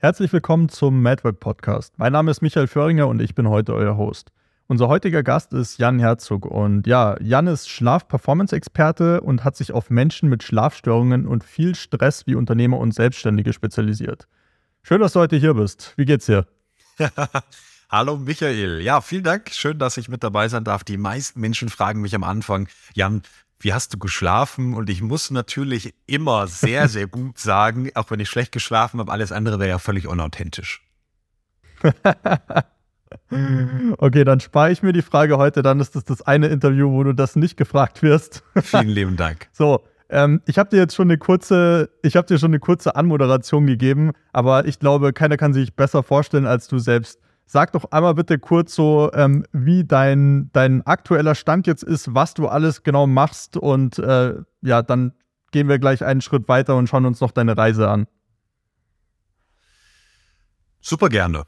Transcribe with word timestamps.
Herzlich 0.00 0.32
willkommen 0.32 0.68
zum 0.68 1.02
Madwork 1.02 1.40
Podcast. 1.40 1.94
Mein 1.96 2.12
Name 2.12 2.30
ist 2.30 2.40
Michael 2.40 2.68
Föhringer 2.68 3.08
und 3.08 3.20
ich 3.20 3.34
bin 3.34 3.48
heute 3.48 3.74
euer 3.74 3.96
Host. 3.96 4.30
Unser 4.68 4.86
heutiger 4.86 5.24
Gast 5.24 5.52
ist 5.52 5.78
Jan 5.78 5.98
Herzog 5.98 6.46
und 6.46 6.86
ja, 6.86 7.20
Jan 7.20 7.48
ist 7.48 7.68
Schlaf-Performance-Experte 7.68 9.20
und 9.20 9.42
hat 9.42 9.56
sich 9.56 9.72
auf 9.72 9.90
Menschen 9.90 10.28
mit 10.28 10.44
Schlafstörungen 10.44 11.26
und 11.26 11.42
viel 11.42 11.74
Stress 11.74 12.28
wie 12.28 12.36
Unternehmer 12.36 12.78
und 12.78 12.94
Selbstständige 12.94 13.52
spezialisiert. 13.52 14.28
Schön, 14.84 15.00
dass 15.00 15.14
du 15.14 15.18
heute 15.18 15.34
hier 15.34 15.54
bist. 15.54 15.94
Wie 15.96 16.04
geht's 16.04 16.26
dir? 16.26 16.46
Hallo 17.90 18.18
Michael. 18.18 18.80
Ja, 18.80 19.00
vielen 19.00 19.24
Dank. 19.24 19.50
Schön, 19.50 19.80
dass 19.80 19.96
ich 19.96 20.08
mit 20.08 20.22
dabei 20.22 20.46
sein 20.46 20.62
darf. 20.62 20.84
Die 20.84 20.96
meisten 20.96 21.40
Menschen 21.40 21.70
fragen 21.70 22.02
mich 22.02 22.14
am 22.14 22.22
Anfang, 22.22 22.68
Jan, 22.94 23.22
wie 23.60 23.72
hast 23.72 23.94
du 23.94 23.98
geschlafen? 23.98 24.74
Und 24.74 24.90
ich 24.90 25.02
muss 25.02 25.30
natürlich 25.30 25.94
immer 26.06 26.46
sehr, 26.46 26.88
sehr 26.88 27.06
gut 27.08 27.38
sagen, 27.38 27.90
auch 27.94 28.10
wenn 28.10 28.20
ich 28.20 28.28
schlecht 28.28 28.52
geschlafen 28.52 29.00
habe, 29.00 29.10
alles 29.12 29.32
andere 29.32 29.58
wäre 29.58 29.70
ja 29.70 29.78
völlig 29.78 30.06
unauthentisch. 30.06 30.82
okay, 33.98 34.24
dann 34.24 34.40
spare 34.40 34.72
ich 34.72 34.82
mir 34.82 34.92
die 34.92 35.02
Frage 35.02 35.38
heute, 35.38 35.62
dann 35.62 35.80
ist 35.80 35.94
das 35.94 36.04
das 36.04 36.22
eine 36.22 36.48
Interview, 36.48 36.90
wo 36.90 37.04
du 37.04 37.12
das 37.12 37.36
nicht 37.36 37.56
gefragt 37.56 38.02
wirst. 38.02 38.42
Vielen 38.62 38.88
lieben 38.88 39.16
Dank. 39.16 39.48
So, 39.52 39.84
ähm, 40.10 40.40
ich 40.46 40.58
habe 40.58 40.70
dir 40.70 40.78
jetzt 40.78 40.94
schon 40.94 41.08
eine 41.08 41.18
kurze, 41.18 41.90
ich 42.02 42.16
habe 42.16 42.26
dir 42.26 42.38
schon 42.38 42.50
eine 42.50 42.60
kurze 42.60 42.96
Anmoderation 42.96 43.66
gegeben, 43.66 44.12
aber 44.32 44.66
ich 44.66 44.78
glaube, 44.78 45.12
keiner 45.12 45.36
kann 45.36 45.52
sich 45.52 45.74
besser 45.74 46.02
vorstellen 46.02 46.46
als 46.46 46.68
du 46.68 46.78
selbst. 46.78 47.20
Sag 47.50 47.72
doch 47.72 47.90
einmal 47.92 48.14
bitte 48.14 48.38
kurz 48.38 48.74
so, 48.74 49.10
ähm, 49.14 49.42
wie 49.52 49.82
dein, 49.82 50.50
dein 50.52 50.86
aktueller 50.86 51.34
Stand 51.34 51.66
jetzt 51.66 51.82
ist, 51.82 52.14
was 52.14 52.34
du 52.34 52.46
alles 52.46 52.82
genau 52.82 53.06
machst 53.06 53.56
und 53.56 53.98
äh, 53.98 54.34
ja, 54.60 54.82
dann 54.82 55.14
gehen 55.50 55.66
wir 55.66 55.78
gleich 55.78 56.04
einen 56.04 56.20
Schritt 56.20 56.46
weiter 56.46 56.76
und 56.76 56.90
schauen 56.90 57.06
uns 57.06 57.22
noch 57.22 57.30
deine 57.30 57.56
Reise 57.56 57.88
an. 57.88 58.06
Super 60.82 61.08
gerne. 61.08 61.44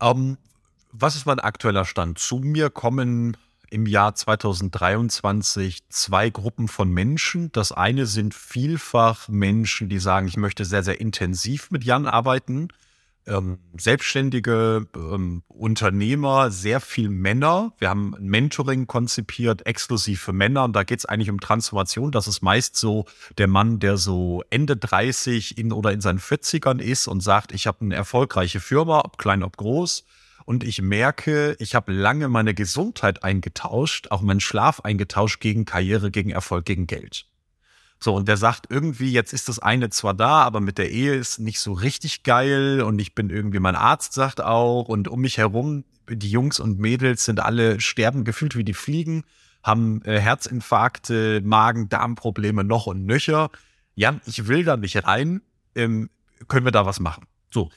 Ähm, 0.00 0.38
was 0.92 1.16
ist 1.16 1.26
mein 1.26 1.40
aktueller 1.40 1.84
Stand? 1.84 2.20
Zu 2.20 2.36
mir 2.36 2.70
kommen 2.70 3.36
im 3.70 3.86
Jahr 3.86 4.14
2023 4.14 5.88
zwei 5.88 6.30
Gruppen 6.30 6.68
von 6.68 6.92
Menschen. 6.92 7.50
Das 7.50 7.72
eine 7.72 8.06
sind 8.06 8.34
vielfach 8.34 9.26
Menschen, 9.26 9.88
die 9.88 9.98
sagen, 9.98 10.28
ich 10.28 10.36
möchte 10.36 10.64
sehr, 10.64 10.84
sehr 10.84 11.00
intensiv 11.00 11.72
mit 11.72 11.82
Jan 11.82 12.06
arbeiten 12.06 12.68
ähm, 13.26 13.58
selbstständige 13.78 14.86
ähm, 14.94 15.42
Unternehmer, 15.48 16.50
sehr 16.50 16.80
viel 16.80 17.08
Männer. 17.08 17.72
Wir 17.78 17.90
haben 17.90 18.14
ein 18.14 18.26
Mentoring 18.26 18.86
konzipiert, 18.86 19.66
exklusiv 19.66 20.22
für 20.22 20.32
Männer. 20.32 20.64
Und 20.64 20.74
da 20.74 20.82
geht 20.82 20.98
es 20.98 21.06
eigentlich 21.06 21.30
um 21.30 21.40
Transformation. 21.40 22.10
Das 22.12 22.26
ist 22.26 22.42
meist 22.42 22.76
so 22.76 23.04
der 23.38 23.46
Mann, 23.46 23.78
der 23.78 23.96
so 23.96 24.42
Ende 24.50 24.76
30 24.76 25.58
in 25.58 25.72
oder 25.72 25.92
in 25.92 26.00
seinen 26.00 26.20
40ern 26.20 26.80
ist 26.80 27.06
und 27.06 27.20
sagt, 27.20 27.52
ich 27.52 27.66
habe 27.66 27.82
eine 27.82 27.94
erfolgreiche 27.94 28.60
Firma, 28.60 29.00
ob 29.04 29.18
klein, 29.18 29.42
ob 29.42 29.56
groß. 29.56 30.04
Und 30.44 30.64
ich 30.64 30.82
merke, 30.82 31.54
ich 31.60 31.74
habe 31.74 31.92
lange 31.92 32.28
meine 32.28 32.54
Gesundheit 32.54 33.22
eingetauscht, 33.22 34.10
auch 34.10 34.22
meinen 34.22 34.40
Schlaf 34.40 34.80
eingetauscht 34.80 35.40
gegen 35.40 35.64
Karriere, 35.64 36.10
gegen 36.10 36.30
Erfolg, 36.30 36.64
gegen 36.64 36.86
Geld. 36.86 37.29
So, 38.02 38.14
und 38.14 38.28
der 38.28 38.38
sagt 38.38 38.66
irgendwie, 38.70 39.12
jetzt 39.12 39.34
ist 39.34 39.50
das 39.50 39.58
eine 39.58 39.90
zwar 39.90 40.14
da, 40.14 40.42
aber 40.42 40.60
mit 40.60 40.78
der 40.78 40.90
Ehe 40.90 41.14
ist 41.14 41.38
nicht 41.38 41.60
so 41.60 41.74
richtig 41.74 42.22
geil 42.22 42.80
und 42.80 42.98
ich 42.98 43.14
bin 43.14 43.28
irgendwie, 43.28 43.60
mein 43.60 43.76
Arzt 43.76 44.14
sagt 44.14 44.40
auch 44.40 44.88
und 44.88 45.06
um 45.06 45.20
mich 45.20 45.36
herum, 45.36 45.84
die 46.08 46.30
Jungs 46.30 46.60
und 46.60 46.78
Mädels 46.78 47.26
sind 47.26 47.40
alle 47.40 47.78
sterben 47.78 48.24
gefühlt 48.24 48.56
wie 48.56 48.64
die 48.64 48.74
Fliegen, 48.74 49.24
haben 49.62 50.00
äh, 50.04 50.18
Herzinfarkte, 50.18 51.42
Magen-Darm-Probleme 51.44 52.64
noch 52.64 52.86
und 52.86 53.04
nöcher. 53.04 53.50
Jan, 53.94 54.22
ich 54.24 54.48
will 54.48 54.64
da 54.64 54.78
nicht 54.78 55.06
rein, 55.06 55.42
ähm, 55.74 56.08
können 56.48 56.64
wir 56.64 56.72
da 56.72 56.86
was 56.86 57.00
machen? 57.00 57.26
So, 57.50 57.70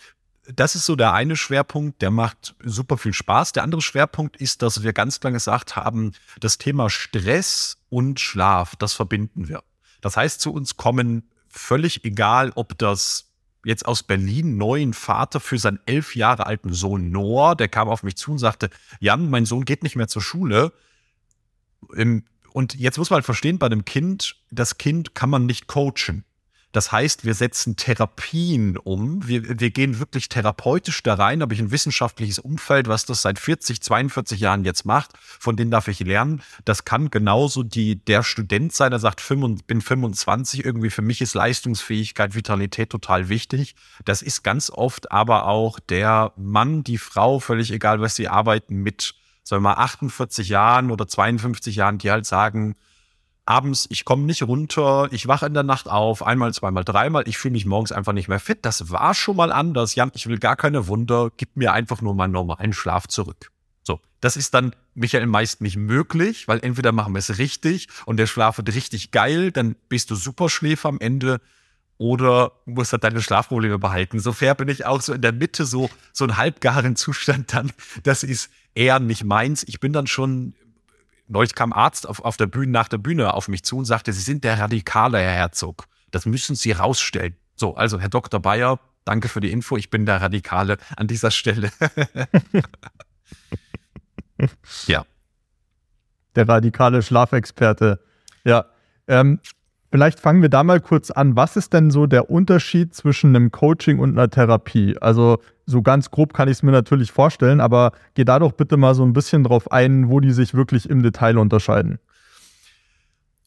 das 0.47 0.75
ist 0.75 0.85
so 0.85 0.95
der 0.95 1.13
eine 1.13 1.35
Schwerpunkt, 1.35 2.01
der 2.01 2.11
macht 2.11 2.55
super 2.63 2.97
viel 2.97 3.13
Spaß. 3.13 3.51
Der 3.51 3.63
andere 3.63 3.81
Schwerpunkt 3.81 4.38
ist, 4.38 4.61
dass 4.61 4.83
wir 4.83 4.94
ganz 4.94 5.21
lange 5.21 5.35
gesagt 5.35 5.75
haben, 5.75 6.13
das 6.39 6.57
Thema 6.57 6.89
Stress 6.89 7.77
und 7.89 8.21
Schlaf, 8.21 8.78
das 8.78 8.94
verbinden 8.94 9.50
wir. 9.50 9.63
Das 10.03 10.18
heißt, 10.18 10.41
zu 10.41 10.53
uns 10.53 10.75
kommen 10.75 11.24
völlig 11.47 12.03
egal, 12.03 12.52
ob 12.56 12.78
das 12.78 13.31
jetzt 13.64 13.86
aus 13.86 14.03
Berlin 14.03 14.58
neuen 14.58 14.94
Vater 14.94 15.40
für 15.40 15.58
seinen 15.58 15.80
elf 15.86 16.18
Jahre 16.18 16.46
alten 16.46 16.74
Sohn 16.74 17.09
Noah, 17.09 17.56
der 17.56 17.69
kam 17.69 17.88
auf 17.88 18.03
mich 18.03 18.18
zu 18.18 18.34
und 18.34 18.38
sagte, 18.38 18.69
Jan, 19.00 19.30
mein 19.30 19.46
Sohn 19.46 19.64
geht 19.64 19.81
nicht 19.81 19.96
mehr 19.96 20.09
zur 20.09 20.22
Schule. 20.22 20.74
Und 21.88 22.75
jetzt 22.75 22.97
muss 22.97 23.09
man 23.09 23.16
halt 23.16 23.25
verstehen, 23.25 23.59
bei 23.59 23.68
einem 23.68 23.86
Kind, 23.86 24.36
das 24.52 24.78
Kind 24.78 25.16
kann 25.16 25.30
man 25.30 25.46
nicht 25.46 25.68
coachen. 25.68 26.25
Das 26.73 26.91
heißt, 26.91 27.23
wir 27.23 27.35
setzen 27.35 27.75
Therapien 27.75 28.78
um. 28.78 29.25
Wir, 29.28 29.59
wir 29.59 29.69
gehen 29.69 30.00
wirklich 30.00 30.28
therapeutisch 30.28 31.03
da 31.03 31.13
rein. 31.13 31.44
Habe 31.44 31.53
ich 31.53 31.59
ein 31.59 31.69
wissenschaftliches 31.69 32.39
Umfeld, 32.39 32.88
was 32.88 33.06
das 33.06 33.22
seit 33.22 33.38
40, 33.38 33.79
42 33.79 34.39
Jahren 34.39 34.66
jetzt 34.66 34.84
macht. 34.84 35.11
Von 35.22 35.56
denen 35.56 35.69
darf 35.69 35.88
ich 35.88 36.00
lernen. 36.00 36.41
Das 36.66 36.84
kann 36.84 37.11
genauso 37.11 37.61
die, 37.61 38.03
der 38.03 38.23
Student 38.23 38.73
sein, 38.73 38.89
der 38.89 39.00
sagt, 39.00 39.22
bin 39.67 39.81
25. 39.81 40.66
Irgendwie 40.66 40.89
für 40.89 41.03
mich 41.03 41.22
ist 41.22 41.35
Leistungsfähigkeit, 41.35 42.34
Vitalität 42.34 42.90
total 42.90 43.29
wichtig. 43.29 43.75
Das 44.03 44.23
ist 44.23 44.44
ganz 44.44 44.72
oft 44.72 45.11
aber 45.11 45.45
auch 45.45 45.79
der 45.79 46.34
Mann, 46.38 46.84
die 46.84 46.97
Frau, 46.97 47.40
völlig 47.40 47.72
egal, 47.72 48.01
was 48.01 48.16
sie 48.16 48.29
arbeiten 48.29 48.78
mit, 48.78 49.13
sagen 49.44 49.61
wir 49.61 49.75
mal, 49.75 49.84
48 49.84 50.50
Jahren 50.50 50.90
oder 50.90 51.07
52 51.07 51.75
Jahren, 51.75 52.00
die 52.00 52.09
halt 52.09 52.25
sagen, 52.25 52.75
abends, 53.45 53.87
ich 53.89 54.05
komme 54.05 54.23
nicht 54.23 54.43
runter, 54.43 55.09
ich 55.11 55.27
wache 55.27 55.45
in 55.45 55.53
der 55.53 55.63
Nacht 55.63 55.87
auf, 55.87 56.25
einmal, 56.25 56.53
zweimal, 56.53 56.83
dreimal, 56.83 57.27
ich 57.27 57.37
fühle 57.37 57.53
mich 57.53 57.65
morgens 57.65 57.91
einfach 57.91 58.13
nicht 58.13 58.27
mehr 58.27 58.39
fit. 58.39 58.59
Das 58.61 58.89
war 58.91 59.13
schon 59.13 59.35
mal 59.35 59.51
anders. 59.51 59.95
Jan, 59.95 60.11
ich 60.13 60.27
will 60.27 60.39
gar 60.39 60.55
keine 60.55 60.87
Wunder, 60.87 61.31
gib 61.35 61.55
mir 61.55 61.73
einfach 61.73 62.01
nur 62.01 62.15
meinen 62.15 62.31
normalen 62.31 62.73
Schlaf 62.73 63.07
zurück. 63.07 63.51
So, 63.83 63.99
das 64.21 64.37
ist 64.37 64.53
dann 64.53 64.73
Michael 64.95 65.25
meist 65.25 65.61
nicht 65.61 65.75
möglich, 65.75 66.47
weil 66.47 66.59
entweder 66.63 66.91
machen 66.91 67.13
wir 67.13 67.19
es 67.19 67.37
richtig 67.37 67.87
und 68.05 68.17
der 68.17 68.27
Schlaf 68.27 68.57
wird 68.57 68.73
richtig 68.73 69.11
geil, 69.11 69.51
dann 69.51 69.75
bist 69.89 70.09
du 70.09 70.15
Superschläfer 70.15 70.87
am 70.87 70.99
Ende 70.99 71.41
oder 71.97 72.53
musst 72.65 72.93
halt 72.93 73.03
deine 73.03 73.21
Schlafprobleme 73.21 73.79
behalten. 73.79 74.19
So 74.19 74.31
fair 74.31 74.55
bin 74.55 74.69
ich 74.69 74.85
auch 74.85 75.01
so 75.01 75.13
in 75.13 75.21
der 75.21 75.33
Mitte, 75.33 75.65
so, 75.65 75.89
so 76.11 76.25
ein 76.25 76.37
halbgaren 76.37 76.95
Zustand 76.95 77.53
dann. 77.53 77.71
Das 78.03 78.23
ist 78.23 78.49
eher 78.73 78.99
nicht 78.99 79.23
meins. 79.23 79.63
Ich 79.63 79.79
bin 79.79 79.93
dann 79.93 80.07
schon 80.07 80.53
neulich 81.33 81.55
kam 81.55 81.73
Arzt 81.73 82.07
auf, 82.07 82.23
auf 82.23 82.38
der 82.38 82.45
Bühne, 82.45 82.71
nach 82.71 82.88
der 82.88 82.99
Bühne 82.99 83.33
auf 83.33 83.49
mich 83.49 83.63
zu 83.63 83.77
und 83.77 83.85
sagte, 83.85 84.13
Sie 84.13 84.21
sind 84.21 84.44
der 84.44 84.59
radikale 84.59 85.19
Herr 85.19 85.33
Herzog. 85.33 85.85
Das 86.11 86.25
müssen 86.25 86.55
Sie 86.55 86.71
rausstellen. 86.71 87.35
So, 87.55 87.75
also 87.75 87.99
Herr 87.99 88.09
Dr. 88.09 88.39
Bayer, 88.39 88.79
danke 89.03 89.27
für 89.27 89.41
die 89.41 89.51
Info. 89.51 89.75
Ich 89.75 89.89
bin 89.89 90.05
der 90.05 90.22
Radikale 90.22 90.77
an 90.95 91.07
dieser 91.07 91.31
Stelle. 91.31 91.72
ja. 94.88 95.05
Der 96.35 96.47
radikale 96.47 97.01
Schlafexperte. 97.01 97.99
Ja. 98.43 98.66
Ähm, 99.07 99.39
Vielleicht 99.93 100.19
fangen 100.19 100.41
wir 100.41 100.49
da 100.49 100.63
mal 100.63 100.81
kurz 100.81 101.11
an. 101.11 101.35
Was 101.35 101.55
ist 101.55 101.72
denn 101.72 101.91
so 101.91 102.07
der 102.07 102.31
Unterschied 102.31 102.95
zwischen 102.95 103.35
einem 103.35 103.51
Coaching 103.51 103.99
und 103.99 104.17
einer 104.17 104.27
Therapie? 104.27 104.97
Also 104.99 105.38
so 105.66 105.81
ganz 105.81 106.12
grob 106.12 106.34
kann 106.34 106.47
ich 106.47 106.57
es 106.57 106.63
mir 106.63 106.72
natürlich 106.72 107.12
vorstellen, 107.12 107.62
aber 107.62 107.94
geh 108.16 108.25
da 108.25 108.40
doch 108.40 108.51
bitte 108.51 108.78
mal 108.78 108.96
so 108.96 109.03
ein 109.03 109.13
bisschen 109.13 109.44
drauf 109.44 109.72
ein, 109.72 110.09
wo 110.09 110.19
die 110.19 110.31
sich 110.31 110.53
wirklich 110.53 110.90
im 110.90 111.03
Detail 111.03 111.38
unterscheiden. 111.38 112.00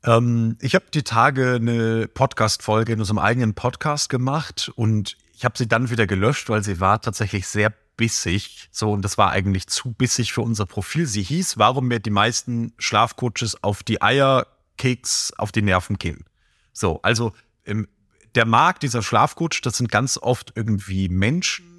Ähm, 0.05 0.57
ich 0.61 0.75
habe 0.75 0.87
die 0.93 1.03
Tage 1.03 1.57
eine 1.57 2.09
Podcast-Folge 2.09 2.93
in 2.93 3.01
unserem 3.01 3.19
eigenen 3.19 3.55
Podcast 3.55 4.09
gemacht 4.09 4.71
und 4.77 5.17
ich 5.35 5.45
habe 5.45 5.59
sie 5.59 5.69
dann 5.69 5.91
wieder 5.91 6.07
gelöscht, 6.07 6.49
weil 6.49 6.65
sie 6.65 6.81
war 6.81 7.01
tatsächlich 7.01 7.47
sehr 7.47 7.73
bissig. 7.97 8.69
So, 8.71 8.93
und 8.93 9.03
das 9.03 9.19
war 9.19 9.31
eigentlich 9.31 9.67
zu 9.67 9.93
bissig 9.93 10.33
für 10.33 10.43
unser 10.43 10.67
Profil. 10.67 11.07
Sie 11.07 11.23
hieß, 11.23 11.59
warum 11.59 11.89
mir 11.89 12.01
die 12.01 12.11
meisten 12.11 12.73
Schlafcoaches 12.79 13.63
auf 13.63 13.83
die 13.83 14.01
Eier 14.01 14.47
Keks 14.79 15.33
auf 15.37 15.53
die 15.53 15.63
Nerven 15.63 15.99
gehen. 15.99 16.25
So, 16.73 17.01
also 17.03 17.33
ähm, 17.65 17.89
der 18.35 18.47
Markt 18.47 18.83
dieser 18.83 19.03
Schlafcoach, 19.03 19.63
das 19.63 19.79
sind 19.79 19.91
ganz 19.91 20.19
oft 20.19 20.53
irgendwie 20.55 21.09
Menschen, 21.09 21.76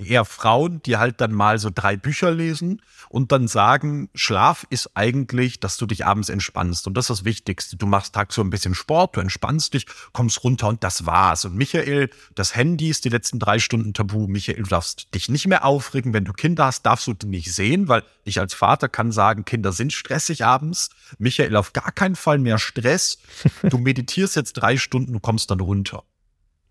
eher 0.00 0.24
Frauen, 0.24 0.82
die 0.82 0.96
halt 0.96 1.20
dann 1.20 1.32
mal 1.32 1.58
so 1.58 1.70
drei 1.72 1.96
Bücher 1.96 2.30
lesen 2.30 2.82
und 3.08 3.32
dann 3.32 3.48
sagen, 3.48 4.08
Schlaf 4.14 4.66
ist 4.70 4.90
eigentlich, 4.94 5.60
dass 5.60 5.76
du 5.76 5.86
dich 5.86 6.06
abends 6.06 6.28
entspannst. 6.28 6.86
Und 6.86 6.94
das 6.94 7.04
ist 7.04 7.20
das 7.20 7.24
Wichtigste. 7.24 7.76
Du 7.76 7.86
machst 7.86 8.14
tagsüber 8.14 8.46
ein 8.46 8.50
bisschen 8.50 8.74
Sport, 8.74 9.16
du 9.16 9.20
entspannst 9.20 9.74
dich, 9.74 9.86
kommst 10.12 10.42
runter 10.44 10.68
und 10.68 10.82
das 10.84 11.06
war's. 11.06 11.44
Und 11.44 11.56
Michael, 11.56 12.10
das 12.34 12.54
Handy 12.54 12.88
ist 12.88 13.04
die 13.04 13.08
letzten 13.08 13.38
drei 13.38 13.58
Stunden 13.58 13.94
tabu. 13.94 14.26
Michael, 14.26 14.62
du 14.62 14.68
darfst 14.68 15.14
dich 15.14 15.28
nicht 15.28 15.46
mehr 15.46 15.64
aufregen. 15.64 16.14
Wenn 16.14 16.24
du 16.24 16.32
Kinder 16.32 16.66
hast, 16.66 16.82
darfst 16.86 17.06
du 17.06 17.14
die 17.14 17.26
nicht 17.26 17.52
sehen, 17.52 17.88
weil 17.88 18.02
ich 18.24 18.40
als 18.40 18.54
Vater 18.54 18.88
kann 18.88 19.12
sagen, 19.12 19.44
Kinder 19.44 19.72
sind 19.72 19.92
stressig 19.92 20.44
abends. 20.44 20.90
Michael, 21.18 21.56
auf 21.56 21.72
gar 21.72 21.92
keinen 21.92 22.16
Fall 22.16 22.38
mehr 22.38 22.58
Stress. 22.58 23.18
Du 23.62 23.78
meditierst 23.78 24.36
jetzt 24.36 24.54
drei 24.54 24.76
Stunden, 24.76 25.12
du 25.12 25.20
kommst 25.20 25.50
dann 25.50 25.60
runter. 25.60 26.04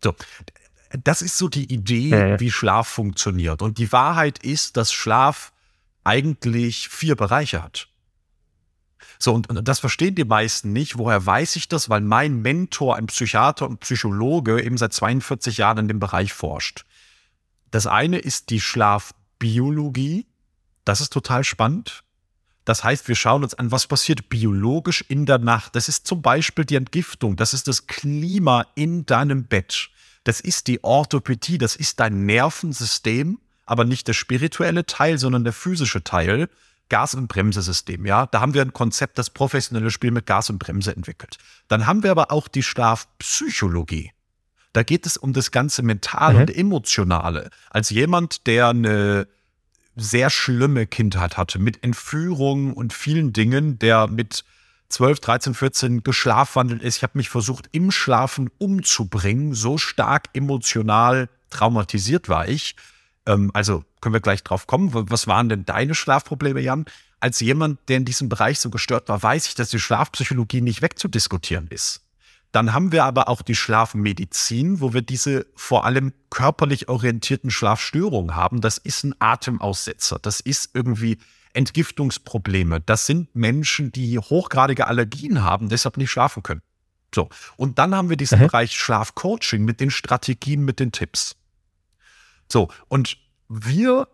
So, 0.04 0.14
das 0.90 1.22
ist 1.22 1.38
so 1.38 1.48
die 1.48 1.72
Idee, 1.72 2.10
ja. 2.10 2.40
wie 2.40 2.52
Schlaf 2.52 2.88
funktioniert. 2.88 3.62
Und 3.62 3.78
die 3.78 3.92
Wahrheit 3.92 4.40
ist, 4.40 4.78
dass 4.78 4.92
Schlaf 4.92 5.52
eigentlich 6.04 6.90
vier 6.90 7.16
Bereiche 7.16 7.62
hat. 7.62 7.88
So, 9.20 9.34
und, 9.34 9.50
und 9.50 9.68
das 9.68 9.80
verstehen 9.80 10.16
die 10.16 10.24
meisten 10.24 10.72
nicht. 10.72 10.98
Woher 10.98 11.26
weiß 11.26 11.58
ich 11.58 11.68
das? 11.68 11.90
Weil 11.90 12.02
mein 12.02 12.42
Mentor, 12.42 12.96
ein 12.96 13.08
Psychiater 13.08 13.68
und 13.68 13.82
Psychologe, 13.82 14.64
eben 14.64 14.78
seit 14.78 14.94
42 14.94 15.58
Jahren 15.58 15.80
in 15.80 15.88
dem 15.88 16.00
Bereich 16.00 16.34
forscht. 16.34 16.86
Das 17.70 17.86
eine 17.86 18.18
ist 18.18 18.50
die 18.50 18.62
Schlafbiologie. 18.62 20.26
Das 20.86 21.02
ist 21.02 21.12
total 21.12 21.44
spannend. 21.44 22.04
Das 22.66 22.84
heißt, 22.84 23.08
wir 23.08 23.16
schauen 23.16 23.44
uns 23.44 23.54
an, 23.54 23.72
was 23.72 23.88
passiert 23.88 24.30
biologisch 24.30 25.04
in 25.08 25.26
der 25.26 25.40
Nacht. 25.40 25.76
Das 25.76 25.90
ist 25.90 26.08
zum 26.08 26.22
Beispiel 26.22 26.66
die 26.66 26.76
Entgiftung. 26.76 27.36
Das 27.36 27.54
ist 27.54 27.68
das 27.68 27.88
Klima 27.88 28.66
in 28.76 29.06
deinem 29.06 29.46
Bett. 29.46 29.90
Das 30.24 30.40
ist 30.40 30.68
die 30.68 30.84
Orthopädie. 30.84 31.58
Das 31.58 31.76
ist 31.76 32.00
dein 32.00 32.26
Nervensystem, 32.26 33.40
aber 33.66 33.86
nicht 33.86 34.08
der 34.08 34.14
spirituelle 34.14 34.86
Teil, 34.86 35.18
sondern 35.18 35.44
der 35.44 35.54
physische 35.54 36.04
Teil. 36.04 36.50
Gas- 36.90 37.14
und 37.14 37.28
Bremsesystem, 37.28 38.06
ja. 38.06 38.26
Da 38.26 38.42
haben 38.42 38.56
wir 38.56 38.64
ein 38.64 38.74
Konzept, 38.74 39.20
das 39.20 39.30
professionelle 39.30 39.92
Spiel 39.92 40.12
mit 40.12 40.26
Gas 40.26 40.50
und 40.50 40.58
Bremse 40.58 40.96
entwickelt. 40.96 41.38
Dann 41.68 41.86
haben 41.86 42.04
wir 42.04 42.12
aber 42.12 42.32
auch 42.32 42.48
die 42.48 42.64
Schlafpsychologie. 42.64 44.12
Da 44.74 44.84
geht 44.84 45.06
es 45.06 45.18
um 45.18 45.34
das 45.34 45.52
ganze 45.52 45.84
Mentale 45.84 46.36
mhm. 46.36 46.42
und 46.42 46.56
Emotionale. 46.56 47.50
Als 47.70 47.90
jemand, 47.92 48.48
der 48.48 48.70
eine 48.70 49.28
sehr 49.96 50.30
schlimme 50.30 50.88
Kindheit 50.88 51.38
hatte, 51.38 51.60
mit 51.60 51.84
Entführungen 51.84 52.74
und 52.74 52.94
vielen 52.94 53.34
Dingen, 53.34 53.80
der 53.80 54.08
mit 54.08 54.44
12, 54.90 55.20
13, 55.20 55.54
14 55.54 56.04
geschlafwandelt 56.04 56.82
ist. 56.82 56.98
Ich 56.98 57.04
habe 57.04 57.18
mich 57.18 57.30
versucht, 57.30 57.70
im 57.72 57.92
Schlafen 57.92 58.50
umzubringen. 58.58 59.54
So 59.54 59.78
stark 59.78 60.26
emotional 60.34 61.30
traumatisiert 61.50 62.28
war 62.28 62.48
ich. 62.48 62.76
Ähm, 63.26 63.52
also 63.54 63.84
können 64.02 64.14
wir 64.14 64.22
gleich 64.22 64.44
drauf 64.44 64.68
kommen. 64.68 64.90
Was 64.94 65.28
waren 65.28 65.50
denn 65.50 65.66
deine 65.66 65.96
Schlafprobleme, 65.96 66.60
Jan? 66.60 66.86
Als 67.20 67.40
jemand, 67.40 67.80
der 67.88 67.98
in 67.98 68.06
diesem 68.06 68.30
Bereich 68.30 68.60
so 68.60 68.70
gestört 68.70 69.10
war, 69.10 69.22
weiß 69.22 69.48
ich, 69.48 69.56
dass 69.56 69.70
die 69.70 69.80
Schlafpsychologie 69.80 70.62
nicht 70.62 70.82
wegzudiskutieren 70.82 71.68
ist. 71.68 72.02
Dann 72.52 72.74
haben 72.74 72.92
wir 72.92 73.04
aber 73.04 73.28
auch 73.30 73.44
die 73.44 73.56
Schlafmedizin, 73.56 74.80
wo 74.80 74.94
wir 74.94 75.04
diese 75.04 75.46
vor 75.56 75.86
allem 75.86 76.14
körperlich 76.32 76.90
orientierten 76.90 77.52
Schlafstörungen 77.52 78.36
haben. 78.36 78.62
Das 78.62 78.80
ist 78.80 79.04
ein 79.04 79.14
Atemaussetzer. 79.20 80.18
Das 80.20 80.40
ist 80.40 80.72
irgendwie 80.74 81.20
Entgiftungsprobleme. 81.54 82.82
Das 82.82 83.06
sind 83.06 83.36
Menschen, 83.36 83.92
die 83.92 84.20
hochgradige 84.20 84.88
Allergien 84.88 85.44
haben, 85.44 85.70
deshalb 85.70 85.98
nicht 85.98 86.12
schlafen 86.12 86.44
können. 86.44 86.62
So. 87.14 87.30
Und 87.58 87.80
dann 87.80 87.96
haben 87.96 88.10
wir 88.10 88.18
diesen 88.18 88.40
mhm. 88.40 88.48
Bereich 88.48 88.74
Schlafcoaching 88.74 89.64
mit 89.64 89.80
den 89.80 89.92
Strategien, 89.92 90.64
mit 90.64 90.80
den 90.80 90.92
Tipps. 90.92 91.36
So. 92.52 92.70
Und 92.88 93.18
wir 93.48 94.08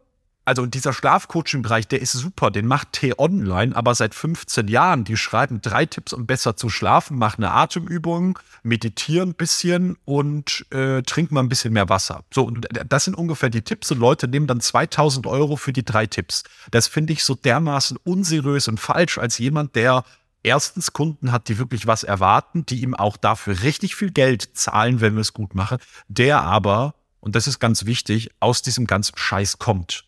also 0.45 0.67
dieser 0.67 0.93
Schlafcoaching-Bereich, 0.93 1.87
der 1.87 2.01
ist 2.01 2.13
super, 2.13 2.51
den 2.51 2.67
macht 2.67 2.93
T-Online, 2.93 3.75
aber 3.75 3.95
seit 3.95 4.13
15 4.13 4.67
Jahren. 4.67 5.03
Die 5.03 5.17
schreiben 5.17 5.59
drei 5.61 5.87
Tipps, 5.87 6.13
um 6.13 6.27
besser 6.27 6.55
zu 6.55 6.69
schlafen, 6.69 7.17
mach 7.17 7.37
eine 7.37 7.51
Atemübung, 7.51 8.37
meditieren 8.61 9.29
ein 9.29 9.33
bisschen 9.33 9.97
und 10.05 10.65
äh, 10.71 11.01
trink 11.01 11.31
mal 11.31 11.41
ein 11.41 11.49
bisschen 11.49 11.73
mehr 11.73 11.89
Wasser. 11.89 12.23
So, 12.31 12.43
und 12.43 12.67
das 12.87 13.05
sind 13.05 13.15
ungefähr 13.15 13.49
die 13.49 13.63
Tipps 13.63 13.91
und 13.91 13.97
Leute 13.97 14.27
nehmen 14.27 14.45
dann 14.45 14.61
2000 14.61 15.25
Euro 15.25 15.55
für 15.55 15.73
die 15.73 15.83
drei 15.83 16.05
Tipps. 16.05 16.43
Das 16.69 16.87
finde 16.87 17.13
ich 17.13 17.23
so 17.23 17.33
dermaßen 17.33 17.97
unseriös 18.03 18.67
und 18.67 18.79
falsch 18.79 19.17
als 19.17 19.39
jemand, 19.39 19.75
der 19.75 20.03
erstens 20.43 20.93
Kunden 20.93 21.31
hat, 21.31 21.49
die 21.49 21.57
wirklich 21.57 21.87
was 21.87 22.03
erwarten, 22.03 22.67
die 22.67 22.81
ihm 22.81 22.93
auch 22.93 23.17
dafür 23.17 23.63
richtig 23.63 23.95
viel 23.95 24.11
Geld 24.11 24.49
zahlen, 24.53 25.01
wenn 25.01 25.15
wir 25.15 25.21
es 25.21 25.33
gut 25.33 25.55
machen, 25.55 25.79
der 26.07 26.41
aber, 26.41 26.93
und 27.19 27.35
das 27.35 27.47
ist 27.47 27.59
ganz 27.59 27.85
wichtig, 27.85 28.29
aus 28.39 28.61
diesem 28.61 28.85
ganzen 28.85 29.17
Scheiß 29.17 29.57
kommt. 29.57 30.05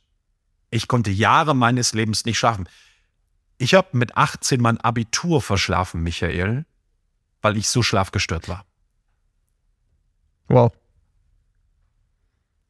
Ich 0.70 0.88
konnte 0.88 1.12
Jahre 1.12 1.56
meines 1.56 1.94
Lebens 1.94 2.26
nicht 2.26 2.38
schlafen. 2.38 2.68
Ich 3.58 3.74
habe 3.74 3.88
mit 3.94 4.18
18 4.18 4.62
mein 4.62 4.80
Abitur 4.80 5.42
verschlafen, 5.42 6.04
Michael, 6.04 6.66
weil 7.42 7.58
ich 7.58 7.70
so 7.70 7.82
schlafgestört 7.82 8.48
war. 8.48 8.66
Wow. 10.48 10.72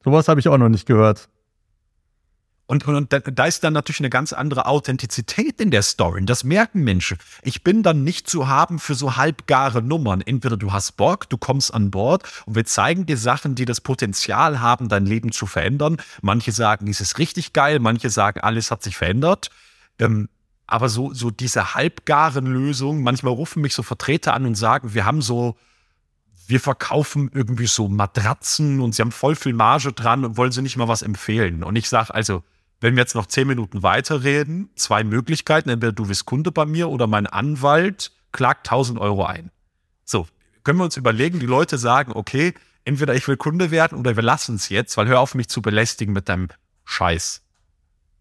Sowas 0.04 0.28
habe 0.28 0.40
ich 0.40 0.48
auch 0.48 0.58
noch 0.58 0.68
nicht 0.68 0.86
gehört. 0.86 1.28
Und, 2.70 2.86
und, 2.86 3.14
und, 3.14 3.38
da 3.38 3.46
ist 3.46 3.64
dann 3.64 3.72
natürlich 3.72 4.00
eine 4.00 4.10
ganz 4.10 4.34
andere 4.34 4.66
Authentizität 4.66 5.58
in 5.58 5.70
der 5.70 5.80
Story. 5.80 6.22
Das 6.26 6.44
merken 6.44 6.84
Menschen. 6.84 7.16
Ich 7.40 7.64
bin 7.64 7.82
dann 7.82 8.04
nicht 8.04 8.28
zu 8.28 8.46
haben 8.46 8.78
für 8.78 8.94
so 8.94 9.16
halbgare 9.16 9.80
Nummern. 9.80 10.20
Entweder 10.20 10.58
du 10.58 10.70
hast 10.70 10.98
Bock, 10.98 11.30
du 11.30 11.38
kommst 11.38 11.72
an 11.72 11.90
Bord 11.90 12.24
und 12.44 12.56
wir 12.56 12.66
zeigen 12.66 13.06
dir 13.06 13.16
Sachen, 13.16 13.54
die 13.54 13.64
das 13.64 13.80
Potenzial 13.80 14.60
haben, 14.60 14.90
dein 14.90 15.06
Leben 15.06 15.32
zu 15.32 15.46
verändern. 15.46 15.96
Manche 16.20 16.52
sagen, 16.52 16.88
es 16.88 17.00
ist 17.00 17.16
richtig 17.16 17.54
geil, 17.54 17.78
manche 17.78 18.10
sagen, 18.10 18.40
alles 18.40 18.70
hat 18.70 18.82
sich 18.82 18.98
verändert. 18.98 19.48
Ähm, 19.98 20.28
aber 20.66 20.90
so, 20.90 21.14
so 21.14 21.30
diese 21.30 21.74
halbgaren 21.74 22.44
Lösungen, 22.44 23.02
manchmal 23.02 23.32
rufen 23.32 23.62
mich 23.62 23.72
so 23.72 23.82
Vertreter 23.82 24.34
an 24.34 24.44
und 24.44 24.56
sagen, 24.56 24.92
wir 24.92 25.06
haben 25.06 25.22
so, 25.22 25.56
wir 26.46 26.60
verkaufen 26.60 27.30
irgendwie 27.32 27.66
so 27.66 27.88
Matratzen 27.88 28.82
und 28.82 28.94
sie 28.94 29.00
haben 29.00 29.12
voll 29.12 29.36
viel 29.36 29.54
Marge 29.54 29.94
dran 29.94 30.26
und 30.26 30.36
wollen 30.36 30.52
sie 30.52 30.60
nicht 30.60 30.76
mal 30.76 30.86
was 30.86 31.00
empfehlen. 31.00 31.64
Und 31.64 31.74
ich 31.74 31.88
sage 31.88 32.14
also, 32.14 32.42
wenn 32.80 32.94
wir 32.94 33.02
jetzt 33.02 33.14
noch 33.14 33.26
zehn 33.26 33.48
Minuten 33.48 33.82
weiterreden, 33.82 34.70
zwei 34.76 35.04
Möglichkeiten. 35.04 35.68
Entweder 35.68 35.92
du 35.92 36.06
bist 36.06 36.26
Kunde 36.26 36.52
bei 36.52 36.64
mir 36.64 36.88
oder 36.88 37.06
mein 37.06 37.26
Anwalt 37.26 38.12
klagt 38.32 38.68
1000 38.68 38.98
Euro 38.98 39.24
ein. 39.24 39.50
So, 40.04 40.26
können 40.64 40.78
wir 40.78 40.84
uns 40.84 40.96
überlegen, 40.96 41.40
die 41.40 41.46
Leute 41.46 41.78
sagen, 41.78 42.12
okay, 42.14 42.54
entweder 42.84 43.14
ich 43.14 43.26
will 43.28 43.36
Kunde 43.36 43.70
werden 43.70 43.98
oder 43.98 44.16
wir 44.16 44.22
lassen 44.22 44.56
es 44.56 44.68
jetzt, 44.68 44.96
weil 44.96 45.08
hör 45.08 45.20
auf 45.20 45.34
mich 45.34 45.48
zu 45.48 45.60
belästigen 45.60 46.14
mit 46.14 46.28
deinem 46.28 46.48
Scheiß. 46.84 47.42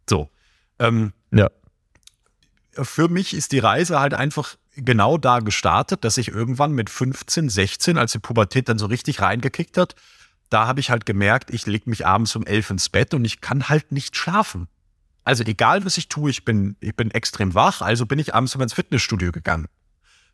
So. 0.09 0.29
Ähm, 0.79 1.13
ja. 1.31 1.49
Für 2.73 3.07
mich 3.07 3.33
ist 3.33 3.51
die 3.51 3.59
Reise 3.59 3.99
halt 3.99 4.13
einfach 4.13 4.55
genau 4.75 5.17
da 5.17 5.39
gestartet, 5.39 6.03
dass 6.03 6.17
ich 6.17 6.29
irgendwann 6.29 6.73
mit 6.73 6.89
15, 6.89 7.49
16, 7.49 7.97
als 7.97 8.11
die 8.11 8.19
Pubertät 8.19 8.69
dann 8.69 8.77
so 8.77 8.85
richtig 8.85 9.21
reingekickt 9.21 9.77
hat, 9.77 9.95
da 10.49 10.67
habe 10.67 10.79
ich 10.79 10.89
halt 10.89 11.05
gemerkt, 11.05 11.49
ich 11.51 11.65
lege 11.65 11.89
mich 11.89 12.05
abends 12.05 12.35
um 12.35 12.45
elf 12.45 12.69
ins 12.69 12.89
Bett 12.89 13.13
und 13.13 13.25
ich 13.25 13.41
kann 13.41 13.69
halt 13.69 13.91
nicht 13.91 14.15
schlafen. 14.15 14.67
Also 15.23 15.43
egal, 15.43 15.83
was 15.83 15.97
ich 15.97 16.07
tue, 16.07 16.29
ich 16.29 16.45
bin, 16.45 16.77
ich 16.79 16.95
bin 16.95 17.11
extrem 17.11 17.53
wach, 17.53 17.81
also 17.81 18.05
bin 18.05 18.19
ich 18.19 18.33
abends 18.33 18.55
ins 18.55 18.73
Fitnessstudio 18.73 19.31
gegangen. 19.31 19.67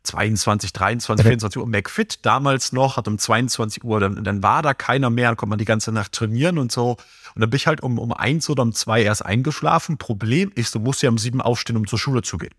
22, 0.04 0.72
23, 0.72 1.26
24 1.26 1.60
Uhr 1.60 1.66
McFit 1.66 2.24
damals 2.26 2.72
noch, 2.72 2.98
hat 2.98 3.08
um 3.08 3.18
22 3.18 3.82
Uhr, 3.84 4.00
dann, 4.00 4.22
dann 4.22 4.42
war 4.42 4.62
da 4.62 4.74
keiner 4.74 5.10
mehr, 5.10 5.30
dann 5.30 5.36
konnte 5.36 5.50
man 5.50 5.58
die 5.58 5.64
ganze 5.64 5.92
Nacht 5.92 6.12
trainieren 6.12 6.58
und 6.58 6.70
so. 6.70 6.90
Und 7.34 7.40
dann 7.40 7.50
bin 7.50 7.56
ich 7.56 7.66
halt 7.66 7.82
um, 7.82 7.98
um 7.98 8.12
eins 8.12 8.48
oder 8.50 8.62
um 8.62 8.72
zwei 8.72 9.02
erst 9.02 9.24
eingeschlafen. 9.24 9.96
Problem 9.96 10.52
ist, 10.54 10.74
du 10.74 10.78
musst 10.78 11.02
ja 11.02 11.08
um 11.08 11.18
sieben 11.18 11.40
aufstehen, 11.40 11.76
um 11.76 11.86
zur 11.86 11.98
Schule 11.98 12.22
zu 12.22 12.36
gehen. 12.36 12.54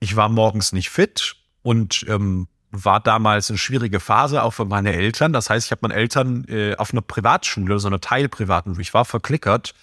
Ich 0.00 0.16
war 0.16 0.28
morgens 0.28 0.72
nicht 0.72 0.90
fit 0.90 1.34
und 1.62 2.04
ähm, 2.08 2.46
war 2.82 3.00
damals 3.00 3.50
eine 3.50 3.58
schwierige 3.58 4.00
Phase 4.00 4.42
auch 4.42 4.50
für 4.50 4.64
meine 4.64 4.92
Eltern. 4.92 5.32
Das 5.32 5.48
heißt, 5.48 5.66
ich 5.66 5.70
habe 5.70 5.80
meine 5.82 5.94
Eltern 5.94 6.44
äh, 6.48 6.74
auf 6.76 6.92
einer 6.92 7.02
Privatschule, 7.02 7.78
so 7.78 7.86
einer 7.86 8.00
Teilprivaten, 8.00 8.78
ich 8.80 8.92
war 8.92 9.04
verklickert. 9.04 9.74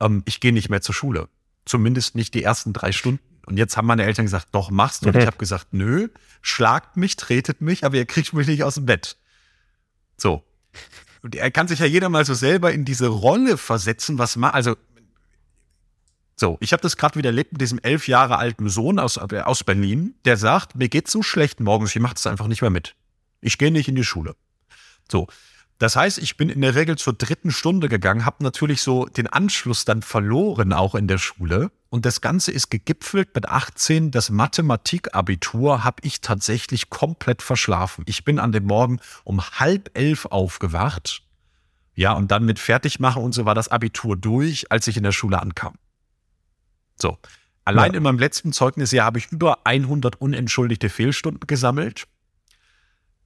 Ähm, 0.00 0.22
ich 0.26 0.40
gehe 0.40 0.52
nicht 0.52 0.68
mehr 0.68 0.80
zur 0.80 0.94
Schule. 0.94 1.28
Zumindest 1.64 2.14
nicht 2.14 2.34
die 2.34 2.44
ersten 2.44 2.72
drei 2.72 2.92
Stunden. 2.92 3.20
Und 3.46 3.56
jetzt 3.56 3.76
haben 3.76 3.86
meine 3.86 4.04
Eltern 4.04 4.24
gesagt, 4.24 4.48
doch, 4.52 4.70
machst 4.70 5.04
du. 5.04 5.08
Und 5.08 5.16
ich 5.16 5.26
habe 5.26 5.36
gesagt, 5.36 5.68
nö, 5.72 6.08
schlagt 6.42 6.96
mich, 6.96 7.16
tretet 7.16 7.60
mich, 7.60 7.84
aber 7.84 7.96
ihr 7.96 8.06
kriegt 8.06 8.32
mich 8.32 8.46
nicht 8.46 8.64
aus 8.64 8.74
dem 8.74 8.86
Bett. 8.86 9.16
So. 10.16 10.44
Und 11.22 11.34
er 11.34 11.50
kann 11.50 11.68
sich 11.68 11.78
ja 11.78 11.86
jeder 11.86 12.08
mal 12.08 12.24
so 12.24 12.34
selber 12.34 12.72
in 12.72 12.84
diese 12.84 13.08
Rolle 13.08 13.56
versetzen, 13.56 14.18
was 14.18 14.36
ma 14.36 14.50
also 14.50 14.76
so, 16.38 16.58
ich 16.60 16.72
habe 16.72 16.82
das 16.82 16.96
gerade 16.96 17.16
wieder 17.16 17.30
erlebt 17.30 17.52
mit 17.52 17.60
diesem 17.62 17.78
elf 17.78 18.08
Jahre 18.08 18.36
alten 18.36 18.68
Sohn 18.68 18.98
aus, 18.98 19.16
äh, 19.16 19.40
aus 19.40 19.64
Berlin, 19.64 20.14
der 20.24 20.36
sagt, 20.36 20.76
mir 20.76 20.88
geht's 20.88 21.10
so 21.10 21.22
schlecht 21.22 21.60
morgens, 21.60 21.96
ich 21.96 22.02
mache 22.02 22.14
das 22.14 22.26
einfach 22.26 22.46
nicht 22.46 22.60
mehr 22.60 22.70
mit. 22.70 22.94
Ich 23.40 23.58
gehe 23.58 23.70
nicht 23.70 23.88
in 23.88 23.94
die 23.94 24.04
Schule. 24.04 24.36
So, 25.10 25.28
das 25.78 25.96
heißt, 25.96 26.18
ich 26.18 26.36
bin 26.36 26.48
in 26.48 26.62
der 26.62 26.74
Regel 26.74 26.96
zur 26.96 27.12
dritten 27.12 27.50
Stunde 27.50 27.88
gegangen, 27.88 28.24
habe 28.24 28.42
natürlich 28.42 28.82
so 28.82 29.06
den 29.06 29.26
Anschluss 29.26 29.84
dann 29.84 30.02
verloren, 30.02 30.72
auch 30.72 30.94
in 30.94 31.06
der 31.06 31.18
Schule. 31.18 31.70
Und 31.90 32.06
das 32.06 32.20
Ganze 32.20 32.50
ist 32.50 32.70
gegipfelt 32.70 33.34
mit 33.34 33.48
18. 33.48 34.10
Das 34.10 34.30
Mathematikabitur 34.30 35.84
habe 35.84 35.98
ich 36.02 36.22
tatsächlich 36.22 36.90
komplett 36.90 37.42
verschlafen. 37.42 38.04
Ich 38.06 38.24
bin 38.24 38.38
an 38.38 38.52
dem 38.52 38.64
Morgen 38.64 39.00
um 39.24 39.42
halb 39.42 39.90
elf 39.94 40.26
aufgewacht. 40.26 41.22
Ja, 41.94 42.12
und 42.12 42.30
dann 42.30 42.44
mit 42.44 42.58
Fertigmachen 42.58 43.22
und 43.22 43.32
so 43.32 43.44
war 43.44 43.54
das 43.54 43.68
Abitur 43.68 44.16
durch, 44.16 44.70
als 44.72 44.86
ich 44.86 44.96
in 44.96 45.02
der 45.02 45.12
Schule 45.12 45.40
ankam. 45.40 45.74
So. 47.00 47.18
Allein 47.64 47.92
ja. 47.92 47.98
in 47.98 48.04
meinem 48.04 48.18
letzten 48.18 48.52
Zeugnisjahr 48.52 49.06
habe 49.06 49.18
ich 49.18 49.32
über 49.32 49.58
100 49.64 50.20
unentschuldigte 50.20 50.88
Fehlstunden 50.88 51.46
gesammelt. 51.46 52.06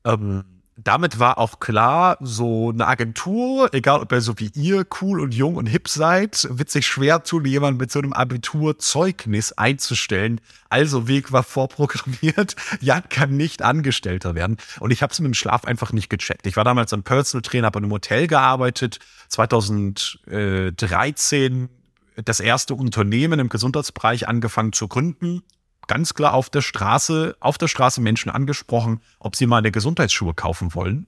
Ähm, 0.04 0.44
damit 0.82 1.18
war 1.18 1.36
auch 1.38 1.60
klar, 1.60 2.16
so 2.20 2.70
eine 2.70 2.86
Agentur, 2.86 3.74
egal 3.74 4.00
ob 4.00 4.10
ihr 4.12 4.22
so 4.22 4.38
wie 4.38 4.50
ihr 4.54 4.86
cool 5.00 5.20
und 5.20 5.34
jung 5.34 5.56
und 5.56 5.66
hip 5.66 5.88
seid, 5.88 6.48
wird 6.50 6.70
sich 6.70 6.86
schwer 6.86 7.22
tun, 7.22 7.44
jemanden 7.44 7.78
mit 7.78 7.92
so 7.92 7.98
einem 7.98 8.14
Abiturzeugnis 8.14 9.52
einzustellen. 9.52 10.40
Also 10.70 11.06
Weg 11.06 11.32
war 11.32 11.42
vorprogrammiert. 11.42 12.56
Jan 12.80 13.02
kann 13.10 13.36
nicht 13.36 13.60
Angestellter 13.60 14.34
werden. 14.34 14.56
Und 14.78 14.90
ich 14.90 15.02
habe 15.02 15.12
es 15.12 15.20
mit 15.20 15.26
dem 15.26 15.34
Schlaf 15.34 15.66
einfach 15.66 15.92
nicht 15.92 16.08
gecheckt. 16.08 16.46
Ich 16.46 16.56
war 16.56 16.64
damals 16.64 16.94
ein 16.94 17.02
Personal 17.02 17.42
Trainer, 17.42 17.66
habe 17.66 17.80
in 17.80 17.84
einem 17.84 17.92
Hotel 17.92 18.26
gearbeitet. 18.26 19.00
2013 19.28 21.68
das 22.16 22.40
erste 22.40 22.74
Unternehmen 22.74 23.40
im 23.40 23.48
Gesundheitsbereich 23.48 24.28
angefangen 24.28 24.72
zu 24.72 24.88
gründen. 24.88 25.42
Ganz 25.86 26.14
klar 26.14 26.34
auf 26.34 26.50
der 26.50 26.62
Straße, 26.62 27.36
auf 27.40 27.58
der 27.58 27.68
Straße 27.68 28.00
Menschen 28.00 28.30
angesprochen, 28.30 29.00
ob 29.18 29.34
sie 29.36 29.46
meine 29.46 29.70
Gesundheitsschuhe 29.72 30.34
kaufen 30.34 30.74
wollen. 30.74 31.06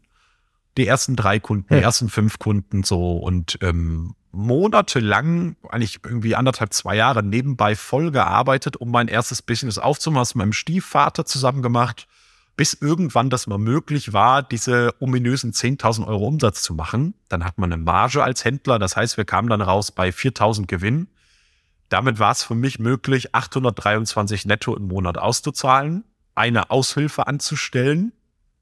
die 0.79 0.87
ersten 0.87 1.17
drei 1.17 1.39
Kunden, 1.39 1.75
die 1.75 1.83
ersten 1.83 2.09
fünf 2.09 2.39
Kunden 2.39 2.83
so 2.83 3.17
und 3.19 3.59
ähm, 3.61 4.15
monatelang, 4.33 5.57
eigentlich 5.69 6.01
irgendwie 6.05 6.35
anderthalb, 6.35 6.73
zwei 6.73 6.97
Jahre 6.97 7.23
nebenbei 7.23 7.77
voll 7.77 8.11
gearbeitet, 8.11 8.77
um 8.77 8.91
mein 8.91 9.09
erstes 9.09 9.43
Business 9.43 9.79
aufzumachen, 9.79 10.29
mit 10.35 10.37
meinem 10.37 10.53
Stiefvater 10.53 11.27
zusammen 11.27 11.63
gemacht, 11.63 12.07
bis 12.57 12.75
irgendwann 12.75 13.31
das 13.31 13.47
mal 13.47 13.59
möglich 13.59 14.13
war, 14.13 14.43
diese 14.43 14.95
ominösen 15.01 15.53
10.000 15.53 16.07
Euro 16.07 16.27
Umsatz 16.27 16.63
zu 16.63 16.75
machen. 16.75 17.15
Dann 17.29 17.45
hat 17.45 17.59
man 17.59 17.73
eine 17.73 17.83
Marge 17.83 18.23
als 18.23 18.45
Händler, 18.45 18.79
das 18.79 18.97
heißt, 18.97 19.17
wir 19.17 19.25
kamen 19.25 19.49
dann 19.49 19.63
raus 19.63 19.91
bei 19.91 20.11
4.000 20.11 20.67
Gewinn. 20.67 21.09
Damit 21.89 22.19
war 22.19 22.33
es 22.33 22.43
für 22.43 22.55
mich 22.55 22.79
möglich, 22.79 23.35
823 23.35 24.47
netto 24.47 24.75
im 24.77 24.89
Monat 24.89 25.19
auszuzahlen, 25.19 26.05
eine 26.35 26.71
Aushilfe 26.71 27.27
anzustellen 27.27 28.13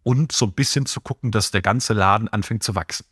und 0.02 0.32
so 0.32 0.47
ein 0.47 0.52
bisschen 0.52 0.87
zu 0.87 1.00
gucken, 1.00 1.30
dass 1.30 1.50
der 1.50 1.62
ganze 1.62 1.92
Laden 1.92 2.28
anfängt 2.28 2.62
zu 2.62 2.75
wachsen. 2.75 3.06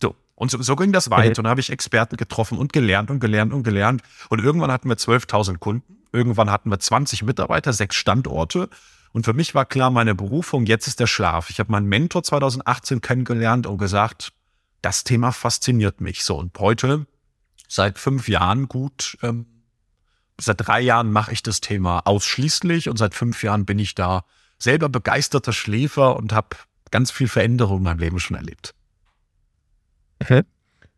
So. 0.00 0.14
Und 0.34 0.50
so, 0.50 0.62
so 0.62 0.76
ging 0.76 0.92
das 0.92 1.10
weiter. 1.10 1.28
Und 1.28 1.38
dann 1.38 1.48
habe 1.48 1.60
ich 1.60 1.70
Experten 1.70 2.16
getroffen 2.16 2.58
und 2.58 2.72
gelernt 2.72 3.10
und 3.10 3.20
gelernt 3.20 3.52
und 3.52 3.62
gelernt. 3.62 4.02
Und 4.28 4.42
irgendwann 4.42 4.70
hatten 4.70 4.88
wir 4.88 4.96
12.000 4.96 5.58
Kunden. 5.58 5.98
Irgendwann 6.12 6.50
hatten 6.50 6.70
wir 6.70 6.78
20 6.78 7.24
Mitarbeiter, 7.24 7.72
sechs 7.72 7.96
Standorte. 7.96 8.70
Und 9.12 9.24
für 9.24 9.32
mich 9.32 9.54
war 9.54 9.64
klar, 9.64 9.90
meine 9.90 10.14
Berufung, 10.14 10.66
jetzt 10.66 10.86
ist 10.86 11.00
der 11.00 11.06
Schlaf. 11.06 11.50
Ich 11.50 11.60
habe 11.60 11.72
meinen 11.72 11.86
Mentor 11.86 12.22
2018 12.22 13.00
kennengelernt 13.00 13.66
und 13.66 13.78
gesagt, 13.78 14.32
das 14.82 15.04
Thema 15.04 15.32
fasziniert 15.32 16.00
mich 16.00 16.24
so. 16.24 16.36
Und 16.36 16.58
heute, 16.58 17.06
seit 17.68 17.98
fünf 17.98 18.28
Jahren 18.28 18.68
gut, 18.68 19.18
ähm, 19.22 19.46
seit 20.40 20.66
drei 20.66 20.80
Jahren 20.80 21.10
mache 21.10 21.32
ich 21.32 21.42
das 21.42 21.60
Thema 21.60 22.00
ausschließlich 22.06 22.88
und 22.88 22.96
seit 22.96 23.14
fünf 23.14 23.42
Jahren 23.42 23.64
bin 23.66 23.78
ich 23.78 23.94
da 23.94 24.24
selber 24.58 24.88
begeisterter 24.88 25.52
Schläfer 25.52 26.16
und 26.16 26.32
habe 26.32 26.56
ganz 26.90 27.10
viel 27.10 27.28
Veränderung 27.28 27.78
in 27.78 27.84
meinem 27.84 27.98
Leben 27.98 28.20
schon 28.20 28.36
erlebt. 28.36 28.74
Okay. 30.20 30.42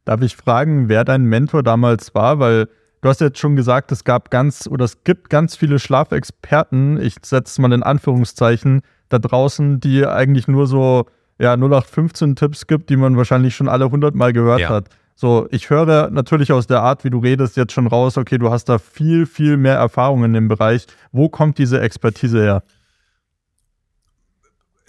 Darf 0.05 0.23
ich 0.23 0.37
fragen, 0.37 0.88
wer 0.88 1.05
dein 1.05 1.25
Mentor 1.25 1.62
damals 1.62 2.14
war? 2.14 2.38
Weil 2.38 2.69
du 3.00 3.09
hast 3.09 3.21
jetzt 3.21 3.38
schon 3.38 3.57
gesagt, 3.57 3.92
es 3.92 4.04
gab 4.04 4.30
ganz 4.30 4.66
oder 4.66 4.85
es 4.85 5.04
gibt 5.04 5.30
ganz 5.30 5.57
viele 5.57 5.78
Schlafexperten, 5.78 7.00
ich 7.00 7.16
setze 7.23 7.52
es 7.52 7.59
mal 7.59 7.73
in 7.73 7.83
Anführungszeichen, 7.83 8.83
da 9.09 9.19
draußen, 9.19 9.80
die 9.80 10.07
eigentlich 10.07 10.49
nur 10.49 10.66
so 10.66 11.07
ja, 11.38 11.54
0815 11.54 12.37
Tipps 12.37 12.66
gibt, 12.66 12.90
die 12.90 12.97
man 12.97 13.16
wahrscheinlich 13.16 13.57
schon 13.57 13.69
alle 13.69 13.90
hundertmal 13.90 14.33
gehört 14.33 14.61
ja. 14.61 14.69
hat. 14.69 14.88
So, 15.14 15.47
ich 15.50 15.69
höre 15.69 16.11
natürlich 16.11 16.52
aus 16.52 16.66
der 16.66 16.83
Art, 16.83 17.04
wie 17.04 17.11
du 17.11 17.19
redest, 17.19 17.57
jetzt 17.57 17.73
schon 17.73 17.87
raus, 17.87 18.16
okay, 18.16 18.38
du 18.38 18.50
hast 18.50 18.66
da 18.66 18.78
viel, 18.78 19.26
viel 19.26 19.57
mehr 19.57 19.75
Erfahrung 19.75 20.25
in 20.25 20.33
dem 20.33 20.49
Bereich. 20.49 20.87
Wo 21.12 21.28
kommt 21.28 21.59
diese 21.59 21.80
Expertise 21.80 22.42
her? 22.42 22.62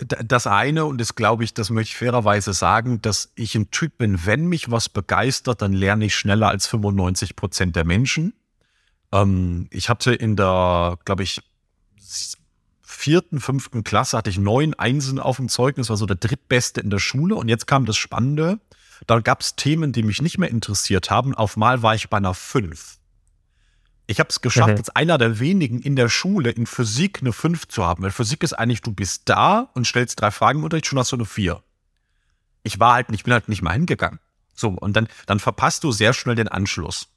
Das 0.06 0.48
eine, 0.48 0.86
und 0.86 1.00
das 1.00 1.16
glaube 1.16 1.44
ich, 1.44 1.54
das 1.54 1.70
möchte 1.70 1.92
ich 1.92 1.98
fairerweise 1.98 2.54
sagen, 2.54 3.02
dass 3.02 3.32
ich 3.36 3.56
ein 3.56 3.72
Typ 3.72 3.98
bin, 3.98 4.26
wenn 4.26 4.48
mich 4.48 4.72
was 4.72 4.90
begeistert, 4.90 5.62
dann 5.62 5.74
lerne 5.74 6.06
ich 6.06 6.16
schneller 6.16 6.50
als 6.50 6.68
95 6.68 7.36
Prozent 7.36 7.76
der 7.76 7.86
Menschen. 7.86 8.34
Ähm, 9.12 9.68
ich 9.70 9.90
hatte 9.90 10.14
in 10.14 10.36
der, 10.36 10.98
glaube 11.06 11.24
ich, 11.24 11.42
vierten, 12.82 13.40
fünften 13.40 13.84
Klasse 13.84 14.18
hatte 14.18 14.30
ich 14.30 14.38
neun 14.38 14.74
Einsen 14.74 15.20
auf 15.20 15.38
dem 15.38 15.50
Zeugnis, 15.50 15.90
war 15.90 15.98
so 15.98 16.06
der 16.06 16.18
drittbeste 16.18 16.82
in 16.82 16.90
der 16.90 17.00
Schule. 17.00 17.36
Und 17.36 17.50
jetzt 17.50 17.66
kam 17.68 17.86
das 17.86 17.98
Spannende. 17.98 18.60
Da 19.08 19.20
gab 19.20 19.42
es 19.42 19.56
Themen, 19.56 19.92
die 19.92 20.04
mich 20.04 20.22
nicht 20.22 20.38
mehr 20.38 20.50
interessiert 20.50 21.10
haben. 21.10 21.34
Auf 21.34 21.58
Mal 21.58 21.82
war 21.82 21.96
ich 21.96 22.10
bei 22.10 22.18
einer 22.18 22.36
fünf. 22.36 23.00
Ich 24.12 24.20
habe 24.20 24.30
es 24.30 24.42
geschafft, 24.42 24.74
mhm. 24.74 24.78
als 24.78 24.90
einer 24.90 25.18
der 25.18 25.40
wenigen 25.40 25.80
in 25.80 25.96
der 25.96 26.10
Schule 26.10 26.50
in 26.50 26.66
Physik 26.66 27.20
eine 27.22 27.32
5 27.32 27.70
zu 27.70 27.86
haben. 27.86 28.04
Weil 28.04 28.12
Physik 28.12 28.44
ist 28.44 28.52
eigentlich, 28.52 28.82
du 28.82 28.92
bist 28.92 29.24
da 29.26 29.70
und 29.74 29.88
stellst 29.88 30.20
drei 30.20 30.32
Fragen 30.32 30.60
im 30.60 30.66
Unterricht, 30.66 30.86
schon 30.86 31.00
hast 31.00 31.14
du 31.14 31.16
eine 31.16 31.26
4. 31.26 31.64
Ich 32.64 32.78
war 32.78 32.96
halt 32.96 33.10
nicht, 33.10 33.24
bin 33.24 33.34
halt 33.34 33.48
nicht 33.48 33.62
mal 33.62 33.72
hingegangen. 33.72 34.20
So, 34.54 34.68
und 34.68 34.98
dann, 34.98 35.08
dann 35.28 35.40
verpasst 35.40 35.86
du 35.86 35.94
sehr 35.94 36.12
schnell 36.12 36.36
den 36.36 36.50
Anschluss. 36.50 37.08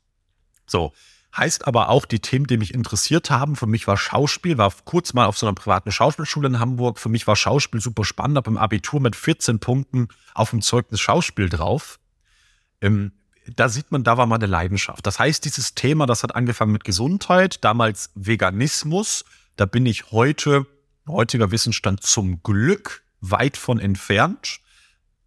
So. 0.66 0.92
Heißt 1.36 1.66
aber 1.66 1.88
auch, 1.88 2.04
die 2.04 2.20
Themen, 2.20 2.46
die 2.46 2.58
mich 2.58 2.72
interessiert 2.72 3.28
haben, 3.28 3.56
für 3.56 3.66
mich 3.66 3.88
war 3.88 3.96
Schauspiel, 3.96 4.56
war 4.56 4.72
kurz 4.84 5.14
mal 5.14 5.26
auf 5.26 5.36
so 5.36 5.46
einer 5.46 5.54
privaten 5.54 5.90
Schauspielschule 5.90 6.46
in 6.46 6.60
Hamburg. 6.60 7.00
Für 7.00 7.08
mich 7.08 7.26
war 7.26 7.34
Schauspiel 7.34 7.80
super 7.80 8.04
spannend, 8.04 8.36
habe 8.36 8.50
im 8.50 8.56
Abitur 8.56 9.00
mit 9.00 9.16
14 9.16 9.58
Punkten 9.58 10.06
auf 10.32 10.50
dem 10.50 10.62
Zeugnis 10.62 11.00
Schauspiel 11.00 11.48
drauf. 11.48 11.98
Ähm, 12.80 13.10
da 13.56 13.68
sieht 13.68 13.92
man, 13.92 14.04
da 14.04 14.16
war 14.16 14.26
meine 14.26 14.46
Leidenschaft. 14.46 15.06
Das 15.06 15.18
heißt, 15.18 15.44
dieses 15.44 15.74
Thema, 15.74 16.06
das 16.06 16.22
hat 16.22 16.34
angefangen 16.34 16.72
mit 16.72 16.84
Gesundheit, 16.84 17.62
damals 17.64 18.10
Veganismus. 18.14 19.24
Da 19.56 19.66
bin 19.66 19.86
ich 19.86 20.10
heute, 20.10 20.66
heutiger 21.06 21.50
Wissensstand 21.50 22.02
zum 22.02 22.42
Glück 22.42 23.02
weit 23.20 23.56
von 23.56 23.78
entfernt. 23.78 24.60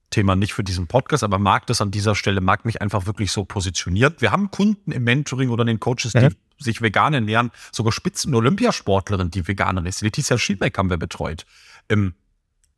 Thema 0.09 0.36
nicht 0.36 0.53
für 0.53 0.63
diesen 0.63 0.88
Podcast, 0.88 1.24
aber 1.24 1.38
mag 1.38 1.67
das 1.67 1.81
an 1.81 1.91
dieser 1.91 2.15
Stelle, 2.15 2.39
mag 2.39 2.63
mich 2.63 2.81
einfach 2.81 3.05
wirklich 3.05 3.31
so 3.31 3.43
positioniert. 3.43 4.21
Wir 4.21 4.31
haben 4.31 4.51
Kunden 4.51 4.91
im 4.91 5.03
Mentoring 5.03 5.50
oder 5.50 5.62
in 5.62 5.67
den 5.67 5.79
Coaches, 5.79 6.13
die 6.13 6.19
mhm. 6.19 6.36
sich 6.57 6.81
vegan 6.81 7.13
ernähren, 7.13 7.51
sogar 7.74 7.91
Spitzen-Olympiasportlerin, 7.91 9.31
die 9.31 9.47
Veganerin 9.47 9.86
ist. 9.86 10.01
Letizia 10.01 10.38
Schielbeck 10.38 10.77
haben 10.77 10.89
wir 10.89 10.97
betreut. 10.97 11.45
Ähm, 11.89 12.13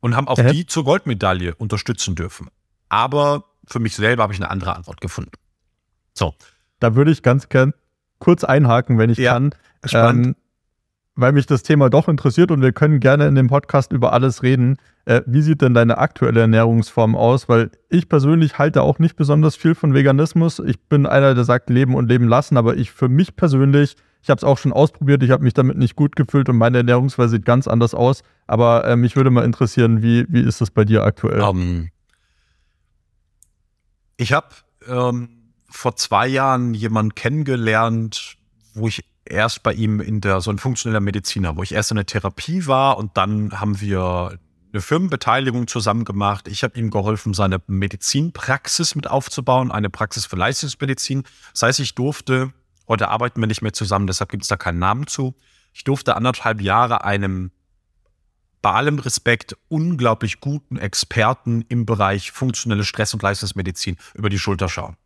und 0.00 0.16
haben 0.16 0.28
auch 0.28 0.38
mhm. 0.38 0.52
die 0.52 0.66
zur 0.66 0.84
Goldmedaille 0.84 1.54
unterstützen 1.54 2.14
dürfen. 2.14 2.48
Aber 2.88 3.44
für 3.66 3.78
mich 3.78 3.96
selber 3.96 4.22
habe 4.22 4.32
ich 4.32 4.40
eine 4.40 4.50
andere 4.50 4.76
Antwort 4.76 5.00
gefunden. 5.00 5.32
So. 6.14 6.34
Da 6.78 6.94
würde 6.94 7.10
ich 7.10 7.22
ganz 7.22 7.48
gern 7.48 7.74
kurz 8.18 8.44
einhaken, 8.44 8.98
wenn 8.98 9.10
ich 9.10 9.18
ja, 9.18 9.32
kann. 9.32 9.54
Ähm, 9.92 10.36
weil 11.16 11.32
mich 11.32 11.46
das 11.46 11.62
Thema 11.62 11.90
doch 11.90 12.08
interessiert 12.08 12.50
und 12.50 12.62
wir 12.62 12.72
können 12.72 13.00
gerne 13.00 13.26
in 13.26 13.34
dem 13.34 13.48
Podcast 13.48 13.92
über 13.92 14.12
alles 14.12 14.42
reden. 14.42 14.78
Äh, 15.04 15.22
wie 15.26 15.42
sieht 15.42 15.60
denn 15.60 15.74
deine 15.74 15.98
aktuelle 15.98 16.40
Ernährungsform 16.40 17.14
aus? 17.14 17.48
Weil 17.48 17.70
ich 17.88 18.08
persönlich 18.08 18.58
halte 18.58 18.82
auch 18.82 18.98
nicht 18.98 19.16
besonders 19.16 19.56
viel 19.56 19.74
von 19.74 19.94
Veganismus. 19.94 20.60
Ich 20.60 20.80
bin 20.80 21.06
einer, 21.06 21.34
der 21.34 21.44
sagt, 21.44 21.70
leben 21.70 21.94
und 21.94 22.08
leben 22.08 22.28
lassen, 22.28 22.56
aber 22.56 22.76
ich 22.76 22.90
für 22.90 23.08
mich 23.08 23.36
persönlich, 23.36 23.96
ich 24.22 24.30
habe 24.30 24.38
es 24.38 24.44
auch 24.44 24.58
schon 24.58 24.72
ausprobiert, 24.72 25.22
ich 25.22 25.30
habe 25.30 25.42
mich 25.42 25.54
damit 25.54 25.76
nicht 25.76 25.96
gut 25.96 26.16
gefühlt 26.16 26.48
und 26.48 26.56
meine 26.56 26.78
Ernährungsweise 26.78 27.36
sieht 27.36 27.44
ganz 27.44 27.68
anders 27.68 27.94
aus. 27.94 28.22
Aber 28.46 28.84
äh, 28.84 28.96
mich 28.96 29.16
würde 29.16 29.30
mal 29.30 29.44
interessieren, 29.44 30.02
wie, 30.02 30.26
wie 30.28 30.42
ist 30.42 30.60
das 30.60 30.70
bei 30.70 30.84
dir 30.84 31.04
aktuell? 31.04 31.40
Um, 31.40 31.60
ähm, 31.60 31.88
ich 34.20 34.34
habe 34.34 34.48
ähm, 34.86 35.52
vor 35.70 35.96
zwei 35.96 36.26
Jahren 36.26 36.74
jemanden 36.74 37.14
kennengelernt, 37.14 38.36
wo 38.74 38.86
ich 38.86 39.04
erst 39.24 39.62
bei 39.62 39.72
ihm 39.72 40.00
in 40.00 40.20
der 40.20 40.42
so 40.42 40.50
ein 40.50 40.58
funktioneller 40.58 41.00
Mediziner, 41.00 41.56
wo 41.56 41.62
ich 41.62 41.72
erst 41.72 41.90
in 41.90 41.96
der 41.96 42.04
Therapie 42.04 42.66
war 42.66 42.98
und 42.98 43.16
dann 43.16 43.58
haben 43.58 43.80
wir 43.80 44.38
eine 44.72 44.82
Firmenbeteiligung 44.82 45.66
zusammen 45.68 46.04
gemacht. 46.04 46.48
Ich 46.48 46.62
habe 46.62 46.78
ihm 46.78 46.90
geholfen, 46.90 47.32
seine 47.32 47.62
Medizinpraxis 47.66 48.94
mit 48.94 49.08
aufzubauen, 49.08 49.72
eine 49.72 49.88
Praxis 49.88 50.26
für 50.26 50.36
Leistungsmedizin. 50.36 51.24
Das 51.52 51.62
heißt, 51.62 51.80
ich 51.80 51.94
durfte, 51.94 52.52
heute 52.86 53.08
arbeiten 53.08 53.40
wir 53.40 53.46
nicht 53.46 53.62
mehr 53.62 53.72
zusammen, 53.72 54.06
deshalb 54.06 54.30
gibt 54.30 54.42
es 54.42 54.48
da 54.48 54.56
keinen 54.56 54.78
Namen 54.78 55.06
zu. 55.06 55.34
Ich 55.72 55.84
durfte 55.84 56.14
anderthalb 56.14 56.60
Jahre 56.60 57.04
einem 57.04 57.52
bei 58.62 58.72
allem 58.72 58.98
Respekt 58.98 59.56
unglaublich 59.68 60.40
guten 60.40 60.76
Experten 60.76 61.64
im 61.68 61.86
Bereich 61.86 62.32
funktionelle 62.32 62.84
Stress- 62.84 63.14
und 63.14 63.22
Leistungsmedizin 63.22 63.96
über 64.14 64.28
die 64.28 64.38
Schulter 64.38 64.68
schauen. 64.68 64.96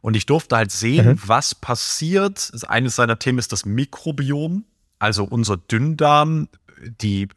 Und 0.00 0.16
ich 0.16 0.26
durfte 0.26 0.56
halt 0.56 0.72
sehen, 0.72 1.06
mhm. 1.06 1.20
was 1.24 1.54
passiert. 1.54 2.50
Eines 2.66 2.96
seiner 2.96 3.18
Themen 3.18 3.38
ist 3.38 3.52
das 3.52 3.64
Mikrobiom, 3.64 4.64
also 4.98 5.24
unser 5.24 5.56
Dünndarm, 5.56 6.48
die 7.00 7.28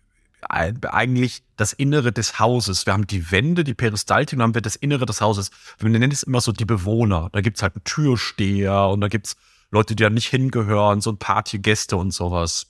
eigentlich 0.49 1.43
das 1.57 1.73
Innere 1.73 2.11
des 2.11 2.39
Hauses. 2.39 2.85
Wir 2.85 2.93
haben 2.93 3.07
die 3.07 3.31
Wände, 3.31 3.63
die 3.63 3.73
Peristaltik, 3.73 4.33
und 4.33 4.39
dann 4.39 4.49
haben 4.49 4.55
wir 4.55 4.61
das 4.61 4.75
Innere 4.75 5.05
des 5.05 5.21
Hauses. 5.21 5.51
Wir 5.79 5.89
nennen 5.89 6.11
es 6.11 6.23
immer 6.23 6.41
so 6.41 6.51
die 6.51 6.65
Bewohner. 6.65 7.29
Da 7.31 7.41
gibt's 7.41 7.61
halt 7.61 7.75
einen 7.75 7.83
Türsteher 7.83 8.87
und 8.89 9.01
da 9.01 9.07
gibt's 9.07 9.35
Leute, 9.71 9.95
die 9.95 10.03
da 10.03 10.09
nicht 10.09 10.27
hingehören, 10.27 11.01
so 11.01 11.11
ein 11.11 11.17
Partygäste 11.17 11.97
und 11.97 12.11
sowas. 12.11 12.67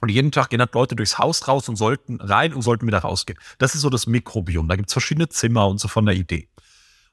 Und 0.00 0.10
jeden 0.10 0.32
Tag 0.32 0.50
gehen 0.50 0.60
halt 0.60 0.74
Leute 0.74 0.96
durchs 0.96 1.18
Haus 1.18 1.48
raus 1.48 1.68
und 1.68 1.76
sollten 1.76 2.20
rein 2.20 2.54
und 2.54 2.62
sollten 2.62 2.86
wieder 2.86 2.98
rausgehen. 2.98 3.38
Das 3.58 3.74
ist 3.74 3.80
so 3.82 3.90
das 3.90 4.06
Mikrobiom. 4.06 4.68
Da 4.68 4.76
gibt 4.76 4.88
es 4.88 4.92
verschiedene 4.92 5.28
Zimmer 5.28 5.66
und 5.68 5.78
so 5.78 5.88
von 5.88 6.06
der 6.06 6.14
Idee. 6.14 6.48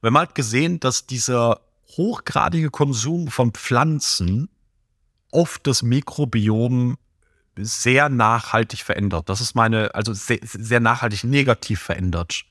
Wir 0.01 0.08
haben 0.08 0.18
halt 0.18 0.36
gesehen, 0.36 0.80
dass 0.80 1.08
dieser 1.08 1.62
hochgradige 1.98 2.70
Konsum 2.70 3.27
von 3.30 3.51
Pflanzen 3.51 4.50
oft 5.32 5.65
das 5.68 5.84
Mikrobiom 5.84 6.98
sehr 7.58 8.10
nachhaltig 8.10 8.82
verändert. 8.82 9.30
Das 9.30 9.42
ist 9.42 9.56
meine, 9.56 9.96
also 9.96 10.13
sehr, 10.13 10.39
sehr 10.44 10.80
nachhaltig 10.80 11.24
negativ 11.24 11.82
verändert. 11.82 12.46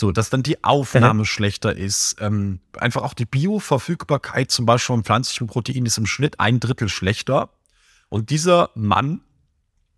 So, 0.00 0.12
dass 0.12 0.30
dann 0.30 0.42
die 0.42 0.64
Aufnahme 0.64 1.20
mhm. 1.20 1.26
schlechter 1.26 1.76
ist. 1.76 2.16
Ähm, 2.20 2.60
einfach 2.78 3.02
auch 3.02 3.12
die 3.12 3.26
Bioverfügbarkeit 3.26 4.50
zum 4.50 4.64
Beispiel 4.64 4.94
von 4.94 5.04
pflanzlichen 5.04 5.46
Proteinen 5.46 5.86
ist 5.86 5.98
im 5.98 6.06
Schnitt 6.06 6.40
ein 6.40 6.58
Drittel 6.58 6.88
schlechter. 6.88 7.50
Und 8.08 8.30
dieser 8.30 8.70
Mann 8.74 9.20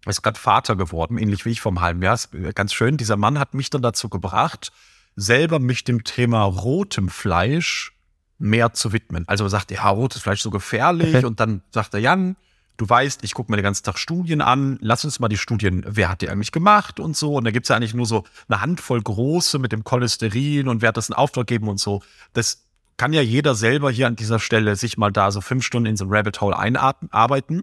ist 0.07 0.23
gerade 0.23 0.39
Vater 0.39 0.77
geworden, 0.77 1.19
ähnlich 1.19 1.45
wie 1.45 1.51
ich 1.51 1.61
vom 1.61 1.81
halben 1.81 2.03
Jahr. 2.03 2.15
Ist 2.15 2.31
ganz 2.55 2.73
schön. 2.73 2.97
Dieser 2.97 3.17
Mann 3.17 3.39
hat 3.39 3.55
mich 3.55 3.71
dann 3.71 3.83
dazu 3.83 4.09
gebracht, 4.09 4.73
selber 5.17 5.59
mich 5.59 5.85
dem 5.85 6.05
Thema 6.05 6.45
rotem 6.45 7.09
Fleisch 7.09 7.93
mehr 8.39 8.73
zu 8.73 8.93
widmen. 8.93 9.25
Also 9.29 9.45
er 9.45 9.51
sagt, 9.51 9.71
ja, 9.71 9.89
rotes 9.89 10.23
Fleisch 10.23 10.43
so 10.43 10.51
gefährlich. 10.51 11.25
und 11.25 11.39
dann 11.39 11.63
sagt 11.71 11.95
er, 11.95 12.01
Jan, 12.01 12.37
du 12.77 12.89
weißt, 12.89 13.23
ich 13.23 13.35
gucke 13.35 13.51
mir 13.53 13.57
den 13.57 13.63
ganzen 13.63 13.85
Tag 13.85 13.99
Studien 13.99 14.41
an, 14.41 14.79
lass 14.81 15.05
uns 15.05 15.21
mal 15.21 15.29
die 15.29 15.37
Studien, 15.37 15.85
wer 15.87 16.09
hat 16.09 16.21
die 16.21 16.29
eigentlich 16.29 16.53
gemacht 16.53 16.99
und 16.99 17.17
so. 17.17 17.37
Und 17.37 17.45
da 17.45 17.51
gibt 17.53 17.67
es 17.67 17.69
ja 17.69 17.77
eigentlich 17.77 17.95
nur 17.95 18.07
so 18.07 18.25
eine 18.49 18.61
Handvoll 18.61 19.01
große 19.01 19.59
mit 19.59 19.71
dem 19.71 19.85
Cholesterin 19.85 20.69
und 20.69 20.83
wer 20.83 20.89
hat 20.89 20.97
das 20.97 21.09
in 21.09 21.15
Auftrag 21.15 21.47
gegeben 21.47 21.69
und 21.69 21.79
so. 21.79 22.03
Das 22.33 22.65
kann 22.97 23.13
ja 23.13 23.23
jeder 23.23 23.55
selber 23.55 23.91
hier 23.91 24.07
an 24.07 24.17
dieser 24.17 24.39
Stelle 24.39 24.77
sich 24.77 24.99
mal 24.99 25.13
da 25.13 25.31
so 25.31 25.41
fünf 25.41 25.65
Stunden 25.65 25.87
in 25.87 25.97
so 25.97 26.05
ein 26.05 26.11
Rabbit 26.13 26.41
Hole 26.41 26.59
einarbeiten. 26.59 27.63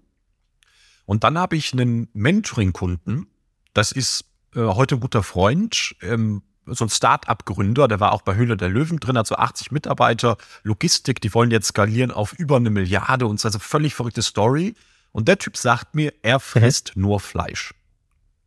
Und 1.09 1.23
dann 1.23 1.39
habe 1.39 1.55
ich 1.55 1.73
einen 1.73 2.07
Mentoring-Kunden, 2.13 3.25
das 3.73 3.91
ist 3.91 4.25
äh, 4.53 4.59
heute 4.59 4.93
ein 4.93 4.99
guter 4.99 5.23
Freund, 5.23 5.95
ähm, 6.03 6.43
so 6.67 6.85
ein 6.85 6.89
Start-up-Gründer, 6.91 7.87
der 7.87 7.99
war 7.99 8.11
auch 8.11 8.21
bei 8.21 8.35
Höhle 8.35 8.55
der 8.55 8.69
Löwen 8.69 8.99
drin, 8.99 9.17
hat 9.17 9.25
so 9.25 9.33
80 9.33 9.71
Mitarbeiter, 9.71 10.37
Logistik, 10.61 11.19
die 11.19 11.33
wollen 11.33 11.49
jetzt 11.49 11.69
skalieren 11.69 12.11
auf 12.11 12.33
über 12.33 12.57
eine 12.57 12.69
Milliarde 12.69 13.25
und 13.25 13.39
so 13.39 13.47
also 13.47 13.57
völlig 13.57 13.95
verrückte 13.95 14.21
Story. 14.21 14.75
Und 15.11 15.27
der 15.27 15.39
Typ 15.39 15.57
sagt 15.57 15.95
mir, 15.95 16.13
er 16.21 16.39
frisst 16.39 16.95
mhm. 16.95 17.01
nur 17.01 17.19
Fleisch. 17.19 17.73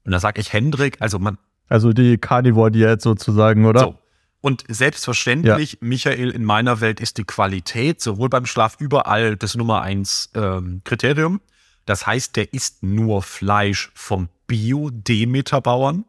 Und 0.05 0.13
da 0.13 0.21
sage 0.21 0.41
ich, 0.41 0.53
Hendrik, 0.53 0.99
also 1.01 1.19
man. 1.19 1.39
Also 1.69 1.93
die 1.93 2.17
Carnivore-Diät 2.17 3.03
sozusagen, 3.03 3.65
oder? 3.65 3.81
So. 3.81 3.99
Und 4.41 4.63
selbstverständlich, 4.69 5.73
ja. 5.73 5.79
Michael, 5.81 6.31
in 6.31 6.45
meiner 6.45 6.81
Welt 6.81 7.01
ist 7.01 7.19
die 7.19 7.25
Qualität 7.25 8.01
sowohl 8.01 8.29
beim 8.29 8.47
Schlaf 8.47 8.77
überall 8.79 9.35
das 9.37 9.57
Nummer 9.57 9.83
eins 9.83 10.31
ähm, 10.37 10.83
Kriterium. 10.85 11.41
Das 11.87 12.07
heißt, 12.07 12.37
der 12.37 12.53
isst 12.53 12.83
nur 12.83 13.23
Fleisch 13.23 13.91
vom 13.95 14.29
Bio-Demeter-Bauern. 14.47 16.05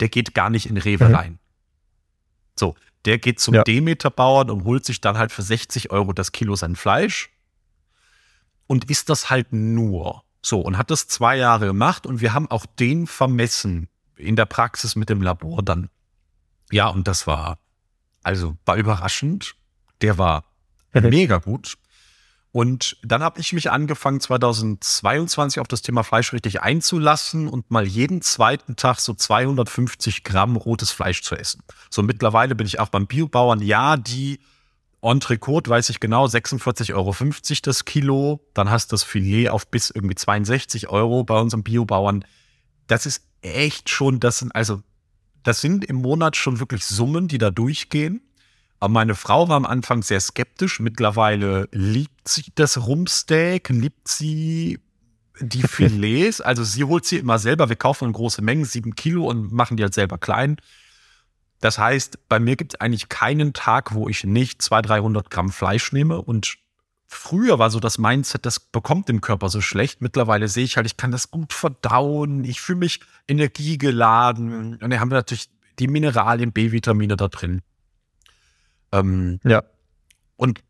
Der 0.00 0.08
geht 0.08 0.34
gar 0.34 0.50
nicht 0.50 0.66
in 0.66 0.76
Rewe 0.76 1.08
mhm. 1.08 1.14
rein. 1.14 1.38
So, 2.58 2.74
der 3.04 3.18
geht 3.18 3.40
zum 3.40 3.54
ja. 3.54 3.62
Demeter-Bauern 3.62 4.50
und 4.50 4.64
holt 4.64 4.84
sich 4.84 5.00
dann 5.00 5.18
halt 5.18 5.32
für 5.32 5.42
60 5.42 5.90
Euro 5.90 6.12
das 6.12 6.32
Kilo 6.32 6.56
sein 6.56 6.76
Fleisch 6.76 7.30
und 8.66 8.90
isst 8.90 9.08
das 9.10 9.30
halt 9.30 9.52
nur. 9.52 10.22
So, 10.40 10.60
und 10.60 10.76
hat 10.76 10.90
das 10.90 11.06
zwei 11.08 11.36
Jahre 11.36 11.66
gemacht 11.66 12.06
und 12.06 12.20
wir 12.20 12.32
haben 12.32 12.50
auch 12.50 12.66
den 12.66 13.06
vermessen 13.06 13.88
in 14.16 14.36
der 14.36 14.46
Praxis 14.46 14.96
mit 14.96 15.08
dem 15.08 15.22
Labor 15.22 15.62
dann. 15.62 15.88
Ja, 16.70 16.88
und 16.88 17.06
das 17.06 17.26
war, 17.26 17.58
also 18.22 18.56
war 18.64 18.76
überraschend. 18.76 19.54
Der 20.00 20.18
war 20.18 20.44
mega 20.92 21.38
gut. 21.38 21.76
Und 22.52 22.98
dann 23.02 23.22
habe 23.22 23.40
ich 23.40 23.54
mich 23.54 23.70
angefangen, 23.70 24.20
2022 24.20 25.58
auf 25.58 25.68
das 25.68 25.80
Thema 25.80 26.02
Fleisch 26.02 26.34
richtig 26.34 26.60
einzulassen 26.60 27.48
und 27.48 27.70
mal 27.70 27.86
jeden 27.86 28.20
zweiten 28.20 28.76
Tag 28.76 29.00
so 29.00 29.14
250 29.14 30.22
Gramm 30.22 30.56
rotes 30.56 30.90
Fleisch 30.90 31.22
zu 31.22 31.34
essen. 31.34 31.62
So 31.88 32.02
mittlerweile 32.02 32.54
bin 32.54 32.66
ich 32.66 32.78
auch 32.78 32.90
beim 32.90 33.06
Biobauern. 33.06 33.62
Ja, 33.62 33.96
die 33.96 34.38
Entrecote 35.00 35.70
weiß 35.70 35.88
ich 35.88 35.98
genau, 35.98 36.26
46,50 36.26 36.94
Euro 36.94 37.14
das 37.62 37.84
Kilo. 37.86 38.40
Dann 38.52 38.70
hast 38.70 38.92
du 38.92 38.94
das 38.94 39.02
Filet 39.02 39.48
auf 39.48 39.66
bis 39.66 39.88
irgendwie 39.88 40.14
62 40.14 40.90
Euro 40.90 41.24
bei 41.24 41.40
unserem 41.40 41.62
Biobauern. 41.62 42.22
Das 42.86 43.06
ist 43.06 43.24
echt 43.40 43.88
schon, 43.88 44.20
das 44.20 44.38
sind 44.38 44.54
also, 44.54 44.82
das 45.42 45.62
sind 45.62 45.86
im 45.86 45.96
Monat 45.96 46.36
schon 46.36 46.60
wirklich 46.60 46.84
Summen, 46.84 47.28
die 47.28 47.38
da 47.38 47.50
durchgehen. 47.50 48.20
Aber 48.82 48.94
meine 48.94 49.14
Frau 49.14 49.48
war 49.48 49.54
am 49.54 49.64
Anfang 49.64 50.02
sehr 50.02 50.18
skeptisch. 50.18 50.80
Mittlerweile 50.80 51.68
liebt 51.70 52.26
sie 52.26 52.46
das 52.56 52.84
Rumpsteak, 52.84 53.68
liebt 53.68 54.08
sie 54.08 54.80
die 55.38 55.62
Filets. 55.68 56.40
Also 56.40 56.64
sie 56.64 56.82
holt 56.82 57.04
sie 57.04 57.18
immer 57.18 57.38
selber. 57.38 57.68
Wir 57.68 57.76
kaufen 57.76 58.06
in 58.06 58.12
große 58.12 58.42
Mengen, 58.42 58.64
sieben 58.64 58.96
Kilo 58.96 59.28
und 59.28 59.52
machen 59.52 59.76
die 59.76 59.84
halt 59.84 59.94
selber 59.94 60.18
klein. 60.18 60.56
Das 61.60 61.78
heißt, 61.78 62.28
bei 62.28 62.40
mir 62.40 62.56
gibt 62.56 62.74
es 62.74 62.80
eigentlich 62.80 63.08
keinen 63.08 63.52
Tag, 63.52 63.94
wo 63.94 64.08
ich 64.08 64.24
nicht 64.24 64.60
200, 64.60 64.90
300 64.90 65.30
Gramm 65.30 65.50
Fleisch 65.50 65.92
nehme. 65.92 66.20
Und 66.20 66.56
früher 67.06 67.60
war 67.60 67.70
so 67.70 67.78
das 67.78 67.98
Mindset, 67.98 68.44
das 68.46 68.58
bekommt 68.58 69.08
dem 69.08 69.20
Körper 69.20 69.48
so 69.48 69.60
schlecht. 69.60 70.00
Mittlerweile 70.00 70.48
sehe 70.48 70.64
ich 70.64 70.76
halt, 70.76 70.86
ich 70.86 70.96
kann 70.96 71.12
das 71.12 71.30
gut 71.30 71.52
verdauen. 71.52 72.42
Ich 72.42 72.60
fühle 72.60 72.80
mich 72.80 72.98
energiegeladen. 73.28 74.52
Und 74.52 74.82
dann 74.82 74.98
haben 74.98 75.12
wir 75.12 75.18
natürlich 75.18 75.50
die 75.78 75.86
Mineralien, 75.86 76.50
B-Vitamine 76.50 77.14
da 77.16 77.28
drin. 77.28 77.62
Ähm, 78.92 79.40
ja. 79.44 79.62
Und 80.36 80.60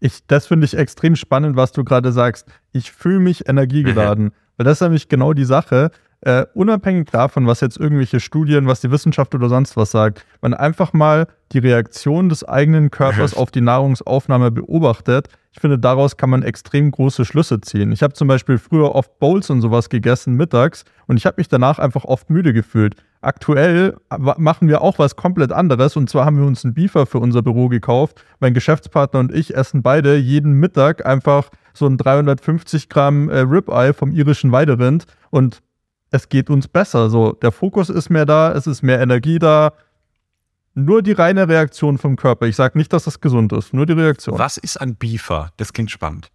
ich, 0.00 0.26
das 0.26 0.46
finde 0.46 0.66
ich 0.66 0.76
extrem 0.76 1.16
spannend, 1.16 1.56
was 1.56 1.72
du 1.72 1.84
gerade 1.84 2.12
sagst. 2.12 2.46
Ich 2.72 2.92
fühle 2.92 3.20
mich 3.20 3.48
energiegeladen. 3.48 4.26
Mhm. 4.26 4.32
Weil 4.56 4.64
das 4.64 4.78
ist 4.78 4.82
nämlich 4.82 5.08
genau 5.08 5.32
die 5.32 5.44
Sache. 5.44 5.90
Äh, 6.22 6.46
unabhängig 6.54 7.10
davon, 7.10 7.46
was 7.46 7.60
jetzt 7.60 7.78
irgendwelche 7.78 8.20
Studien, 8.20 8.66
was 8.66 8.80
die 8.80 8.90
Wissenschaft 8.90 9.34
oder 9.34 9.48
sonst 9.48 9.76
was 9.76 9.90
sagt, 9.90 10.24
wenn 10.40 10.54
einfach 10.54 10.92
mal 10.92 11.28
die 11.52 11.58
Reaktion 11.58 12.28
des 12.28 12.42
eigenen 12.42 12.90
Körpers 12.90 13.34
auf 13.36 13.50
die 13.50 13.60
Nahrungsaufnahme 13.60 14.50
beobachtet, 14.50 15.28
ich 15.52 15.60
finde, 15.60 15.78
daraus 15.78 16.18
kann 16.18 16.28
man 16.28 16.42
extrem 16.42 16.90
große 16.90 17.24
Schlüsse 17.24 17.62
ziehen. 17.62 17.90
Ich 17.90 18.02
habe 18.02 18.12
zum 18.12 18.28
Beispiel 18.28 18.58
früher 18.58 18.94
oft 18.94 19.18
Bowls 19.18 19.48
und 19.48 19.62
sowas 19.62 19.88
gegessen 19.88 20.34
mittags 20.34 20.84
und 21.06 21.16
ich 21.16 21.24
habe 21.24 21.36
mich 21.38 21.48
danach 21.48 21.78
einfach 21.78 22.04
oft 22.04 22.28
müde 22.28 22.52
gefühlt. 22.52 22.94
Aktuell 23.22 23.96
machen 24.10 24.68
wir 24.68 24.82
auch 24.82 24.98
was 24.98 25.16
komplett 25.16 25.52
anderes 25.52 25.96
und 25.96 26.10
zwar 26.10 26.26
haben 26.26 26.38
wir 26.38 26.46
uns 26.46 26.64
einen 26.64 26.74
Beefer 26.74 27.06
für 27.06 27.20
unser 27.20 27.40
Büro 27.40 27.68
gekauft. 27.68 28.22
Mein 28.38 28.52
Geschäftspartner 28.52 29.20
und 29.20 29.34
ich 29.34 29.54
essen 29.54 29.82
beide 29.82 30.16
jeden 30.16 30.52
Mittag 30.52 31.06
einfach 31.06 31.48
so 31.72 31.86
ein 31.86 31.96
350 31.96 32.88
Gramm 32.88 33.30
äh, 33.30 33.38
Ribeye 33.38 33.94
vom 33.94 34.12
irischen 34.12 34.52
Weiderind 34.52 35.06
und 35.30 35.62
es 36.10 36.28
geht 36.28 36.50
uns 36.50 36.68
besser. 36.68 37.10
So, 37.10 37.32
der 37.32 37.52
Fokus 37.52 37.90
ist 37.90 38.10
mehr 38.10 38.26
da, 38.26 38.52
es 38.52 38.66
ist 38.66 38.82
mehr 38.82 39.00
Energie 39.00 39.38
da. 39.38 39.72
Nur 40.74 41.02
die 41.02 41.12
reine 41.12 41.48
Reaktion 41.48 41.96
vom 41.96 42.16
Körper. 42.16 42.46
Ich 42.46 42.56
sage 42.56 42.76
nicht, 42.76 42.92
dass 42.92 43.04
das 43.04 43.20
gesund 43.20 43.52
ist, 43.52 43.72
nur 43.72 43.86
die 43.86 43.94
Reaktion. 43.94 44.38
Was 44.38 44.58
ist 44.58 44.78
ein 44.78 44.96
Beefer? 44.96 45.50
Das 45.56 45.72
klingt 45.72 45.90
spannend. 45.90 46.30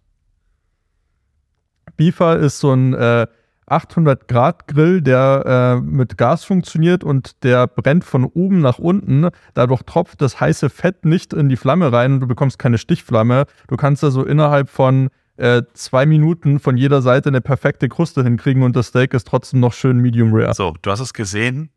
Beefer 1.96 2.38
ist 2.38 2.58
so 2.58 2.72
ein 2.72 2.92
äh, 2.94 3.26
800 3.66 4.26
Grad 4.26 4.66
Grill, 4.66 5.00
der 5.00 5.78
äh, 5.80 5.80
mit 5.80 6.18
Gas 6.18 6.44
funktioniert 6.44 7.04
und 7.04 7.42
der 7.44 7.66
brennt 7.68 8.04
von 8.04 8.24
oben 8.24 8.60
nach 8.60 8.78
unten. 8.78 9.28
Dadurch 9.54 9.82
tropft 9.82 10.20
das 10.20 10.40
heiße 10.40 10.70
Fett 10.70 11.04
nicht 11.04 11.32
in 11.32 11.48
die 11.48 11.56
Flamme 11.56 11.92
rein 11.92 12.14
und 12.14 12.20
du 12.20 12.26
bekommst 12.26 12.58
keine 12.58 12.78
Stichflamme. 12.78 13.46
Du 13.68 13.76
kannst 13.76 14.02
also 14.02 14.24
innerhalb 14.24 14.68
von 14.68 15.08
äh, 15.36 15.62
zwei 15.74 16.06
Minuten 16.06 16.60
von 16.60 16.76
jeder 16.76 17.02
Seite 17.02 17.28
eine 17.28 17.40
perfekte 17.40 17.88
Kruste 17.88 18.22
hinkriegen 18.22 18.62
und 18.62 18.76
das 18.76 18.88
Steak 18.88 19.14
ist 19.14 19.26
trotzdem 19.26 19.60
noch 19.60 19.72
schön 19.72 19.98
medium 19.98 20.32
rare. 20.32 20.54
So, 20.54 20.74
du 20.82 20.90
hast 20.90 21.00
es 21.00 21.12
gesehen. 21.14 21.70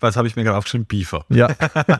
Was 0.00 0.16
habe 0.16 0.28
ich 0.28 0.36
mir 0.36 0.44
gerade 0.44 0.58
aufgeschrieben? 0.58 0.86
Beefer. 0.86 1.24
Ja. 1.30 1.48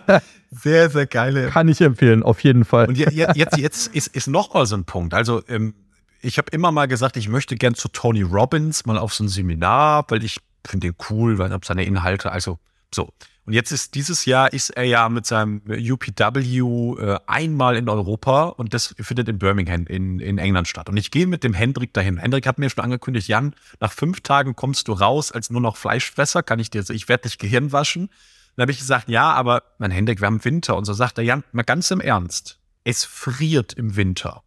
sehr, 0.51 0.91
sehr 0.91 1.07
geile. 1.07 1.49
Kann 1.49 1.69
ich 1.69 1.81
empfehlen, 1.81 2.23
auf 2.23 2.41
jeden 2.41 2.65
Fall. 2.65 2.89
Und 2.89 2.99
jetzt, 2.99 3.37
jetzt, 3.37 3.95
ist, 3.95 4.09
ist 4.09 4.27
noch 4.27 4.53
mal 4.53 4.67
so 4.67 4.77
ein 4.77 4.85
Punkt. 4.85 5.15
Also, 5.15 5.43
ähm, 5.49 5.75
ich 6.21 6.39
habe 6.39 6.51
immer 6.51 6.73
mal 6.73 6.87
gesagt, 6.89 7.17
ich 7.17 7.29
möchte 7.29 7.57
gern 7.57 7.75
zu 7.75 7.89
Tony 7.89 8.23
Robbins 8.23 8.85
mal 8.85 8.99
auf 8.99 9.15
so 9.15 9.25
ein 9.25 9.29
Seminar, 9.29 10.05
weil 10.09 10.25
ich 10.25 10.39
finde 10.67 10.89
den 10.89 10.97
cool, 11.09 11.39
weil 11.39 11.51
er 11.51 11.61
seine 11.65 11.85
Inhalte, 11.85 12.33
also 12.33 12.59
so. 12.95 13.11
Und 13.47 13.53
jetzt 13.53 13.71
ist 13.71 13.95
dieses 13.95 14.25
Jahr 14.25 14.53
ist 14.53 14.71
er 14.71 14.83
ja 14.83 15.09
mit 15.09 15.25
seinem 15.25 15.63
UPW 15.69 16.99
äh, 16.99 17.19
einmal 17.29 17.77
in 17.77 17.89
Europa 17.89 18.47
und 18.47 18.75
das 18.75 18.93
findet 18.99 19.29
in 19.29 19.39
Birmingham 19.39 19.87
in, 19.87 20.19
in 20.19 20.39
England 20.39 20.67
statt. 20.67 20.89
Und 20.89 20.97
ich 20.97 21.13
gehe 21.13 21.29
mit 21.29 21.45
dem 21.45 21.55
Hendrik 21.55 21.95
dahin. 21.95 22.19
Hendrik 22.19 22.45
hat 22.45 22.59
mir 22.59 22.69
schon 22.69 22.83
angekündigt, 22.83 23.29
Jan, 23.29 23.55
nach 23.79 23.93
fünf 23.93 24.21
Tagen 24.23 24.57
kommst 24.57 24.89
du 24.89 24.93
raus 24.93 25.31
als 25.31 25.49
nur 25.51 25.61
noch 25.61 25.77
Fleischfresser, 25.77 26.43
kann 26.43 26.59
ich 26.59 26.71
dir, 26.71 26.85
ich 26.91 27.09
werde 27.09 27.23
dich 27.23 27.39
Gehirn 27.39 27.71
waschen. 27.71 28.11
Dann 28.57 28.63
habe 28.63 28.73
ich 28.73 28.79
gesagt, 28.79 29.09
ja, 29.09 29.33
aber 29.33 29.63
mein 29.79 29.93
Hendrik, 29.93 30.21
wir 30.21 30.27
haben 30.27 30.45
Winter. 30.45 30.77
Und 30.77 30.85
so 30.85 30.93
sagt 30.93 31.19
er, 31.19 31.25
Jan, 31.25 31.45
mal 31.53 31.63
ganz 31.63 31.93
im 31.93 32.01
Ernst, 32.01 32.59
es 32.83 33.05
friert 33.05 33.75
im 33.75 33.95
Winter. 33.95 34.43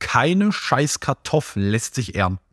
Keine 0.00 0.50
scheiß 0.50 0.98
Kartoffel 0.98 1.62
lässt 1.62 1.94
sich 1.94 2.16
ernten. 2.16 2.51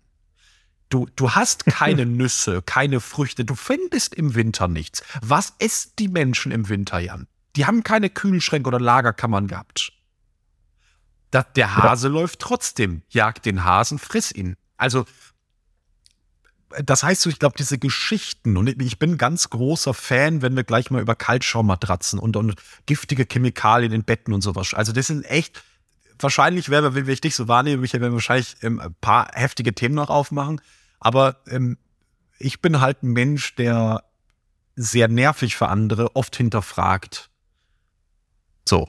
Du, 0.90 1.08
du 1.16 1.32
hast 1.32 1.66
keine 1.66 2.06
Nüsse, 2.08 2.62
keine 2.64 3.00
Früchte. 3.00 3.46
Du 3.46 3.56
findest 3.56 4.16
im 4.16 4.36
Winter 4.36 4.68
nichts. 4.68 5.04
Was 5.22 5.54
essen 5.60 5.92
die 6.00 6.08
Menschen 6.08 6.52
im 6.52 6.68
Winter, 6.68 7.00
Jan? 7.00 7.28
Die 7.56 7.66
haben 7.66 7.84
keine 7.84 8.10
Kühlschränke 8.10 8.68
oder 8.68 8.80
Lagerkammern 8.80 9.48
gehabt. 9.48 9.92
Da, 11.32 11.44
der 11.44 11.76
Hase 11.76 12.08
ja. 12.08 12.14
läuft 12.14 12.40
trotzdem, 12.40 13.04
jagt 13.10 13.46
den 13.46 13.64
Hasen, 13.64 14.00
friss 14.00 14.32
ihn. 14.32 14.56
Also, 14.78 15.06
das 16.84 17.04
heißt 17.04 17.22
so, 17.22 17.30
ich 17.30 17.40
glaube, 17.40 17.56
diese 17.58 17.78
Geschichten, 17.78 18.58
und 18.58 18.82
ich 18.82 19.00
bin 19.00 19.18
ganz 19.18 19.50
großer 19.50 19.94
Fan, 19.94 20.42
wenn 20.42 20.56
wir 20.56 20.64
gleich 20.64 20.90
mal 20.90 21.02
über 21.02 21.16
Kaltschaummatratzen 21.16 22.20
und, 22.20 22.36
und 22.36 22.56
giftige 22.86 23.26
Chemikalien 23.32 23.92
in 23.92 24.04
Betten 24.04 24.34
und 24.34 24.42
sowas. 24.42 24.74
Also, 24.74 24.92
das 24.92 25.08
sind 25.08 25.24
echt, 25.26 25.62
wahrscheinlich 26.18 26.70
wäre, 26.70 26.96
wenn 26.96 27.08
ich 27.08 27.22
dich 27.22 27.36
so 27.36 27.48
wahrnehme, 27.48 27.82
Michael, 27.82 28.02
werden 28.02 28.14
wir 28.14 28.18
wahrscheinlich 28.18 28.56
ähm, 28.62 28.80
ein 28.80 28.96
paar 29.02 29.30
heftige 29.34 29.74
Themen 29.74 29.96
noch 29.96 30.10
aufmachen. 30.10 30.62
Aber 31.00 31.38
ähm, 31.48 31.78
ich 32.38 32.62
bin 32.62 32.82
halt 32.82 33.04
ein 33.04 33.12
Mensch, 33.12 33.56
der 33.56 34.04
sehr 34.76 35.08
nervig 35.08 35.56
für 35.56 35.68
andere, 35.68 36.16
oft 36.16 36.36
hinterfragt. 36.36 37.30
So. 38.68 38.88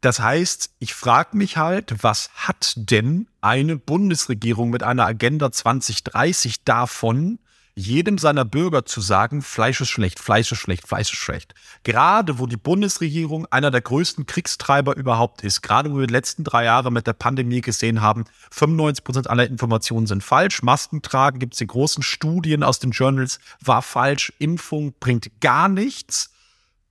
Das 0.00 0.20
heißt, 0.20 0.74
ich 0.78 0.94
frage 0.94 1.36
mich 1.36 1.56
halt, 1.56 2.02
was 2.02 2.30
hat 2.34 2.74
denn 2.76 3.28
eine 3.40 3.76
Bundesregierung 3.76 4.70
mit 4.70 4.82
einer 4.82 5.04
Agenda 5.04 5.50
2030 5.50 6.64
davon, 6.64 7.38
jedem 7.78 8.16
seiner 8.16 8.46
Bürger 8.46 8.86
zu 8.86 9.02
sagen, 9.02 9.42
Fleisch 9.42 9.82
ist 9.82 9.90
schlecht, 9.90 10.18
Fleisch 10.18 10.50
ist 10.50 10.58
schlecht, 10.58 10.88
Fleisch 10.88 11.12
ist 11.12 11.18
schlecht. 11.18 11.54
Gerade 11.84 12.38
wo 12.38 12.46
die 12.46 12.56
Bundesregierung 12.56 13.46
einer 13.52 13.70
der 13.70 13.82
größten 13.82 14.24
Kriegstreiber 14.24 14.96
überhaupt 14.96 15.44
ist, 15.44 15.60
gerade 15.60 15.92
wo 15.92 15.98
wir 15.98 16.06
die 16.06 16.14
letzten 16.14 16.42
drei 16.42 16.64
Jahre 16.64 16.90
mit 16.90 17.06
der 17.06 17.12
Pandemie 17.12 17.60
gesehen 17.60 18.00
haben, 18.00 18.24
95 18.50 19.04
Prozent 19.04 19.30
aller 19.30 19.46
Informationen 19.46 20.06
sind 20.06 20.24
falsch. 20.24 20.62
Masken 20.62 21.02
tragen, 21.02 21.38
gibt 21.38 21.52
es 21.52 21.58
die 21.58 21.66
großen 21.66 22.02
Studien 22.02 22.62
aus 22.62 22.78
den 22.78 22.92
Journals, 22.92 23.40
war 23.60 23.82
falsch. 23.82 24.32
Impfung 24.38 24.94
bringt 24.98 25.40
gar 25.42 25.68
nichts. 25.68 26.32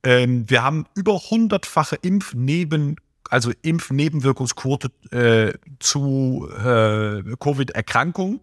Ähm, 0.04 0.48
wir 0.48 0.62
haben 0.62 0.86
über 0.94 1.18
hundertfache 1.18 1.96
Impfneben 1.96 2.96
also 3.28 3.50
Impfnebenwirkungsquote 3.62 4.90
äh, 5.10 5.52
zu 5.80 6.48
äh, 6.56 7.24
Covid-Erkrankungen. 7.40 8.40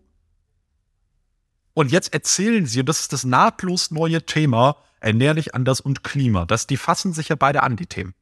Und 1.74 1.92
jetzt 1.92 2.14
erzählen 2.14 2.66
sie, 2.66 2.82
und 2.82 2.90
das 2.90 3.02
ist 3.02 3.14
das 3.14 3.24
nahtlos 3.24 3.92
neue 3.92 4.26
Thema, 4.26 4.78
ernährlich 5.00 5.56
anders 5.56 5.82
und 5.82 6.04
Klima. 6.04 6.46
Das, 6.46 6.68
die 6.68 6.78
fassen 6.78 7.14
sich 7.14 7.30
ja 7.30 7.36
beide 7.36 7.64
an, 7.64 7.76
die 7.76 7.88
Themen. 7.88 8.14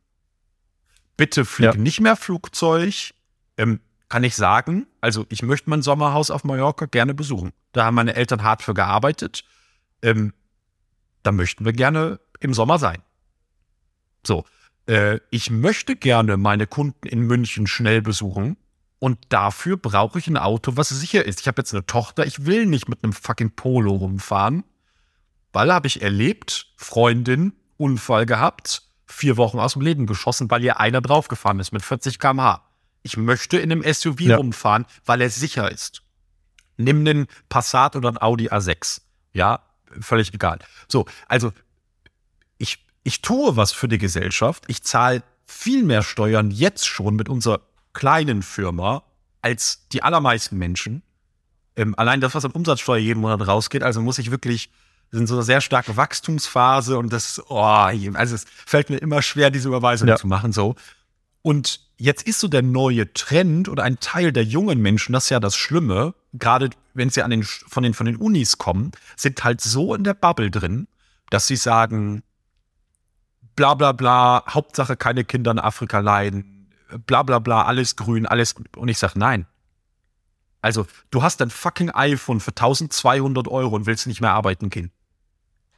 Bitte 1.17 1.45
flieg 1.45 1.75
ja. 1.75 1.79
nicht 1.79 1.99
mehr 1.99 2.15
Flugzeug. 2.15 3.13
Ähm, 3.57 3.81
kann 4.09 4.23
ich 4.23 4.35
sagen, 4.35 4.87
also 4.99 5.25
ich 5.29 5.41
möchte 5.41 5.69
mein 5.69 5.81
Sommerhaus 5.81 6.31
auf 6.31 6.43
Mallorca 6.43 6.85
gerne 6.85 7.13
besuchen. 7.13 7.53
Da 7.71 7.85
haben 7.85 7.95
meine 7.95 8.15
Eltern 8.15 8.43
hart 8.43 8.61
für 8.61 8.73
gearbeitet. 8.73 9.45
Ähm, 10.01 10.33
da 11.23 11.31
möchten 11.31 11.63
wir 11.63 11.71
gerne 11.71 12.19
im 12.39 12.53
Sommer 12.53 12.77
sein. 12.77 13.01
So, 14.25 14.43
äh, 14.87 15.19
ich 15.29 15.49
möchte 15.49 15.95
gerne 15.95 16.35
meine 16.37 16.67
Kunden 16.67 17.07
in 17.07 17.21
München 17.21 17.67
schnell 17.67 18.01
besuchen. 18.01 18.57
Und 19.01 19.17
dafür 19.29 19.77
brauche 19.77 20.19
ich 20.19 20.27
ein 20.27 20.37
Auto, 20.37 20.73
was 20.77 20.89
sicher 20.89 21.25
ist. 21.25 21.41
Ich 21.41 21.47
habe 21.47 21.59
jetzt 21.59 21.73
eine 21.73 21.87
Tochter, 21.87 22.23
ich 22.27 22.45
will 22.45 22.67
nicht 22.67 22.87
mit 22.87 23.03
einem 23.03 23.13
fucking 23.13 23.49
Polo 23.55 23.95
rumfahren. 23.95 24.63
Weil 25.53 25.73
habe 25.73 25.87
ich 25.87 26.03
erlebt, 26.03 26.67
Freundin, 26.77 27.53
Unfall 27.77 28.27
gehabt, 28.27 28.83
vier 29.07 29.37
Wochen 29.37 29.57
aus 29.57 29.73
dem 29.73 29.81
Leben 29.81 30.05
geschossen, 30.05 30.51
weil 30.51 30.63
ihr 30.63 30.79
einer 30.79 31.01
draufgefahren 31.01 31.59
ist 31.59 31.71
mit 31.71 31.83
40 31.83 32.19
km/h. 32.19 32.63
Ich 33.01 33.17
möchte 33.17 33.57
in 33.57 33.71
einem 33.71 33.81
SUV 33.91 34.19
ja. 34.19 34.37
rumfahren, 34.37 34.85
weil 35.03 35.21
er 35.21 35.31
sicher 35.31 35.71
ist. 35.71 36.03
Nimm 36.77 36.99
einen 36.99 37.25
Passat 37.49 37.95
oder 37.95 38.09
einen 38.09 38.21
Audi 38.21 38.49
A6. 38.49 39.01
Ja, 39.33 39.63
völlig 39.99 40.31
egal. 40.31 40.59
So, 40.87 41.07
also 41.27 41.51
ich, 42.59 42.85
ich 43.01 43.23
tue 43.23 43.55
was 43.57 43.71
für 43.71 43.87
die 43.87 43.97
Gesellschaft. 43.97 44.65
Ich 44.67 44.83
zahle 44.83 45.23
viel 45.47 45.83
mehr 45.83 46.03
Steuern 46.03 46.51
jetzt 46.51 46.85
schon 46.87 47.15
mit 47.15 47.29
unserer 47.29 47.61
kleinen 47.93 48.41
Firma 48.41 49.03
als 49.41 49.87
die 49.91 50.03
allermeisten 50.03 50.57
Menschen. 50.57 51.03
Ähm, 51.75 51.95
allein 51.97 52.21
das, 52.21 52.35
was 52.35 52.45
an 52.45 52.51
Umsatzsteuer 52.51 52.97
jeden 52.97 53.21
Monat 53.21 53.47
rausgeht, 53.47 53.83
also 53.83 54.01
muss 54.01 54.19
ich 54.19 54.31
wirklich 54.31 54.69
sind 55.11 55.27
so 55.27 55.35
eine 55.35 55.43
sehr 55.43 55.61
starke 55.61 55.97
Wachstumsphase 55.97 56.97
und 56.97 57.11
das, 57.11 57.41
oh, 57.49 57.61
also 57.61 58.35
es 58.35 58.45
fällt 58.65 58.89
mir 58.89 58.97
immer 58.97 59.21
schwer, 59.21 59.51
diese 59.51 59.67
Überweisung 59.67 60.07
ja. 60.07 60.15
zu 60.15 60.27
machen, 60.27 60.53
so. 60.53 60.75
Und 61.41 61.81
jetzt 61.97 62.23
ist 62.23 62.39
so 62.39 62.47
der 62.47 62.61
neue 62.61 63.11
Trend 63.13 63.67
oder 63.67 63.83
ein 63.83 63.99
Teil 63.99 64.31
der 64.31 64.43
jungen 64.43 64.79
Menschen, 64.79 65.13
das 65.13 65.25
ist 65.25 65.29
ja 65.31 65.39
das 65.39 65.57
Schlimme, 65.57 66.13
gerade 66.33 66.69
wenn 66.93 67.09
sie 67.09 67.23
an 67.23 67.31
den, 67.31 67.43
von 67.43 67.83
den, 67.83 67.93
von 67.93 68.05
den 68.05 68.15
Unis 68.15 68.57
kommen, 68.57 68.91
sind 69.17 69.43
halt 69.43 69.59
so 69.59 69.93
in 69.95 70.03
der 70.03 70.13
Bubble 70.13 70.51
drin, 70.51 70.87
dass 71.29 71.47
sie 71.47 71.55
sagen, 71.55 72.23
bla, 73.55 73.73
bla, 73.73 73.91
bla, 73.91 74.43
Hauptsache 74.47 74.95
keine 74.95 75.23
Kinder 75.23 75.51
in 75.51 75.59
Afrika 75.59 75.99
leiden, 75.99 76.60
bla 77.05 77.23
bla 77.23 77.39
bla, 77.39 77.63
alles 77.63 77.95
grün, 77.95 78.25
alles. 78.25 78.55
Und 78.75 78.87
ich 78.87 78.97
sage, 78.97 79.17
nein. 79.17 79.45
Also, 80.61 80.85
du 81.09 81.23
hast 81.23 81.41
ein 81.41 81.49
fucking 81.49 81.89
iPhone 81.89 82.39
für 82.39 82.51
1200 82.51 83.47
Euro 83.47 83.75
und 83.75 83.85
willst 83.85 84.05
nicht 84.07 84.21
mehr 84.21 84.33
arbeiten 84.33 84.69
gehen. 84.69 84.91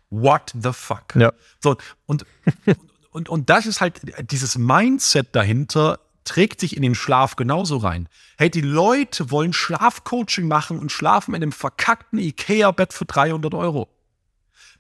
What 0.10 0.54
the 0.62 0.74
fuck? 0.74 1.16
Ja. 1.16 1.32
So, 1.62 1.78
und, 2.06 2.26
und, 3.12 3.30
und 3.30 3.50
das 3.50 3.66
ist 3.66 3.82
halt 3.82 4.02
dieses 4.32 4.58
Mindset 4.58 5.36
dahinter, 5.36 6.00
trägt 6.26 6.60
sich 6.60 6.76
in 6.76 6.84
den 6.84 6.96
Schlaf 6.96 7.36
genauso 7.36 7.78
rein. 7.78 8.10
Hey, 8.38 8.50
die 8.50 8.62
Leute 8.62 9.32
wollen 9.32 9.54
Schlafcoaching 9.54 10.48
machen 10.48 10.80
und 10.80 10.92
schlafen 10.92 11.34
in 11.34 11.44
einem 11.44 11.52
verkackten 11.52 12.20
Ikea-Bett 12.20 12.94
für 12.94 13.06
300 13.06 13.54
Euro. 13.54 13.90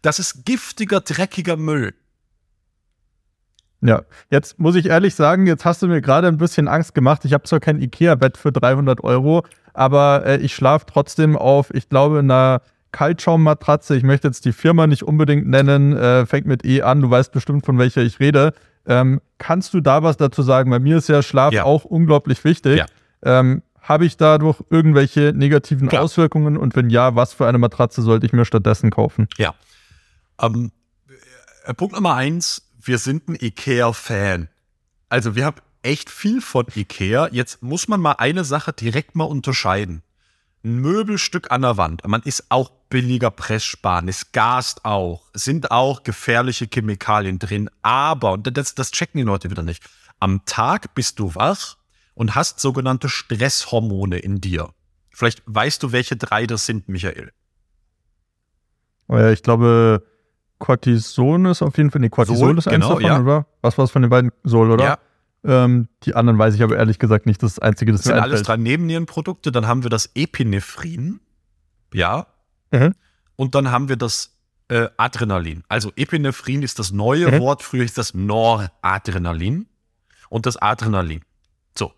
Das 0.02 0.20
ist 0.20 0.46
giftiger, 0.46 1.02
dreckiger 1.02 1.58
Müll. 1.58 1.96
Ja, 3.88 4.02
jetzt 4.30 4.60
muss 4.60 4.76
ich 4.76 4.88
ehrlich 4.88 5.16
sagen, 5.16 5.48
jetzt 5.48 5.66
hast 5.66 5.82
du 5.82 5.88
mir 5.88 6.02
gerade 6.02 6.28
ein 6.28 6.38
bisschen 6.38 6.68
Angst 6.68 6.96
gemacht. 6.96 7.26
Ich 7.26 7.34
habe 7.34 7.44
zwar 7.44 7.60
kein 7.60 7.82
Ikea-Bett 7.82 8.38
für 8.38 8.52
300 8.52 9.04
Euro, 9.04 9.44
aber 9.74 10.26
äh, 10.26 10.38
ich 10.38 10.56
schlafe 10.56 10.86
trotzdem 10.88 11.36
auf, 11.36 11.74
ich 11.74 11.90
glaube, 11.90 12.20
einer 12.20 12.62
Kaltschaummatratze. 12.94 13.98
Ich 13.98 14.04
möchte 14.04 14.28
jetzt 14.28 14.46
die 14.46 14.54
Firma 14.54 14.88
nicht 14.88 15.04
unbedingt 15.04 15.48
nennen, 15.48 15.98
äh, 15.98 16.26
fängt 16.26 16.48
mit 16.48 16.66
E 16.66 16.82
an, 16.82 17.02
du 17.02 17.10
weißt 17.10 17.34
bestimmt, 17.34 17.66
von 17.66 17.78
welcher 17.78 18.02
ich 18.02 18.22
rede. 18.22 18.54
Ähm, 18.86 19.20
kannst 19.38 19.74
du 19.74 19.82
da 19.82 20.04
was 20.04 20.16
dazu 20.16 20.42
sagen? 20.42 20.70
Bei 20.70 20.80
mir 20.80 20.98
ist 20.98 21.10
ja 21.10 21.22
Schlaf 21.22 21.54
ja. 21.54 21.64
auch 21.66 21.84
unglaublich 21.84 22.44
wichtig. 22.44 22.78
Ja. 22.78 22.86
Ähm, 23.24 23.64
Habe 23.82 24.06
ich 24.06 24.16
dadurch 24.16 24.64
irgendwelche 24.70 25.34
negativen 25.36 25.90
Klar. 25.90 26.04
Auswirkungen? 26.04 26.56
Und 26.56 26.76
wenn 26.76 26.90
ja, 26.90 27.16
was 27.16 27.34
für 27.34 27.48
eine 27.48 27.58
Matratze 27.58 28.02
sollte 28.02 28.26
ich 28.26 28.34
mir 28.34 28.46
stattdessen 28.46 28.92
kaufen? 28.92 29.28
Ja. 29.38 29.54
Ähm, 30.42 30.72
äh, 31.66 31.74
Punkt 31.74 31.96
Nummer 31.96 32.16
eins, 32.16 32.63
wir 32.88 32.98
sind 32.98 33.28
ein 33.28 33.38
IKEA-Fan. 33.40 34.50
Also 35.10 35.36
wir 35.36 35.46
haben 35.46 35.62
echt 35.82 36.10
viel 36.10 36.42
von 36.42 36.66
IKEA. 36.74 37.30
Jetzt 37.32 37.62
muss 37.62 37.88
man 37.88 38.02
mal 38.02 38.14
eine 38.14 38.44
Sache 38.44 38.74
direkt 38.74 39.16
mal 39.16 39.26
unterscheiden. 39.26 40.02
Ein 40.64 40.76
Möbelstück 40.76 41.52
an 41.52 41.62
der 41.62 41.78
Wand. 41.78 42.08
Man 42.08 42.22
ist 42.24 42.46
auch 42.50 42.72
billiger 42.90 43.32
Presssparen. 43.32 44.08
Es 44.08 44.32
gast 44.32 44.86
auch. 44.86 45.30
Sind 45.34 45.72
auch 45.72 46.04
gefährliche 46.04 46.68
Chemikalien 46.68 47.38
drin. 47.38 47.70
Aber, 47.82 48.32
und 48.34 48.58
das, 48.58 48.76
das 48.76 48.92
checken 48.92 49.18
die 49.18 49.26
Leute 49.26 49.52
wieder 49.52 49.64
nicht. 49.64 49.84
Am 50.20 50.46
Tag 50.46 50.96
bist 50.96 51.20
du 51.20 51.36
wach 51.36 51.78
und 52.14 52.36
hast 52.36 52.60
sogenannte 52.60 53.10
Stresshormone 53.10 54.20
in 54.20 54.40
dir. 54.40 54.74
Vielleicht 55.12 55.44
weißt 55.46 55.84
du, 55.84 55.92
welche 55.92 56.16
drei 56.16 56.48
das 56.48 56.66
sind, 56.66 56.88
Michael. 56.88 57.32
Oh 59.10 59.18
ich 59.18 59.44
glaube, 59.44 60.04
Cortison 60.60 61.46
ist 61.46 61.62
auf 61.62 61.78
jeden 61.78 61.92
Fall, 61.92 62.02
nee, 62.02 62.10
Cortisol 62.10 62.48
Sol, 62.48 62.58
ist 62.58 62.68
eins 62.68 62.76
genau, 62.76 62.90
davon, 62.90 63.04
ja. 63.04 63.20
oder? 63.20 63.46
Was 63.62 63.78
war 63.78 63.86
es 63.86 63.92
von 63.92 64.02
den 64.02 64.10
beiden? 64.10 64.32
Sol, 64.44 64.72
oder? 64.72 64.84
Ja. 64.84 64.98
Ähm, 65.46 65.90
die 66.04 66.16
anderen 66.16 66.40
weiß 66.40 66.56
ich 66.56 66.64
aber 66.64 66.78
ehrlich 66.78 67.00
gesagt 67.00 67.26
nicht. 67.26 67.44
Das 67.44 67.60
Einzige, 67.60 67.92
das, 67.92 68.02
das 68.02 68.14
sind 68.14 68.22
alles 68.22 68.44
drei 68.44 68.58
Nebennierenprodukte. 68.58 69.52
Dann 69.52 69.68
haben 69.68 69.84
wir 69.84 69.90
das 69.90 70.12
Epinephrin. 70.16 71.20
Ja. 71.94 72.28
Mhm. 72.72 72.94
Und 73.36 73.56
dann 73.56 73.72
haben 73.72 73.90
wir 73.90 73.98
das 73.98 74.38
äh, 74.70 74.88
Adrenalin. 74.98 75.64
Also 75.68 75.92
Epinephrin 75.96 76.64
ist 76.64 76.80
das 76.80 76.92
neue 76.92 77.30
mhm. 77.30 77.40
Wort. 77.42 77.62
Früher 77.62 77.84
ist 77.84 77.98
das 77.98 78.14
Noradrenalin. 78.14 79.68
Und 80.30 80.46
das 80.46 80.58
Adrenalin. 80.58 81.22
So. 81.78 81.92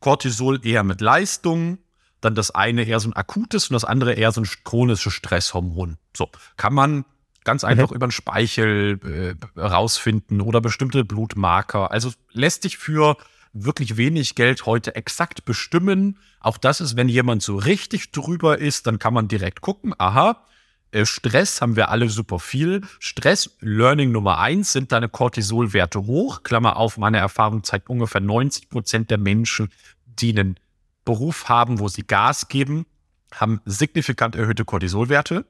Cortisol 0.00 0.64
eher 0.66 0.82
mit 0.82 1.00
Leistung. 1.00 1.78
Dann 2.20 2.34
das 2.34 2.50
eine 2.52 2.84
eher 2.84 3.00
so 3.00 3.08
ein 3.08 3.14
akutes 3.14 3.70
und 3.70 3.74
das 3.74 3.84
andere 3.84 4.14
eher 4.14 4.32
so 4.32 4.40
ein 4.40 4.48
chronisches 4.64 5.12
Stresshormon. 5.12 5.98
So. 6.16 6.28
Kann 6.56 6.74
man 6.74 7.04
ganz 7.44 7.64
einfach 7.64 7.90
mhm. 7.90 7.96
über 7.96 8.06
den 8.06 8.12
Speichel 8.12 9.36
äh, 9.56 9.60
rausfinden 9.60 10.40
oder 10.40 10.60
bestimmte 10.60 11.04
Blutmarker. 11.04 11.90
Also 11.90 12.10
lässt 12.32 12.62
sich 12.62 12.78
für 12.78 13.16
wirklich 13.52 13.96
wenig 13.96 14.34
Geld 14.34 14.66
heute 14.66 14.94
exakt 14.94 15.44
bestimmen. 15.44 16.18
Auch 16.40 16.56
das 16.56 16.80
ist, 16.80 16.96
wenn 16.96 17.08
jemand 17.08 17.42
so 17.42 17.56
richtig 17.56 18.12
drüber 18.12 18.58
ist, 18.58 18.86
dann 18.86 18.98
kann 18.98 19.14
man 19.14 19.28
direkt 19.28 19.60
gucken, 19.60 19.94
aha, 19.98 20.44
äh, 20.92 21.06
Stress 21.06 21.60
haben 21.60 21.76
wir 21.76 21.88
alle 21.88 22.08
super 22.08 22.38
viel. 22.38 22.82
Stress, 22.98 23.56
Learning 23.60 24.12
Nummer 24.12 24.38
eins, 24.38 24.72
sind 24.72 24.92
deine 24.92 25.08
Cortisolwerte 25.08 26.06
hoch. 26.06 26.42
Klammer 26.42 26.76
auf, 26.76 26.98
meine 26.98 27.18
Erfahrung 27.18 27.64
zeigt 27.64 27.90
ungefähr 27.90 28.20
90 28.20 28.68
Prozent 28.68 29.10
der 29.10 29.18
Menschen, 29.18 29.70
die 30.06 30.30
einen 30.30 30.56
Beruf 31.04 31.48
haben, 31.48 31.78
wo 31.80 31.88
sie 31.88 32.02
Gas 32.02 32.48
geben, 32.48 32.86
haben 33.34 33.60
signifikant 33.64 34.36
erhöhte 34.36 34.64
Cortisolwerte. 34.64 35.46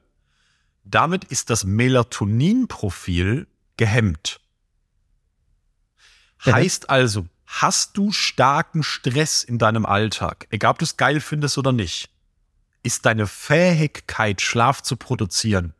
Damit 0.83 1.23
ist 1.25 1.49
das 1.49 1.63
Melatoninprofil 1.63 3.47
gehemmt. 3.77 4.39
Heißt 6.45 6.89
also, 6.89 7.25
hast 7.45 7.97
du 7.97 8.11
starken 8.11 8.83
Stress 8.83 9.43
in 9.43 9.57
deinem 9.57 9.85
Alltag, 9.85 10.47
egal 10.49 10.71
ob 10.71 10.79
du 10.79 10.85
es 10.85 10.97
geil 10.97 11.21
findest 11.21 11.57
oder 11.57 11.71
nicht, 11.71 12.09
ist 12.83 13.05
deine 13.05 13.27
Fähigkeit, 13.27 14.41
Schlaf 14.41 14.81
zu 14.81 14.97
produzieren, 14.97 15.73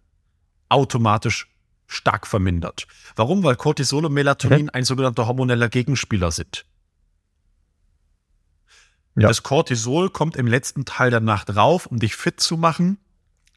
automatisch 0.70 1.50
stark 1.86 2.26
vermindert. 2.26 2.88
Warum? 3.16 3.44
Weil 3.44 3.58
Cortisol 3.58 4.06
und 4.06 4.14
Melatonin 4.14 4.70
ein 4.70 4.86
sogenannter 4.86 5.28
hormoneller 5.28 5.70
Gegenspieler 5.70 6.32
sind. 6.32 6.66
Ja. 9.16 9.28
Das 9.28 9.44
Cortisol 9.44 10.10
kommt 10.10 10.38
im 10.38 10.48
letzten 10.48 10.86
Teil 10.86 11.12
der 11.12 11.20
Nacht 11.20 11.56
rauf, 11.56 11.86
um 11.86 12.00
dich 12.00 12.16
fit 12.16 12.40
zu 12.40 12.58
machen. 12.58 12.98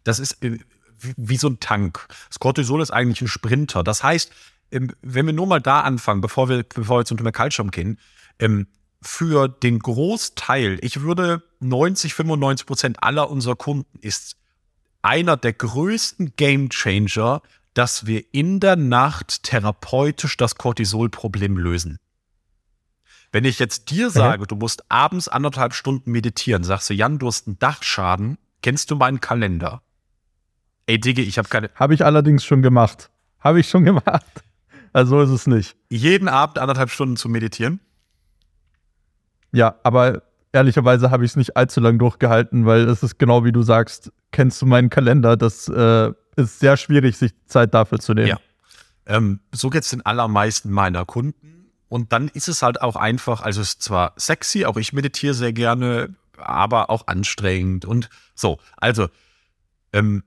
Das 0.05 0.19
ist 0.19 0.39
wie, 1.17 1.37
so 1.37 1.49
ein 1.49 1.61
Tank. 1.61 2.07
Das 2.29 2.39
Cortisol 2.39 2.81
ist 2.81 2.91
eigentlich 2.91 3.21
ein 3.23 3.29
Sprinter. 3.29 3.83
Das 3.83 4.03
heißt, 4.03 4.33
wenn 4.71 5.27
wir 5.27 5.33
nur 5.33 5.47
mal 5.47 5.61
da 5.61 5.81
anfangen, 5.81 6.21
bevor 6.21 6.49
wir, 6.49 6.63
bevor 6.63 7.01
wir 7.01 7.05
zum 7.05 7.17
Thema 7.17 7.33
Kaltschaum 7.33 7.71
gehen, 7.71 7.99
ähm, 8.39 8.67
für 9.03 9.49
den 9.49 9.79
Großteil, 9.79 10.79
ich 10.83 11.03
würde 11.03 11.43
90, 11.61 12.15
95 12.15 12.67
Prozent 12.67 13.03
aller 13.03 13.31
unserer 13.31 13.57
Kunden 13.57 13.99
ist 14.01 14.37
einer 15.03 15.37
der 15.37 15.53
größten 15.53 16.35
Game 16.37 16.71
Changer, 16.71 17.43
dass 17.75 18.07
wir 18.07 18.25
in 18.33 18.59
der 18.59 18.77
Nacht 18.77 19.45
therapeutisch 19.45 20.37
das 20.37 20.57
Cortisol-Problem 20.57 21.59
lösen. 21.59 21.99
Wenn 23.33 23.45
ich 23.45 23.59
jetzt 23.59 23.91
dir 23.91 24.11
sage, 24.11 24.43
mhm. 24.43 24.47
du 24.47 24.57
musst 24.57 24.91
abends 24.91 25.29
anderthalb 25.29 25.75
Stunden 25.75 26.11
meditieren, 26.11 26.65
sagst 26.65 26.91
du, 26.91 26.95
Jan, 26.95 27.19
du 27.19 27.27
hast 27.27 27.47
einen 27.47 27.59
Dachschaden, 27.59 28.39
kennst 28.63 28.91
du 28.91 28.97
meinen 28.97 29.21
Kalender? 29.21 29.83
Ey, 30.87 31.01
Digga, 31.01 31.23
ich 31.23 31.39
habe 31.39 31.49
keine. 31.49 31.71
Habe 31.75 31.95
ich 31.95 32.05
allerdings 32.05 32.45
schon 32.45 32.63
gemacht. 32.63 33.11
Habe 33.41 33.61
ich 33.61 33.69
schon 33.69 33.85
gemacht. 33.91 34.25
Also 34.93 35.17
so 35.17 35.23
ist 35.23 35.31
es 35.31 35.47
nicht. 35.47 35.77
Jeden 35.91 36.29
Abend 36.29 36.59
anderthalb 36.59 36.91
Stunden 36.91 37.17
zu 37.17 37.29
meditieren? 37.29 37.81
Ja, 39.53 39.77
aber 39.83 40.23
ehrlicherweise 40.53 41.11
habe 41.11 41.25
ich 41.25 41.33
es 41.33 41.37
nicht 41.37 41.57
allzu 41.57 41.81
lang 41.81 41.99
durchgehalten, 41.99 42.67
weil 42.67 42.89
es 42.89 43.03
ist 43.03 43.19
genau 43.19 43.45
wie 43.45 43.53
du 43.53 43.63
sagst, 43.63 44.13
kennst 44.33 44.61
du 44.63 44.67
meinen 44.67 44.91
Kalender, 44.91 45.37
das 45.37 45.69
äh, 45.69 46.13
ist 46.37 46.61
sehr 46.61 46.77
schwierig, 46.77 47.17
sich 47.17 47.33
Zeit 47.47 47.75
dafür 47.75 47.99
zu 47.99 48.15
nehmen. 48.15 48.29
Ja. 48.29 48.39
Ähm, 49.07 49.41
so 49.53 49.71
geht 49.71 49.83
es 49.83 49.91
den 49.91 50.05
allermeisten 50.05 50.71
meiner 50.71 51.05
Kunden. 51.05 51.73
Und 51.89 52.13
dann 52.13 52.29
ist 52.29 52.49
es 52.49 52.63
halt 52.63 52.81
auch 52.81 52.97
einfach, 52.97 53.43
also 53.43 53.61
es 53.61 53.71
ist 53.71 53.83
zwar 53.83 54.15
sexy, 54.17 54.65
auch 54.65 54.77
ich 54.77 54.93
meditiere 54.93 55.35
sehr 55.35 55.53
gerne, 55.53 56.15
aber 56.37 56.91
auch 56.91 57.07
anstrengend 57.07 57.85
und 57.85 58.09
so. 58.35 58.59
Also, 58.77 59.09
ähm, 59.93 60.25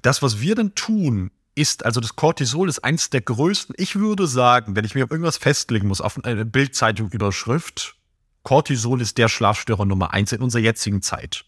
das, 0.00 0.22
was 0.22 0.40
wir 0.40 0.54
dann 0.54 0.74
tun, 0.74 1.30
ist, 1.54 1.84
also 1.84 2.00
das 2.00 2.16
Cortisol 2.16 2.68
ist 2.68 2.82
eins 2.82 3.10
der 3.10 3.20
größten, 3.20 3.74
ich 3.78 3.96
würde 3.96 4.26
sagen, 4.26 4.74
wenn 4.74 4.84
ich 4.84 4.94
mich 4.94 5.04
auf 5.04 5.10
irgendwas 5.10 5.36
festlegen 5.36 5.88
muss, 5.88 6.00
auf 6.00 6.22
eine 6.24 6.46
Bildzeitung-Überschrift, 6.46 7.96
Cortisol 8.42 9.00
ist 9.02 9.18
der 9.18 9.28
Schlafstörer 9.28 9.84
Nummer 9.84 10.12
eins 10.12 10.32
in 10.32 10.40
unserer 10.40 10.62
jetzigen 10.62 11.02
Zeit. 11.02 11.44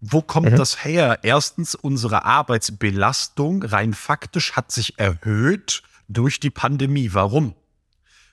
Wo 0.00 0.22
kommt 0.22 0.52
mhm. 0.52 0.56
das 0.56 0.84
her? 0.84 1.20
Erstens, 1.22 1.74
unsere 1.74 2.24
Arbeitsbelastung 2.24 3.62
rein 3.62 3.94
faktisch 3.94 4.52
hat 4.52 4.70
sich 4.70 4.98
erhöht 4.98 5.82
durch 6.08 6.40
die 6.40 6.50
Pandemie. 6.50 7.10
Warum? 7.12 7.54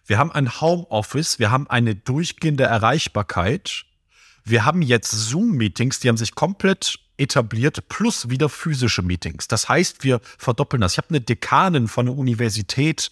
Wir 0.06 0.20
haben 0.20 0.32
ein 0.32 0.62
Homeoffice, 0.62 1.40
wir 1.40 1.50
haben 1.50 1.68
eine 1.68 1.96
durchgehende 1.96 2.66
Erreichbarkeit. 2.66 3.86
Wir 4.44 4.64
haben 4.64 4.84
jetzt 4.84 5.10
Zoom-Meetings, 5.10 6.00
die 6.00 6.10
haben 6.10 6.18
sich 6.18 6.36
komplett 6.36 7.00
etabliert, 7.18 7.88
plus 7.90 8.30
wieder 8.30 8.50
physische 8.50 9.02
Meetings. 9.02 9.48
Das 9.48 9.70
heißt, 9.70 10.04
wir 10.04 10.20
verdoppeln 10.38 10.82
das. 10.82 10.94
Ich 10.94 10.98
habe 10.98 11.10
eine 11.10 11.22
Dekanin 11.22 11.88
von 11.88 12.08
der 12.08 12.16
Universität, 12.16 13.10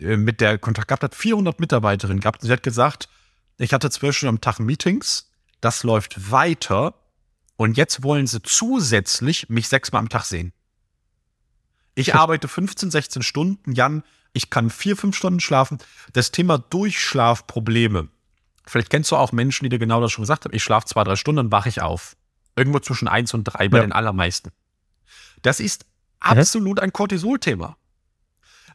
äh, 0.00 0.16
mit 0.16 0.40
der 0.40 0.58
Kontakt 0.58 0.88
gehabt 0.88 1.02
hat, 1.02 1.14
400 1.14 1.60
Mitarbeiterinnen 1.60 2.20
gehabt. 2.20 2.42
Sie 2.42 2.52
hat 2.52 2.62
gesagt, 2.62 3.08
ich 3.58 3.72
hatte 3.72 3.90
zwölf 3.90 4.16
Stunden 4.16 4.36
am 4.36 4.40
Tag 4.40 4.58
Meetings, 4.58 5.30
das 5.60 5.82
läuft 5.82 6.30
weiter 6.30 6.94
und 7.56 7.76
jetzt 7.76 8.02
wollen 8.02 8.26
sie 8.26 8.42
zusätzlich 8.42 9.48
mich 9.48 9.68
sechsmal 9.68 10.00
am 10.00 10.08
Tag 10.08 10.24
sehen. 10.24 10.52
Ich 11.94 12.14
arbeite 12.14 12.46
15, 12.46 12.90
16 12.90 13.22
Stunden, 13.22 13.72
Jan, 13.72 14.02
ich 14.34 14.50
kann 14.50 14.68
vier, 14.68 14.98
fünf 14.98 15.16
Stunden 15.16 15.40
schlafen. 15.40 15.78
Das 16.12 16.30
Thema 16.30 16.58
Durchschlafprobleme. 16.58 18.08
Vielleicht 18.66 18.90
kennst 18.90 19.10
du 19.10 19.16
auch 19.16 19.32
Menschen, 19.32 19.64
die 19.64 19.70
dir 19.70 19.78
genau 19.78 20.02
das 20.02 20.12
schon 20.12 20.24
gesagt 20.24 20.44
haben. 20.44 20.54
Ich 20.54 20.62
schlafe 20.62 20.86
zwei, 20.86 21.04
drei 21.04 21.16
Stunden, 21.16 21.36
dann 21.36 21.52
wache 21.52 21.70
ich 21.70 21.80
auf. 21.80 22.14
Irgendwo 22.56 22.78
zwischen 22.80 23.06
eins 23.06 23.34
und 23.34 23.44
drei 23.44 23.68
bei 23.68 23.78
ja. 23.78 23.84
den 23.84 23.92
allermeisten. 23.92 24.50
Das 25.42 25.60
ist 25.60 25.84
absolut 26.20 26.80
ein 26.80 26.92
Cortisol-Thema. 26.92 27.76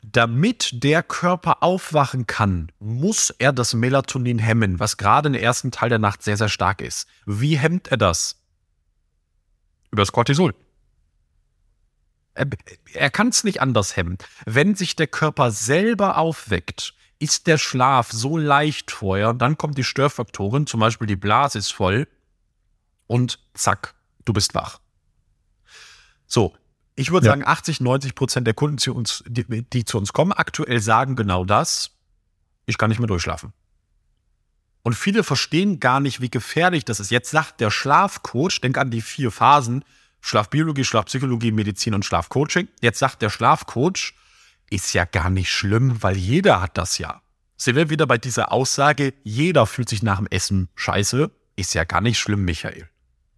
Damit 0.04 0.84
der 0.84 1.04
Körper 1.04 1.62
aufwachen 1.62 2.26
kann, 2.26 2.72
muss 2.80 3.30
er 3.30 3.54
das 3.54 3.74
Melatonin 3.74 4.40
hemmen, 4.40 4.80
was 4.80 4.98
gerade 4.98 5.30
im 5.30 5.36
ersten 5.36 5.72
Teil 5.72 5.90
der 5.90 6.00
Nacht 6.00 6.24
sehr, 6.24 6.38
sehr 6.38 6.50
stark 6.50 6.82
ist. 6.82 7.08
Wie 7.26 7.58
hemmt 7.58 7.90
er 7.90 7.98
das? 7.98 8.40
Über 9.92 10.02
das 10.02 10.12
Cortisol. 10.12 10.56
Er, 12.34 12.48
er 12.94 13.10
kann 13.10 13.28
es 13.28 13.44
nicht 13.44 13.62
anders 13.62 13.96
hemmen. 13.96 14.18
Wenn 14.46 14.76
sich 14.76 14.96
der 14.96 15.08
Körper 15.08 15.52
selber 15.52 16.18
aufweckt, 16.18 16.96
ist 17.20 17.46
der 17.46 17.60
Schlaf 17.60 18.12
so 18.12 18.38
leicht 18.38 18.90
vorher, 18.90 19.34
dann 19.34 19.58
kommt 19.58 19.78
die 19.78 19.84
Störfaktoren, 19.84 20.66
zum 20.66 20.80
Beispiel 20.80 21.06
die 21.06 21.16
Blase 21.16 21.60
ist 21.60 21.72
voll 21.72 22.08
und 23.12 23.40
zack, 23.54 23.94
du 24.24 24.32
bist 24.32 24.56
wach. 24.56 24.80
So, 26.28 26.54
ich 26.96 27.12
würde 27.12 27.26
ja. 27.26 27.34
sagen, 27.34 27.44
80, 27.46 27.82
90 27.82 28.16
Prozent 28.16 28.48
der 28.48 28.54
Kunden, 28.54 28.78
zu 28.78 28.96
uns, 28.96 29.22
die, 29.28 29.44
die 29.64 29.84
zu 29.84 29.98
uns 29.98 30.14
kommen, 30.14 30.32
aktuell 30.32 30.80
sagen 30.80 31.18
genau 31.18 31.44
das. 31.44 31.92
Ich 32.68 32.78
kann 32.78 32.90
nicht 32.90 33.00
mehr 33.00 33.08
durchschlafen. 33.08 33.52
Und 34.84 34.94
viele 34.94 35.26
verstehen 35.26 35.82
gar 35.82 36.00
nicht, 36.00 36.22
wie 36.22 36.30
gefährlich 36.30 36.86
das 36.86 37.02
ist. 37.02 37.12
Jetzt 37.12 37.32
sagt 37.32 37.60
der 37.60 37.70
Schlafcoach, 37.70 38.62
denk 38.62 38.78
an 38.78 38.92
die 38.92 39.02
vier 39.02 39.30
Phasen, 39.30 39.84
Schlafbiologie, 40.22 40.86
Schlafpsychologie, 40.86 41.52
Medizin 41.52 41.94
und 41.94 42.06
Schlafcoaching. 42.06 42.70
Jetzt 42.80 43.00
sagt 43.00 43.22
der 43.22 43.30
Schlafcoach, 43.30 44.14
ist 44.70 44.94
ja 44.94 45.04
gar 45.04 45.30
nicht 45.30 45.52
schlimm, 45.52 46.02
weil 46.02 46.16
jeder 46.16 46.62
hat 46.62 46.78
das 46.78 46.98
ja. 46.98 47.22
Sind 47.58 47.76
wir 47.76 47.90
wieder 47.90 48.08
bei 48.08 48.18
dieser 48.18 48.54
Aussage, 48.54 49.14
jeder 49.26 49.68
fühlt 49.68 49.90
sich 49.90 50.02
nach 50.02 50.20
dem 50.20 50.28
Essen 50.28 50.70
scheiße, 50.76 51.30
ist 51.58 51.74
ja 51.74 51.84
gar 51.84 52.00
nicht 52.00 52.18
schlimm, 52.18 52.46
Michael. 52.46 52.88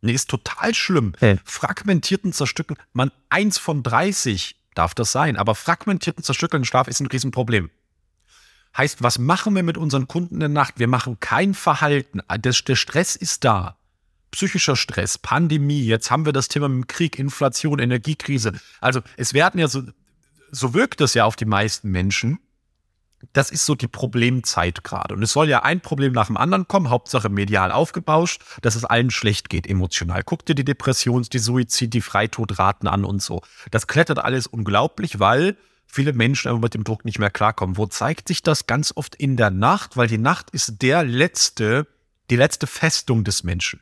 Nee, 0.03 0.13
ist 0.13 0.29
total 0.29 0.75
schlimm. 0.75 1.13
Hey. 1.19 1.39
Fragmentierten 1.45 2.33
Zerstückeln, 2.33 2.77
man, 2.91 3.11
eins 3.29 3.57
von 3.57 3.83
30 3.83 4.57
darf 4.75 4.93
das 4.93 5.13
sein, 5.13 5.37
aber 5.37 5.55
fragmentierten 5.55 6.23
zerstückelten 6.23 6.65
Schlaf 6.65 6.89
ist 6.89 6.99
ein 6.99 7.07
Riesenproblem. 7.07 7.69
Heißt, 8.75 9.01
was 9.01 9.17
machen 9.17 9.55
wir 9.55 9.63
mit 9.63 9.77
unseren 9.77 10.09
Kunden 10.09 10.35
in 10.35 10.39
der 10.41 10.49
Nacht? 10.49 10.77
Wir 10.77 10.89
machen 10.89 11.19
kein 11.21 11.53
Verhalten. 11.53 12.19
Der, 12.29 12.51
der 12.51 12.75
Stress 12.75 13.15
ist 13.15 13.45
da. 13.45 13.77
Psychischer 14.31 14.75
Stress, 14.75 15.19
Pandemie, 15.19 15.85
jetzt 15.85 16.09
haben 16.09 16.25
wir 16.25 16.33
das 16.33 16.47
Thema 16.47 16.67
mit 16.67 16.87
Krieg, 16.87 17.17
Inflation, 17.19 17.79
Energiekrise. 17.79 18.53
Also 18.81 19.01
es 19.15 19.33
werden 19.33 19.59
ja 19.59 19.67
so, 19.67 19.83
so 20.51 20.73
wirkt 20.73 21.01
es 21.01 21.13
ja 21.13 21.25
auf 21.25 21.35
die 21.35 21.45
meisten 21.45 21.91
Menschen. 21.91 22.39
Das 23.31 23.51
ist 23.51 23.65
so 23.65 23.75
die 23.75 23.87
Problemzeit 23.87 24.83
gerade. 24.83 25.15
Und 25.15 25.23
es 25.23 25.31
soll 25.31 25.47
ja 25.47 25.63
ein 25.63 25.79
Problem 25.79 26.11
nach 26.11 26.27
dem 26.27 26.35
anderen 26.37 26.67
kommen, 26.67 26.89
Hauptsache 26.89 27.29
medial 27.29 27.71
aufgebauscht, 27.71 28.41
dass 28.61 28.75
es 28.75 28.83
allen 28.83 29.11
schlecht 29.11 29.49
geht 29.49 29.65
emotional. 29.65 30.23
Guck 30.23 30.45
dir 30.45 30.55
die 30.55 30.65
Depressions-, 30.65 31.29
die 31.29 31.39
Suizid-, 31.39 31.93
die 31.93 32.01
Freitodraten 32.01 32.89
an 32.89 33.05
und 33.05 33.21
so. 33.21 33.41
Das 33.71 33.87
klettert 33.87 34.19
alles 34.19 34.47
unglaublich, 34.47 35.19
weil 35.19 35.55
viele 35.87 36.11
Menschen 36.11 36.49
einfach 36.49 36.61
mit 36.61 36.73
dem 36.73 36.83
Druck 36.83 37.05
nicht 37.05 37.19
mehr 37.19 37.29
klarkommen. 37.29 37.77
Wo 37.77 37.85
zeigt 37.85 38.27
sich 38.27 38.43
das 38.43 38.67
ganz 38.67 38.91
oft 38.95 39.15
in 39.15 39.37
der 39.37 39.51
Nacht? 39.51 39.95
Weil 39.95 40.07
die 40.07 40.17
Nacht 40.17 40.49
ist 40.49 40.81
der 40.81 41.03
letzte, 41.03 41.87
die 42.29 42.35
letzte 42.35 42.67
Festung 42.67 43.23
des 43.23 43.43
Menschen. 43.43 43.79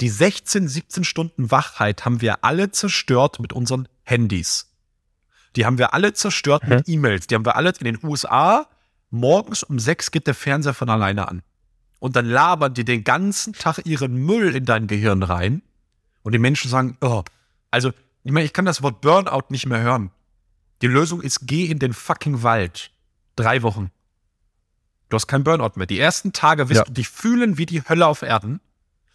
Die 0.00 0.08
16, 0.08 0.68
17 0.68 1.04
Stunden 1.04 1.50
Wachheit 1.50 2.04
haben 2.04 2.20
wir 2.20 2.44
alle 2.44 2.72
zerstört 2.72 3.38
mit 3.38 3.52
unseren 3.52 3.88
Handys. 4.02 4.71
Die 5.56 5.66
haben 5.66 5.78
wir 5.78 5.94
alle 5.94 6.12
zerstört 6.12 6.66
mit. 6.66 6.88
E-Mails. 6.88 7.26
Die 7.26 7.34
haben 7.34 7.44
wir 7.44 7.56
alle 7.56 7.72
in 7.78 7.84
den 7.84 7.98
USA. 8.02 8.66
Morgens 9.10 9.62
um 9.62 9.78
sechs 9.78 10.10
geht 10.10 10.26
der 10.26 10.34
Fernseher 10.34 10.74
von 10.74 10.88
alleine 10.88 11.28
an. 11.28 11.42
Und 11.98 12.16
dann 12.16 12.26
labern 12.26 12.74
die 12.74 12.84
den 12.84 13.04
ganzen 13.04 13.52
Tag 13.52 13.84
ihren 13.84 14.14
Müll 14.14 14.56
in 14.56 14.64
dein 14.64 14.86
Gehirn 14.86 15.22
rein. 15.22 15.62
Und 16.22 16.32
die 16.32 16.38
Menschen 16.38 16.70
sagen, 16.70 16.96
oh, 17.00 17.22
also, 17.70 17.92
ich 18.24 18.32
meine, 18.32 18.46
ich 18.46 18.52
kann 18.52 18.64
das 18.64 18.82
Wort 18.82 19.00
Burnout 19.00 19.44
nicht 19.50 19.66
mehr 19.66 19.80
hören. 19.80 20.10
Die 20.80 20.86
Lösung 20.86 21.20
ist, 21.20 21.46
geh 21.46 21.66
in 21.66 21.78
den 21.78 21.92
fucking 21.92 22.42
Wald. 22.42 22.90
Drei 23.36 23.62
Wochen. 23.62 23.90
Du 25.08 25.14
hast 25.14 25.26
keinen 25.26 25.44
Burnout 25.44 25.72
mehr. 25.76 25.86
Die 25.86 26.00
ersten 26.00 26.32
Tage 26.32 26.68
wirst 26.68 26.78
ja. 26.78 26.84
du 26.84 26.92
dich 26.92 27.08
fühlen 27.08 27.58
wie 27.58 27.66
die 27.66 27.86
Hölle 27.88 28.06
auf 28.06 28.22
Erden. 28.22 28.60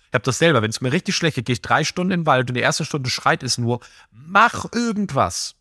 Ich 0.07 0.13
habe 0.13 0.23
das 0.23 0.37
selber. 0.37 0.61
Wenn 0.61 0.69
es 0.69 0.79
mir 0.79 0.93
richtig 0.93 1.15
schlecht 1.15 1.35
geht, 1.35 1.45
gehe 1.45 1.53
ich 1.53 1.61
drei 1.61 1.83
Stunden 1.83 2.11
in 2.11 2.21
den 2.21 2.25
Wald 2.25 2.49
und 2.49 2.53
die 2.53 2.61
erste 2.61 2.85
Stunde 2.85 3.09
schreit 3.09 3.43
es 3.43 3.57
nur, 3.57 3.81
mach 4.11 4.65
irgendwas. 4.73 5.56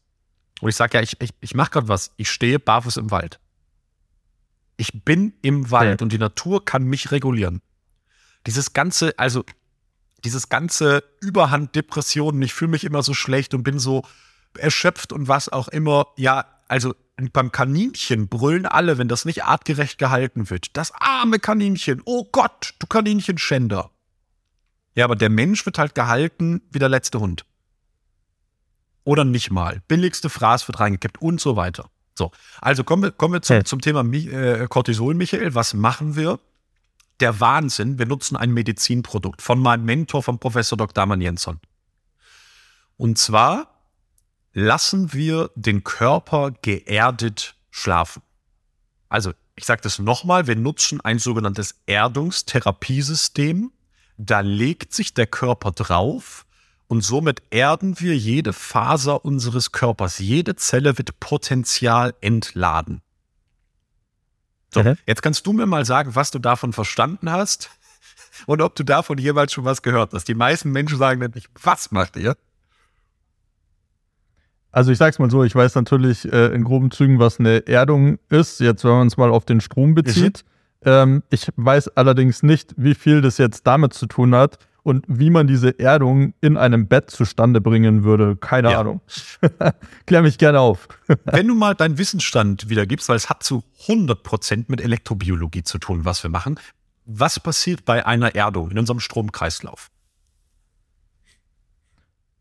Und 0.61 0.69
ich 0.69 0.77
sage 0.77 0.99
ja, 0.99 1.03
ich, 1.03 1.21
ich, 1.21 1.31
ich 1.41 1.55
mache 1.55 1.71
gerade 1.71 1.89
was. 1.89 2.13
Ich 2.17 2.31
stehe 2.31 2.59
barfuß 2.59 2.97
im 2.97 3.11
Wald. 3.11 3.39
Ich 4.77 5.05
bin 5.05 5.35
im 5.43 5.71
Wald 5.71 6.01
ja. 6.01 6.05
und 6.05 6.13
die 6.13 6.19
Natur 6.19 6.65
kann 6.65 6.85
mich 6.85 7.11
regulieren. 7.11 7.63
Dieses 8.47 8.73
ganze, 8.73 9.19
also 9.19 9.45
dieses 10.25 10.49
ganze 10.49 11.05
Überhand 11.21 11.75
Depressionen, 11.75 12.43
ich 12.43 12.55
fühle 12.55 12.71
mich 12.71 12.85
immer 12.85 13.03
so 13.03 13.15
schlecht 13.15 13.55
und 13.55 13.63
bin 13.63 13.79
so 13.79 14.03
erschöpft 14.59 15.13
und 15.13 15.29
was 15.29 15.49
auch 15.49 15.69
immer. 15.69 16.09
Ja, 16.17 16.47
also 16.69 16.95
beim 17.33 17.53
Kaninchen 17.53 18.29
brüllen 18.29 18.67
alle, 18.67 18.99
wenn 18.99 19.09
das 19.09 19.25
nicht 19.25 19.45
artgerecht 19.45 19.99
gehalten 19.99 20.51
wird. 20.51 20.77
Das 20.77 20.93
arme 20.93 21.39
Kaninchen. 21.39 22.03
Oh 22.05 22.25
Gott, 22.31 22.75
du 22.79 22.87
Kaninchenschänder. 22.87 23.91
Ja, 24.95 25.05
aber 25.05 25.17
der 25.17 25.31
Mensch 25.31 25.65
wird 25.67 25.79
halt 25.79 25.95
gehalten 25.95 26.63
wie 26.71 26.79
der 26.79 26.89
letzte 26.89 27.21
Hund. 27.21 27.45
Oder 29.07 29.25
nicht 29.25 29.53
mal. 29.53 29.83
Billigste 29.87 30.29
Fraß 30.29 30.67
wird 30.67 30.81
reingekippt 30.81 31.23
und 31.23 31.41
so 31.41 31.55
weiter. 31.55 31.89
So, 32.19 32.33
also 32.61 32.83
kommen 32.83 33.05
wir, 33.05 33.13
kommen 33.13 33.35
wir 33.35 33.43
zum, 33.43 33.65
zum 33.65 33.81
Thema 33.81 34.05
äh, 34.05 34.67
Cortisol, 34.69 35.15
Michael. 35.15 35.55
Was 35.55 35.75
machen 35.75 36.17
wir? 36.17 36.41
Der 37.21 37.39
Wahnsinn. 37.39 38.01
Wir 38.01 38.07
nutzen 38.07 38.37
ein 38.37 38.51
Medizinprodukt 38.51 39.43
von 39.43 39.61
meinem 39.61 39.85
Mentor, 39.85 40.25
vom 40.25 40.41
Professor 40.41 40.77
Dr. 40.77 40.93
Daman 40.93 41.21
Jensson. 41.21 41.61
Und 42.97 43.17
zwar 43.17 43.69
lassen 44.53 45.13
wir 45.13 45.53
den 45.55 45.85
Körper 45.85 46.51
geerdet 46.63 47.55
schlafen. 47.71 48.23
Also, 49.09 49.33
ich 49.55 49.67
sage 49.67 49.83
das 49.83 50.01
nochmal, 50.01 50.49
wir 50.49 50.57
nutzen 50.57 51.01
ein 51.01 51.21
sogenanntes 51.21 51.77
Erdungstherapiesystem. 51.87 53.71
Da 54.17 54.41
legt 54.41 54.93
sich 54.95 55.15
der 55.15 55.29
Körper 55.29 55.71
drauf 55.71 56.46
Und 56.89 57.03
somit 57.03 57.43
erden 57.51 57.99
wir 58.01 58.17
jede 58.17 58.53
Faser 58.53 59.25
unseres 59.25 59.73
Körpers. 59.73 60.19
Jede 60.19 60.55
Zelle 60.57 60.99
wird 60.99 61.19
potenzial 61.19 62.15
entladen. 62.21 63.03
So, 64.73 64.83
mhm. 64.83 64.97
jetzt 65.07 65.23
kannst 65.23 65.47
du 65.47 65.53
mir 65.53 65.67
mal 65.67 65.85
sagen, 65.85 66.15
was 66.15 66.31
du 66.31 66.39
davon 66.39 66.73
verstanden 66.73 67.31
hast 67.31 67.71
und 68.47 68.61
ob 68.63 68.75
du 68.77 68.85
davon 68.85 69.19
jeweils 69.19 69.53
schon 69.53 69.65
was 69.65 69.83
gehört 69.83 70.13
hast. 70.13 70.29
Die 70.29 70.35
meisten 70.35 70.71
Menschen 70.71 70.99
sagen 70.99 71.21
nämlich, 71.21 71.47
was 71.61 71.91
macht 71.91 72.17
ihr? 72.17 72.37
Also 74.71 74.93
ich 74.93 74.99
sag's 74.99 75.19
mal 75.19 75.31
so, 75.31 75.43
ich 75.43 75.55
weiß 75.55 75.75
natürlich 75.75 76.31
äh, 76.31 76.55
in 76.55 76.63
groben 76.63 76.91
Zügen, 76.91 77.19
was 77.19 77.41
eine 77.41 77.67
Erdung 77.67 78.19
ist, 78.29 78.61
jetzt 78.61 78.85
wenn 78.85 78.91
man 78.93 79.07
es 79.07 79.17
mal 79.17 79.31
auf 79.31 79.47
den 79.47 79.61
Strom 79.61 79.95
bezieht. 79.95 80.45
Mhm. 80.85 80.91
Ähm, 80.91 81.23
ich 81.31 81.49
weiß 81.57 81.97
allerdings 81.97 82.43
nicht, 82.43 82.75
wie 82.77 82.95
viel 82.95 83.23
das 83.23 83.39
jetzt 83.39 83.67
damit 83.67 83.95
zu 83.95 84.07
tun 84.07 84.35
hat 84.35 84.59
und 84.87 85.05
wie 85.09 85.31
man 85.31 85.49
diese 85.49 85.81
Erdung 85.81 86.33
in 86.41 86.57
einem 86.57 86.87
Bett 86.87 87.11
zustande 87.11 87.61
bringen 87.61 88.05
würde. 88.05 88.37
Keine 88.37 88.71
ja. 88.71 88.79
Ahnung. 88.79 89.01
Klär 90.07 90.23
mich 90.23 90.39
gerne 90.39 90.61
auf. 90.61 90.87
wenn 91.25 91.49
du 91.49 91.57
mal 91.57 91.75
deinen 91.75 91.99
Wissensstand 91.99 92.69
wiedergibst, 92.69 93.09
weil 93.09 93.17
es 93.17 93.29
hat 93.29 93.43
zu 93.43 93.65
100% 93.89 94.67
mit 94.69 94.81
Elektrobiologie 94.81 95.65
zu 95.65 95.79
tun, 95.79 96.05
was 96.05 96.23
wir 96.23 96.31
machen. 96.31 96.61
Was 97.05 97.41
passiert 97.41 97.85
bei 97.85 98.07
einer 98.07 98.37
Erdung 98.37 98.71
in 98.71 98.79
unserem 98.79 99.01
Stromkreislauf? 99.01 99.91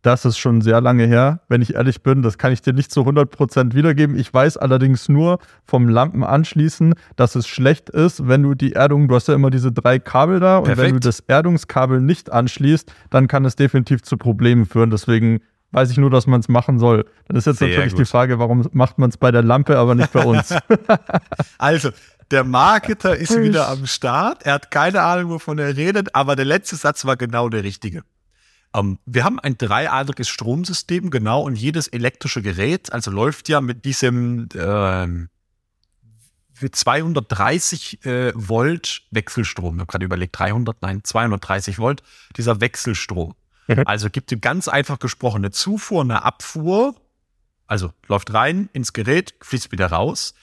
Das 0.05 0.23
ist 0.23 0.37
schon 0.37 0.61
sehr 0.61 0.81
lange 0.81 1.07
her, 1.07 1.39
wenn 1.49 1.63
ich 1.63 1.73
ehrlich 1.73 2.03
bin. 2.03 2.21
Das 2.21 2.37
kann 2.37 2.53
ich 2.53 2.61
dir 2.61 2.73
nicht 2.73 2.91
zu 2.91 3.01
100% 3.01 3.73
wiedergeben. 3.73 4.15
Ich 4.19 4.31
weiß 4.31 4.55
allerdings 4.55 5.09
nur 5.09 5.39
vom 5.65 5.89
Lampen 5.89 6.23
anschließen, 6.23 6.93
dass 7.15 7.33
es 7.33 7.47
schlecht 7.47 7.89
ist, 7.89 8.27
wenn 8.27 8.43
du 8.43 8.53
die 8.53 8.73
Erdung, 8.73 9.07
du 9.07 9.15
hast 9.15 9.29
ja 9.29 9.33
immer 9.33 9.49
diese 9.49 9.71
drei 9.71 9.97
Kabel 9.97 10.39
da 10.39 10.59
und 10.59 10.77
wenn 10.77 10.93
du 10.93 10.99
das 10.99 11.21
Erdungskabel 11.21 12.01
nicht 12.01 12.31
anschließt, 12.31 12.93
dann 13.09 13.27
kann 13.27 13.45
es 13.45 13.55
definitiv 13.55 14.03
zu 14.03 14.17
Problemen 14.17 14.67
führen. 14.67 14.91
Deswegen 14.91 15.39
weiß 15.71 15.89
ich 15.89 15.97
nur, 15.97 16.11
dass 16.11 16.27
man 16.27 16.39
es 16.39 16.49
machen 16.49 16.77
soll. 16.77 17.05
Dann 17.27 17.35
ist 17.35 17.47
jetzt 17.47 17.57
sehr 17.57 17.69
natürlich 17.69 17.93
gut. 17.93 18.01
die 18.01 18.05
Frage, 18.05 18.37
warum 18.37 18.69
macht 18.73 18.99
man 18.99 19.09
es 19.09 19.17
bei 19.17 19.31
der 19.31 19.41
Lampe, 19.41 19.75
aber 19.75 19.95
nicht 19.95 20.13
bei 20.13 20.23
uns? 20.23 20.53
also, 21.57 21.89
der 22.29 22.43
Marketer 22.43 23.15
ist 23.15 23.35
wieder 23.41 23.69
am 23.69 23.87
Start. 23.87 24.45
Er 24.45 24.53
hat 24.53 24.69
keine 24.69 25.01
Ahnung, 25.01 25.31
wovon 25.31 25.57
er 25.57 25.75
redet, 25.75 26.13
aber 26.13 26.35
der 26.35 26.45
letzte 26.45 26.75
Satz 26.75 27.05
war 27.05 27.17
genau 27.17 27.49
der 27.49 27.63
richtige. 27.63 28.03
Ähm, 28.75 28.99
wir 29.05 29.23
haben 29.23 29.39
ein 29.39 29.57
dreiadriges 29.57 30.27
Stromsystem, 30.27 31.09
genau, 31.09 31.41
und 31.43 31.55
jedes 31.55 31.87
elektrische 31.87 32.41
Gerät, 32.41 32.91
also 32.91 33.11
läuft 33.11 33.49
ja 33.49 33.61
mit 33.61 33.85
diesem 33.85 34.49
äh, 34.53 35.07
230 36.71 38.05
äh, 38.05 38.31
Volt 38.35 39.03
Wechselstrom. 39.11 39.75
Ich 39.75 39.79
habe 39.81 39.91
gerade 39.91 40.05
überlegt, 40.05 40.37
300, 40.37 40.81
nein, 40.81 41.03
230 41.03 41.79
Volt, 41.79 42.03
dieser 42.37 42.61
Wechselstrom. 42.61 43.35
Mhm. 43.67 43.83
Also 43.85 44.09
gibt 44.09 44.31
es 44.31 44.41
ganz 44.41 44.67
einfach 44.67 44.99
gesprochen 44.99 45.37
eine 45.37 45.51
Zufuhr, 45.51 46.01
eine 46.01 46.23
Abfuhr, 46.23 46.95
also 47.67 47.91
läuft 48.07 48.33
rein 48.33 48.69
ins 48.73 48.93
Gerät, 48.93 49.35
fließt 49.41 49.71
wieder 49.71 49.87
raus. 49.87 50.35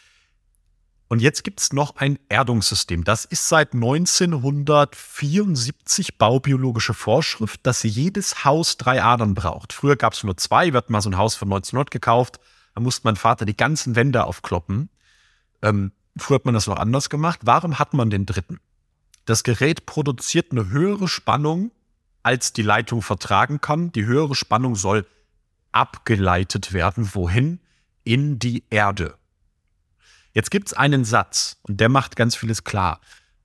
Und 1.13 1.21
jetzt 1.21 1.45
gibt 1.45 1.61
es 1.61 1.75
noch 1.75 1.97
ein 1.97 2.19
Erdungssystem. 2.31 3.05
Das 3.05 3.27
ist 3.27 3.47
seit 3.47 3.75
1974 3.75 6.17
baubiologische 6.17 6.95
Vorschrift, 6.95 7.67
dass 7.67 7.83
jedes 7.83 8.47
Haus 8.47 8.79
drei 8.79 9.03
Adern 9.03 9.35
braucht. 9.35 9.75
Früher 9.75 9.97
gab 9.97 10.15
es 10.15 10.25
nur 10.25 10.39
zwei. 10.39 10.73
Wir 10.73 10.79
hatten 10.79 10.91
mal 10.91 11.03
so 11.03 11.11
ein 11.11 11.19
Haus 11.19 11.35
von 11.35 11.49
1900 11.49 11.91
gekauft. 11.91 12.41
Da 12.75 12.81
musste 12.81 13.03
mein 13.05 13.17
Vater 13.17 13.45
die 13.45 13.55
ganzen 13.55 13.95
Wände 13.95 14.25
aufkloppen. 14.25 14.89
Ähm, 15.61 15.93
früher 16.17 16.37
hat 16.37 16.47
man 16.47 16.55
das 16.55 16.67
noch 16.67 16.79
anders 16.79 17.11
gemacht. 17.11 17.41
Warum 17.43 17.79
hat 17.79 17.93
man 17.93 18.09
den 18.09 18.25
dritten? 18.25 18.59
Das 19.27 19.43
Gerät 19.43 19.85
produziert 19.85 20.53
eine 20.53 20.71
höhere 20.71 21.09
Spannung, 21.09 21.73
als 22.23 22.55
die 22.55 22.63
Leitung 22.63 23.03
vertragen 23.03 23.61
kann. 23.61 23.93
Die 23.93 24.07
höhere 24.07 24.35
Spannung 24.35 24.77
soll 24.77 25.05
abgeleitet 25.73 26.73
werden. 26.73 27.15
Wohin? 27.15 27.61
In 28.03 28.39
die 28.39 28.65
Erde. 28.71 29.19
Jetzt 30.33 30.51
gibt 30.51 30.69
es 30.69 30.75
einen 30.75 31.05
Satz 31.05 31.59
und 31.63 31.79
der 31.81 31.89
macht 31.89 32.17
ganz 32.17 32.37
vieles 32.37 32.65
klar. 32.65 33.01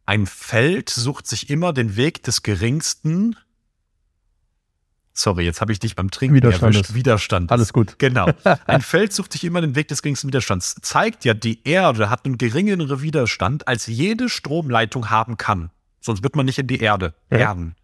Ein 0.05 0.25
Feld 0.25 0.89
sucht 0.89 1.27
sich 1.27 1.49
immer 1.49 1.73
den 1.73 1.97
Weg 1.97 2.23
des 2.23 2.43
geringsten. 2.43 3.35
Sorry, 5.13 5.43
jetzt 5.43 5.59
habe 5.59 5.71
ich 5.71 5.79
dich 5.79 5.95
beim 5.95 6.11
Trinken 6.11 6.35
Widerstand 6.35 6.75
erwischt. 6.75 6.93
Widerstand. 6.93 7.51
Alles 7.51 7.73
gut. 7.73 7.97
Genau. 7.97 8.29
Ein 8.67 8.81
Feld 8.81 9.11
sucht 9.11 9.33
sich 9.33 9.43
immer 9.43 9.61
den 9.61 9.75
Weg 9.75 9.87
des 9.87 10.01
geringsten 10.01 10.27
Widerstands. 10.27 10.75
Zeigt 10.81 11.25
ja, 11.25 11.33
die 11.33 11.67
Erde 11.67 12.09
hat 12.09 12.25
einen 12.25 12.37
geringeren 12.37 13.01
Widerstand, 13.01 13.67
als 13.67 13.87
jede 13.87 14.29
Stromleitung 14.29 15.09
haben 15.09 15.35
kann. 15.35 15.71
Sonst 15.99 16.23
wird 16.23 16.35
man 16.35 16.45
nicht 16.45 16.59
in 16.59 16.67
die 16.67 16.79
Erde 16.79 17.15
ja. 17.31 17.39
erden. 17.39 17.75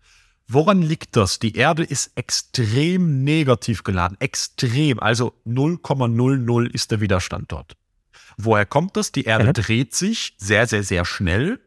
Woran 0.48 0.82
liegt 0.82 1.16
das? 1.16 1.40
Die 1.40 1.56
Erde 1.56 1.84
ist 1.84 2.12
extrem 2.16 3.24
negativ 3.24 3.84
geladen. 3.84 4.16
Extrem. 4.20 5.00
Also 5.00 5.34
0,00 5.46 6.72
ist 6.72 6.92
der 6.92 7.02
Widerstand 7.02 7.52
dort. 7.52 7.76
Woher 8.38 8.66
kommt 8.66 8.98
das? 8.98 9.12
Die 9.12 9.24
Erde 9.24 9.46
mhm. 9.46 9.54
dreht 9.54 9.96
sich 9.96 10.36
sehr, 10.38 10.68
sehr, 10.68 10.84
sehr 10.84 11.06
schnell. 11.06 11.60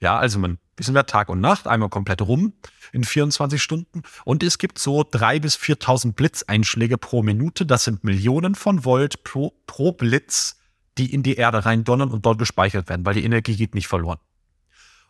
Ja, 0.00 0.18
also 0.18 0.38
man, 0.38 0.58
wissen 0.76 0.94
wir, 0.94 1.06
Tag 1.06 1.28
und 1.28 1.40
Nacht, 1.40 1.66
einmal 1.66 1.88
komplett 1.88 2.22
rum 2.22 2.54
in 2.92 3.04
24 3.04 3.62
Stunden. 3.62 4.02
Und 4.24 4.42
es 4.42 4.58
gibt 4.58 4.78
so 4.78 5.04
drei 5.08 5.38
bis 5.38 5.56
4.000 5.56 6.12
Blitzeinschläge 6.12 6.98
pro 6.98 7.22
Minute. 7.22 7.66
Das 7.66 7.84
sind 7.84 8.04
Millionen 8.04 8.54
von 8.54 8.84
Volt 8.84 9.24
pro, 9.24 9.52
pro 9.66 9.92
Blitz, 9.92 10.58
die 10.98 11.12
in 11.12 11.22
die 11.22 11.36
Erde 11.36 11.64
reindonnern 11.64 12.10
und 12.10 12.26
dort 12.26 12.38
gespeichert 12.38 12.88
werden, 12.88 13.06
weil 13.06 13.14
die 13.14 13.24
Energie 13.24 13.56
geht 13.56 13.74
nicht 13.74 13.88
verloren. 13.88 14.18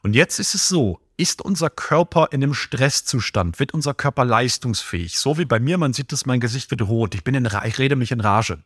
Und 0.03 0.15
jetzt 0.15 0.39
ist 0.39 0.55
es 0.55 0.69
so, 0.69 1.01
ist 1.17 1.43
unser 1.43 1.71
Körper 1.71 2.29
in 2.33 2.43
einem 2.43 2.55
Stresszustand? 2.55 3.61
Wird 3.61 3.73
unser 3.73 3.95
Körper 3.95 4.25
leistungsfähig? 4.25 5.19
So 5.19 5.39
wie 5.39 5.45
bei 5.45 5.61
mir, 5.61 5.79
man 5.79 5.93
sieht 5.93 6.13
es, 6.13 6.27
mein 6.27 6.41
Gesicht 6.41 6.71
wird 6.71 6.83
rot. 6.83 7.15
Ich 7.15 7.23
bin 7.23 7.35
in, 7.35 7.49
ich 7.65 7.79
rede 7.79 7.97
mich 7.97 8.11
in 8.11 8.21
Rage. 8.21 8.63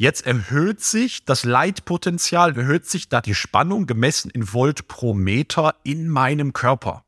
Jetzt 0.00 0.26
erhöht 0.26 0.80
sich 0.80 1.24
das 1.24 1.44
Leitpotenzial, 1.44 2.56
erhöht 2.56 2.86
sich 2.86 3.08
da 3.08 3.20
die 3.20 3.34
Spannung 3.34 3.86
gemessen 3.86 4.30
in 4.30 4.52
Volt 4.52 4.86
pro 4.86 5.12
Meter 5.12 5.74
in 5.82 6.08
meinem 6.08 6.52
Körper. 6.52 7.04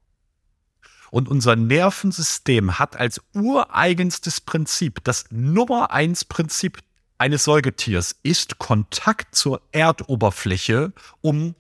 Und 1.13 1.29
unser 1.29 1.55
Nervensystem 1.55 2.81
hat 2.81 2.97
als 2.97 3.21
ureigenstes 3.33 4.41
Prinzip, 4.41 5.05
das 5.05 5.27
Nummer 5.31 5.93
eins 5.93 6.25
Prinzip 6.25 6.81
eines 7.17 7.45
Säugetiers 7.45 8.17
ist 8.25 8.59
Kontakt 8.59 9.37
zur 9.37 9.63
Erdoberfläche, 9.71 10.93
um 11.21 11.55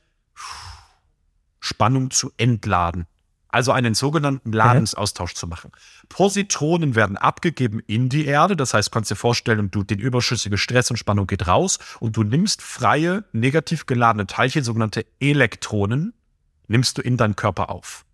Spannung 1.60 2.10
zu 2.10 2.32
entladen 2.38 3.06
also 3.52 3.72
einen 3.72 3.94
sogenannten 3.94 4.52
Ladungsaustausch 4.52 5.34
zu 5.34 5.46
machen. 5.46 5.70
Positronen 6.08 6.94
werden 6.94 7.16
abgegeben 7.16 7.80
in 7.86 8.08
die 8.08 8.26
Erde, 8.26 8.56
das 8.56 8.74
heißt, 8.74 8.92
kannst 8.92 9.10
dir 9.10 9.16
vorstellen, 9.16 9.70
du, 9.70 9.82
den 9.82 9.98
überschüssige 9.98 10.58
Stress 10.58 10.90
und 10.90 10.96
Spannung 10.96 11.26
geht 11.26 11.46
raus 11.46 11.78
und 12.00 12.16
du 12.16 12.22
nimmst 12.22 12.62
freie, 12.62 13.24
negativ 13.32 13.86
geladene 13.86 14.26
Teilchen, 14.26 14.64
sogenannte 14.64 15.06
Elektronen, 15.20 16.14
nimmst 16.68 16.98
du 16.98 17.02
in 17.02 17.16
deinen 17.16 17.36
Körper 17.36 17.70
auf. 17.70 18.04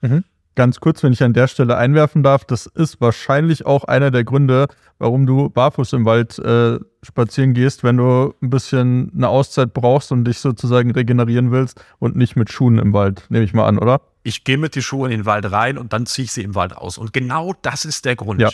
Mhm 0.00 0.24
ganz 0.58 0.80
kurz, 0.80 1.04
wenn 1.04 1.12
ich 1.12 1.22
an 1.22 1.34
der 1.34 1.46
Stelle 1.46 1.76
einwerfen 1.76 2.24
darf, 2.24 2.44
das 2.44 2.66
ist 2.66 3.00
wahrscheinlich 3.00 3.64
auch 3.64 3.84
einer 3.84 4.10
der 4.10 4.24
Gründe, 4.24 4.66
warum 4.98 5.24
du 5.24 5.48
barfuß 5.48 5.92
im 5.92 6.04
Wald 6.04 6.36
äh, 6.40 6.80
spazieren 7.04 7.54
gehst, 7.54 7.84
wenn 7.84 7.96
du 7.96 8.34
ein 8.42 8.50
bisschen 8.50 9.12
eine 9.14 9.28
Auszeit 9.28 9.72
brauchst 9.72 10.10
und 10.10 10.24
dich 10.24 10.40
sozusagen 10.40 10.90
regenerieren 10.90 11.52
willst 11.52 11.80
und 12.00 12.16
nicht 12.16 12.34
mit 12.34 12.50
Schuhen 12.50 12.78
im 12.78 12.92
Wald, 12.92 13.24
nehme 13.28 13.44
ich 13.44 13.54
mal 13.54 13.68
an, 13.68 13.78
oder? 13.78 14.00
Ich 14.24 14.42
gehe 14.42 14.58
mit 14.58 14.74
die 14.74 14.82
Schuhe 14.82 15.06
in 15.06 15.18
den 15.18 15.26
Wald 15.26 15.48
rein 15.52 15.78
und 15.78 15.92
dann 15.92 16.06
ziehe 16.06 16.24
ich 16.24 16.32
sie 16.32 16.42
im 16.42 16.56
Wald 16.56 16.76
aus. 16.76 16.98
Und 16.98 17.12
genau 17.12 17.54
das 17.62 17.84
ist 17.84 18.04
der 18.04 18.16
Grund. 18.16 18.40
Ja. 18.40 18.50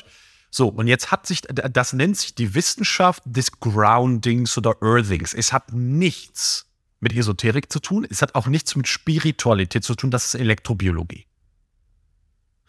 So, 0.51 0.69
und 0.69 0.87
jetzt 0.87 1.11
hat 1.11 1.27
sich, 1.27 1.41
das 1.41 1.95
nennt 1.95 2.19
sich 2.19 2.35
die 2.35 2.55
Wissenschaft 2.55 3.23
des 3.25 3.61
Groundings 3.61 4.59
oder 4.59 4.77
Earthings. 4.83 5.33
Es 5.33 5.55
hat 5.55 5.73
nichts 5.73 6.67
mit 7.01 7.17
Esoterik 7.17 7.73
zu 7.73 7.81
tun, 7.81 8.07
es 8.11 8.21
hat 8.21 8.35
auch 8.35 8.47
nichts 8.47 8.77
mit 8.77 8.89
Spiritualität 8.89 9.85
zu 9.85 9.95
tun, 9.95 10.11
das 10.11 10.27
ist 10.27 10.35
Elektrobiologie. 10.35 11.25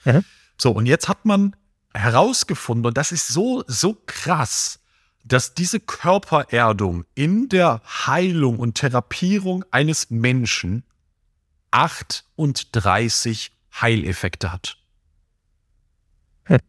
Mhm. 0.06 0.24
So, 0.58 0.72
und 0.72 0.86
jetzt 0.86 1.10
hat 1.10 1.26
man 1.26 1.56
herausgefunden, 1.94 2.86
und 2.86 2.98
das 2.98 3.12
ist 3.12 3.28
so, 3.28 3.64
so 3.68 3.98
krass, 4.06 4.80
dass 5.24 5.54
diese 5.54 5.80
Körpererdung 5.80 7.06
in 7.16 7.50
der 7.50 7.82
Heilung 7.84 8.60
und 8.60 8.76
Therapierung 8.76 9.66
eines 9.72 10.12
Menschen 10.12 10.84
38 11.72 13.52
Heileffekte 13.82 14.52
hat. 14.52 14.78
Hm. 16.44 16.60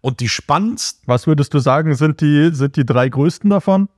Und 0.00 0.20
die 0.20 0.28
spannendsten. 0.28 1.06
Was 1.06 1.26
würdest 1.26 1.52
du 1.52 1.58
sagen, 1.58 1.94
sind 1.94 2.20
die, 2.20 2.50
sind 2.52 2.76
die 2.76 2.86
drei 2.86 3.08
größten 3.08 3.50
davon? 3.50 3.88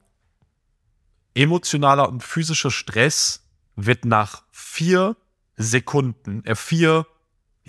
Emotionaler 1.35 2.09
und 2.09 2.23
physischer 2.25 2.73
Stress 2.73 3.47
wird 3.77 4.05
nach 4.05 4.43
vier 4.51 5.17
Sekunden, 5.57 6.45
äh, 6.45 6.57
vier 6.57 7.07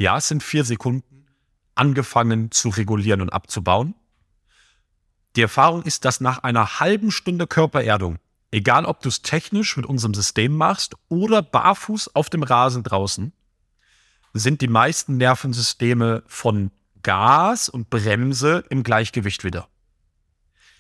ja, 0.02 0.18
es 0.18 0.28
sind 0.28 0.44
vier 0.44 0.66
Sekunden, 0.66 1.28
angefangen 1.76 2.52
zu 2.52 2.70
regulieren 2.70 3.22
und 3.22 3.32
abzubauen. 3.32 3.94
Die 5.36 5.42
Erfahrung 5.42 5.84
ist, 5.84 6.04
dass 6.04 6.20
nach 6.20 6.40
einer 6.40 6.80
halben 6.80 7.12
Stunde 7.12 7.48
Körpererdung, 7.48 8.18
egal 8.52 8.86
ob 8.86 9.02
du 9.02 9.10
es 9.10 9.22
technisch 9.22 9.78
mit 9.78 9.86
unserem 9.86 10.14
System 10.14 10.58
machst 10.58 10.96
oder 11.08 11.42
barfuß 11.42 12.16
auf 12.16 12.30
dem 12.30 12.44
Rasen 12.44 12.84
draußen, 12.84 13.32
sind 14.34 14.62
die 14.62 14.68
meisten 14.68 15.18
Nervensysteme 15.18 16.24
von 16.28 16.72
Gas 17.04 17.70
und 17.70 17.90
Bremse 17.90 18.64
im 18.70 18.84
Gleichgewicht 18.84 19.44
wieder. 19.44 19.68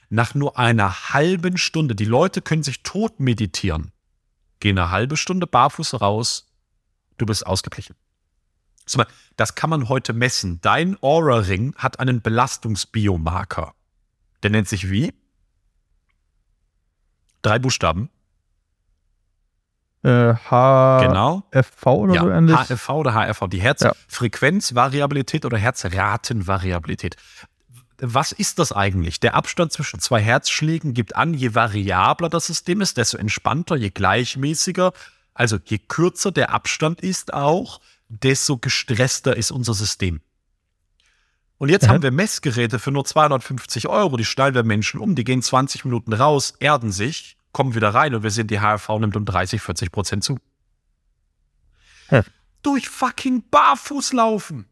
Nach 0.10 0.36
nur 0.36 0.60
einer 0.60 1.14
halben 1.14 1.58
Stunde, 1.58 1.96
die 1.96 2.06
Leute 2.06 2.42
können 2.42 2.64
sich 2.64 2.84
tot 2.84 3.20
meditieren, 3.20 3.92
gehen 4.60 4.78
eine 4.78 4.92
halbe 4.92 5.16
Stunde 5.16 5.48
barfuß 5.48 6.02
raus, 6.02 6.52
du 7.18 7.26
bist 7.26 7.46
ausgeglichen. 7.46 7.96
Das 9.38 9.56
kann 9.56 9.70
man 9.70 9.90
heute 9.90 10.14
messen. 10.14 10.60
Dein 10.62 10.98
Aura-Ring 11.02 11.74
hat 11.76 12.00
einen 12.00 12.22
Belastungsbiomarker. 12.22 13.74
Der 14.44 14.50
nennt 14.50 14.68
sich 14.68 14.90
wie? 14.90 15.14
Drei 17.42 17.60
Buchstaben. 17.60 18.10
Äh, 20.04 20.34
H 20.34 21.00
genau. 21.02 21.44
Oder 21.86 22.14
ja, 22.14 22.22
so 22.22 22.30
ähnlich. 22.30 22.56
HFV 22.56 22.90
oder 22.90 23.14
HRV, 23.14 23.48
die 23.50 23.62
Herzfrequenzvariabilität 23.62 25.46
oder 25.46 25.58
Herzratenvariabilität. 25.58 27.18
Was 28.00 28.32
ist 28.32 28.58
das 28.58 28.72
eigentlich? 28.72 29.20
Der 29.20 29.36
Abstand 29.36 29.72
zwischen 29.72 30.00
zwei 30.00 30.22
Herzschlägen 30.22 30.96
gibt 30.96 31.16
an, 31.16 31.36
je 31.36 31.54
variabler 31.54 32.30
das 32.30 32.48
System 32.48 32.82
ist, 32.82 32.98
desto 32.98 33.18
entspannter, 33.18 33.76
je 33.76 33.92
gleichmäßiger. 33.92 34.92
Also 35.36 35.60
je 35.64 35.78
kürzer 35.78 36.32
der 36.32 36.50
Abstand 36.50 37.02
ist 37.02 37.32
auch, 37.34 37.80
desto 38.12 38.58
gestresster 38.58 39.36
ist 39.36 39.52
unser 39.52 39.74
System. 39.74 40.22
Und 41.58 41.70
jetzt 41.70 41.84
mhm. 41.84 41.90
haben 41.90 42.04
wir 42.04 42.12
Messgeräte 42.12 42.80
für 42.80 42.92
nur 42.92 43.06
250 43.06 43.88
Euro, 43.88 44.18
die 44.18 44.26
schnallen 44.26 44.56
wir 44.56 44.64
Menschen 44.64 45.00
um, 45.00 45.16
die 45.16 45.24
gehen 45.24 45.42
20 45.42 45.86
Minuten 45.86 46.14
raus, 46.14 46.56
erden 46.60 46.92
sich, 46.92 47.38
kommen 47.52 47.76
wieder 47.76 47.94
rein 47.94 48.16
und 48.16 48.24
wir 48.24 48.32
sehen, 48.32 48.48
die 48.48 48.60
HRV 48.60 48.90
nimmt 49.00 49.16
um 49.16 49.26
30, 49.26 49.62
40 49.62 49.92
Prozent 49.92 50.24
zu. 50.24 50.40
Ja. 52.10 52.24
Durch 52.64 52.90
fucking 52.90 53.44
Barfußlaufen. 53.50 54.66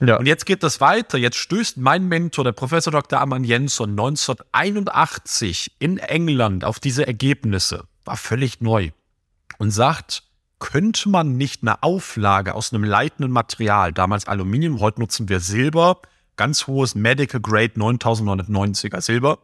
Ja. 0.00 0.16
Und 0.16 0.26
jetzt 0.26 0.46
geht 0.46 0.62
das 0.62 0.80
weiter. 0.80 1.18
Jetzt 1.18 1.36
stößt 1.36 1.76
mein 1.78 2.06
Mentor, 2.06 2.44
der 2.44 2.52
Professor 2.52 2.92
Dr. 2.92 3.20
Amann 3.20 3.42
Jensson, 3.42 3.90
1981 3.90 5.72
in 5.80 5.98
England 5.98 6.64
auf 6.64 6.78
diese 6.78 7.06
Ergebnisse. 7.06 7.84
War 8.04 8.16
völlig 8.16 8.60
neu. 8.60 8.90
Und 9.58 9.72
sagt, 9.72 10.22
könnte 10.58 11.08
man 11.08 11.36
nicht 11.36 11.62
eine 11.62 11.82
Auflage 11.82 12.54
aus 12.54 12.72
einem 12.72 12.84
leitenden 12.84 13.32
Material, 13.32 13.92
damals 13.92 14.26
Aluminium, 14.26 14.80
heute 14.80 15.00
nutzen 15.00 15.28
wir 15.28 15.40
Silber, 15.40 16.00
ganz 16.36 16.66
hohes 16.66 16.94
Medical 16.94 17.40
Grade 17.40 17.74
9990er 17.74 19.00
Silber, 19.00 19.38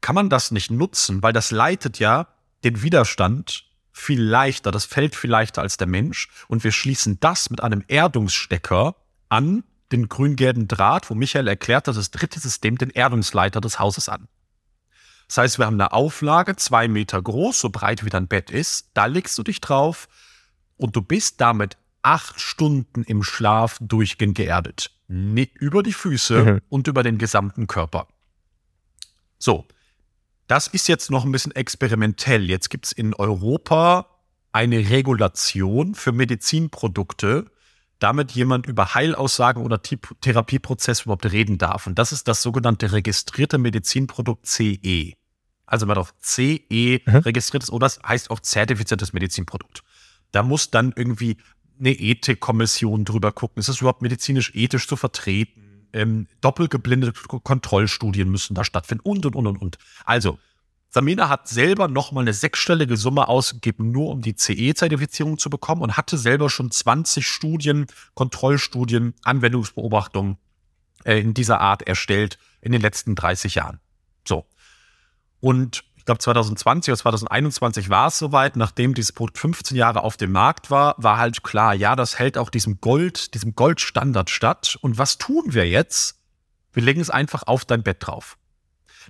kann 0.00 0.14
man 0.14 0.30
das 0.30 0.50
nicht 0.50 0.70
nutzen, 0.70 1.22
weil 1.22 1.32
das 1.32 1.50
leitet 1.50 1.98
ja 1.98 2.28
den 2.64 2.82
Widerstand 2.82 3.64
viel 3.92 4.22
leichter, 4.22 4.70
das 4.70 4.84
fällt 4.84 5.14
viel 5.14 5.30
leichter 5.30 5.62
als 5.62 5.76
der 5.76 5.86
Mensch 5.86 6.28
und 6.48 6.64
wir 6.64 6.72
schließen 6.72 7.18
das 7.20 7.50
mit 7.50 7.62
einem 7.62 7.84
Erdungsstecker 7.88 8.94
an 9.28 9.64
den 9.92 10.08
grün-gelben 10.08 10.68
Draht, 10.68 11.10
wo 11.10 11.14
Michael 11.14 11.48
erklärt 11.48 11.88
hat, 11.88 11.96
das 11.96 12.10
dritte 12.10 12.38
System 12.38 12.78
den 12.78 12.90
Erdungsleiter 12.90 13.60
des 13.60 13.78
Hauses 13.78 14.08
an. 14.08 14.28
Das 15.30 15.38
heißt, 15.38 15.58
wir 15.60 15.66
haben 15.66 15.80
eine 15.80 15.92
Auflage, 15.92 16.56
zwei 16.56 16.88
Meter 16.88 17.22
groß, 17.22 17.60
so 17.60 17.70
breit 17.70 18.04
wie 18.04 18.10
dein 18.10 18.26
Bett 18.26 18.50
ist. 18.50 18.90
Da 18.94 19.06
legst 19.06 19.38
du 19.38 19.44
dich 19.44 19.60
drauf 19.60 20.08
und 20.76 20.96
du 20.96 21.02
bist 21.02 21.40
damit 21.40 21.76
acht 22.02 22.40
Stunden 22.40 23.04
im 23.04 23.22
Schlaf 23.22 23.78
durchgehend 23.80 24.36
geerdet. 24.36 24.90
Über 25.54 25.84
die 25.84 25.92
Füße 25.92 26.42
mhm. 26.42 26.60
und 26.68 26.88
über 26.88 27.04
den 27.04 27.18
gesamten 27.18 27.68
Körper. 27.68 28.08
So, 29.38 29.66
das 30.48 30.66
ist 30.66 30.88
jetzt 30.88 31.12
noch 31.12 31.24
ein 31.24 31.30
bisschen 31.30 31.54
experimentell. 31.54 32.50
Jetzt 32.50 32.68
gibt 32.68 32.86
es 32.86 32.92
in 32.92 33.14
Europa 33.14 34.06
eine 34.50 34.90
Regulation 34.90 35.94
für 35.94 36.10
Medizinprodukte, 36.10 37.48
damit 38.00 38.32
jemand 38.32 38.66
über 38.66 38.96
Heilaussagen 38.96 39.62
oder 39.62 39.80
Therapieprozesse 39.80 41.04
überhaupt 41.04 41.30
reden 41.30 41.56
darf. 41.56 41.86
Und 41.86 42.00
das 42.00 42.10
ist 42.10 42.26
das 42.26 42.42
sogenannte 42.42 42.90
registrierte 42.90 43.58
Medizinprodukt 43.58 44.44
CE 44.44 45.19
also 45.70 45.86
man 45.86 45.96
auf 45.96 46.14
CE 46.20 47.00
mhm. 47.06 47.16
registriert 47.16 47.62
ist 47.62 47.70
oder 47.70 47.86
das 47.86 48.00
heißt 48.06 48.30
auch 48.30 48.40
zertifiziertes 48.40 49.12
Medizinprodukt. 49.12 49.82
Da 50.32 50.42
muss 50.42 50.70
dann 50.70 50.92
irgendwie 50.96 51.36
eine 51.78 51.92
Ethikkommission 51.92 53.04
drüber 53.04 53.32
gucken, 53.32 53.60
ist 53.60 53.68
das 53.68 53.80
überhaupt 53.80 54.02
medizinisch 54.02 54.54
ethisch 54.54 54.86
zu 54.86 54.96
vertreten? 54.96 55.88
Ähm, 55.92 56.26
doppelgeblindete 56.40 57.20
Kontrollstudien 57.42 58.30
müssen 58.30 58.54
da 58.54 58.64
stattfinden 58.64 59.02
und 59.08 59.26
und 59.26 59.34
und 59.34 59.46
und 59.46 59.56
und. 59.56 59.78
Also, 60.04 60.38
Samina 60.88 61.28
hat 61.28 61.48
selber 61.48 61.88
nochmal 61.88 62.24
eine 62.24 62.32
sechsstellige 62.32 62.96
Summe 62.96 63.28
ausgegeben, 63.28 63.92
nur 63.92 64.10
um 64.10 64.22
die 64.22 64.34
CE-Zertifizierung 64.34 65.38
zu 65.38 65.50
bekommen 65.50 65.82
und 65.82 65.96
hatte 65.96 66.18
selber 66.18 66.50
schon 66.50 66.70
20 66.70 67.26
Studien, 67.26 67.86
Kontrollstudien, 68.14 69.14
Anwendungsbeobachtungen 69.22 70.36
äh, 71.04 71.20
in 71.20 71.32
dieser 71.32 71.60
Art 71.60 71.82
erstellt 71.82 72.38
in 72.60 72.72
den 72.72 72.80
letzten 72.80 73.14
30 73.14 73.54
Jahren. 73.54 73.80
So. 74.26 74.46
Und 75.40 75.84
ich 75.96 76.04
glaube 76.04 76.18
2020 76.18 76.92
oder 76.92 76.98
2021 76.98 77.90
war 77.90 78.08
es 78.08 78.18
soweit, 78.18 78.56
nachdem 78.56 78.94
dieses 78.94 79.12
Produkt 79.12 79.38
15 79.38 79.76
Jahre 79.76 80.02
auf 80.02 80.16
dem 80.16 80.32
Markt 80.32 80.70
war, 80.70 80.94
war 80.98 81.18
halt 81.18 81.42
klar, 81.42 81.74
ja, 81.74 81.96
das 81.96 82.18
hält 82.18 82.38
auch 82.38 82.50
diesem 82.50 82.80
Gold, 82.80 83.34
diesem 83.34 83.54
Goldstandard 83.54 84.30
statt. 84.30 84.78
Und 84.80 84.98
was 84.98 85.18
tun 85.18 85.52
wir 85.52 85.68
jetzt? 85.68 86.20
Wir 86.72 86.82
legen 86.82 87.00
es 87.00 87.10
einfach 87.10 87.42
auf 87.46 87.64
dein 87.64 87.82
Bett 87.82 87.98
drauf. 88.00 88.38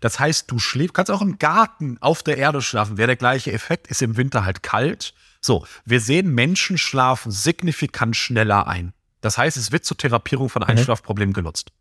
Das 0.01 0.19
heißt, 0.19 0.51
du 0.51 0.59
schläfst, 0.59 0.95
kannst 0.95 1.11
auch 1.11 1.23
im 1.23 1.39
Garten 1.39 1.99
auf 2.01 2.23
der 2.23 2.39
Erde 2.39 2.63
schlafen. 2.63 2.97
Wäre 2.97 3.09
der 3.09 3.17
gleiche 3.17 3.53
Effekt, 3.53 3.89
ist 3.89 4.03
im 4.03 4.17
Winter 4.17 4.45
halt 4.45 4.63
kalt. 4.63 5.15
So, 5.41 5.67
wir 5.85 6.01
sehen, 6.01 6.35
Menschen 6.35 6.79
schlafen 6.79 7.31
signifikant 7.31 8.17
schneller 8.17 8.67
ein. 8.67 8.93
Das 9.21 9.37
heißt, 9.39 9.57
es 9.57 9.73
wird 9.73 9.85
zur 9.85 9.97
Therapierung 9.97 10.49
von 10.49 10.63
mhm. 10.63 10.71
Einschlafproblemen 10.71 11.33
genutzt. 11.33 11.73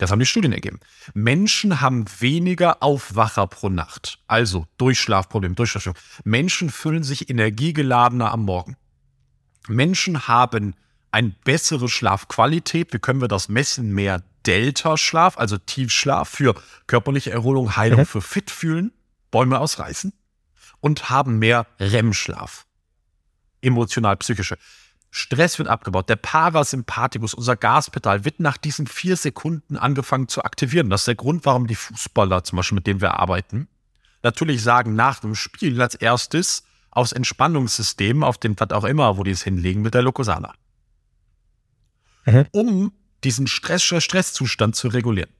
Das 0.00 0.10
haben 0.10 0.18
die 0.18 0.24
Studien 0.24 0.54
ergeben. 0.54 0.80
Menschen 1.12 1.82
haben 1.82 2.06
weniger 2.20 2.82
Aufwacher 2.82 3.46
pro 3.46 3.68
Nacht. 3.68 4.18
Also 4.28 4.66
Durchschlafproblem, 4.78 5.54
Durchschlafstörung. 5.54 5.98
Menschen 6.24 6.70
fühlen 6.70 7.02
sich 7.02 7.28
energiegeladener 7.28 8.32
am 8.32 8.46
Morgen. 8.46 8.78
Menschen 9.68 10.26
haben 10.26 10.74
eine 11.12 11.34
bessere 11.44 11.90
Schlafqualität. 11.90 12.94
Wie 12.94 12.98
können 12.98 13.20
wir 13.20 13.28
das 13.28 13.50
messen? 13.50 13.92
Mehr 13.92 14.22
Delta-Schlaf, 14.46 15.36
also 15.36 15.58
Tiefschlaf 15.58 16.30
für 16.30 16.54
körperliche 16.86 17.30
Erholung, 17.30 17.76
Heilung, 17.76 18.00
mhm. 18.00 18.06
für 18.06 18.22
fit 18.22 18.50
fühlen, 18.50 18.92
Bäume 19.30 19.58
ausreißen 19.58 20.14
und 20.80 21.10
haben 21.10 21.38
mehr 21.38 21.66
REM-Schlaf. 21.78 22.64
Emotional-psychische. 23.60 24.56
Stress 25.10 25.58
wird 25.58 25.68
abgebaut. 25.68 26.08
Der 26.08 26.16
Parasympathikus, 26.16 27.34
unser 27.34 27.56
Gaspedal, 27.56 28.24
wird 28.24 28.38
nach 28.38 28.56
diesen 28.56 28.86
vier 28.86 29.16
Sekunden 29.16 29.76
angefangen 29.76 30.28
zu 30.28 30.44
aktivieren. 30.44 30.88
Das 30.88 31.02
ist 31.02 31.08
der 31.08 31.16
Grund, 31.16 31.44
warum 31.44 31.66
die 31.66 31.74
Fußballer 31.74 32.44
zum 32.44 32.56
Beispiel, 32.56 32.76
mit 32.76 32.86
denen 32.86 33.00
wir 33.00 33.18
arbeiten, 33.18 33.68
natürlich 34.22 34.62
sagen 34.62 34.94
nach 34.94 35.20
dem 35.20 35.34
Spiel 35.34 35.80
als 35.82 35.96
erstes 35.96 36.62
aufs 36.92 37.12
Entspannungssystem, 37.12 38.22
auf 38.22 38.38
dem 38.38 38.58
was 38.58 38.70
auch 38.70 38.84
immer, 38.84 39.16
wo 39.16 39.24
die 39.24 39.32
es 39.32 39.42
hinlegen, 39.42 39.82
mit 39.82 39.94
der 39.94 40.02
Locosana. 40.02 40.52
Mhm. 42.26 42.46
Um 42.52 42.92
diesen 43.24 43.48
Stress, 43.48 43.82
Stresszustand 43.82 44.76
zu 44.76 44.88
regulieren. 44.88 45.30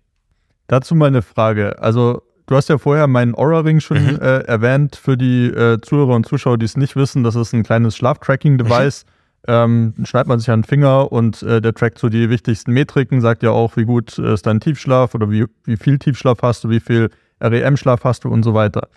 Dazu 0.67 0.95
mal 0.95 1.07
eine 1.07 1.23
Frage. 1.23 1.81
Also, 1.81 2.23
du 2.47 2.57
hast 2.57 2.69
ja 2.69 2.79
vorher 2.79 3.07
meinen 3.07 3.35
Aura-Ring 3.35 3.81
schon 3.81 4.03
mhm. 4.03 4.21
äh, 4.21 4.41
erwähnt. 4.41 4.97
Für 4.97 5.17
die 5.17 5.47
äh, 5.47 5.81
Zuhörer 5.81 6.15
und 6.15 6.27
Zuschauer, 6.27 6.59
die 6.59 6.67
es 6.67 6.77
nicht 6.77 6.97
wissen, 6.97 7.23
das 7.23 7.37
ist 7.37 7.53
ein 7.53 7.63
kleines 7.63 7.97
Schlaftracking-Device. 7.97 9.05
Mhm 9.05 9.20
ähm, 9.47 9.95
schneidet 10.05 10.29
man 10.29 10.39
sich 10.39 10.51
an 10.51 10.61
den 10.61 10.65
Finger 10.65 11.11
und 11.13 11.43
äh, 11.43 11.61
der 11.61 11.75
trackt 11.75 11.99
so 11.99 12.09
die 12.09 12.29
wichtigsten 12.31 12.73
Metriken, 12.73 13.21
sagt 13.21 13.43
ja 13.43 13.51
auch, 13.51 13.77
wie 13.77 13.85
gut 13.85 14.19
äh, 14.19 14.35
ist 14.35 14.47
dein 14.47 14.61
Tiefschlaf 14.61 15.15
oder 15.15 15.31
wie, 15.31 15.47
wie 15.65 15.77
viel 15.77 15.99
Tiefschlaf 15.99 16.39
hast 16.43 16.65
du, 16.65 16.71
wie 16.71 16.81
viel 16.81 17.11
REM-Schlaf 17.41 18.05
hast 18.05 18.25
du 18.25 18.29
und 18.29 18.43
so 18.43 18.55
weiter. 18.55 18.89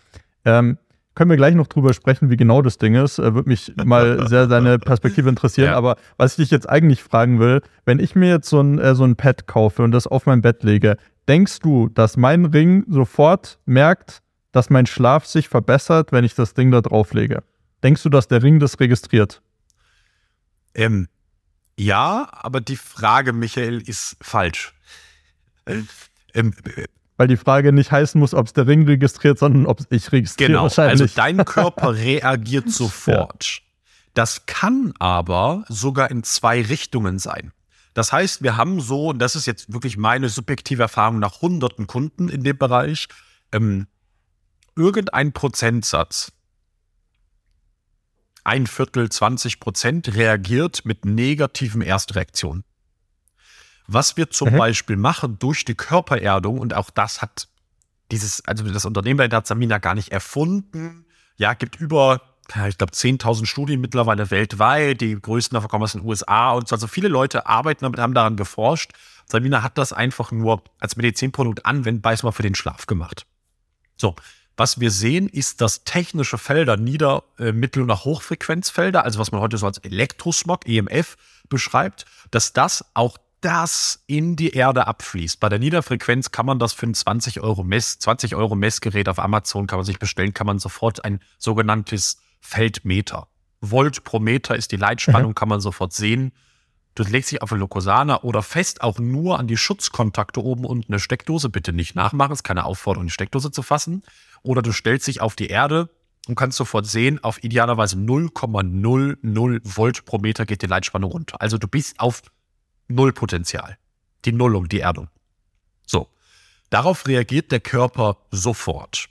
Ähm, 0.46 0.78
können 1.16 1.30
wir 1.30 1.38
gleich 1.38 1.54
noch 1.54 1.68
drüber 1.68 1.94
sprechen, 1.94 2.30
wie 2.30 2.38
genau 2.38 2.62
das 2.62 2.78
Ding 2.78 2.96
ist. 2.96 3.20
Äh, 3.20 3.34
Würde 3.36 3.48
mich 3.48 3.72
mal 3.84 4.28
sehr 4.28 4.48
deine 4.48 4.80
Perspektive 4.80 5.30
interessieren. 5.30 5.70
Ja. 5.70 5.78
Aber 5.78 5.96
was 6.18 6.32
ich 6.34 6.46
dich 6.46 6.52
jetzt 6.52 6.68
eigentlich 6.68 7.04
fragen 7.04 7.40
will, 7.40 7.62
wenn 7.86 8.00
ich 8.00 8.16
mir 8.16 8.30
jetzt 8.30 8.50
so 8.50 8.60
ein, 8.60 8.80
äh, 8.80 8.96
so 8.96 9.04
ein 9.04 9.16
Pad 9.16 9.48
kaufe 9.48 9.84
und 9.84 9.92
das 9.92 10.08
auf 10.08 10.26
mein 10.26 10.42
Bett 10.42 10.64
lege, 10.64 10.98
denkst 11.28 11.60
du, 11.60 11.90
dass 11.90 12.18
mein 12.18 12.46
Ring 12.46 12.84
sofort 12.90 13.60
merkt, 13.66 14.22
dass 14.52 14.70
mein 14.70 14.86
Schlaf 14.86 15.26
sich 15.26 15.50
verbessert, 15.50 16.12
wenn 16.12 16.24
ich 16.24 16.36
das 16.36 16.54
Ding 16.54 16.72
da 16.72 16.82
drauf 16.82 17.14
lege? 17.14 17.44
Denkst 17.84 18.04
du, 18.04 18.10
dass 18.10 18.28
der 18.28 18.42
Ring 18.44 18.60
das 18.60 18.80
registriert? 18.80 19.42
Ähm, 20.76 21.08
ja, 21.78 22.28
aber 22.32 22.62
die 22.62 22.76
Frage, 22.76 23.34
Michael, 23.34 23.82
ist 23.82 24.18
falsch. 24.22 24.74
Ähm, 25.66 25.88
ähm, 26.34 26.54
Weil 27.18 27.28
die 27.28 27.38
Frage 27.38 27.72
nicht 27.72 27.92
heißen 27.92 28.20
muss, 28.20 28.34
ob 28.34 28.48
es 28.48 28.54
der 28.54 28.68
Ring 28.68 28.86
registriert, 28.86 29.40
sondern 29.40 29.66
ob 29.66 29.80
es 29.80 29.88
ich 29.90 30.12
registriere. 30.12 30.52
Genau, 30.52 30.68
also 30.68 31.06
dein 31.06 31.44
Körper 31.46 31.96
reagiert 31.96 32.70
sofort. 32.70 33.46
Ja. 33.46 33.62
Das 34.14 34.46
kann 34.46 34.94
aber 35.00 35.64
sogar 35.68 36.12
in 36.12 36.24
zwei 36.24 36.62
Richtungen 36.62 37.18
sein. 37.18 37.52
Das 37.94 38.12
heißt, 38.12 38.42
wir 38.42 38.58
haben 38.58 38.82
so, 38.82 39.10
und 39.10 39.20
das 39.20 39.36
ist 39.36 39.46
jetzt 39.46 39.72
wirklich 39.72 39.98
meine 39.98 40.30
subjektive 40.30 40.84
Erfahrung 40.84 41.20
nach 41.20 41.42
hunderten 41.42 41.88
Kunden 41.88 42.30
in 42.30 42.44
dem 42.44 42.58
Bereich, 42.58 43.08
ähm, 43.52 43.88
irgendein 44.76 45.32
Prozentsatz 45.32 46.32
ein 48.44 48.68
Viertel, 48.68 49.10
20 49.10 49.60
Prozent 49.60 50.16
reagiert 50.16 50.86
mit 50.86 51.06
negativen 51.06 51.82
Erstreaktionen. 51.82 52.64
Was 53.88 54.18
wir 54.18 54.30
zum 54.30 54.54
mhm. 54.54 54.58
Beispiel 54.58 54.98
machen 54.98 55.40
durch 55.40 55.66
die 55.66 55.76
Körpererdung, 55.76 56.58
und 56.60 56.74
auch 56.74 56.90
das 56.90 57.22
hat 57.22 57.48
dieses, 58.12 58.46
also 58.46 58.64
das 58.66 58.86
Unternehmen 58.86 59.18
bei 59.18 59.28
der 59.28 59.44
Samina 59.46 59.78
gar 59.78 59.96
nicht 59.96 60.10
erfunden. 60.10 61.06
Ja, 61.38 61.54
gibt 61.54 61.78
über, 61.78 62.22
ich 62.68 62.78
glaube, 62.78 62.94
10.000 62.94 63.46
Studien 63.46 63.82
mittlerweile 63.82 64.30
weltweit. 64.30 65.02
Die 65.02 65.20
größten 65.20 65.56
davon 65.56 65.70
kommen 65.70 65.84
aus 65.84 65.94
den 65.94 66.04
USA 66.04 66.52
und 66.52 66.68
so. 66.68 66.76
Also 66.76 66.88
viele 66.88 67.08
Leute 67.08 67.48
arbeiten 67.48 67.84
damit, 67.84 68.00
haben 68.00 68.14
daran 68.14 68.38
geforscht. 68.38 68.92
Samina 69.26 69.64
hat 69.64 69.78
das 69.78 69.94
einfach 69.94 70.32
nur 70.32 70.64
als 70.80 70.96
Medizinprodukt 70.96 71.66
anwendbar 71.66 72.16
mal 72.24 72.32
für 72.32 72.44
den 72.44 72.56
Schlaf 72.56 72.86
gemacht. 72.86 73.26
So, 73.96 74.16
was 74.58 74.80
wir 74.80 74.92
sehen, 74.92 75.28
ist, 75.28 75.62
dass 75.62 75.84
technische 75.84 76.38
Felder, 76.38 76.78
Nieder-, 76.78 77.24
äh, 77.40 77.52
Mittel- 77.52 77.84
und 77.84 77.92
auch 77.92 78.06
Hochfrequenzfelder, 78.06 79.04
also 79.04 79.20
was 79.20 79.32
man 79.32 79.42
heute 79.42 79.58
so 79.58 79.66
als 79.66 79.80
Elektrosmog, 79.80 80.68
EMF, 80.68 81.18
beschreibt, 81.50 82.06
dass 82.32 82.54
das 82.54 82.86
auch 82.94 83.18
das 83.42 84.04
in 84.08 84.36
die 84.36 84.52
Erde 84.52 84.88
abfließt. 84.88 85.40
Bei 85.40 85.50
der 85.50 85.60
Niederfrequenz 85.60 86.32
kann 86.32 86.46
man 86.46 86.60
das 86.60 86.72
für 86.74 86.88
ein 86.88 86.94
20 86.94 87.42
Euro 87.42 87.64
Mess, 87.64 88.00
20 88.00 88.36
Euro 88.36 88.56
Messgerät 88.56 89.10
auf 89.10 89.20
Amazon 89.20 89.68
kann 89.68 89.80
man 89.80 89.86
sich 89.86 90.00
bestellen, 90.00 90.34
kann 90.34 90.48
man 90.48 90.60
sofort 90.60 91.04
ein 91.04 91.20
sogenanntes 91.38 92.18
Feldmeter. 92.40 93.28
Volt 93.60 94.04
pro 94.04 94.20
Meter 94.20 94.56
ist 94.56 94.72
die 94.72 94.78
Leitspannung, 94.78 95.32
mhm. 95.32 95.36
kann 95.36 95.50
man 95.50 95.60
sofort 95.60 95.94
sehen. 95.94 96.32
Du 96.96 97.04
legst 97.04 97.32
dich 97.32 97.42
auf 97.42 97.52
eine 97.52 97.60
Lokosana 97.60 98.22
oder 98.22 98.44
fest 98.44 98.82
auch 98.82 99.00
nur 99.00 99.40
an 99.40 99.48
die 99.48 99.58
Schutzkontakte 99.58 100.44
oben 100.44 100.66
unten 100.66 100.94
eine 100.94 101.00
Steckdose. 101.00 101.50
Bitte 101.50 101.74
nicht 101.74 101.96
nachmachen, 101.96 102.34
ist 102.34 102.44
keine 102.44 102.66
Aufforderung, 102.66 103.08
die 103.08 103.14
Steckdose 103.14 103.52
zu 103.52 103.64
fassen. 103.64 104.04
Oder 104.44 104.62
du 104.62 104.72
stellst 104.72 105.08
dich 105.08 105.20
auf 105.20 105.36
die 105.36 105.48
Erde 105.48 105.90
und 106.28 106.36
kannst 106.36 106.58
sofort 106.58 106.86
sehen, 106.86 107.24
auf 107.24 107.44
idealerweise 107.44 107.96
0,00 107.96 109.62
Volt 109.64 110.06
pro 110.06 110.20
Meter 110.20 110.46
geht 110.46 110.62
die 110.62 110.68
Leitspannung 110.68 111.12
runter. 111.12 111.42
Also 111.42 111.58
du 111.58 111.68
bist 111.68 112.00
auf 112.00 112.22
Nullpotenzial. 112.88 113.78
Die 114.26 114.32
Nullung, 114.32 114.70
die 114.70 114.82
Erdung. 114.82 115.10
So. 115.86 116.10
Darauf 116.70 117.08
reagiert 117.08 117.52
der 117.52 117.60
Körper 117.60 118.18
sofort. 118.32 119.10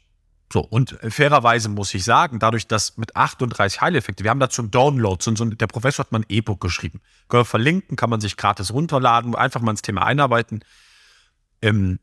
So, 0.53 0.61
und 0.61 0.98
fairerweise 1.09 1.70
muss 1.70 1.94
ich 1.94 2.05
sagen, 2.05 2.38
dadurch, 2.38 2.66
dass 2.66 2.98
mit 2.98 3.16
38 3.16 3.80
Heileffekte, 3.80 4.22
wir 4.22 4.30
haben 4.30 4.38
dazu 4.38 4.61
einen 4.61 4.70
Download, 4.70 5.16
so, 5.22 5.34
so, 5.34 5.46
der 5.46 5.66
Professor 5.66 6.05
hat 6.05 6.12
mal 6.12 6.18
ein 6.18 6.26
E-Book 6.28 6.61
geschrieben. 6.61 7.00
Können 7.28 7.40
wir 7.40 7.46
verlinken, 7.46 7.96
kann 7.96 8.11
man 8.11 8.20
sich 8.20 8.36
gratis 8.36 8.70
runterladen, 8.70 9.34
einfach 9.34 9.62
mal 9.62 9.70
ins 9.70 9.80
Thema 9.80 10.05
einarbeiten. 10.05 10.62
Ähm, 11.62 12.00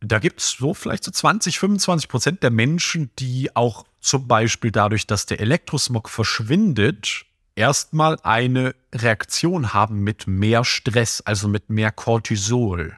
da 0.00 0.18
gibt 0.18 0.40
es 0.40 0.50
so 0.58 0.74
vielleicht 0.74 1.04
so 1.04 1.12
20, 1.12 1.60
25 1.60 2.08
Prozent 2.08 2.42
der 2.42 2.50
Menschen, 2.50 3.12
die 3.20 3.54
auch 3.54 3.84
zum 4.00 4.26
Beispiel 4.26 4.72
dadurch, 4.72 5.06
dass 5.06 5.26
der 5.26 5.38
Elektrosmog 5.38 6.08
verschwindet, 6.08 7.26
erstmal 7.54 8.18
eine 8.24 8.74
Reaktion 8.92 9.72
haben 9.72 10.00
mit 10.00 10.26
mehr 10.26 10.64
Stress, 10.64 11.20
also 11.20 11.46
mit 11.46 11.70
mehr 11.70 11.92
Cortisol. 11.92 12.96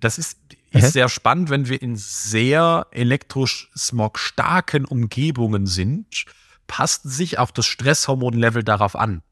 Das 0.00 0.18
ist, 0.18 0.38
ist 0.70 0.92
sehr 0.92 1.08
spannend, 1.08 1.50
wenn 1.50 1.68
wir 1.68 1.82
in 1.82 1.96
sehr 1.96 2.86
elektrosmog 2.92 4.18
starken 4.18 4.84
Umgebungen 4.84 5.66
sind, 5.66 6.24
passt 6.66 7.02
sich 7.02 7.38
auch 7.38 7.50
das 7.50 7.66
Stresshormonlevel 7.66 8.62
darauf 8.62 8.94
an. 8.94 9.22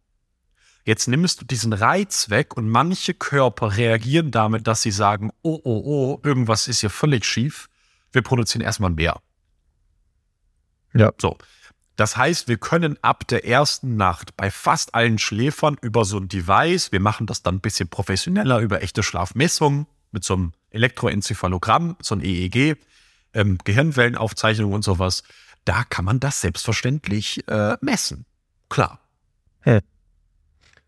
Jetzt 0.84 1.06
nimmst 1.06 1.40
du 1.40 1.44
diesen 1.44 1.72
Reiz 1.72 2.30
weg 2.30 2.56
und 2.56 2.68
manche 2.68 3.14
Körper 3.14 3.76
reagieren 3.76 4.30
damit, 4.30 4.66
dass 4.66 4.82
sie 4.82 4.90
sagen, 4.90 5.30
oh, 5.42 5.60
oh, 5.62 5.82
oh, 5.84 6.20
irgendwas 6.24 6.66
ist 6.66 6.80
hier 6.80 6.90
völlig 6.90 7.24
schief. 7.24 7.68
Wir 8.10 8.22
produzieren 8.22 8.62
erstmal 8.62 8.90
mehr. 8.90 9.20
Ja. 10.94 11.12
So. 11.20 11.36
Das 11.96 12.16
heißt, 12.16 12.48
wir 12.48 12.56
können 12.56 12.96
ab 13.02 13.26
der 13.28 13.44
ersten 13.44 13.96
Nacht 13.96 14.36
bei 14.36 14.50
fast 14.50 14.94
allen 14.94 15.18
Schläfern 15.18 15.76
über 15.82 16.04
so 16.04 16.16
ein 16.16 16.28
Device, 16.28 16.90
wir 16.90 17.00
machen 17.00 17.26
das 17.26 17.42
dann 17.42 17.56
ein 17.56 17.60
bisschen 17.60 17.88
professioneller 17.88 18.60
über 18.60 18.82
echte 18.82 19.02
Schlafmessungen 19.02 19.86
mit 20.12 20.24
so 20.24 20.34
einem 20.34 20.52
Elektroenzephalogramm, 20.70 21.96
so 22.00 22.14
ein 22.14 22.22
EEG, 22.22 22.76
ähm, 23.34 23.58
Gehirnwellenaufzeichnung 23.64 24.72
und 24.72 24.84
sowas, 24.84 25.22
da 25.64 25.84
kann 25.84 26.04
man 26.04 26.20
das 26.20 26.40
selbstverständlich 26.40 27.46
äh, 27.48 27.76
messen. 27.80 28.24
Klar. 28.68 29.00
Hey. 29.60 29.80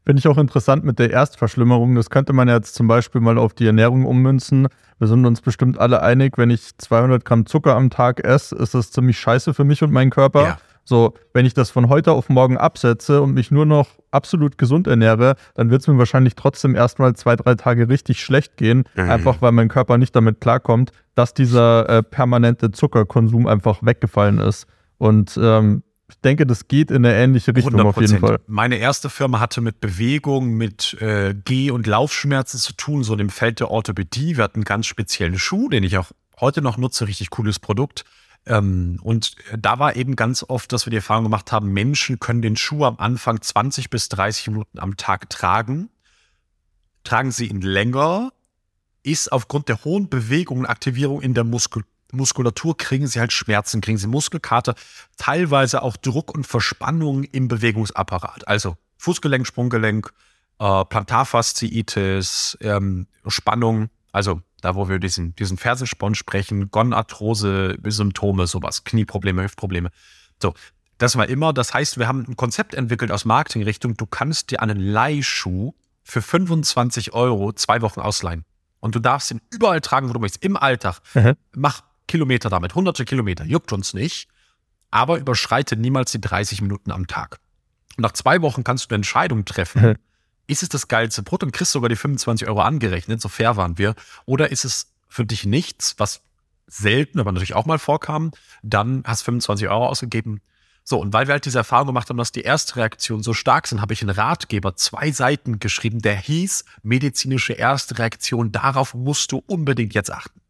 Finde 0.04 0.20
ich 0.20 0.28
auch 0.28 0.38
interessant 0.38 0.84
mit 0.84 0.98
der 0.98 1.10
Erstverschlimmerung. 1.10 1.94
Das 1.94 2.08
könnte 2.08 2.32
man 2.32 2.48
jetzt 2.48 2.74
zum 2.74 2.88
Beispiel 2.88 3.20
mal 3.20 3.36
auf 3.36 3.52
die 3.52 3.66
Ernährung 3.66 4.06
ummünzen. 4.06 4.68
Wir 4.98 5.08
sind 5.08 5.26
uns 5.26 5.40
bestimmt 5.42 5.78
alle 5.78 6.02
einig, 6.02 6.38
wenn 6.38 6.50
ich 6.50 6.76
200 6.78 7.24
Gramm 7.24 7.46
Zucker 7.46 7.76
am 7.76 7.90
Tag 7.90 8.24
esse, 8.24 8.56
ist 8.56 8.74
das 8.74 8.90
ziemlich 8.90 9.18
scheiße 9.18 9.52
für 9.52 9.64
mich 9.64 9.82
und 9.82 9.92
meinen 9.92 10.10
Körper. 10.10 10.42
Ja. 10.42 10.58
So, 10.84 11.14
wenn 11.32 11.46
ich 11.46 11.54
das 11.54 11.70
von 11.70 11.88
heute 11.88 12.12
auf 12.12 12.28
morgen 12.28 12.56
absetze 12.56 13.22
und 13.22 13.32
mich 13.32 13.50
nur 13.50 13.66
noch 13.66 13.88
absolut 14.10 14.58
gesund 14.58 14.86
ernähre, 14.86 15.36
dann 15.54 15.70
wird 15.70 15.82
es 15.82 15.88
mir 15.88 15.98
wahrscheinlich 15.98 16.34
trotzdem 16.34 16.74
erstmal 16.74 17.14
zwei, 17.14 17.36
drei 17.36 17.54
Tage 17.54 17.88
richtig 17.88 18.20
schlecht 18.22 18.56
gehen, 18.56 18.84
mhm. 18.94 19.10
einfach 19.10 19.40
weil 19.40 19.52
mein 19.52 19.68
Körper 19.68 19.98
nicht 19.98 20.16
damit 20.16 20.40
klarkommt, 20.40 20.92
dass 21.14 21.34
dieser 21.34 21.88
äh, 21.88 22.02
permanente 22.02 22.70
Zuckerkonsum 22.70 23.46
einfach 23.46 23.80
weggefallen 23.82 24.38
ist. 24.38 24.66
Und 24.98 25.38
ähm, 25.40 25.82
ich 26.10 26.20
denke, 26.20 26.44
das 26.44 26.66
geht 26.66 26.90
in 26.90 27.06
eine 27.06 27.14
ähnliche 27.14 27.54
Richtung 27.54 27.80
100%. 27.80 27.84
auf 27.84 28.00
jeden 28.00 28.18
Fall. 28.18 28.40
Meine 28.46 28.76
erste 28.76 29.08
Firma 29.08 29.38
hatte 29.38 29.60
mit 29.60 29.80
Bewegung, 29.80 30.54
mit 30.54 31.00
äh, 31.00 31.34
Geh- 31.44 31.70
und 31.70 31.86
Laufschmerzen 31.86 32.58
zu 32.58 32.72
tun, 32.72 33.04
so 33.04 33.12
in 33.12 33.18
dem 33.18 33.30
Feld 33.30 33.60
der 33.60 33.70
Orthopädie. 33.70 34.36
Wir 34.36 34.44
hatten 34.44 34.56
einen 34.56 34.64
ganz 34.64 34.86
speziellen 34.86 35.38
Schuh, 35.38 35.68
den 35.68 35.84
ich 35.84 35.98
auch 35.98 36.10
heute 36.40 36.62
noch 36.62 36.78
nutze, 36.78 37.06
richtig 37.06 37.30
cooles 37.30 37.58
Produkt. 37.58 38.04
Ähm, 38.47 38.99
und 39.03 39.36
da 39.57 39.78
war 39.78 39.97
eben 39.97 40.16
ganz 40.16 40.45
oft, 40.47 40.72
dass 40.72 40.86
wir 40.86 40.91
die 40.91 40.97
Erfahrung 40.97 41.24
gemacht 41.24 41.53
haben, 41.53 41.72
Menschen 41.72 42.20
können 42.20 42.43
den 42.43 42.57
Schuh 42.57 42.84
am 42.84 42.97
Anfang 42.99 43.41
20 43.41 43.91
bis 43.91 44.09
30 44.09 44.49
Minuten 44.49 44.78
am 44.78 44.97
Tag 44.97 45.30
tragen. 45.30 45.91
Tragen 47.05 47.30
sie 47.30 47.47
ihn 47.47 47.61
länger, 47.61 48.32
ist 49.03 49.32
aufgrund 49.32 49.68
der 49.68 49.84
hohen 49.84 50.09
Bewegung 50.09 50.61
und 50.61 50.66
Aktivierung 50.66 51.22
in 51.22 51.34
der 51.34 51.45
Muskel 51.45 51.84
Muskulatur, 52.12 52.76
kriegen 52.76 53.07
sie 53.07 53.20
halt 53.20 53.32
Schmerzen, 53.32 53.80
kriegen 53.80 53.97
sie 53.97 54.09
Muskelkater, 54.09 54.74
teilweise 55.16 55.82
auch 55.82 55.97
Druck 55.97 56.34
und 56.34 56.45
Verspannung 56.45 57.22
im 57.22 57.47
Bewegungsapparat. 57.47 58.49
Also 58.49 58.76
Fußgelenk, 58.99 59.47
Sprunggelenk, 59.47 60.12
äh, 60.59 60.84
Plantarfasziitis, 60.84 62.59
ähm, 62.61 63.07
Spannung, 63.28 63.91
also 64.12 64.43
da 64.61 64.74
wo 64.74 64.88
wir 64.88 64.98
diesen, 64.98 65.34
diesen 65.36 65.56
Fersensporn 65.56 66.14
sprechen, 66.14 66.70
Gonarthrose, 66.70 67.78
Symptome, 67.84 68.46
sowas, 68.46 68.84
Knieprobleme, 68.84 69.42
Hüftprobleme. 69.42 69.90
So, 70.40 70.54
das 70.98 71.16
war 71.16 71.28
immer, 71.28 71.52
das 71.52 71.74
heißt, 71.74 71.98
wir 71.98 72.06
haben 72.08 72.24
ein 72.28 72.36
Konzept 72.36 72.74
entwickelt 72.74 73.11
aus 73.11 73.24
Marketingrichtung, 73.24 73.96
du 73.96 74.06
kannst 74.06 74.50
dir 74.50 74.62
einen 74.62 74.78
Leihschuh 74.78 75.72
für 76.02 76.22
25 76.22 77.12
Euro 77.12 77.52
zwei 77.52 77.82
Wochen 77.82 78.00
ausleihen. 78.00 78.44
Und 78.80 78.94
du 78.94 78.98
darfst 78.98 79.30
ihn 79.30 79.40
überall 79.50 79.80
tragen, 79.80 80.08
wo 80.08 80.12
du 80.12 80.20
möchtest, 80.20 80.44
im 80.44 80.56
Alltag. 80.56 81.00
Mhm. 81.14 81.34
Mach 81.54 81.82
Kilometer 82.08 82.48
damit, 82.48 82.74
hunderte 82.74 83.04
Kilometer, 83.04 83.44
juckt 83.44 83.72
uns 83.72 83.94
nicht, 83.94 84.28
aber 84.90 85.18
überschreite 85.18 85.76
niemals 85.76 86.12
die 86.12 86.20
30 86.20 86.62
Minuten 86.62 86.90
am 86.90 87.06
Tag. 87.06 87.38
Und 87.96 88.02
nach 88.02 88.12
zwei 88.12 88.42
Wochen 88.42 88.64
kannst 88.64 88.86
du 88.86 88.88
eine 88.90 88.96
Entscheidung 88.96 89.44
treffen, 89.44 89.82
mhm 89.82 89.96
ist 90.51 90.62
es 90.62 90.68
das 90.68 90.88
geilste 90.88 91.22
Brot 91.22 91.42
und 91.42 91.53
kriegst 91.53 91.72
sogar 91.72 91.88
die 91.88 91.96
25 91.96 92.48
Euro 92.48 92.61
angerechnet, 92.61 93.20
so 93.20 93.28
fair 93.28 93.57
waren 93.57 93.78
wir, 93.78 93.94
oder 94.26 94.51
ist 94.51 94.64
es 94.64 94.92
für 95.09 95.24
dich 95.24 95.46
nichts, 95.46 95.94
was 95.98 96.22
selten, 96.66 97.18
aber 97.20 97.32
natürlich 97.32 97.55
auch 97.55 97.66
mal 97.66 97.78
vorkam, 97.78 98.32
dann 98.62 99.03
hast 99.05 99.22
du 99.22 99.26
25 99.26 99.68
Euro 99.68 99.86
ausgegeben. 99.86 100.40
So, 100.84 100.98
und 100.98 101.12
weil 101.12 101.26
wir 101.26 101.32
halt 101.32 101.44
diese 101.44 101.59
Erfahrung 101.59 101.88
gemacht 101.88 102.09
haben, 102.09 102.16
dass 102.16 102.32
die 102.32 102.42
Erstreaktionen 102.42 103.22
so 103.22 103.34
stark 103.34 103.66
sind, 103.66 103.80
habe 103.80 103.92
ich 103.92 104.03
einen 104.03 104.11
Ratgeber, 104.11 104.76
zwei 104.76 105.11
Seiten 105.11 105.59
geschrieben, 105.59 106.01
der 106.01 106.16
hieß 106.16 106.64
medizinische 106.82 107.53
Erstreaktion, 107.53 108.51
darauf 108.51 108.94
musst 108.94 109.32
du 109.32 109.42
unbedingt 109.46 109.94
jetzt 109.94 110.11
achten. 110.11 110.40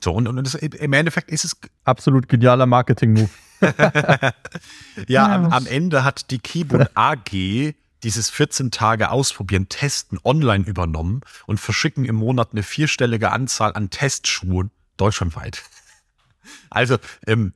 So, 0.00 0.12
und, 0.12 0.28
und 0.28 0.36
das, 0.44 0.54
im 0.54 0.92
Endeffekt 0.92 1.30
ist 1.30 1.44
es. 1.44 1.56
Absolut 1.84 2.28
genialer 2.28 2.66
Marketing-Move. 2.66 3.28
ja, 5.08 5.34
am, 5.34 5.46
am, 5.52 5.66
Ende 5.66 6.04
hat 6.04 6.30
die 6.30 6.38
Keyboard 6.38 6.90
AG 6.94 7.74
dieses 8.02 8.30
14 8.30 8.70
Tage 8.70 9.10
ausprobieren, 9.10 9.68
testen 9.68 10.18
online 10.24 10.64
übernommen 10.64 11.22
und 11.46 11.58
verschicken 11.58 12.04
im 12.04 12.16
Monat 12.16 12.50
eine 12.52 12.62
vierstellige 12.62 13.32
Anzahl 13.32 13.72
an 13.74 13.90
Testschuhen 13.90 14.70
deutschlandweit. 14.96 15.62
Also, 16.68 16.98
ähm, 17.26 17.54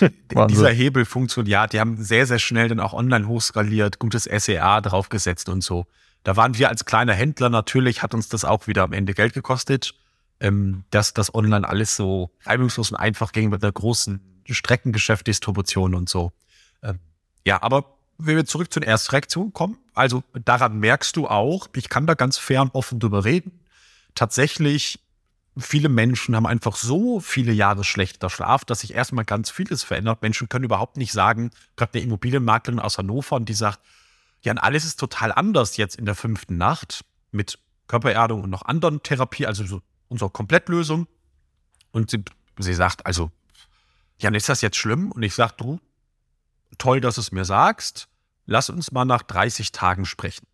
dieser 0.00 0.70
Hebel 0.70 1.04
funktioniert, 1.04 1.50
ja, 1.50 1.66
die 1.66 1.80
haben 1.80 2.02
sehr, 2.02 2.26
sehr 2.26 2.38
schnell 2.38 2.68
dann 2.68 2.80
auch 2.80 2.92
online 2.92 3.26
hochskaliert, 3.26 3.98
gutes 3.98 4.24
SEA 4.24 4.80
draufgesetzt 4.80 5.48
und 5.48 5.62
so. 5.62 5.86
Da 6.24 6.36
waren 6.36 6.58
wir 6.58 6.68
als 6.68 6.84
kleiner 6.84 7.14
Händler 7.14 7.48
natürlich, 7.48 8.02
hat 8.02 8.12
uns 8.12 8.28
das 8.28 8.44
auch 8.44 8.66
wieder 8.66 8.82
am 8.82 8.92
Ende 8.92 9.14
Geld 9.14 9.32
gekostet 9.32 9.94
ähm, 10.40 10.84
dass 10.90 11.14
das 11.14 11.34
online 11.34 11.66
alles 11.68 11.96
so 11.96 12.30
reibungslos 12.44 12.90
und 12.90 12.96
einfach 12.96 13.32
ging 13.32 13.50
mit 13.50 13.62
einer 13.62 13.72
großen 13.72 14.20
Streckengeschäftdistribution 14.54 15.94
und 15.94 16.08
so. 16.08 16.32
Ähm, 16.82 16.98
ja, 17.44 17.62
aber 17.62 17.96
wenn 18.18 18.36
wir 18.36 18.46
zurück 18.46 18.72
zu 18.72 18.80
den 18.80 18.88
Erstreaktionen 18.88 19.52
kommen, 19.52 19.78
also 19.94 20.22
daran 20.44 20.78
merkst 20.78 21.16
du 21.16 21.28
auch, 21.28 21.68
ich 21.74 21.88
kann 21.88 22.06
da 22.06 22.14
ganz 22.14 22.38
fair 22.38 22.62
und 22.62 22.74
offen 22.74 22.98
drüber 22.98 23.24
reden. 23.24 23.60
Tatsächlich 24.14 25.00
viele 25.58 25.88
Menschen 25.88 26.36
haben 26.36 26.46
einfach 26.46 26.76
so 26.76 27.20
viele 27.20 27.52
Jahre 27.52 27.84
schlechter 27.84 28.30
Schlaf, 28.30 28.64
dass 28.64 28.80
sich 28.80 28.94
erstmal 28.94 29.24
ganz 29.24 29.50
vieles 29.50 29.84
verändert. 29.84 30.22
Menschen 30.22 30.48
können 30.48 30.64
überhaupt 30.64 30.96
nicht 30.96 31.12
sagen, 31.12 31.50
gerade 31.76 31.94
eine 31.94 32.04
Immobilienmaklerin 32.04 32.80
aus 32.80 32.98
Hannover, 32.98 33.36
und 33.36 33.48
die 33.48 33.54
sagt, 33.54 33.80
ja, 34.42 34.52
alles 34.54 34.84
ist 34.84 35.00
total 35.00 35.32
anders 35.32 35.76
jetzt 35.76 35.96
in 35.96 36.04
der 36.04 36.14
fünften 36.14 36.56
Nacht 36.56 37.04
mit 37.32 37.58
Körpererdung 37.88 38.42
und 38.42 38.50
noch 38.50 38.62
anderen 38.62 39.02
Therapie, 39.02 39.46
also 39.46 39.66
so 39.66 39.82
unsere 40.08 40.30
Komplettlösung. 40.30 41.06
Und 41.90 42.10
sie, 42.10 42.22
sie 42.58 42.74
sagt, 42.74 43.06
also, 43.06 43.30
ja, 44.18 44.30
ist 44.30 44.48
das 44.48 44.62
jetzt 44.62 44.76
schlimm? 44.76 45.12
Und 45.12 45.22
ich 45.22 45.34
sage, 45.34 45.54
du, 45.58 45.80
toll, 46.78 47.00
dass 47.00 47.16
du 47.16 47.20
es 47.20 47.32
mir 47.32 47.44
sagst. 47.44 48.08
Lass 48.46 48.70
uns 48.70 48.92
mal 48.92 49.04
nach 49.04 49.22
30 49.22 49.72
Tagen 49.72 50.06
sprechen. 50.06 50.46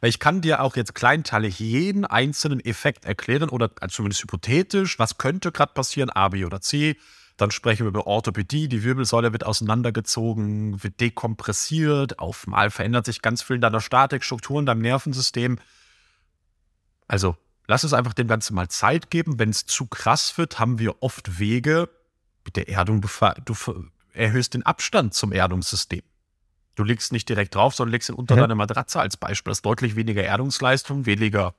Weil 0.00 0.10
ich 0.10 0.18
kann 0.18 0.40
dir 0.40 0.62
auch 0.62 0.76
jetzt 0.76 0.94
kleinteilig 0.94 1.58
jeden 1.58 2.04
einzelnen 2.04 2.60
Effekt 2.60 3.04
erklären 3.04 3.48
oder 3.48 3.70
zumindest 3.88 4.22
hypothetisch, 4.22 4.98
was 4.98 5.18
könnte 5.18 5.52
gerade 5.52 5.72
passieren, 5.72 6.10
A, 6.10 6.28
B 6.28 6.44
oder 6.44 6.60
C. 6.60 6.96
Dann 7.36 7.50
sprechen 7.50 7.84
wir 7.84 7.88
über 7.88 8.06
Orthopädie, 8.06 8.68
die 8.68 8.82
Wirbelsäule 8.82 9.32
wird 9.32 9.44
auseinandergezogen, 9.44 10.82
wird 10.82 11.00
dekompressiert, 11.00 12.18
auf 12.18 12.46
mal 12.46 12.70
verändert 12.70 13.04
sich 13.04 13.20
ganz 13.20 13.42
viel 13.42 13.56
in 13.56 13.62
deiner 13.62 13.80
Statikstruktur, 13.80 14.58
in 14.58 14.66
deinem 14.66 14.80
Nervensystem. 14.80 15.58
Also, 17.08 17.36
lass 17.66 17.84
es 17.84 17.92
einfach 17.92 18.14
dem 18.14 18.26
Ganzen 18.26 18.54
mal 18.54 18.68
Zeit 18.68 19.10
geben. 19.10 19.38
Wenn 19.38 19.50
es 19.50 19.66
zu 19.66 19.86
krass 19.86 20.38
wird, 20.38 20.58
haben 20.58 20.78
wir 20.78 21.02
oft 21.02 21.38
Wege. 21.38 21.90
Mit 22.46 22.56
der 22.56 22.70
Erdung, 22.70 23.04
du 23.44 23.54
erhöhst 24.14 24.54
den 24.54 24.64
Abstand 24.64 25.12
zum 25.12 25.32
Erdungssystem. 25.32 26.00
Du 26.76 26.84
liegst 26.84 27.12
nicht 27.12 27.28
direkt 27.28 27.54
drauf, 27.54 27.74
sondern 27.74 27.92
legst 27.92 28.08
ihn 28.08 28.14
unter 28.14 28.36
mhm. 28.36 28.40
deine 28.40 28.54
Matratze 28.54 28.98
als 29.00 29.18
Beispiel. 29.18 29.50
Das 29.50 29.58
ist 29.58 29.66
deutlich 29.66 29.96
weniger 29.96 30.22
Erdungsleistung, 30.22 31.04
weniger 31.06 31.54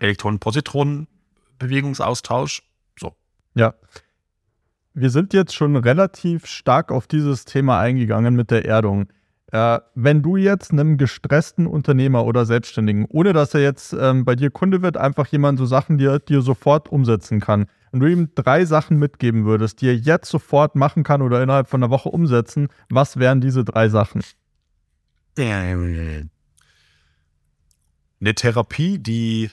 Elektronen-Positronen-Bewegungsaustausch. 0.00 2.62
So. 2.98 3.14
Ja. 3.54 3.74
Wir 4.94 5.10
sind 5.10 5.34
jetzt 5.34 5.54
schon 5.54 5.76
relativ 5.76 6.46
stark 6.46 6.90
auf 6.90 7.06
dieses 7.06 7.44
Thema 7.44 7.78
eingegangen 7.78 8.34
mit 8.34 8.50
der 8.50 8.64
Erdung. 8.64 9.08
Äh, 9.52 9.78
wenn 9.94 10.22
du 10.22 10.36
jetzt 10.36 10.72
einem 10.72 10.98
gestressten 10.98 11.66
Unternehmer 11.66 12.24
oder 12.24 12.44
Selbstständigen, 12.44 13.06
ohne 13.08 13.32
dass 13.32 13.54
er 13.54 13.60
jetzt 13.60 13.92
ähm, 13.92 14.24
bei 14.24 14.34
dir 14.34 14.50
Kunde 14.50 14.82
wird, 14.82 14.96
einfach 14.96 15.28
jemand 15.28 15.58
so 15.58 15.66
Sachen, 15.66 15.98
die 15.98 16.06
er 16.06 16.18
dir 16.18 16.42
sofort 16.42 16.88
umsetzen 16.88 17.40
kann, 17.40 17.66
wenn 17.90 18.00
du 18.00 18.06
ihm 18.10 18.34
drei 18.34 18.64
Sachen 18.64 18.98
mitgeben 18.98 19.44
würdest, 19.44 19.80
die 19.80 19.88
er 19.88 19.96
jetzt 19.96 20.30
sofort 20.30 20.74
machen 20.74 21.04
kann 21.04 21.22
oder 21.22 21.42
innerhalb 21.42 21.68
von 21.68 21.82
einer 21.82 21.90
Woche 21.90 22.08
umsetzen, 22.08 22.68
was 22.88 23.18
wären 23.18 23.40
diese 23.40 23.64
drei 23.64 23.88
Sachen? 23.88 24.22
Eine 28.20 28.34
Therapie, 28.34 28.98
die 28.98 29.50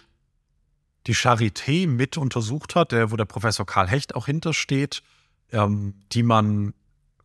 die 1.07 1.15
Charité 1.15 1.87
mit 1.87 2.17
untersucht 2.17 2.75
hat, 2.75 2.91
der, 2.91 3.11
wo 3.11 3.15
der 3.15 3.25
Professor 3.25 3.65
Karl 3.65 3.87
Hecht 3.87 4.15
auch 4.15 4.25
hintersteht, 4.25 5.03
ähm, 5.51 5.93
die 6.11 6.23
man 6.23 6.73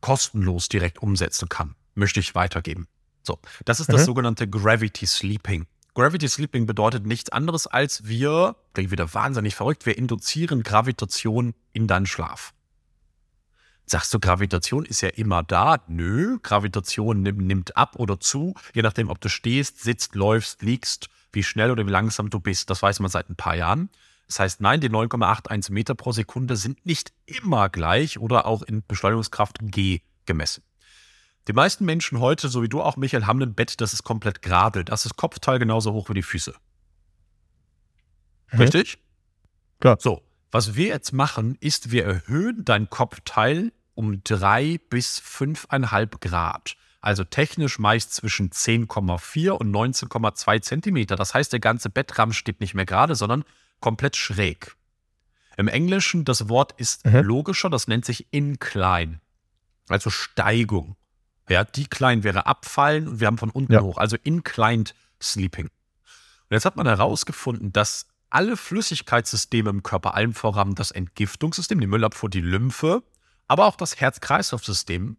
kostenlos 0.00 0.68
direkt 0.68 0.98
umsetzen 1.02 1.48
kann, 1.48 1.74
möchte 1.94 2.20
ich 2.20 2.34
weitergeben. 2.34 2.88
So, 3.22 3.38
das 3.64 3.80
ist 3.80 3.88
mhm. 3.88 3.92
das 3.94 4.04
sogenannte 4.04 4.48
Gravity 4.48 5.06
Sleeping. 5.06 5.66
Gravity 6.00 6.28
Sleeping 6.28 6.64
bedeutet 6.64 7.04
nichts 7.04 7.28
anderes 7.28 7.66
als 7.66 8.06
wir, 8.06 8.56
klingt 8.72 8.90
wieder 8.90 9.12
wahnsinnig 9.12 9.54
verrückt, 9.54 9.84
wir 9.84 9.98
induzieren 9.98 10.62
Gravitation 10.62 11.52
in 11.74 11.88
deinen 11.88 12.06
Schlaf. 12.06 12.54
Sagst 13.84 14.14
du, 14.14 14.18
Gravitation 14.18 14.86
ist 14.86 15.02
ja 15.02 15.10
immer 15.10 15.42
da? 15.42 15.84
Nö, 15.88 16.38
Gravitation 16.42 17.20
nimmt, 17.20 17.42
nimmt 17.42 17.76
ab 17.76 17.96
oder 17.96 18.18
zu, 18.18 18.54
je 18.72 18.80
nachdem, 18.80 19.10
ob 19.10 19.20
du 19.20 19.28
stehst, 19.28 19.82
sitzt, 19.82 20.14
läufst, 20.14 20.62
liegst, 20.62 21.10
wie 21.34 21.42
schnell 21.42 21.70
oder 21.70 21.86
wie 21.86 21.90
langsam 21.90 22.30
du 22.30 22.40
bist. 22.40 22.70
Das 22.70 22.80
weiß 22.80 23.00
man 23.00 23.10
seit 23.10 23.28
ein 23.28 23.36
paar 23.36 23.56
Jahren. 23.56 23.90
Das 24.26 24.40
heißt, 24.40 24.62
nein, 24.62 24.80
die 24.80 24.88
9,81 24.88 25.70
Meter 25.70 25.94
pro 25.94 26.12
Sekunde 26.12 26.56
sind 26.56 26.86
nicht 26.86 27.12
immer 27.26 27.68
gleich 27.68 28.18
oder 28.18 28.46
auch 28.46 28.62
in 28.62 28.82
Beschleunigungskraft 28.86 29.58
G 29.60 30.00
gemessen. 30.24 30.62
Die 31.48 31.52
meisten 31.52 31.84
Menschen 31.84 32.20
heute, 32.20 32.48
so 32.48 32.62
wie 32.62 32.68
du 32.68 32.82
auch, 32.82 32.96
Michael, 32.96 33.26
haben 33.26 33.42
ein 33.42 33.54
Bett, 33.54 33.80
das 33.80 33.92
ist 33.92 34.04
komplett 34.04 34.42
gerade. 34.42 34.84
Das 34.84 35.06
ist 35.06 35.16
Kopfteil 35.16 35.58
genauso 35.58 35.92
hoch 35.92 36.08
wie 36.08 36.14
die 36.14 36.22
Füße. 36.22 36.54
Mhm. 38.52 38.58
Richtig? 38.60 38.98
Klar. 39.80 39.96
So, 40.00 40.22
was 40.50 40.74
wir 40.74 40.88
jetzt 40.88 41.12
machen, 41.12 41.56
ist, 41.60 41.90
wir 41.90 42.04
erhöhen 42.04 42.64
dein 42.64 42.90
Kopfteil 42.90 43.72
um 43.94 44.22
drei 44.24 44.80
bis 44.90 45.18
fünfeinhalb 45.18 46.20
Grad. 46.20 46.76
Also 47.00 47.24
technisch 47.24 47.78
meist 47.78 48.14
zwischen 48.14 48.50
10,4 48.50 49.50
und 49.50 49.74
19,2 49.74 50.60
Zentimeter. 50.60 51.16
Das 51.16 51.32
heißt, 51.32 51.52
der 51.52 51.60
ganze 51.60 51.88
Bettrahmen 51.88 52.34
steht 52.34 52.60
nicht 52.60 52.74
mehr 52.74 52.84
gerade, 52.84 53.14
sondern 53.14 53.44
komplett 53.80 54.16
schräg. 54.16 54.76
Im 55.56 55.68
Englischen, 55.68 56.24
das 56.24 56.48
Wort 56.48 56.72
ist 56.78 57.06
mhm. 57.06 57.20
logischer, 57.20 57.70
das 57.70 57.88
nennt 57.88 58.04
sich 58.04 58.26
Incline. 58.32 59.20
Also 59.88 60.10
Steigung. 60.10 60.96
Ja, 61.50 61.64
Decline 61.64 62.22
wäre 62.22 62.46
abfallen 62.46 63.08
und 63.08 63.20
wir 63.20 63.26
haben 63.26 63.38
von 63.38 63.50
unten 63.50 63.72
ja. 63.72 63.80
hoch, 63.80 63.98
also 63.98 64.16
Inclined 64.22 64.94
Sleeping. 65.20 65.66
Und 65.66 66.54
jetzt 66.54 66.64
hat 66.64 66.76
man 66.76 66.86
herausgefunden, 66.86 67.72
dass 67.72 68.06
alle 68.30 68.56
Flüssigkeitssysteme 68.56 69.68
im 69.70 69.82
Körper, 69.82 70.14
allen 70.14 70.32
voran 70.32 70.76
das 70.76 70.92
Entgiftungssystem, 70.92 71.80
die 71.80 71.88
Müllabfuhr, 71.88 72.30
die 72.30 72.40
Lymphe, 72.40 73.02
aber 73.48 73.66
auch 73.66 73.74
das 73.74 74.00
Herz-Kreislauf-System, 74.00 75.16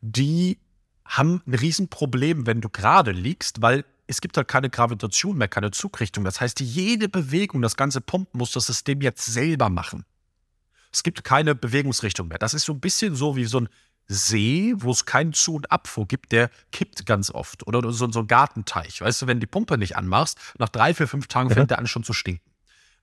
die 0.00 0.58
haben 1.04 1.42
ein 1.46 1.54
Riesenproblem, 1.54 2.46
wenn 2.46 2.60
du 2.60 2.68
gerade 2.68 3.12
liegst, 3.12 3.62
weil 3.62 3.84
es 4.08 4.20
gibt 4.20 4.36
halt 4.36 4.48
keine 4.48 4.70
Gravitation 4.70 5.38
mehr, 5.38 5.46
keine 5.46 5.70
Zugrichtung. 5.70 6.24
Das 6.24 6.40
heißt, 6.40 6.58
jede 6.58 7.08
Bewegung, 7.08 7.62
das 7.62 7.76
ganze 7.76 8.00
Pumpen 8.00 8.38
muss 8.38 8.50
das 8.50 8.66
System 8.66 9.00
jetzt 9.02 9.24
selber 9.24 9.70
machen. 9.70 10.04
Es 10.92 11.04
gibt 11.04 11.22
keine 11.22 11.54
Bewegungsrichtung 11.54 12.26
mehr. 12.26 12.38
Das 12.38 12.54
ist 12.54 12.64
so 12.64 12.72
ein 12.72 12.80
bisschen 12.80 13.14
so 13.14 13.36
wie 13.36 13.44
so 13.44 13.60
ein 13.60 13.68
See, 14.12 14.74
wo 14.76 14.90
es 14.90 15.04
keinen 15.04 15.32
Zu- 15.32 15.54
und 15.54 15.70
Abfuhr 15.70 16.04
gibt, 16.08 16.32
der 16.32 16.50
kippt 16.72 17.06
ganz 17.06 17.30
oft. 17.30 17.64
Oder 17.68 17.92
so, 17.92 18.10
so 18.10 18.18
ein 18.18 18.26
Gartenteich. 18.26 19.00
Weißt 19.00 19.22
du, 19.22 19.28
wenn 19.28 19.36
du 19.36 19.46
die 19.46 19.50
Pumpe 19.50 19.78
nicht 19.78 19.96
anmachst, 19.96 20.36
nach 20.58 20.68
drei, 20.68 20.94
vier, 20.94 21.06
fünf 21.06 21.28
Tagen 21.28 21.48
fängt 21.50 21.70
der 21.70 21.78
an 21.78 21.86
schon 21.86 22.02
zu 22.02 22.12
stinken. 22.12 22.50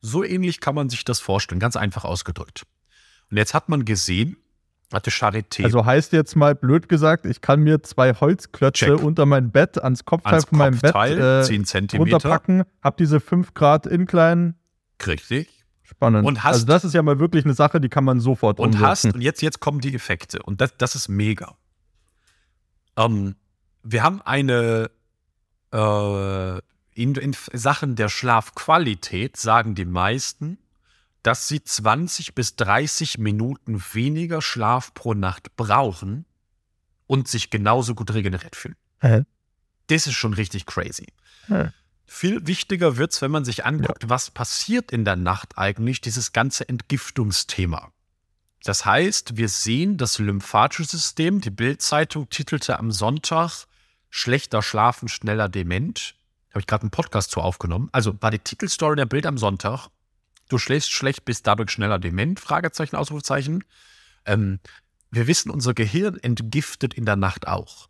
So 0.01 0.25
ähnlich 0.25 0.59
kann 0.59 0.75
man 0.75 0.89
sich 0.89 1.05
das 1.05 1.21
vorstellen, 1.21 1.61
ganz 1.61 1.77
einfach 1.77 2.03
ausgedrückt. 2.03 2.63
Und 3.31 3.37
jetzt 3.37 3.53
hat 3.53 3.69
man 3.69 3.85
gesehen, 3.85 4.35
hatte 4.91 5.09
Charité. 5.09 5.63
Also 5.63 5.85
heißt 5.85 6.11
jetzt 6.11 6.35
mal 6.35 6.55
blöd 6.55 6.89
gesagt, 6.89 7.25
ich 7.25 7.39
kann 7.39 7.61
mir 7.61 7.81
zwei 7.83 8.13
Holzklötze 8.13 8.85
Check. 8.87 9.01
unter 9.01 9.25
mein 9.25 9.51
Bett, 9.51 9.81
ans 9.81 10.03
Kopfteil 10.03 10.33
ans 10.33 10.45
von 10.45 10.57
meinem 10.57 10.79
Kopfteil, 10.81 11.15
Bett 11.15 11.43
äh, 11.45 11.47
10 11.47 11.65
Zentimeter. 11.65 12.11
runterpacken, 12.17 12.63
hab 12.81 12.97
diese 12.97 13.21
5 13.21 13.53
Grad 13.53 13.85
Incline. 13.85 14.55
Richtig. 15.05 15.56
Spannend. 15.89 16.27
Und 16.27 16.43
hast, 16.43 16.53
also 16.53 16.65
das 16.65 16.83
ist 16.83 16.93
ja 16.93 17.01
mal 17.01 17.17
wirklich 17.17 17.45
eine 17.45 17.53
Sache, 17.53 17.79
die 17.79 17.87
kann 17.87 18.03
man 18.03 18.19
sofort 18.19 18.59
und 18.59 18.75
umsetzen. 18.75 18.85
hast 18.85 19.05
und 19.05 19.21
jetzt 19.21 19.41
jetzt 19.41 19.61
kommen 19.61 19.79
die 19.79 19.95
Effekte 19.95 20.43
und 20.43 20.59
das, 20.59 20.75
das 20.77 20.95
ist 20.95 21.07
mega. 21.07 21.55
Ähm, 22.97 23.35
wir 23.83 24.03
haben 24.03 24.21
eine 24.21 24.91
äh, 25.71 26.57
in, 26.93 27.15
in 27.15 27.35
Sachen 27.53 27.95
der 27.95 28.09
Schlafqualität 28.09 29.37
sagen 29.37 29.75
die 29.75 29.85
meisten, 29.85 30.57
dass 31.23 31.47
sie 31.47 31.63
20 31.63 32.35
bis 32.35 32.57
30 32.57 33.17
Minuten 33.17 33.81
weniger 33.93 34.41
Schlaf 34.41 34.93
pro 34.93 35.13
Nacht 35.13 35.55
brauchen 35.55 36.25
und 37.05 37.29
sich 37.29 37.49
genauso 37.49 37.95
gut 37.95 38.13
regeneriert 38.13 38.55
fühlen. 38.55 38.75
Hä? 38.99 39.23
Das 39.87 40.07
ist 40.07 40.15
schon 40.15 40.33
richtig 40.33 40.65
crazy. 40.65 41.07
Hä? 41.47 41.69
Viel 42.09 42.47
wichtiger 42.47 42.95
wird 42.95 43.11
es, 43.11 43.21
wenn 43.21 43.31
man 43.31 43.43
sich 43.43 43.65
anguckt, 43.65 44.03
ja. 44.03 44.09
was 44.09 44.31
passiert 44.31 44.91
in 44.91 45.03
der 45.03 45.17
Nacht 45.17 45.57
eigentlich, 45.57 45.99
dieses 45.99 46.31
ganze 46.31 46.67
Entgiftungsthema. 46.67 47.91
Das 48.63 48.85
heißt, 48.85 49.37
wir 49.37 49.49
sehen 49.49 49.97
das 49.97 50.17
lymphatische 50.17 50.85
System. 50.85 51.41
Die 51.41 51.51
Bildzeitung 51.51 52.29
titelte 52.29 52.79
am 52.79 52.91
Sonntag 52.91 53.67
Schlechter 54.09 54.61
Schlafen, 54.61 55.09
schneller 55.09 55.49
dement. 55.49 56.15
Habe 56.51 56.61
ich 56.61 56.67
gerade 56.67 56.83
einen 56.83 56.91
Podcast 56.91 57.29
zu 57.29 57.41
aufgenommen. 57.41 57.89
Also 57.91 58.19
war 58.21 58.31
die 58.31 58.39
Titelstory 58.39 58.95
der 58.95 59.05
Bild 59.05 59.25
am 59.25 59.37
Sonntag. 59.37 59.89
Du 60.49 60.57
schläfst 60.57 60.91
schlecht, 60.91 61.25
bist 61.25 61.45
dadurch 61.45 61.71
schneller 61.71 61.99
dement? 61.99 62.39
Fragezeichen, 62.39 62.95
Ausrufezeichen. 62.95 63.65
Ähm, 64.25 64.59
wir 65.11 65.27
wissen, 65.27 65.51
unser 65.51 65.73
Gehirn 65.73 66.17
entgiftet 66.17 66.93
in 66.93 67.05
der 67.05 67.17
Nacht 67.17 67.47
auch. 67.47 67.89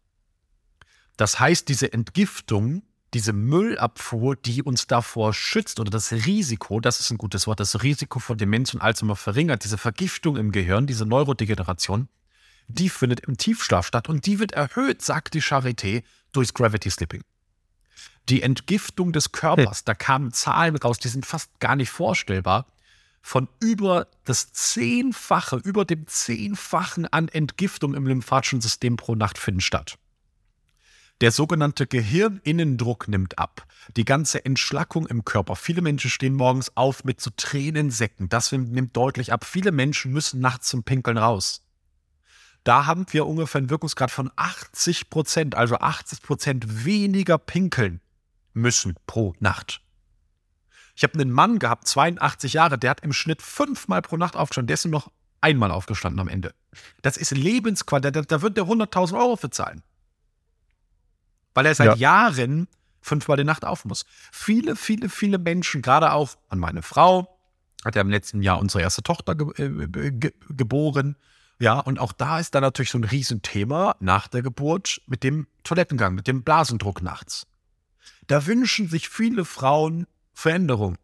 Das 1.18 1.40
heißt, 1.40 1.70
diese 1.70 1.94
Entgiftung 1.94 2.84
diese 3.14 3.34
Müllabfuhr, 3.34 4.36
die 4.36 4.64
uns 4.64 4.88
davor 4.88 5.34
schützt 5.34 5.80
oder 5.80 5.90
das 5.90 6.12
Risiko, 6.12 6.80
das 6.80 7.00
ist 7.00 7.12
ein 7.12 7.18
gutes 7.18 7.48
Wort, 7.48 7.60
das 7.60 7.82
Risiko 7.84 8.20
von 8.20 8.38
Demenz 8.38 8.74
und 8.74 8.82
Alzheimer 8.82 9.16
verringert, 9.16 9.64
diese 9.64 9.78
Vergiftung 9.78 10.36
im 10.38 10.52
Gehirn, 10.52 10.88
diese 10.88 11.06
Neurodegeneration, 11.06 12.10
die 12.68 12.90
findet 12.90 13.22
im 13.22 13.38
Tiefschlaf 13.38 13.88
statt 13.88 14.10
und 14.10 14.26
die 14.26 14.40
wird 14.40 14.52
erhöht, 14.52 15.02
sagt 15.02 15.34
die 15.34 15.42
Charité, 15.42 16.04
durchs 16.34 16.54
Gravity 16.54 16.90
Slipping. 16.90 17.24
Die 18.30 18.42
Entgiftung 18.42 19.14
des 19.14 19.32
Körpers, 19.32 19.86
da 19.86 19.94
kamen 19.94 20.34
Zahlen 20.34 20.76
raus, 20.76 21.00
die 21.00 21.08
sind 21.08 21.26
fast 21.26 21.60
gar 21.60 21.78
nicht 21.78 21.90
vorstellbar, 21.90 22.66
von 23.22 23.48
über 23.60 24.08
das 24.26 24.52
Zehnfache, 24.52 25.58
über 25.58 25.86
dem 25.86 26.08
Zehnfachen 26.08 27.06
an 27.08 27.30
Entgiftung 27.30 27.94
im 27.94 28.06
lymphatischen 28.06 28.62
System 28.62 28.98
pro 28.98 29.16
Nacht 29.16 29.38
finden 29.38 29.62
statt. 29.62 29.98
Der 31.22 31.32
sogenannte 31.32 31.88
Gehirninnendruck 31.88 33.08
nimmt 33.08 33.40
ab. 33.40 33.66
Die 33.96 34.06
ganze 34.06 34.46
Entschlackung 34.46 35.08
im 35.08 35.26
Körper. 35.26 35.56
Viele 35.56 35.82
Menschen 35.82 36.12
stehen 36.12 36.36
morgens 36.36 36.78
auf 36.78 37.04
mit 37.06 37.22
so 37.22 37.32
Tränensäcken. 37.36 38.30
Das 38.30 38.52
nimmt 38.52 38.96
deutlich 38.96 39.34
ab. 39.34 39.44
Viele 39.44 39.72
Menschen 39.72 40.12
müssen 40.12 40.40
nachts 40.42 40.68
zum 40.68 40.84
Pinkeln 40.84 41.18
raus. 41.18 41.64
Da 42.64 42.86
haben 42.86 43.06
wir 43.12 43.26
ungefähr 43.26 43.60
einen 43.60 43.70
Wirkungsgrad 43.70 44.12
von 44.12 44.30
80 44.36 45.10
Prozent, 45.10 45.56
also 45.56 45.78
80 45.80 46.22
Prozent 46.22 46.86
weniger 46.86 47.38
pinkeln 47.38 48.02
müssen 48.54 48.96
pro 49.08 49.34
Nacht. 49.40 49.82
Ich 50.96 51.04
habe 51.04 51.14
einen 51.14 51.32
Mann 51.32 51.60
gehabt, 51.60 51.88
82 51.88 52.54
Jahre, 52.54 52.78
der 52.78 52.90
hat 52.90 53.02
im 53.02 53.14
Schnitt 53.14 53.42
fünfmal 53.42 54.02
pro 54.02 54.18
Nacht 54.18 54.36
aufgestanden. 54.36 54.68
Der 54.68 54.74
ist 54.76 54.86
noch 54.86 55.12
einmal 55.42 55.72
aufgestanden 55.72 56.20
am 56.20 56.28
Ende. 56.28 56.54
Das 57.02 57.18
ist 57.18 57.32
Lebensqualität. 57.32 58.16
Da, 58.16 58.22
da 58.22 58.42
wird 58.42 58.58
der 58.58 58.66
100.000 58.66 59.18
Euro 59.18 59.36
für 59.36 59.50
zahlen. 59.50 59.82
Weil 61.58 61.66
er 61.66 61.74
seit 61.74 61.88
ja. 61.88 62.28
Jahren 62.28 62.68
fünfmal 63.02 63.36
die 63.36 63.44
Nacht 63.44 63.66
auf 63.66 63.84
muss. 63.84 64.06
Viele, 64.32 64.76
viele, 64.76 65.10
viele 65.10 65.40
Menschen, 65.40 65.82
gerade 65.82 66.12
auch 66.12 66.36
an 66.50 66.60
meine 66.60 66.84
Frau, 66.84 67.36
hat 67.84 67.96
ja 67.96 68.02
im 68.04 68.12
letzten 68.12 68.44
Jahr 68.44 68.60
unsere 68.60 68.84
erste 68.84 69.02
Tochter 69.02 69.34
ge 69.34 69.48
äh, 69.58 70.12
ge 70.12 70.34
geboren. 70.50 71.16
Ja, 71.58 71.80
und 71.80 71.98
auch 71.98 72.12
da 72.12 72.38
ist 72.38 72.54
dann 72.54 72.62
natürlich 72.62 72.92
so 72.92 73.00
ein 73.00 73.06
Riesenthema 73.06 73.96
nach 74.00 74.28
der 74.28 74.44
Geburt 74.44 75.02
mit 75.08 75.24
dem 75.24 75.48
Toilettengang, 75.64 76.14
mit 76.14 76.28
dem 76.28 76.44
Blasendruck 76.44 77.02
nachts. 77.02 77.48
Da 78.28 78.46
wünschen 78.46 78.88
sich 78.88 79.10
viele 79.10 79.44
Frauen 79.44 80.06
Veränderung. 80.36 81.00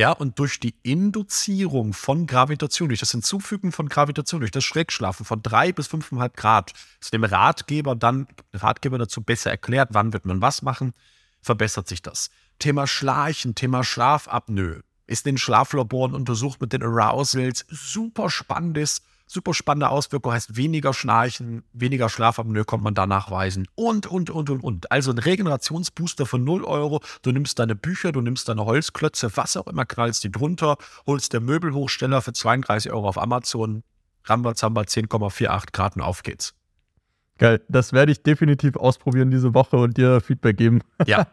Ja, 0.00 0.12
und 0.12 0.38
durch 0.38 0.58
die 0.58 0.74
Induzierung 0.82 1.92
von 1.92 2.26
Gravitation, 2.26 2.88
durch 2.88 3.00
das 3.00 3.10
Hinzufügen 3.10 3.70
von 3.70 3.90
Gravitation, 3.90 4.40
durch 4.40 4.50
das 4.50 4.64
Schrägschlafen 4.64 5.26
von 5.26 5.42
drei 5.42 5.72
bis 5.72 5.88
fünfeinhalb 5.88 6.38
Grad, 6.38 6.72
zu 7.02 7.10
dem 7.10 7.22
Ratgeber 7.22 7.94
dann, 7.94 8.26
Ratgeber 8.54 8.96
dazu 8.96 9.20
besser 9.20 9.50
erklärt, 9.50 9.90
wann 9.92 10.14
wird 10.14 10.24
man 10.24 10.40
was 10.40 10.62
machen, 10.62 10.94
verbessert 11.42 11.86
sich 11.86 12.00
das. 12.00 12.30
Thema 12.58 12.86
Schlachen, 12.86 13.54
Thema 13.54 13.84
Schlafapnoe 13.84 14.80
ist 15.06 15.26
in 15.26 15.36
Schlaflaboren 15.36 16.14
untersucht 16.14 16.62
mit 16.62 16.72
den 16.72 16.82
Arousals. 16.82 17.66
Super 17.68 18.30
spannendes 18.30 19.02
super 19.30 19.54
spannende 19.54 19.90
Auswirkung, 19.90 20.32
heißt 20.32 20.56
weniger 20.56 20.92
Schnarchen, 20.92 21.62
weniger 21.72 22.08
Schlafapnoe 22.08 22.64
kommt 22.64 22.82
man 22.82 22.94
da 22.94 23.06
nachweisen 23.06 23.68
und, 23.76 24.06
und, 24.06 24.28
und, 24.28 24.50
und, 24.50 24.64
und. 24.64 24.90
Also 24.90 25.12
ein 25.12 25.18
Regenerationsbooster 25.18 26.26
von 26.26 26.42
0 26.42 26.64
Euro. 26.64 27.00
Du 27.22 27.30
nimmst 27.30 27.58
deine 27.60 27.76
Bücher, 27.76 28.10
du 28.10 28.20
nimmst 28.20 28.48
deine 28.48 28.64
Holzklötze, 28.64 29.30
was 29.36 29.56
auch 29.56 29.68
immer, 29.68 29.84
knallst 29.84 30.24
die 30.24 30.32
drunter, 30.32 30.76
holst 31.06 31.32
der 31.32 31.40
Möbelhochsteller 31.40 32.22
für 32.22 32.32
32 32.32 32.92
Euro 32.92 33.08
auf 33.08 33.18
Amazon, 33.18 33.84
Rambazamba 34.24 34.82
10,48 34.82 35.72
Grad 35.72 35.96
und 35.96 36.02
auf 36.02 36.22
geht's. 36.24 36.54
Geil, 37.38 37.62
das 37.68 37.92
werde 37.92 38.12
ich 38.12 38.22
definitiv 38.22 38.76
ausprobieren 38.76 39.30
diese 39.30 39.54
Woche 39.54 39.76
und 39.76 39.96
dir 39.96 40.20
Feedback 40.20 40.56
geben. 40.56 40.80
Ja. 41.06 41.26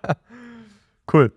cool. 1.13 1.33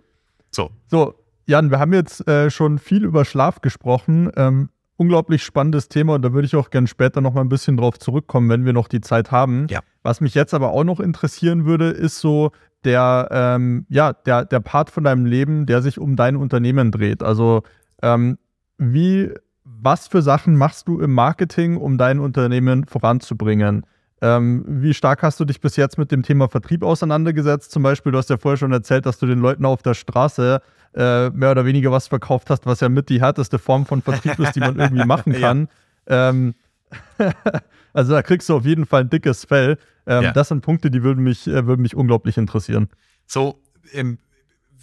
So. 0.50 0.70
So, 0.88 1.14
Jan, 1.46 1.70
wir 1.70 1.80
haben 1.80 1.92
jetzt 1.92 2.28
äh, 2.28 2.50
schon 2.50 2.78
viel 2.78 3.04
über 3.04 3.24
Schlaf 3.24 3.62
gesprochen. 3.62 4.30
Ähm, 4.36 4.68
unglaublich 5.00 5.42
spannendes 5.42 5.88
Thema 5.88 6.16
und 6.16 6.22
da 6.22 6.34
würde 6.34 6.44
ich 6.44 6.54
auch 6.54 6.68
gerne 6.68 6.86
später 6.86 7.22
noch 7.22 7.32
mal 7.32 7.40
ein 7.40 7.48
bisschen 7.48 7.78
drauf 7.78 7.98
zurückkommen, 7.98 8.50
wenn 8.50 8.66
wir 8.66 8.74
noch 8.74 8.86
die 8.86 9.00
Zeit 9.00 9.30
haben. 9.30 9.66
Ja. 9.70 9.80
Was 10.02 10.20
mich 10.20 10.34
jetzt 10.34 10.52
aber 10.52 10.72
auch 10.72 10.84
noch 10.84 11.00
interessieren 11.00 11.64
würde, 11.64 11.86
ist 11.88 12.20
so 12.20 12.50
der, 12.84 13.28
ähm, 13.30 13.86
ja, 13.88 14.12
der, 14.12 14.44
der 14.44 14.60
Part 14.60 14.90
von 14.90 15.02
deinem 15.02 15.24
Leben, 15.24 15.64
der 15.64 15.80
sich 15.80 15.98
um 15.98 16.16
dein 16.16 16.36
Unternehmen 16.36 16.90
dreht. 16.90 17.22
Also 17.22 17.62
ähm, 18.02 18.36
wie, 18.76 19.30
was 19.64 20.06
für 20.06 20.20
Sachen 20.20 20.56
machst 20.56 20.86
du 20.86 21.00
im 21.00 21.14
Marketing, 21.14 21.78
um 21.78 21.96
dein 21.96 22.18
Unternehmen 22.18 22.84
voranzubringen? 22.84 23.86
Ähm, 24.22 24.64
wie 24.66 24.92
stark 24.92 25.22
hast 25.22 25.40
du 25.40 25.44
dich 25.44 25.60
bis 25.60 25.76
jetzt 25.76 25.96
mit 25.96 26.12
dem 26.12 26.22
Thema 26.22 26.48
Vertrieb 26.48 26.82
auseinandergesetzt? 26.82 27.70
Zum 27.70 27.82
Beispiel, 27.82 28.12
du 28.12 28.18
hast 28.18 28.28
ja 28.28 28.36
vorher 28.36 28.58
schon 28.58 28.72
erzählt, 28.72 29.06
dass 29.06 29.18
du 29.18 29.26
den 29.26 29.38
Leuten 29.38 29.64
auf 29.64 29.82
der 29.82 29.94
Straße 29.94 30.60
äh, 30.94 31.30
mehr 31.30 31.52
oder 31.52 31.64
weniger 31.64 31.90
was 31.90 32.08
verkauft 32.08 32.50
hast, 32.50 32.66
was 32.66 32.80
ja 32.80 32.88
mit 32.88 33.08
die 33.08 33.20
härteste 33.20 33.58
Form 33.58 33.86
von 33.86 34.02
Vertrieb 34.02 34.38
ist, 34.38 34.56
die 34.56 34.60
man 34.60 34.76
irgendwie 34.78 35.06
machen 35.06 35.32
kann. 35.32 35.68
Ja. 36.08 36.30
Ähm, 36.30 36.54
also 37.92 38.12
da 38.12 38.22
kriegst 38.22 38.48
du 38.48 38.56
auf 38.56 38.66
jeden 38.66 38.86
Fall 38.86 39.02
ein 39.02 39.10
dickes 39.10 39.44
Fell. 39.44 39.78
Ähm, 40.06 40.24
ja. 40.24 40.32
Das 40.32 40.48
sind 40.48 40.60
Punkte, 40.60 40.90
die 40.90 41.02
würden 41.02 41.22
mich, 41.22 41.46
äh, 41.46 41.66
würden 41.66 41.82
mich 41.82 41.94
unglaublich 41.94 42.36
interessieren. 42.36 42.88
So, 43.26 43.62
im, 43.92 44.18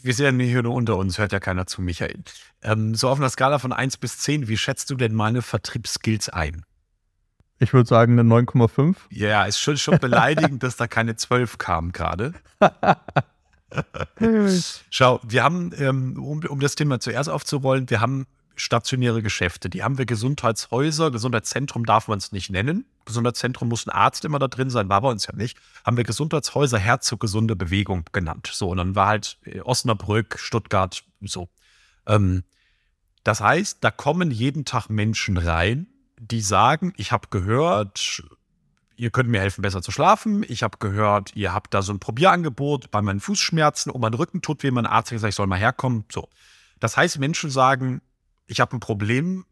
wir 0.01 0.13
sind 0.13 0.39
ja 0.39 0.45
hier 0.45 0.63
nur 0.63 0.73
unter 0.73 0.97
uns, 0.97 1.17
hört 1.17 1.31
ja 1.31 1.39
keiner 1.39 1.67
zu, 1.67 1.81
Michael. 1.81 2.23
Ähm, 2.61 2.95
so 2.95 3.09
auf 3.09 3.19
einer 3.19 3.29
Skala 3.29 3.59
von 3.59 3.73
1 3.73 3.97
bis 3.97 4.19
10, 4.19 4.47
wie 4.47 4.57
schätzt 4.57 4.89
du 4.89 4.95
denn 4.95 5.13
meine 5.13 5.41
Vertriebsskills 5.41 6.29
ein? 6.29 6.63
Ich 7.59 7.73
würde 7.73 7.87
sagen 7.87 8.19
eine 8.19 8.29
9,5. 8.29 8.95
Ja, 9.09 9.45
ist 9.45 9.59
schon, 9.59 9.77
schon 9.77 9.97
beleidigend, 9.99 10.61
dass 10.63 10.77
da 10.77 10.87
keine 10.87 11.15
12 11.15 11.57
kam 11.57 11.91
gerade. 11.91 12.33
Schau, 14.89 15.19
wir 15.23 15.43
haben, 15.43 15.71
ähm, 15.77 16.23
um, 16.23 16.43
um 16.45 16.59
das 16.59 16.75
Thema 16.75 16.99
zuerst 16.99 17.29
aufzurollen, 17.29 17.89
wir 17.89 17.99
haben 17.99 18.27
stationäre 18.55 19.21
Geschäfte. 19.21 19.69
Die 19.69 19.83
haben 19.83 19.97
wir 19.97 20.05
Gesundheitshäuser, 20.05 21.11
Gesundheitszentrum 21.11 21.85
darf 21.85 22.07
man 22.07 22.17
es 22.17 22.31
nicht 22.31 22.49
nennen. 22.49 22.85
Gesundheitszentrum 23.05 23.69
muss 23.69 23.87
ein 23.87 23.91
Arzt 23.91 24.25
immer 24.25 24.39
da 24.39 24.47
drin 24.47 24.69
sein, 24.69 24.89
war 24.89 25.01
bei 25.01 25.09
uns 25.09 25.27
ja 25.27 25.35
nicht. 25.35 25.57
Haben 25.85 25.97
wir 25.97 26.03
Gesundheitshäuser 26.03 26.79
Herzog 26.79 27.19
gesunde 27.19 27.55
Bewegung 27.55 28.05
genannt. 28.11 28.49
So, 28.51 28.69
und 28.69 28.77
dann 28.77 28.95
war 28.95 29.07
halt 29.07 29.37
äh, 29.45 29.61
Osnabrück, 29.61 30.37
Stuttgart, 30.39 31.03
so. 31.21 31.49
Ähm, 32.05 32.43
das 33.23 33.41
heißt, 33.41 33.79
da 33.81 33.91
kommen 33.91 34.31
jeden 34.31 34.65
Tag 34.65 34.89
Menschen 34.89 35.37
rein, 35.37 35.87
die 36.19 36.41
sagen, 36.41 36.93
ich 36.97 37.11
habe 37.11 37.27
gehört, 37.29 38.23
ihr 38.95 39.11
könnt 39.11 39.29
mir 39.29 39.39
helfen, 39.39 39.61
besser 39.61 39.81
zu 39.81 39.91
schlafen. 39.91 40.43
Ich 40.47 40.63
habe 40.63 40.77
gehört, 40.79 41.35
ihr 41.35 41.53
habt 41.53 41.73
da 41.73 41.81
so 41.81 41.93
ein 41.93 41.99
Probierangebot 41.99 42.91
bei 42.91 43.01
meinen 43.01 43.19
Fußschmerzen, 43.19 43.91
um 43.91 44.01
meinen 44.01 44.15
Rücken 44.15 44.41
tut 44.41 44.63
weh, 44.63 44.71
mein 44.71 44.85
Arzt 44.85 45.11
hat 45.11 45.15
gesagt, 45.15 45.29
ich 45.29 45.35
soll 45.35 45.47
mal 45.47 45.59
herkommen. 45.59 46.05
So. 46.11 46.27
Das 46.79 46.97
heißt, 46.97 47.19
Menschen 47.19 47.49
sagen, 47.49 48.01
ich 48.47 48.59
habe 48.59 48.75
ein 48.75 48.79
Problem, 48.79 49.45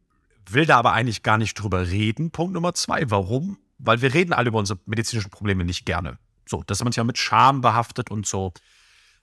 will 0.50 0.66
da 0.66 0.78
aber 0.78 0.94
eigentlich 0.94 1.24
gar 1.24 1.38
nicht 1.38 1.56
drüber 1.56 1.88
reden. 1.88 2.32
Punkt 2.32 2.54
Nummer 2.54 2.74
zwei, 2.74 3.10
warum? 3.10 3.58
Weil 3.78 4.02
wir 4.02 4.14
reden 4.14 4.34
alle 4.34 4.50
über 4.50 4.60
unsere 4.60 4.80
medizinischen 4.86 5.32
Probleme 5.32 5.66
nicht 5.66 5.86
gerne. 5.86 6.18
So, 6.48 6.64
das 6.66 6.80
ist 6.80 6.84
manchmal 6.84 7.06
mit 7.06 7.18
Scham 7.18 7.62
behaftet 7.62 8.12
und 8.12 8.26
so. 8.26 8.54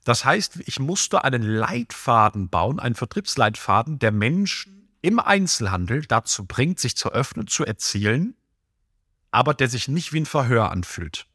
Das 0.05 0.25
heißt, 0.25 0.61
ich 0.67 0.81
musste 0.81 1.23
einen 1.23 1.43
Leitfaden 1.43 2.49
bauen, 2.49 2.81
einen 2.81 2.97
Vertriebsleitfaden, 2.97 4.01
der 4.01 4.11
Menschen 4.11 4.82
im 5.03 5.19
Einzelhandel 5.19 6.07
dazu 6.07 6.47
bringt, 6.47 6.81
sich 6.81 6.97
zu 6.97 7.13
öffnen, 7.13 7.47
zu 7.49 7.65
erzählen, 7.65 8.35
aber 9.31 9.53
der 9.53 9.69
sich 9.69 9.89
nicht 9.89 10.13
wie 10.13 10.21
ein 10.21 10.27
Verhör 10.27 10.71
anfühlt. 10.71 11.27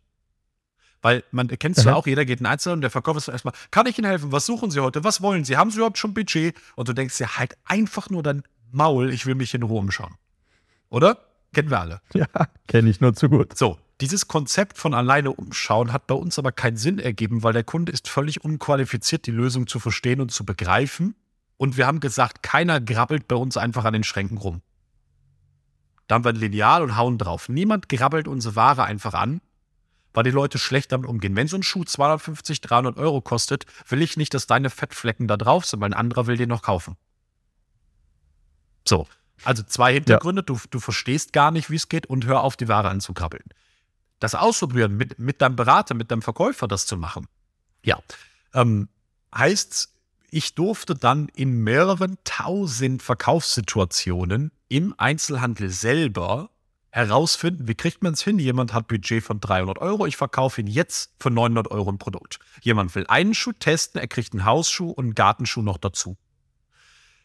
Weil 1.01 1.23
man 1.31 1.47
kennt 1.47 1.77
es 1.77 1.83
ja 1.83 1.93
auch, 1.93 2.07
jeder 2.07 2.25
geht 2.25 2.39
in 2.39 2.45
den 2.45 2.51
Einzelhandel 2.51 2.77
und 2.77 2.81
der 2.81 2.91
Verkäufer 2.91 3.19
ist 3.19 3.27
erstmal, 3.27 3.53
kann 3.69 3.85
ich 3.85 3.97
Ihnen 3.99 4.07
helfen? 4.07 4.31
Was 4.31 4.45
suchen 4.45 4.71
Sie 4.71 4.79
heute? 4.79 5.03
Was 5.03 5.21
wollen 5.21 5.45
Sie? 5.45 5.55
Haben 5.55 5.69
Sie 5.69 5.77
überhaupt 5.77 5.97
schon 5.97 6.13
Budget? 6.13 6.55
Und 6.75 6.89
du 6.89 6.93
denkst 6.93 7.17
dir 7.17 7.37
halt 7.37 7.55
einfach 7.65 8.09
nur 8.09 8.23
dein 8.23 8.43
Maul, 8.71 9.13
ich 9.13 9.25
will 9.25 9.35
mich 9.35 9.53
in 9.53 9.63
Ruhe 9.63 9.79
umschauen. 9.79 10.15
Oder? 10.89 11.19
Kennen 11.53 11.69
wir 11.69 11.79
alle. 11.79 12.01
Ja, 12.13 12.27
kenne 12.67 12.89
ich 12.89 12.99
nur 12.99 13.13
zu 13.13 13.29
gut. 13.29 13.57
So, 13.57 13.77
dieses 14.01 14.27
Konzept 14.27 14.77
von 14.77 14.93
alleine 14.93 15.31
umschauen 15.31 15.93
hat 15.93 16.07
bei 16.07 16.15
uns 16.15 16.37
aber 16.39 16.51
keinen 16.51 16.77
Sinn 16.77 16.99
ergeben, 16.99 17.43
weil 17.43 17.53
der 17.53 17.63
Kunde 17.63 17.91
ist 17.91 18.09
völlig 18.09 18.43
unqualifiziert, 18.43 19.25
die 19.27 19.31
Lösung 19.31 19.67
zu 19.67 19.79
verstehen 19.79 20.19
und 20.19 20.31
zu 20.31 20.45
begreifen. 20.45 21.15
Und 21.57 21.77
wir 21.77 21.87
haben 21.87 21.99
gesagt, 21.99 22.43
keiner 22.43 22.79
grabbelt 22.79 23.27
bei 23.27 23.35
uns 23.35 23.57
einfach 23.57 23.85
an 23.85 23.93
den 23.93 24.03
Schränken 24.03 24.37
rum. 24.37 24.61
Da 26.07 26.15
haben 26.15 26.23
wir 26.23 26.29
ein 26.29 26.37
Lineal 26.37 26.83
und 26.83 26.95
hauen 26.95 27.17
drauf. 27.17 27.49
Niemand 27.49 27.89
grabbelt 27.89 28.27
unsere 28.27 28.55
Ware 28.55 28.83
einfach 28.83 29.13
an, 29.13 29.41
weil 30.13 30.23
die 30.23 30.31
Leute 30.31 30.57
schlecht 30.57 30.91
damit 30.91 31.09
umgehen. 31.09 31.35
Wenn 31.35 31.47
so 31.47 31.57
ein 31.57 31.63
Schuh 31.63 31.83
250, 31.83 32.61
300 32.61 32.97
Euro 32.97 33.21
kostet, 33.21 33.65
will 33.89 34.01
ich 34.01 34.17
nicht, 34.17 34.33
dass 34.33 34.47
deine 34.47 34.69
Fettflecken 34.69 35.27
da 35.27 35.35
drauf 35.35 35.65
sind, 35.65 35.81
weil 35.81 35.89
ein 35.89 35.93
anderer 35.93 36.27
will 36.27 36.37
den 36.37 36.49
noch 36.49 36.61
kaufen. 36.61 36.95
So. 38.87 39.07
Also 39.43 39.63
zwei 39.63 39.93
Hintergründe. 39.93 40.41
Ja. 40.41 40.45
Du, 40.45 40.59
du 40.69 40.79
verstehst 40.79 41.33
gar 41.33 41.51
nicht, 41.51 41.69
wie 41.69 41.75
es 41.75 41.89
geht 41.89 42.07
und 42.07 42.25
hör 42.25 42.41
auf, 42.41 42.55
die 42.55 42.67
Ware 42.67 42.89
anzukrabbeln. 42.89 43.43
Das 44.19 44.33
ausprobieren, 44.33 44.95
mit, 44.97 45.19
mit 45.19 45.41
deinem 45.41 45.55
Berater, 45.55 45.93
mit 45.93 46.09
deinem 46.09 46.21
Verkäufer 46.21 46.67
das 46.67 46.85
zu 46.87 46.97
machen. 46.97 47.27
Ja. 47.83 47.99
Ähm, 48.53 48.89
heißt, 49.35 49.93
ich 50.37 50.53
durfte 50.53 50.93
dann 50.93 51.29
in 51.33 51.63
mehreren 51.63 52.19
tausend 52.23 53.01
Verkaufssituationen 53.01 54.51
im 54.69 54.93
Einzelhandel 54.99 55.71
selber 55.71 56.51
herausfinden, 56.91 57.67
wie 57.67 57.73
kriegt 57.73 58.03
man 58.03 58.13
es 58.13 58.21
hin? 58.21 58.37
Jemand 58.37 58.71
hat 58.71 58.87
Budget 58.87 59.23
von 59.23 59.39
300 59.39 59.79
Euro, 59.79 60.05
ich 60.05 60.15
verkaufe 60.15 60.61
ihn 60.61 60.67
jetzt 60.67 61.15
für 61.19 61.31
900 61.31 61.71
Euro 61.71 61.91
ein 61.91 61.97
Produkt. 61.97 62.37
Jemand 62.61 62.93
will 62.93 63.07
einen 63.07 63.33
Schuh 63.33 63.51
testen, 63.51 63.99
er 63.99 64.07
kriegt 64.07 64.33
einen 64.33 64.45
Hausschuh 64.45 64.91
und 64.91 65.05
einen 65.05 65.15
Gartenschuh 65.15 65.63
noch 65.63 65.79
dazu. 65.79 66.17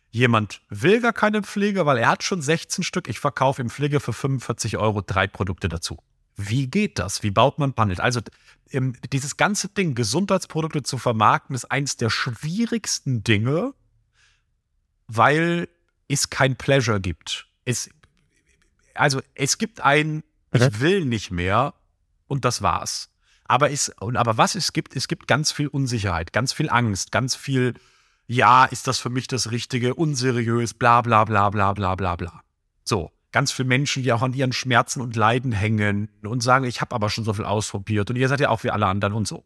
Jemand 0.08 0.62
will 0.70 1.02
gar 1.02 1.12
keine 1.12 1.42
Pflege, 1.42 1.84
weil 1.84 1.98
er 1.98 2.08
hat 2.08 2.22
schon 2.22 2.40
16 2.40 2.82
Stück, 2.82 3.08
ich 3.08 3.20
verkaufe 3.20 3.60
ihm 3.60 3.68
Pflege 3.68 4.00
für 4.00 4.14
45 4.14 4.78
Euro 4.78 5.02
drei 5.02 5.26
Produkte 5.26 5.68
dazu. 5.68 5.98
Wie 6.36 6.68
geht 6.68 6.98
das? 6.98 7.22
Wie 7.22 7.30
baut 7.30 7.58
man 7.58 7.72
Bundles? 7.72 8.00
Also 8.00 8.20
ähm, 8.70 8.94
dieses 9.12 9.36
ganze 9.36 9.68
Ding, 9.68 9.94
Gesundheitsprodukte 9.94 10.82
zu 10.82 10.98
vermarkten, 10.98 11.54
ist 11.54 11.70
eins 11.70 11.96
der 11.96 12.10
schwierigsten 12.10 13.22
Dinge, 13.22 13.74
weil 15.06 15.68
es 16.08 16.30
kein 16.30 16.56
Pleasure 16.56 17.00
gibt. 17.00 17.46
Es, 17.64 17.90
also 18.94 19.20
es 19.34 19.58
gibt 19.58 19.80
ein, 19.80 20.22
ich 20.52 20.80
will 20.80 21.04
nicht 21.04 21.30
mehr 21.30 21.74
und 22.26 22.44
das 22.44 22.62
war's. 22.62 23.10
Aber, 23.44 23.70
ist, 23.70 23.94
aber 24.00 24.38
was 24.38 24.54
es 24.54 24.72
gibt, 24.72 24.96
es 24.96 25.08
gibt 25.08 25.26
ganz 25.26 25.52
viel 25.52 25.68
Unsicherheit, 25.68 26.32
ganz 26.32 26.52
viel 26.52 26.70
Angst, 26.70 27.12
ganz 27.12 27.34
viel, 27.34 27.74
ja, 28.26 28.64
ist 28.64 28.86
das 28.86 28.98
für 28.98 29.10
mich 29.10 29.26
das 29.26 29.50
Richtige, 29.50 29.94
unseriös, 29.94 30.72
bla 30.72 31.02
bla 31.02 31.24
bla 31.24 31.50
bla 31.50 31.72
bla 31.74 31.94
bla 31.94 32.16
bla. 32.16 32.42
So, 32.84 33.10
ganz 33.32 33.50
viele 33.50 33.68
Menschen, 33.68 34.02
die 34.02 34.12
auch 34.12 34.22
an 34.22 34.34
ihren 34.34 34.52
Schmerzen 34.52 35.00
und 35.00 35.16
Leiden 35.16 35.52
hängen 35.52 36.10
und 36.22 36.42
sagen, 36.42 36.64
ich 36.64 36.80
habe 36.80 36.94
aber 36.94 37.10
schon 37.10 37.24
so 37.24 37.32
viel 37.32 37.44
ausprobiert 37.44 38.10
und 38.10 38.16
ihr 38.16 38.28
seid 38.28 38.40
ja 38.40 38.50
auch 38.50 38.62
wie 38.62 38.70
alle 38.70 38.86
anderen 38.86 39.14
und 39.14 39.26
so. 39.26 39.44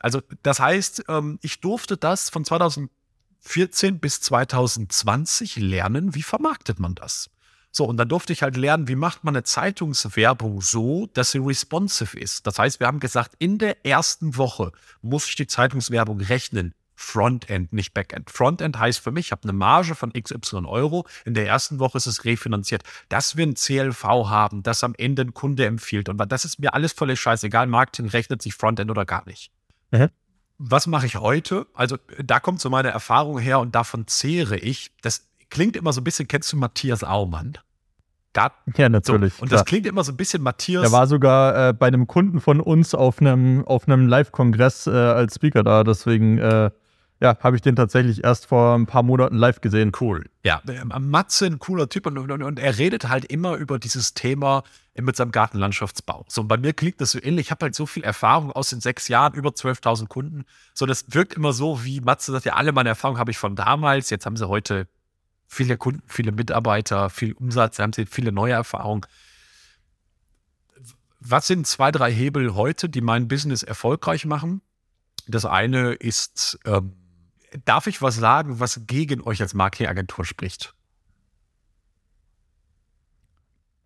Also 0.00 0.20
das 0.42 0.58
heißt, 0.60 1.04
ähm, 1.08 1.38
ich 1.42 1.60
durfte 1.60 1.96
das 1.96 2.28
von 2.28 2.44
2014 2.44 4.00
bis 4.00 4.20
2020 4.20 5.56
lernen, 5.56 6.14
wie 6.14 6.22
vermarktet 6.22 6.80
man 6.80 6.94
das. 6.96 7.30
So, 7.74 7.86
und 7.86 7.96
dann 7.96 8.08
durfte 8.08 8.34
ich 8.34 8.42
halt 8.42 8.58
lernen, 8.58 8.86
wie 8.86 8.96
macht 8.96 9.24
man 9.24 9.34
eine 9.34 9.44
Zeitungswerbung 9.44 10.60
so, 10.60 11.06
dass 11.14 11.30
sie 11.30 11.38
responsive 11.38 12.18
ist. 12.18 12.46
Das 12.46 12.58
heißt, 12.58 12.80
wir 12.80 12.86
haben 12.86 13.00
gesagt, 13.00 13.34
in 13.38 13.56
der 13.56 13.86
ersten 13.86 14.36
Woche 14.36 14.72
muss 15.00 15.26
ich 15.26 15.36
die 15.36 15.46
Zeitungswerbung 15.46 16.20
rechnen. 16.20 16.74
Frontend, 17.02 17.72
nicht 17.72 17.94
Backend. 17.94 18.30
Frontend 18.30 18.78
heißt 18.78 19.00
für 19.00 19.10
mich, 19.10 19.26
ich 19.26 19.32
habe 19.32 19.42
eine 19.42 19.52
Marge 19.52 19.96
von 19.96 20.12
XY 20.12 20.66
Euro. 20.66 21.04
In 21.24 21.34
der 21.34 21.46
ersten 21.46 21.80
Woche 21.80 21.98
ist 21.98 22.06
es 22.06 22.24
refinanziert. 22.24 22.84
Dass 23.08 23.36
wir 23.36 23.44
ein 23.44 23.54
CLV 23.54 24.04
haben, 24.04 24.62
das 24.62 24.84
am 24.84 24.94
Ende 24.96 25.22
ein 25.22 25.34
Kunde 25.34 25.66
empfiehlt. 25.66 26.08
Und 26.08 26.18
das 26.30 26.44
ist 26.44 26.60
mir 26.60 26.74
alles 26.74 26.92
völlig 26.92 27.20
scheißegal. 27.20 27.66
Marketing 27.66 28.08
rechnet 28.08 28.40
sich 28.40 28.54
Frontend 28.54 28.88
oder 28.88 29.04
gar 29.04 29.26
nicht. 29.26 29.50
Mhm. 29.90 30.10
Was 30.58 30.86
mache 30.86 31.06
ich 31.06 31.16
heute? 31.16 31.66
Also 31.74 31.98
da 32.22 32.38
kommt 32.38 32.60
so 32.60 32.70
meine 32.70 32.90
Erfahrung 32.90 33.40
her 33.40 33.58
und 33.58 33.74
davon 33.74 34.06
zehre 34.06 34.56
ich. 34.56 34.92
Das 35.02 35.26
klingt 35.50 35.76
immer 35.76 35.92
so 35.92 36.00
ein 36.00 36.04
bisschen, 36.04 36.28
kennst 36.28 36.52
du 36.52 36.56
Matthias 36.56 37.02
Aumann? 37.02 37.58
Gar, 38.32 38.52
ja, 38.76 38.88
natürlich. 38.88 39.34
So, 39.34 39.42
und 39.42 39.48
klar. 39.48 39.58
das 39.58 39.66
klingt 39.66 39.86
immer 39.86 40.04
so 40.04 40.12
ein 40.12 40.16
bisschen 40.16 40.40
Matthias. 40.40 40.84
Er 40.84 40.92
war 40.92 41.08
sogar 41.08 41.70
äh, 41.70 41.72
bei 41.72 41.88
einem 41.88 42.06
Kunden 42.06 42.40
von 42.40 42.60
uns 42.60 42.94
auf 42.94 43.20
einem, 43.20 43.66
auf 43.66 43.88
einem 43.88 44.06
Live-Kongress 44.06 44.86
äh, 44.86 44.90
als 44.90 45.34
Speaker 45.34 45.64
da. 45.64 45.84
Deswegen 45.84 46.38
äh, 46.38 46.70
ja, 47.22 47.38
habe 47.38 47.54
ich 47.54 47.62
den 47.62 47.76
tatsächlich 47.76 48.24
erst 48.24 48.46
vor 48.46 48.74
ein 48.74 48.86
paar 48.86 49.04
Monaten 49.04 49.36
live 49.36 49.60
gesehen. 49.60 49.92
Cool. 50.00 50.28
Ja, 50.42 50.60
Matze, 50.98 51.46
ein 51.46 51.60
cooler 51.60 51.88
Typ 51.88 52.06
und, 52.06 52.18
und, 52.18 52.42
und, 52.42 52.58
er 52.58 52.78
redet 52.78 53.08
halt 53.08 53.24
immer 53.26 53.54
über 53.54 53.78
dieses 53.78 54.12
Thema 54.12 54.64
mit 55.00 55.14
seinem 55.14 55.30
Gartenlandschaftsbau. 55.30 56.24
So, 56.28 56.40
und 56.40 56.48
bei 56.48 56.56
mir 56.56 56.72
klingt 56.72 57.00
das 57.00 57.12
so 57.12 57.22
ähnlich. 57.22 57.46
Ich 57.46 57.50
habe 57.52 57.66
halt 57.66 57.76
so 57.76 57.86
viel 57.86 58.02
Erfahrung 58.02 58.50
aus 58.50 58.70
den 58.70 58.80
sechs 58.80 59.06
Jahren, 59.06 59.34
über 59.34 59.50
12.000 59.50 60.08
Kunden. 60.08 60.44
So, 60.74 60.84
das 60.84 61.14
wirkt 61.14 61.34
immer 61.34 61.52
so, 61.52 61.84
wie 61.84 62.00
Matze 62.00 62.32
sagt, 62.32 62.44
ja, 62.44 62.54
alle 62.54 62.72
meine 62.72 62.88
Erfahrungen 62.88 63.20
habe 63.20 63.30
ich 63.30 63.38
von 63.38 63.54
damals. 63.54 64.10
Jetzt 64.10 64.26
haben 64.26 64.36
sie 64.36 64.48
heute 64.48 64.88
viele 65.46 65.76
Kunden, 65.76 66.02
viele 66.08 66.32
Mitarbeiter, 66.32 67.08
viel 67.08 67.34
Umsatz, 67.34 67.78
haben 67.78 67.92
sie 67.92 68.06
viele 68.06 68.32
neue 68.32 68.54
Erfahrungen. 68.54 69.06
Was 71.20 71.46
sind 71.46 71.68
zwei, 71.68 71.92
drei 71.92 72.10
Hebel 72.12 72.54
heute, 72.56 72.88
die 72.88 73.00
mein 73.00 73.28
Business 73.28 73.62
erfolgreich 73.62 74.26
machen? 74.26 74.60
Das 75.28 75.44
eine 75.44 75.92
ist, 75.92 76.58
ähm, 76.64 76.96
darf 77.64 77.86
ich 77.86 78.02
was 78.02 78.16
sagen, 78.16 78.60
was 78.60 78.82
gegen 78.86 79.22
euch 79.22 79.40
als 79.42 79.54
Marketingagentur 79.54 80.24
spricht? 80.24 80.74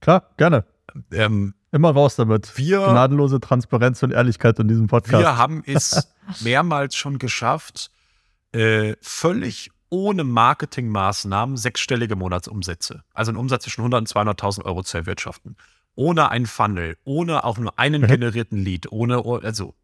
Klar, 0.00 0.30
gerne. 0.36 0.64
Ähm, 1.12 1.54
Immer 1.72 1.90
raus 1.90 2.16
damit. 2.16 2.56
Wir, 2.56 2.78
Gnadenlose 2.78 3.40
Transparenz 3.40 4.02
und 4.02 4.12
Ehrlichkeit 4.12 4.58
in 4.58 4.68
diesem 4.68 4.86
Podcast. 4.86 5.18
Wir 5.18 5.36
haben 5.36 5.62
es 5.66 6.14
mehrmals 6.40 6.94
schon 6.96 7.18
geschafft, 7.18 7.90
äh, 8.52 8.94
völlig 9.02 9.70
ohne 9.90 10.24
Marketingmaßnahmen 10.24 11.56
sechsstellige 11.56 12.16
Monatsumsätze, 12.16 13.02
also 13.14 13.30
einen 13.30 13.38
Umsatz 13.38 13.64
zwischen 13.64 13.82
100 13.82 14.00
und 14.00 14.08
200.000 14.08 14.64
Euro 14.64 14.82
zu 14.82 14.96
erwirtschaften. 14.96 15.56
Ohne 15.94 16.30
einen 16.30 16.46
Funnel, 16.46 16.96
ohne 17.04 17.44
auch 17.44 17.58
nur 17.58 17.78
einen 17.78 18.02
mhm. 18.02 18.06
generierten 18.06 18.58
Lead, 18.58 18.90
ohne, 18.90 19.22
also 19.42 19.74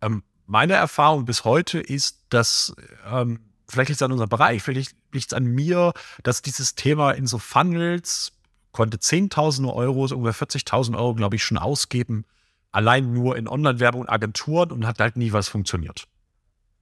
ähm, 0.00 0.22
meine 0.46 0.74
Erfahrung 0.74 1.24
bis 1.24 1.44
heute 1.44 1.78
ist, 1.80 2.20
dass 2.30 2.74
ähm, 3.10 3.40
vielleicht 3.68 3.88
liegt 3.90 4.00
es 4.00 4.02
an 4.02 4.12
unserem 4.12 4.28
Bereich, 4.28 4.62
vielleicht 4.62 4.94
liegt 5.12 5.28
es 5.28 5.32
an 5.32 5.44
mir, 5.44 5.92
dass 6.22 6.42
dieses 6.42 6.74
Thema 6.74 7.12
in 7.12 7.26
so 7.26 7.38
Funnels 7.38 8.32
konnte 8.72 8.98
10.000 8.98 9.72
Euro, 9.72 10.06
so 10.06 10.16
ungefähr 10.16 10.48
40.000 10.48 10.96
Euro, 10.96 11.14
glaube 11.14 11.36
ich, 11.36 11.44
schon 11.44 11.58
ausgeben, 11.58 12.24
allein 12.72 13.12
nur 13.12 13.36
in 13.36 13.48
Online-Werbung 13.48 14.02
und 14.02 14.08
Agenturen 14.08 14.70
und 14.70 14.86
hat 14.86 15.00
halt 15.00 15.16
nie 15.16 15.32
was 15.32 15.48
funktioniert. 15.48 16.06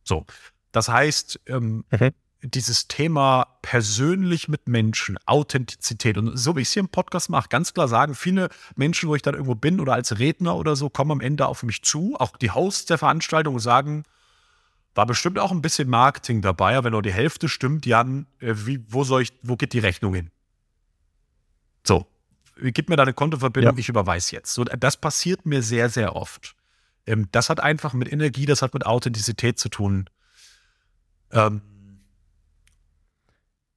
So, 0.03 0.27
das 0.73 0.89
heißt, 0.89 1.41
ähm, 1.47 1.85
mhm 1.91 2.13
dieses 2.45 2.89
Thema 2.89 3.47
persönlich 3.63 4.49
mit 4.49 4.69
Menschen, 4.69 5.19
Authentizität 5.27 6.19
und 6.19 6.37
so 6.37 6.57
wie 6.57 6.61
ich 6.61 6.69
es 6.69 6.75
hier 6.75 6.81
im 6.81 6.89
Podcast 6.89 7.31
mache, 7.31 7.49
ganz 7.49 7.73
klar 7.73 7.89
sagen, 7.89 8.15
viele 8.15 8.51
Menschen, 8.77 9.09
wo 9.09 9.15
ich 9.15 9.23
dann 9.23 9.35
irgendwo 9.35 9.55
bin 9.55 9.81
oder 9.81 9.95
als 9.95 10.19
Redner 10.19 10.57
oder 10.57 10.77
so, 10.77 10.91
kommen 10.91 11.13
am 11.13 11.21
Ende 11.21 11.47
auf 11.47 11.63
mich 11.63 11.83
zu, 11.83 12.17
auch 12.19 12.37
die 12.37 12.51
Hosts 12.51 12.87
der 12.87 12.99
Veranstaltung 12.99 13.59
sagen, 13.59 14.05
war 14.95 15.07
bestimmt 15.07 15.39
auch 15.39 15.51
ein 15.51 15.63
bisschen 15.63 15.89
Marketing 15.89 16.43
dabei, 16.43 16.77
aber 16.77 16.87
wenn 16.87 16.93
nur 16.93 17.03
die 17.03 17.13
Hälfte 17.13 17.49
stimmt, 17.49 17.87
Jan, 17.87 18.27
äh, 18.41 18.55
wie, 18.55 18.85
wo 18.89 19.05
soll 19.05 19.23
ich, 19.23 19.33
wo 19.43 19.57
geht 19.57 19.73
die 19.73 19.79
Rechnung 19.79 20.15
hin? 20.15 20.31
So, 21.87 22.07
gib 22.57 22.91
mir 22.91 22.97
deine 22.97 23.15
Kontoverbindung, 23.15 23.75
ja. 23.75 23.81
ich 23.81 23.89
überweise 23.89 24.37
jetzt. 24.37 24.53
So, 24.53 24.65
das 24.65 24.97
passiert 24.99 25.47
mir 25.47 25.63
sehr, 25.63 25.89
sehr 25.89 26.15
oft. 26.15 26.55
Ähm, 27.07 27.29
das 27.33 27.49
hat 27.49 27.61
einfach 27.61 27.95
mit 27.95 28.13
Energie, 28.13 28.47
das 28.47 28.63
hat 28.63 28.75
mit 28.75 28.87
Authentizität 28.87 29.59
zu 29.59 29.69
tun. 29.69 30.09
Ähm, 31.33 31.63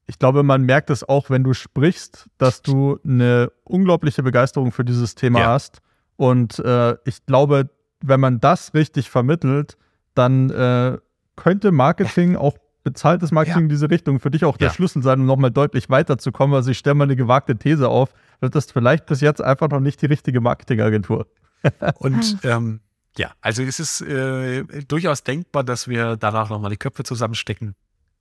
ich 0.07 0.19
glaube, 0.19 0.41
man 0.41 0.63
merkt 0.63 0.89
es 0.89 1.07
auch, 1.07 1.29
wenn 1.29 1.43
du 1.43 1.53
sprichst, 1.53 2.27
dass 2.37 2.61
du 2.61 2.97
eine 3.03 3.51
unglaubliche 3.65 4.23
Begeisterung 4.23 4.71
für 4.71 4.85
dieses 4.85 5.15
Thema 5.15 5.39
ja. 5.39 5.47
hast. 5.47 5.81
Und 6.15 6.59
äh, 6.59 6.95
ich 7.05 7.25
glaube, 7.25 7.69
wenn 8.01 8.19
man 8.19 8.39
das 8.39 8.73
richtig 8.73 9.09
vermittelt, 9.09 9.77
dann 10.15 10.49
äh, 10.49 10.97
könnte 11.35 11.71
Marketing, 11.71 12.37
auch 12.37 12.57
bezahltes 12.83 13.31
Marketing 13.31 13.59
ja. 13.59 13.63
in 13.63 13.69
diese 13.69 13.89
Richtung, 13.89 14.21
für 14.21 14.31
dich 14.31 14.45
auch 14.45 14.55
der 14.55 14.69
ja. 14.69 14.73
Schlüssel 14.73 15.03
sein, 15.03 15.19
um 15.19 15.25
nochmal 15.25 15.51
deutlich 15.51 15.89
weiterzukommen. 15.89 16.55
Also 16.55 16.71
ich 16.71 16.77
stelle 16.77 16.95
mal 16.95 17.03
eine 17.03 17.17
gewagte 17.17 17.57
These 17.57 17.89
auf, 17.89 18.13
wird 18.39 18.55
das 18.55 18.71
vielleicht 18.71 19.07
bis 19.07 19.19
jetzt 19.19 19.41
einfach 19.41 19.69
noch 19.69 19.81
nicht 19.81 20.01
die 20.01 20.05
richtige 20.05 20.39
Marketingagentur. 20.39 21.27
Und 21.95 22.37
ähm, 22.43 22.79
ja, 23.17 23.31
also 23.41 23.61
es 23.61 23.81
ist 23.81 24.01
äh, 24.01 24.63
durchaus 24.87 25.23
denkbar, 25.23 25.65
dass 25.65 25.89
wir 25.89 26.15
danach 26.15 26.49
nochmal 26.49 26.71
die 26.71 26.77
Köpfe 26.77 27.03
zusammenstecken 27.03 27.75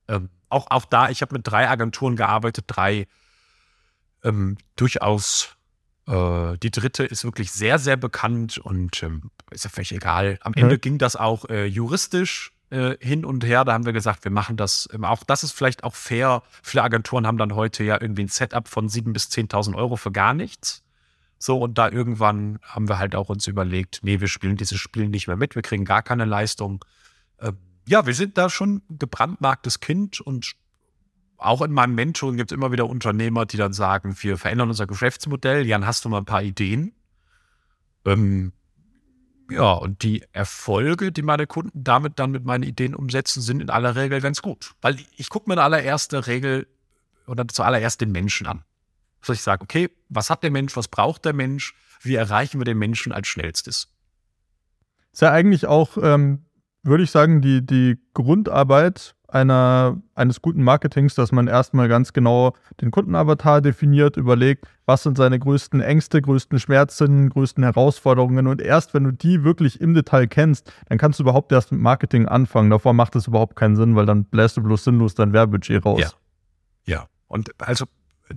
ähm, 0.07 0.29
auch, 0.49 0.67
auch 0.69 0.85
da, 0.85 1.09
ich 1.09 1.21
habe 1.21 1.35
mit 1.35 1.47
drei 1.47 1.69
Agenturen 1.69 2.15
gearbeitet, 2.15 2.65
drei 2.67 3.07
ähm, 4.23 4.57
durchaus. 4.75 5.55
Äh, 6.07 6.57
die 6.59 6.71
dritte 6.71 7.03
ist 7.03 7.23
wirklich 7.23 7.51
sehr, 7.51 7.79
sehr 7.79 7.97
bekannt 7.97 8.57
und 8.57 9.03
ähm, 9.03 9.31
ist 9.51 9.65
ja 9.65 9.69
völlig 9.69 9.91
egal. 9.91 10.39
Am 10.41 10.53
Ende 10.53 10.79
ging 10.79 10.97
das 10.97 11.15
auch 11.15 11.45
äh, 11.49 11.65
juristisch 11.65 12.53
äh, 12.69 12.95
hin 12.99 13.25
und 13.25 13.45
her. 13.45 13.65
Da 13.65 13.73
haben 13.73 13.85
wir 13.85 13.93
gesagt, 13.93 14.23
wir 14.23 14.31
machen 14.31 14.57
das. 14.57 14.87
Ähm, 14.93 15.03
auch 15.05 15.23
das 15.23 15.43
ist 15.43 15.51
vielleicht 15.51 15.83
auch 15.83 15.95
fair. 15.95 16.43
Viele 16.63 16.83
Agenturen 16.83 17.27
haben 17.27 17.37
dann 17.37 17.55
heute 17.55 17.83
ja 17.83 18.01
irgendwie 18.01 18.23
ein 18.23 18.29
Setup 18.29 18.67
von 18.67 18.89
7.000 18.89 19.13
bis 19.13 19.25
10.000 19.25 19.75
Euro 19.75 19.95
für 19.95 20.11
gar 20.11 20.33
nichts. 20.33 20.83
So, 21.39 21.59
und 21.59 21.77
da 21.77 21.89
irgendwann 21.89 22.59
haben 22.63 22.89
wir 22.89 22.97
halt 22.97 23.15
auch 23.15 23.29
uns 23.29 23.45
überlegt, 23.47 23.99
nee, 24.01 24.19
wir 24.19 24.27
spielen 24.27 24.57
dieses 24.57 24.79
Spiel 24.79 25.07
nicht 25.07 25.27
mehr 25.27 25.35
mit, 25.35 25.53
wir 25.53 25.61
kriegen 25.61 25.85
gar 25.85 26.01
keine 26.01 26.25
Leistung. 26.25 26.83
Ähm, 27.39 27.57
ja, 27.87 28.05
wir 28.05 28.13
sind 28.13 28.37
da 28.37 28.49
schon 28.49 28.81
gebrandmarktes 28.89 29.79
Kind 29.79 30.19
und 30.19 30.55
auch 31.37 31.61
in 31.61 31.71
meinem 31.71 31.95
Mentoring 31.95 32.35
gibt 32.35 32.51
es 32.51 32.55
immer 32.55 32.71
wieder 32.71 32.87
Unternehmer, 32.87 33.45
die 33.45 33.57
dann 33.57 33.71
sagen, 33.71 34.15
wir 34.19 34.37
verändern 34.37 34.69
unser 34.69 34.87
Geschäftsmodell. 34.87 35.65
Jan, 35.65 35.85
hast 35.85 36.03
du 36.03 36.09
mal 36.09 36.17
ein 36.17 36.25
paar 36.25 36.43
Ideen? 36.43 36.93
Ähm, 38.05 38.51
ja, 39.49 39.71
und 39.71 40.03
die 40.03 40.25
Erfolge, 40.33 41.11
die 41.11 41.21
meine 41.21 41.47
Kunden 41.47 41.83
damit 41.83 42.19
dann 42.19 42.31
mit 42.31 42.43
meinen 42.43 42.63
Ideen 42.63 42.93
umsetzen, 42.93 43.41
sind 43.41 43.61
in 43.61 43.69
aller 43.69 43.95
Regel 43.95 44.19
ganz 44.19 44.41
gut. 44.41 44.73
Weil 44.81 44.97
ich 45.15 45.29
gucke 45.29 45.49
mir 45.49 45.53
in 45.53 45.59
allererster 45.59 46.27
Regel 46.27 46.67
oder 47.25 47.47
zuallererst 47.47 48.01
den 48.01 48.11
Menschen 48.11 48.47
an. 48.47 48.63
Soll 49.21 49.35
ich 49.35 49.41
sagen, 49.41 49.63
okay, 49.63 49.89
was 50.09 50.29
hat 50.29 50.43
der 50.43 50.51
Mensch, 50.51 50.75
was 50.75 50.89
braucht 50.89 51.23
der 51.23 51.33
Mensch, 51.33 51.73
wie 52.01 52.15
erreichen 52.15 52.59
wir 52.59 52.65
den 52.65 52.77
Menschen 52.77 53.13
als 53.13 53.27
schnellstes? 53.27 53.93
Ist 55.13 55.21
ja 55.21 55.31
eigentlich 55.31 55.65
auch 55.65 55.97
ähm, 56.01 56.46
würde 56.83 57.03
ich 57.03 57.11
sagen, 57.11 57.41
die, 57.41 57.65
die 57.65 57.97
Grundarbeit 58.13 59.15
einer, 59.27 60.01
eines 60.15 60.41
guten 60.41 60.63
Marketings, 60.63 61.15
dass 61.15 61.31
man 61.31 61.47
erstmal 61.47 61.89
ganz 61.89 62.13
genau 62.13 62.53
den 62.79 62.91
Kundenavatar 62.91 63.61
definiert, 63.61 64.15
überlegt, 64.15 64.65
was 64.85 65.03
sind 65.03 65.17
seine 65.17 65.37
größten 65.37 65.81
Ängste, 65.81 66.21
größten 66.21 66.59
Schmerzen, 66.59 67.29
größten 67.29 67.63
Herausforderungen 67.63 68.47
und 68.47 68.61
erst 68.61 68.93
wenn 68.93 69.03
du 69.03 69.11
die 69.11 69.43
wirklich 69.43 69.81
im 69.81 69.93
Detail 69.93 70.27
kennst, 70.27 70.71
dann 70.87 70.97
kannst 70.97 71.19
du 71.19 71.23
überhaupt 71.23 71.51
erst 71.51 71.71
mit 71.71 71.81
Marketing 71.81 72.25
anfangen. 72.25 72.69
Davor 72.69 72.93
macht 72.93 73.15
es 73.17 73.27
überhaupt 73.27 73.57
keinen 73.57 73.75
Sinn, 73.75 73.95
weil 73.95 74.05
dann 74.05 74.23
bläst 74.23 74.55
du 74.55 74.63
bloß 74.63 74.85
sinnlos 74.85 75.13
dein 75.13 75.33
Werbebudget 75.33 75.85
raus. 75.85 75.99
Ja. 75.99 76.11
Ja. 76.85 77.07
Und 77.27 77.51
also 77.59 77.85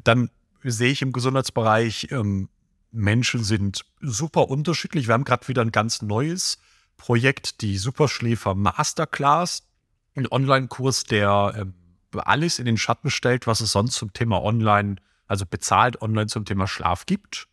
dann 0.03 0.31
sehe 0.63 0.91
ich 0.91 1.03
im 1.03 1.13
Gesundheitsbereich, 1.13 2.09
ähm, 2.11 2.49
Menschen 2.93 3.45
sind 3.45 3.85
super 4.01 4.51
unterschiedlich. 4.51 5.07
Wir 5.07 5.15
haben 5.15 5.25
gerade 5.25 5.47
wieder 5.47 5.63
ein 5.63 5.71
ganz 5.71 6.03
neues 6.03 6.59
Projekt 7.01 7.63
die 7.63 7.79
Superschläfer 7.79 8.55
Masterclass, 8.55 9.67
ein 10.15 10.31
Online-Kurs, 10.31 11.05
der 11.05 11.55
äh, 11.57 12.19
alles 12.19 12.59
in 12.59 12.67
den 12.67 12.77
Schatten 12.77 13.11
stellt, 13.11 13.47
was 13.47 13.63
es 13.63 13.73
sonst 13.73 13.95
zum 13.95 14.13
Thema 14.13 14.43
Online, 14.43 14.97
also 15.27 15.47
bezahlt 15.47 16.03
online 16.03 16.27
zum 16.27 16.45
Thema 16.45 16.67
Schlaf 16.67 17.07
gibt. 17.07 17.49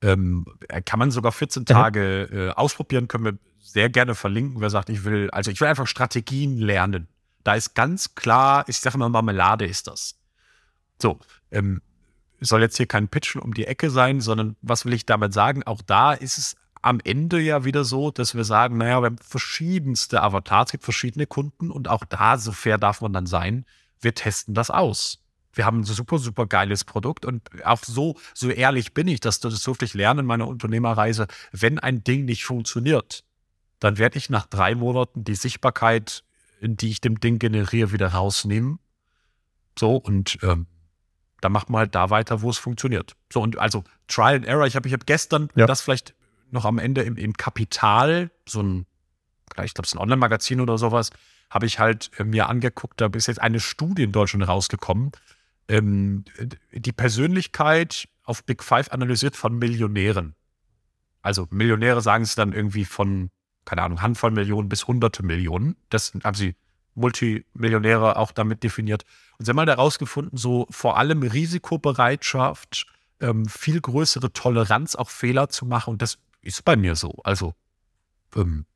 Ähm, 0.00 0.46
kann 0.84 0.98
man 0.98 1.12
sogar 1.12 1.30
14 1.30 1.64
Tage 1.64 2.24
äh, 2.24 2.50
ausprobieren, 2.50 3.06
können 3.06 3.24
wir 3.24 3.38
sehr 3.60 3.88
gerne 3.88 4.16
verlinken, 4.16 4.60
wer 4.60 4.70
sagt, 4.70 4.88
ich 4.88 5.04
will, 5.04 5.30
also 5.30 5.52
ich 5.52 5.60
will 5.60 5.68
einfach 5.68 5.86
Strategien 5.86 6.58
lernen. 6.58 7.06
Da 7.44 7.54
ist 7.54 7.74
ganz 7.74 8.16
klar, 8.16 8.64
ich 8.66 8.78
sage 8.78 8.98
mal, 8.98 9.08
Marmelade 9.08 9.64
ist 9.64 9.86
das. 9.86 10.18
So, 11.00 11.20
ähm, 11.52 11.82
soll 12.40 12.62
jetzt 12.62 12.78
hier 12.78 12.86
kein 12.86 13.06
Pitchen 13.06 13.40
um 13.40 13.54
die 13.54 13.68
Ecke 13.68 13.90
sein, 13.90 14.20
sondern 14.20 14.56
was 14.60 14.84
will 14.84 14.92
ich 14.92 15.06
damit 15.06 15.32
sagen? 15.32 15.62
Auch 15.62 15.82
da 15.82 16.14
ist 16.14 16.36
es 16.36 16.56
am 16.82 17.00
Ende 17.02 17.40
ja 17.40 17.64
wieder 17.64 17.84
so, 17.84 18.10
dass 18.10 18.34
wir 18.34 18.44
sagen, 18.44 18.76
naja, 18.76 19.00
wir 19.00 19.06
haben 19.06 19.18
verschiedenste 19.18 20.20
Avatars, 20.20 20.66
es 20.66 20.72
gibt 20.72 20.84
verschiedene 20.84 21.26
Kunden 21.26 21.70
und 21.70 21.88
auch 21.88 22.04
da, 22.04 22.36
so 22.36 22.52
fair 22.52 22.76
darf 22.76 23.00
man 23.00 23.12
dann 23.12 23.26
sein, 23.26 23.64
wir 24.00 24.14
testen 24.14 24.52
das 24.52 24.70
aus. 24.70 25.20
Wir 25.54 25.64
haben 25.64 25.80
ein 25.80 25.84
super, 25.84 26.18
super 26.18 26.46
geiles 26.46 26.84
Produkt 26.84 27.24
und 27.24 27.42
auch 27.64 27.82
so, 27.84 28.16
so 28.34 28.48
ehrlich 28.48 28.94
bin 28.94 29.06
ich, 29.06 29.20
dass 29.20 29.38
das 29.38 29.62
durfte 29.62 29.84
ich 29.84 29.94
lernen 29.94 30.20
in 30.20 30.26
meiner 30.26 30.48
Unternehmerreise. 30.48 31.26
Wenn 31.52 31.78
ein 31.78 32.02
Ding 32.02 32.24
nicht 32.24 32.44
funktioniert, 32.44 33.24
dann 33.78 33.98
werde 33.98 34.18
ich 34.18 34.30
nach 34.30 34.46
drei 34.46 34.74
Monaten 34.74 35.24
die 35.24 35.34
Sichtbarkeit, 35.34 36.24
die 36.62 36.90
ich 36.90 37.00
dem 37.00 37.20
Ding 37.20 37.38
generiere, 37.38 37.92
wieder 37.92 38.08
rausnehmen. 38.08 38.78
So 39.78 39.96
und 39.96 40.38
ähm, 40.42 40.66
dann 41.40 41.52
macht 41.52 41.68
man 41.70 41.80
halt 41.80 41.94
da 41.94 42.10
weiter, 42.10 42.40
wo 42.40 42.50
es 42.50 42.58
funktioniert. 42.58 43.14
So 43.30 43.42
und 43.42 43.58
also 43.58 43.84
Trial 44.08 44.36
and 44.36 44.46
Error. 44.46 44.66
Ich 44.66 44.74
habe 44.74 44.88
ich 44.88 44.94
hab 44.94 45.06
gestern 45.06 45.48
ja. 45.54 45.66
das 45.66 45.82
vielleicht 45.82 46.14
noch 46.52 46.64
am 46.64 46.78
Ende 46.78 47.02
im, 47.02 47.16
im 47.16 47.34
Kapital, 47.34 48.30
so 48.48 48.62
ein, 48.62 48.86
ich 49.62 49.74
glaube, 49.74 49.84
es 49.84 49.92
ist 49.92 49.94
ein 49.94 50.02
Online-Magazin 50.02 50.60
oder 50.60 50.78
sowas, 50.78 51.10
habe 51.50 51.66
ich 51.66 51.78
halt 51.78 52.10
äh, 52.18 52.24
mir 52.24 52.48
angeguckt, 52.48 53.00
da 53.00 53.06
ist 53.14 53.26
jetzt 53.26 53.40
eine 53.40 53.60
Studie 53.60 54.04
in 54.04 54.12
Deutschland 54.12 54.46
rausgekommen, 54.46 55.12
ähm, 55.68 56.24
die 56.72 56.92
Persönlichkeit 56.92 58.08
auf 58.24 58.44
Big 58.44 58.62
Five 58.62 58.92
analysiert 58.92 59.36
von 59.36 59.58
Millionären. 59.58 60.34
Also 61.22 61.46
Millionäre 61.50 62.00
sagen 62.00 62.24
es 62.24 62.34
dann 62.34 62.52
irgendwie 62.52 62.84
von, 62.84 63.30
keine 63.64 63.82
Ahnung, 63.82 64.02
Handvoll 64.02 64.32
Millionen 64.32 64.68
bis 64.68 64.86
hunderte 64.86 65.22
Millionen. 65.22 65.76
Das 65.88 66.12
haben 66.24 66.34
sie 66.34 66.56
Multimillionäre 66.94 68.16
auch 68.16 68.32
damit 68.32 68.62
definiert. 68.62 69.04
Und 69.38 69.44
sie 69.44 69.50
haben 69.50 69.56
mal 69.56 69.66
halt 69.66 69.78
herausgefunden, 69.78 70.36
so 70.36 70.66
vor 70.70 70.98
allem 70.98 71.22
Risikobereitschaft, 71.22 72.86
ähm, 73.20 73.46
viel 73.46 73.80
größere 73.80 74.32
Toleranz, 74.32 74.94
auch 74.94 75.10
Fehler 75.10 75.48
zu 75.48 75.64
machen. 75.64 75.92
Und 75.92 76.02
das 76.02 76.18
ist 76.42 76.64
bei 76.64 76.76
mir 76.76 76.94
so. 76.96 77.14
Also, 77.24 77.54
ähm, 78.36 78.66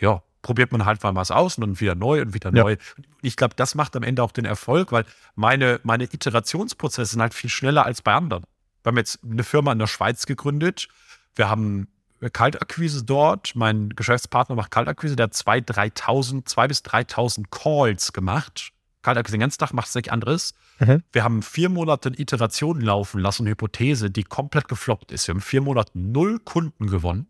ja, 0.00 0.22
probiert 0.42 0.72
man 0.72 0.84
halt 0.84 1.02
mal 1.02 1.14
was 1.14 1.30
aus 1.30 1.58
und 1.58 1.62
dann 1.62 1.80
wieder 1.80 1.94
neu 1.94 2.20
und 2.20 2.34
wieder 2.34 2.54
ja. 2.54 2.62
neu. 2.62 2.76
Ich 3.22 3.36
glaube, 3.36 3.54
das 3.56 3.74
macht 3.74 3.96
am 3.96 4.02
Ende 4.02 4.22
auch 4.22 4.32
den 4.32 4.44
Erfolg, 4.44 4.92
weil 4.92 5.04
meine, 5.34 5.80
meine 5.82 6.04
Iterationsprozesse 6.04 7.12
sind 7.12 7.20
halt 7.20 7.34
viel 7.34 7.50
schneller 7.50 7.84
als 7.84 8.02
bei 8.02 8.12
anderen. 8.12 8.44
Wir 8.82 8.90
haben 8.90 8.98
jetzt 8.98 9.20
eine 9.24 9.42
Firma 9.42 9.72
in 9.72 9.78
der 9.78 9.86
Schweiz 9.86 10.26
gegründet. 10.26 10.88
Wir 11.34 11.48
haben 11.48 11.88
Kaltakquise 12.32 13.04
dort. 13.04 13.56
Mein 13.56 13.90
Geschäftspartner 13.90 14.54
macht 14.54 14.70
Kaltakquise. 14.70 15.16
Der 15.16 15.24
hat 15.24 15.32
2.000, 15.32 15.94
3.000, 15.96 16.46
2.000 16.46 16.68
bis 16.68 16.80
3.000 16.82 17.44
Calls 17.50 18.12
gemacht. 18.12 18.72
Kaltakquise 19.04 19.36
den 19.36 19.40
ganzen 19.40 19.58
Tag 19.58 19.72
macht 19.72 19.88
es 19.88 19.94
nichts 19.94 20.10
anderes. 20.10 20.54
Mhm. 20.80 21.02
Wir 21.12 21.22
haben 21.22 21.42
vier 21.42 21.68
Monate 21.68 22.10
Iterationen 22.16 22.82
laufen 22.82 23.20
lassen, 23.20 23.42
eine 23.42 23.50
Hypothese, 23.50 24.10
die 24.10 24.24
komplett 24.24 24.66
gefloppt 24.66 25.12
ist. 25.12 25.28
Wir 25.28 25.34
haben 25.34 25.40
vier 25.40 25.60
Monate 25.60 25.92
null 25.94 26.40
Kunden 26.40 26.88
gewonnen. 26.88 27.28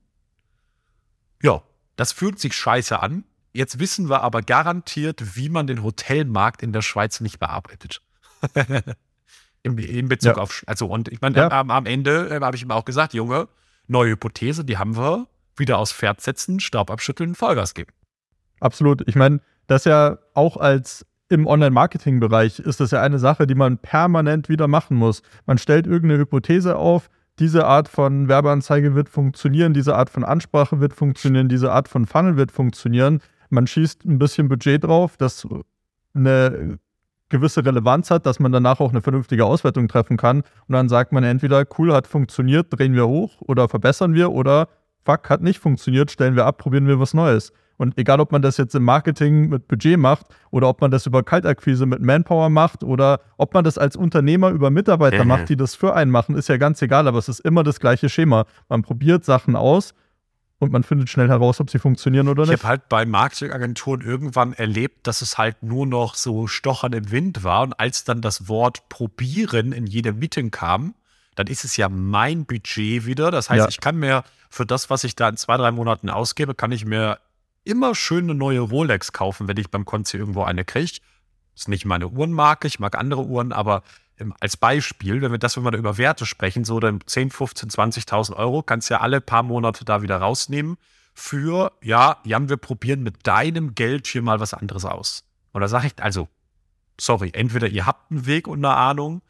Ja, 1.43 1.63
das 1.97 2.13
fühlt 2.13 2.39
sich 2.39 2.55
scheiße 2.55 2.99
an. 2.99 3.25
Jetzt 3.53 3.79
wissen 3.79 4.09
wir 4.09 4.23
aber 4.23 4.43
garantiert, 4.43 5.37
wie 5.37 5.49
man 5.49 5.67
den 5.67 5.83
Hotelmarkt 5.83 6.63
in 6.63 6.73
der 6.73 6.83
Schweiz 6.83 7.21
nicht 7.21 7.39
bearbeitet. 7.39 8.03
in, 9.63 9.79
in, 9.79 10.09
Bezug 10.09 10.37
ja. 10.37 10.43
auf, 10.43 10.63
also 10.67 10.87
und 10.87 11.09
ich 11.09 11.21
meine, 11.21 11.37
ja. 11.37 11.51
am, 11.51 11.71
am, 11.71 11.87
Ende 11.87 12.31
äh, 12.31 12.41
habe 12.41 12.57
ich 12.57 12.63
ihm 12.63 12.71
auch 12.71 12.85
gesagt, 12.85 13.15
Junge, 13.15 13.49
neue 13.87 14.13
Hypothese, 14.13 14.65
die 14.65 14.79
haben 14.79 14.97
wir, 14.97 15.27
wieder 15.57 15.79
aus 15.79 15.93
Pferd 15.93 16.21
setzen, 16.21 16.61
Staub 16.61 16.91
abschütteln, 16.91 17.35
Vollgas 17.35 17.75
geben. 17.75 17.93
Absolut. 18.61 19.07
Ich 19.07 19.15
meine, 19.15 19.41
das 19.67 19.85
ja 19.85 20.19
auch 20.35 20.57
als 20.57 21.07
im 21.35 21.47
Online-Marketing-Bereich 21.47 22.61
ist 22.61 22.81
das 22.81 22.93
ja 22.93 23.03
eine 23.03 23.19
Sache, 23.19 23.47
die 23.47 23.55
man 23.55 23.79
permanent 23.79 24.49
wieder 24.49 24.69
machen 24.69 24.97
muss. 24.97 25.23
Man 25.47 25.59
stellt 25.59 25.87
irgendeine 25.87 26.21
Hypothese 26.21 26.77
auf, 26.77 27.11
diese 27.39 27.67
Art 27.67 27.89
von 27.89 28.29
Werbeanzeige 28.29 28.95
wird 28.95 29.09
funktionieren, 29.09 29.75
diese 29.75 29.97
Art 29.97 30.09
von 30.09 30.25
Ansprache 30.25 30.81
wird 30.81 30.95
funktionieren, 30.95 31.49
diese 31.49 31.73
Art 31.73 31.89
von 31.89 32.07
Funnel 32.07 32.37
wird 32.37 32.53
funktionieren. 32.53 33.21
Man 33.51 33.67
schießt 33.67 34.05
ein 34.05 34.19
bisschen 34.19 34.49
Budget 34.49 34.85
drauf, 34.85 35.17
das 35.17 35.47
eine 36.15 36.79
gewisse 37.29 37.65
Relevanz 37.67 38.11
hat, 38.11 38.27
dass 38.27 38.39
man 38.39 38.53
danach 38.53 38.79
auch 38.79 38.91
eine 38.91 39.03
vernünftige 39.03 39.45
Auswertung 39.45 39.89
treffen 39.89 40.17
kann. 40.17 40.43
Und 40.69 40.73
dann 40.73 40.89
sagt 40.89 41.13
man 41.13 41.25
entweder, 41.25 41.65
cool, 41.79 41.93
hat 41.93 42.07
funktioniert, 42.07 42.69
drehen 42.71 42.95
wir 42.95 43.09
hoch 43.09 43.41
oder 43.41 43.69
verbessern 43.69 44.15
wir 44.15 44.31
oder 44.31 44.69
fuck, 45.05 45.29
hat 45.29 45.43
nicht 45.43 45.59
funktioniert, 45.59 46.13
stellen 46.13 46.37
wir 46.37 46.47
ab, 46.47 46.59
probieren 46.59 46.87
wir 46.87 47.01
was 47.01 47.15
Neues. 47.15 47.53
Und 47.77 47.99
egal, 47.99 48.21
ob 48.21 48.31
man 48.31 48.43
das 48.43 48.57
jetzt 48.57 48.75
im 48.75 48.85
Marketing 48.85 49.49
mit 49.49 49.67
Budget 49.67 49.99
macht 49.99 50.27
oder 50.51 50.69
ob 50.69 50.81
man 50.81 50.91
das 50.91 51.07
über 51.07 51.23
Kaltakquise 51.23 51.87
mit 51.87 52.01
Manpower 52.01 52.49
macht 52.49 52.85
oder 52.85 53.21
ob 53.37 53.55
man 53.55 53.65
das 53.65 53.79
als 53.79 53.97
Unternehmer 53.97 54.51
über 54.51 54.71
Mitarbeiter 54.71 55.25
mhm. 55.25 55.29
macht, 55.29 55.49
die 55.49 55.57
das 55.57 55.75
für 55.75 55.95
einen 55.95 56.11
machen, 56.11 56.37
ist 56.37 56.49
ja 56.49 56.57
ganz 56.57 56.81
egal, 56.83 57.09
aber 57.09 57.19
es 57.19 57.29
ist 57.29 57.41
immer 57.41 57.65
das 57.65 57.81
gleiche 57.81 58.09
Schema. 58.09 58.47
Man 58.69 58.83
probiert 58.83 59.25
Sachen 59.25 59.57
aus 59.57 59.95
und 60.59 60.73
man 60.73 60.85
findet 60.85 61.11
schnell 61.11 61.29
heraus, 61.29 61.61
ob 61.61 61.69
sie 61.69 61.79
funktionieren 61.79 62.29
oder 62.29 62.43
nicht. 62.43 62.55
Ich 62.55 62.61
habe 62.61 62.69
halt 62.69 62.89
bei 62.89 63.05
Marketingagenturen 63.05 64.03
irgendwann 64.03 64.53
erlebt, 64.53 65.07
dass 65.07 65.21
es 65.21 65.37
halt 65.37 65.63
nur 65.63 65.87
noch 65.87 66.15
so 66.15 66.47
Stochern 66.47 66.93
im 66.93 67.11
Wind 67.11 67.43
war 67.43 67.63
und 67.63 67.79
als 67.81 68.05
dann 68.05 68.21
das 68.21 68.49
Wort 68.49 68.89
probieren 68.89 69.73
in 69.73 69.87
jedem 69.87 70.21
Meeting 70.21 70.53
kam, 70.53 70.95
dann 71.35 71.49
ist 71.49 71.65
es 71.65 71.77
ja 71.77 71.89
mein 71.89 72.47
Budget 72.47 73.07
wieder. 73.07 73.33
Das 73.33 73.51
heißt, 73.51 73.65
ja. 73.65 73.69
ich 73.69 73.81
kann 73.81 73.97
mir 73.97 74.23
für 74.49 74.65
das, 74.65 74.91
was 74.91 75.03
ich 75.03 75.17
da 75.17 75.29
in 75.29 75.37
zwei, 75.37 75.57
drei 75.57 75.73
Monaten 75.73 76.09
ausgebe, 76.09 76.55
kann 76.55 76.71
ich 76.71 76.85
mir 76.85 77.19
immer 77.65 77.95
schön 77.95 78.25
eine 78.25 78.35
neue 78.35 78.61
Rolex 78.61 79.13
kaufen, 79.13 79.49
wenn 79.49 79.57
ich 79.57 79.71
beim 79.71 79.85
Konzi 79.85 80.17
irgendwo 80.17 80.43
eine 80.43 80.65
kriege. 80.65 81.01
Ist 81.55 81.69
nicht 81.69 81.85
meine 81.85 82.09
Uhrenmarke, 82.09 82.67
ich 82.67 82.81
mag 82.81 82.97
andere 82.97 83.25
Uhren, 83.25 83.53
aber 83.53 83.83
ähm, 84.19 84.35
als 84.41 84.57
Beispiel, 84.57 85.23
wenn 85.23 85.33
wir 85.33 85.39
das, 85.39 85.57
wenn 85.57 85.65
wir 85.65 85.71
da 85.71 85.79
über 85.79 85.99
Werte 85.99 86.27
sprechen, 86.27 86.65
so 86.65 86.81
dann 86.81 87.01
10, 87.05 87.31
15, 87.31 87.71
20.000 87.71 88.35
Euro, 88.37 88.63
kannst 88.63 88.91
du 88.91 88.95
ja 88.95 89.01
alle 89.01 89.21
paar 89.21 89.43
Monate 89.43 89.85
da 89.85 90.03
wieder 90.03 90.19
rausnehmen 90.19 90.77
für, 91.15 91.73
ja, 91.81 92.19
Jan, 92.25 92.49
wir 92.49 92.57
probieren 92.57 93.03
mit 93.03 93.27
deinem 93.27 93.75
Geld 93.75 94.07
hier 94.09 94.23
mal 94.23 94.41
was 94.41 94.53
anderes 94.53 94.85
aus. 94.85 95.25
Und 95.53 95.61
da 95.61 95.69
sage 95.69 95.87
ich, 95.87 96.03
also, 96.03 96.29
sorry, 97.01 97.31
entweder 97.33 97.69
ihr 97.69 97.87
habt 97.87 98.11
einen 98.11 98.27
Weg 98.27 98.49
und 98.49 98.65
eine 98.65 98.75
Ahnung. 98.75 99.23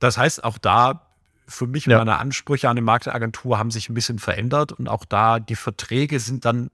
Das 0.00 0.18
heißt, 0.18 0.42
auch 0.42 0.58
da 0.58 1.06
für 1.46 1.66
mich 1.66 1.86
ja. 1.86 1.98
meine 1.98 2.18
Ansprüche 2.18 2.68
an 2.68 2.76
die 2.76 2.82
Marktagentur 2.82 3.58
haben 3.58 3.70
sich 3.70 3.88
ein 3.88 3.94
bisschen 3.94 4.18
verändert 4.18 4.72
und 4.72 4.88
auch 4.88 5.04
da 5.04 5.38
die 5.40 5.56
Verträge 5.56 6.20
sind 6.20 6.44
dann 6.44 6.70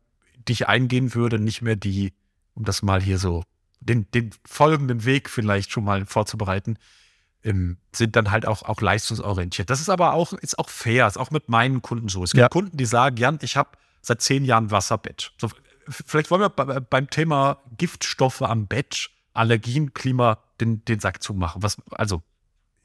die 0.48 0.52
ich 0.52 0.68
eingehen 0.68 1.14
würde, 1.14 1.38
nicht 1.38 1.62
mehr 1.62 1.76
die, 1.76 2.12
um 2.54 2.64
das 2.64 2.82
mal 2.82 3.00
hier 3.02 3.18
so, 3.18 3.42
den, 3.80 4.10
den 4.12 4.30
folgenden 4.44 5.04
Weg 5.04 5.30
vielleicht 5.30 5.70
schon 5.70 5.84
mal 5.84 6.06
vorzubereiten, 6.06 6.78
ähm, 7.42 7.78
sind 7.92 8.16
dann 8.16 8.30
halt 8.30 8.46
auch, 8.46 8.62
auch 8.62 8.80
leistungsorientiert. 8.80 9.70
Das 9.70 9.80
ist 9.80 9.88
aber 9.88 10.12
auch, 10.14 10.32
ist 10.32 10.58
auch 10.58 10.68
fair, 10.68 11.06
ist 11.06 11.18
auch 11.18 11.30
mit 11.30 11.48
meinen 11.48 11.82
Kunden 11.82 12.08
so. 12.08 12.24
Es 12.24 12.32
gibt 12.32 12.40
ja. 12.40 12.48
Kunden, 12.48 12.76
die 12.76 12.86
sagen, 12.86 13.16
Jan, 13.16 13.38
ich 13.42 13.56
habe 13.56 13.70
seit 14.02 14.20
zehn 14.20 14.44
Jahren 14.44 14.70
Wasserbett. 14.70 15.32
So, 15.40 15.50
vielleicht 15.88 16.30
wollen 16.30 16.40
wir 16.40 16.48
bei, 16.48 16.80
beim 16.80 17.10
Thema 17.10 17.62
Giftstoffe 17.76 18.42
am 18.42 18.66
Bett, 18.66 19.10
Allergien, 19.32 19.94
Klima 19.94 20.38
den, 20.60 20.84
den 20.84 21.00
Sack 21.00 21.22
zumachen. 21.22 21.62
Was, 21.62 21.76
also 21.90 22.22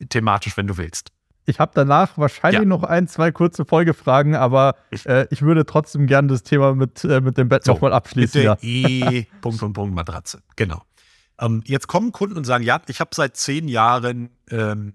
thematisch, 0.09 0.57
wenn 0.57 0.67
du 0.67 0.77
willst. 0.77 1.11
Ich 1.51 1.59
habe 1.59 1.71
danach 1.75 2.17
wahrscheinlich 2.17 2.61
ja. 2.61 2.65
noch 2.65 2.83
ein, 2.83 3.07
zwei 3.09 3.31
kurze 3.31 3.65
Folgefragen, 3.65 4.35
aber 4.35 4.75
äh, 5.05 5.27
ich 5.29 5.41
würde 5.41 5.65
trotzdem 5.65 6.07
gerne 6.07 6.29
das 6.29 6.43
Thema 6.43 6.73
mit, 6.73 7.03
äh, 7.03 7.19
mit 7.19 7.37
dem 7.37 7.49
Bett 7.49 7.65
so, 7.65 7.73
nochmal 7.73 7.91
abschließen. 7.91 8.41
Bitte 8.41 8.45
ja. 8.45 8.57
E, 8.61 9.27
Punkt, 9.41 9.59
Punkt, 9.59 9.75
Punkt, 9.75 9.93
Matratze. 9.93 10.41
Genau. 10.55 10.81
Ähm, 11.39 11.61
jetzt 11.65 11.87
kommen 11.87 12.13
Kunden 12.13 12.37
und 12.37 12.45
sagen, 12.45 12.63
ja, 12.63 12.81
ich 12.87 13.01
habe 13.01 13.09
seit 13.13 13.35
zehn 13.35 13.67
Jahren 13.67 14.29
ähm, 14.49 14.93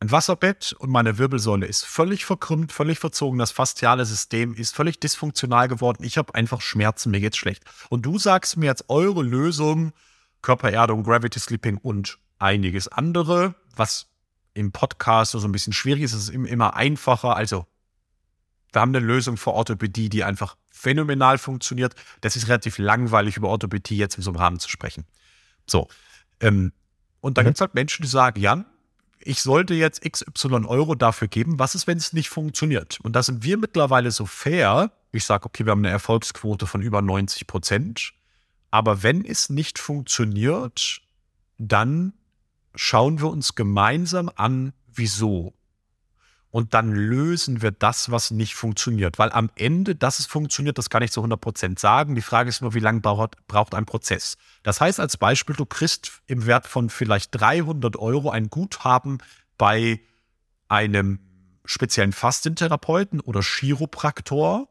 ein 0.00 0.10
Wasserbett 0.10 0.74
und 0.78 0.90
meine 0.90 1.16
Wirbelsäule 1.16 1.66
ist 1.66 1.86
völlig 1.86 2.26
verkrümmt, 2.26 2.72
völlig 2.72 2.98
verzogen. 2.98 3.38
Das 3.38 3.50
fasziale 3.50 4.04
System 4.04 4.52
ist 4.52 4.74
völlig 4.74 5.00
dysfunktional 5.00 5.68
geworden. 5.68 6.04
Ich 6.04 6.18
habe 6.18 6.34
einfach 6.34 6.60
Schmerzen, 6.60 7.10
mir 7.10 7.20
geht's 7.20 7.38
schlecht. 7.38 7.64
Und 7.88 8.04
du 8.04 8.18
sagst 8.18 8.58
mir 8.58 8.66
jetzt 8.66 8.84
eure 8.88 9.22
Lösung, 9.22 9.92
Körpererdung, 10.42 11.04
Gravity 11.04 11.38
Sleeping 11.38 11.78
und 11.78 12.18
einiges 12.38 12.88
andere, 12.88 13.54
was 13.76 14.09
im 14.60 14.72
Podcast 14.72 15.32
so 15.32 15.40
ein 15.40 15.52
bisschen 15.52 15.72
schwierig 15.72 16.02
ist. 16.02 16.12
Es 16.12 16.28
ist 16.28 16.30
immer 16.30 16.74
einfacher. 16.74 17.36
Also, 17.36 17.66
wir 18.72 18.80
haben 18.80 18.94
eine 18.94 19.04
Lösung 19.04 19.36
für 19.36 19.52
Orthopädie, 19.52 20.08
die 20.08 20.22
einfach 20.22 20.56
phänomenal 20.70 21.38
funktioniert. 21.38 21.94
Das 22.20 22.36
ist 22.36 22.48
relativ 22.48 22.78
langweilig, 22.78 23.36
über 23.36 23.48
Orthopädie 23.48 23.96
jetzt 23.96 24.16
in 24.16 24.22
so 24.22 24.30
einem 24.30 24.38
Rahmen 24.38 24.60
zu 24.60 24.68
sprechen. 24.68 25.04
So. 25.66 25.88
Ähm, 26.40 26.72
und 27.20 27.36
da 27.36 27.42
mhm. 27.42 27.46
gibt 27.46 27.56
es 27.56 27.60
halt 27.60 27.74
Menschen, 27.74 28.02
die 28.02 28.08
sagen, 28.08 28.40
Jan, 28.40 28.64
ich 29.22 29.42
sollte 29.42 29.74
jetzt 29.74 30.02
XY 30.02 30.64
Euro 30.66 30.94
dafür 30.94 31.28
geben. 31.28 31.58
Was 31.58 31.74
ist, 31.74 31.86
wenn 31.86 31.98
es 31.98 32.12
nicht 32.12 32.30
funktioniert? 32.30 32.98
Und 33.02 33.14
da 33.14 33.22
sind 33.22 33.42
wir 33.42 33.58
mittlerweile 33.58 34.10
so 34.10 34.24
fair. 34.24 34.92
Ich 35.12 35.24
sage, 35.24 35.46
okay, 35.46 35.66
wir 35.66 35.72
haben 35.72 35.80
eine 35.80 35.90
Erfolgsquote 35.90 36.66
von 36.66 36.80
über 36.80 37.02
90 37.02 37.46
Prozent. 37.46 38.12
Aber 38.70 39.02
wenn 39.02 39.24
es 39.24 39.50
nicht 39.50 39.78
funktioniert, 39.78 41.02
dann 41.58 42.14
schauen 42.74 43.20
wir 43.20 43.28
uns 43.28 43.54
gemeinsam 43.54 44.30
an, 44.34 44.72
wieso. 44.86 45.54
und 46.50 46.74
dann 46.74 46.92
lösen 46.92 47.62
wir 47.62 47.70
das, 47.70 48.10
was 48.10 48.32
nicht 48.32 48.54
funktioniert. 48.54 49.18
Weil 49.18 49.30
am 49.30 49.50
Ende, 49.54 49.94
dass 49.94 50.18
es 50.18 50.26
funktioniert, 50.26 50.78
das 50.78 50.90
kann 50.90 51.02
ich 51.02 51.12
zu 51.12 51.20
100 51.20 51.40
Prozent 51.40 51.78
sagen. 51.78 52.16
Die 52.16 52.22
Frage 52.22 52.48
ist 52.48 52.60
nur, 52.60 52.74
wie 52.74 52.80
lange 52.80 53.00
braucht, 53.00 53.36
braucht 53.46 53.74
ein 53.74 53.86
Prozess? 53.86 54.36
Das 54.64 54.80
heißt 54.80 54.98
als 54.98 55.16
Beispiel, 55.16 55.54
du 55.54 55.64
kriegst 55.64 56.22
im 56.26 56.46
Wert 56.46 56.66
von 56.66 56.90
vielleicht 56.90 57.40
300 57.40 57.96
Euro 57.96 58.30
ein 58.30 58.50
Guthaben 58.50 59.18
bei 59.58 60.00
einem 60.68 61.20
speziellen 61.64 62.12
Fastentherapeuten 62.12 63.20
oder 63.20 63.42
Chiropraktor. 63.42 64.68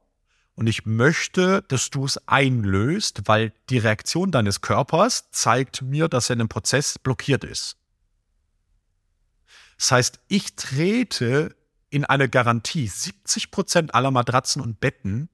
Und 0.56 0.68
ich 0.68 0.86
möchte, 0.86 1.64
dass 1.70 1.90
du 1.90 2.04
es 2.04 2.28
einlöst, 2.28 3.22
weil 3.26 3.54
die 3.70 3.78
Reaktion 3.78 4.32
deines 4.32 4.60
Körpers 4.60 5.32
zeigt 5.32 5.82
mir, 5.82 6.10
dass 6.10 6.30
er 6.30 6.34
in 6.34 6.42
einem 6.42 6.50
Prozess 6.50 7.00
blockiert 7.00 7.46
ist. 7.46 7.79
Das 9.80 9.92
heißt, 9.92 10.20
ich 10.28 10.56
trete 10.56 11.56
in 11.90 12.06
eine 12.06 12.30
Garantie. 12.30 12.86
70 12.86 13.50
Prozent 13.50 13.96
aller 13.96 14.12
Matratzen 14.12 14.62
und 14.62 14.80
Betten 14.80 15.30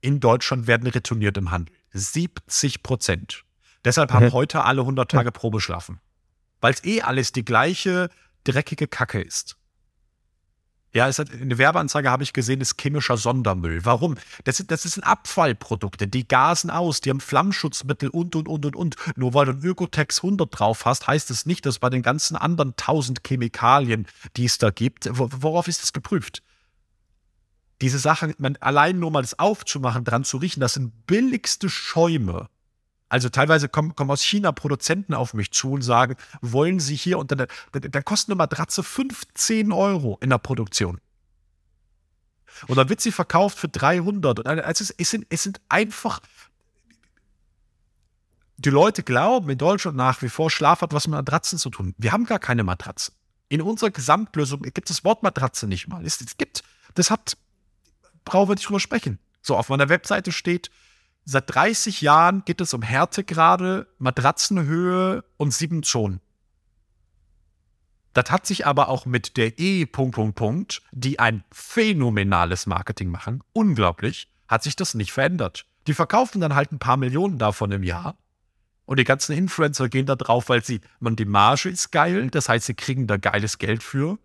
in 0.00 0.20
Deutschland 0.20 0.66
werden 0.66 0.88
retourniert 0.88 1.38
im 1.38 1.50
Handel. 1.52 1.74
70 1.92 2.82
Prozent. 2.82 3.44
Deshalb 3.84 4.12
haben 4.12 4.26
mhm. 4.26 4.32
heute 4.32 4.64
alle 4.64 4.82
100 4.82 5.10
Tage 5.10 5.32
Probe 5.32 5.60
schlafen. 5.60 6.00
Weil 6.60 6.74
es 6.74 6.84
eh 6.84 7.02
alles 7.02 7.32
die 7.32 7.44
gleiche 7.44 8.10
dreckige 8.44 8.88
Kacke 8.88 9.22
ist. 9.22 9.56
Ja, 10.92 11.08
es 11.08 11.18
hat, 11.18 11.30
eine 11.30 11.58
Werbeanzeige 11.58 12.10
habe 12.10 12.22
ich 12.22 12.32
gesehen, 12.32 12.60
ist 12.60 12.80
chemischer 12.80 13.16
Sondermüll. 13.16 13.84
Warum? 13.84 14.16
Das, 14.44 14.64
das 14.66 14.82
sind 14.82 15.04
Abfallprodukte, 15.04 16.08
die 16.08 16.26
gasen 16.26 16.70
aus, 16.70 17.00
die 17.02 17.10
haben 17.10 17.20
Flammschutzmittel 17.20 18.08
und, 18.08 18.34
und, 18.34 18.48
und, 18.48 18.64
und, 18.64 18.76
und. 18.76 18.96
Nur 19.14 19.34
weil 19.34 19.46
du 19.46 19.52
ein 19.52 19.62
Ökotex 19.62 20.22
100 20.22 20.48
drauf 20.58 20.86
hast, 20.86 21.06
heißt 21.06 21.30
es 21.30 21.40
das 21.40 21.46
nicht, 21.46 21.66
dass 21.66 21.78
bei 21.78 21.90
den 21.90 22.02
ganzen 22.02 22.36
anderen 22.36 22.70
1000 22.70 23.22
Chemikalien, 23.26 24.06
die 24.36 24.46
es 24.46 24.58
da 24.58 24.70
gibt, 24.70 25.08
worauf 25.12 25.68
ist 25.68 25.82
das 25.82 25.92
geprüft? 25.92 26.42
Diese 27.82 27.98
Sachen, 27.98 28.34
man, 28.38 28.56
allein 28.56 28.98
nur 28.98 29.10
mal 29.10 29.20
das 29.20 29.38
aufzumachen, 29.38 30.04
dran 30.04 30.24
zu 30.24 30.38
riechen, 30.38 30.60
das 30.60 30.74
sind 30.74 31.06
billigste 31.06 31.68
Schäume. 31.68 32.48
Also 33.08 33.28
teilweise 33.28 33.68
kommen, 33.68 33.94
kommen 33.94 34.10
aus 34.10 34.22
China 34.22 34.50
Produzenten 34.52 35.14
auf 35.14 35.32
mich 35.32 35.52
zu 35.52 35.72
und 35.72 35.82
sagen, 35.82 36.16
wollen 36.40 36.80
sie 36.80 36.96
hier 36.96 37.18
und 37.18 37.30
dann, 37.30 37.46
dann, 37.72 37.90
dann 37.90 38.04
kostet 38.04 38.30
eine 38.30 38.36
Matratze 38.36 38.82
15 38.82 39.70
Euro 39.70 40.18
in 40.20 40.30
der 40.30 40.38
Produktion. 40.38 41.00
Und 42.66 42.76
dann 42.76 42.88
wird 42.88 43.00
sie 43.00 43.12
verkauft 43.12 43.58
für 43.58 43.68
300. 43.68 44.40
Und 44.40 44.46
also 44.46 44.82
es, 44.82 44.90
es, 44.90 45.10
sind, 45.10 45.26
es 45.28 45.42
sind 45.42 45.60
einfach, 45.68 46.20
die 48.56 48.70
Leute 48.70 49.02
glauben 49.02 49.50
in 49.50 49.58
Deutschland 49.58 49.96
nach 49.96 50.22
wie 50.22 50.28
vor, 50.28 50.50
Schlaf 50.50 50.80
hat 50.80 50.92
was 50.92 51.06
mit 51.06 51.16
Matratzen 51.16 51.58
zu 51.58 51.70
tun. 51.70 51.94
Wir 51.98 52.12
haben 52.12 52.24
gar 52.24 52.38
keine 52.38 52.64
Matratzen. 52.64 53.14
In 53.48 53.62
unserer 53.62 53.90
Gesamtlösung 53.90 54.62
gibt 54.62 54.90
es 54.90 54.96
das 54.96 55.04
Wort 55.04 55.22
Matratze 55.22 55.68
nicht 55.68 55.86
mal. 55.86 56.04
Es, 56.04 56.20
es 56.20 56.36
gibt, 56.36 56.64
das 56.94 57.10
hat, 57.10 57.36
brauchen 58.24 58.48
wir 58.48 58.54
nicht 58.56 58.66
drüber 58.66 58.80
sprechen. 58.80 59.20
So, 59.42 59.56
auf 59.56 59.68
meiner 59.68 59.88
Webseite 59.88 60.32
steht, 60.32 60.70
Seit 61.28 61.52
30 61.52 62.02
Jahren 62.02 62.44
geht 62.44 62.60
es 62.60 62.72
um 62.72 62.82
Härtegrade, 62.82 63.88
Matratzenhöhe 63.98 65.24
und 65.36 65.52
sieben 65.52 65.82
Zonen. 65.82 66.20
Das 68.12 68.30
hat 68.30 68.46
sich 68.46 68.64
aber 68.64 68.88
auch 68.88 69.06
mit 69.06 69.36
der 69.36 69.58
E. 69.58 69.86
Punkt, 69.86 70.14
Punkt, 70.14 70.36
Punkt, 70.36 70.82
die 70.92 71.18
ein 71.18 71.42
phänomenales 71.50 72.66
Marketing 72.66 73.10
machen, 73.10 73.42
unglaublich, 73.52 74.28
hat 74.46 74.62
sich 74.62 74.76
das 74.76 74.94
nicht 74.94 75.10
verändert. 75.10 75.66
Die 75.88 75.94
verkaufen 75.94 76.40
dann 76.40 76.54
halt 76.54 76.70
ein 76.70 76.78
paar 76.78 76.96
Millionen 76.96 77.38
davon 77.38 77.72
im 77.72 77.82
Jahr. 77.82 78.16
Und 78.84 79.00
die 79.00 79.04
ganzen 79.04 79.36
Influencer 79.36 79.88
gehen 79.88 80.06
da 80.06 80.14
drauf, 80.14 80.48
weil 80.48 80.64
sie, 80.64 80.80
man, 81.00 81.16
die 81.16 81.24
Marge 81.24 81.70
ist 81.70 81.90
geil, 81.90 82.30
das 82.30 82.48
heißt, 82.48 82.66
sie 82.66 82.74
kriegen 82.74 83.08
da 83.08 83.16
geiles 83.16 83.58
Geld 83.58 83.82
für. 83.82 84.20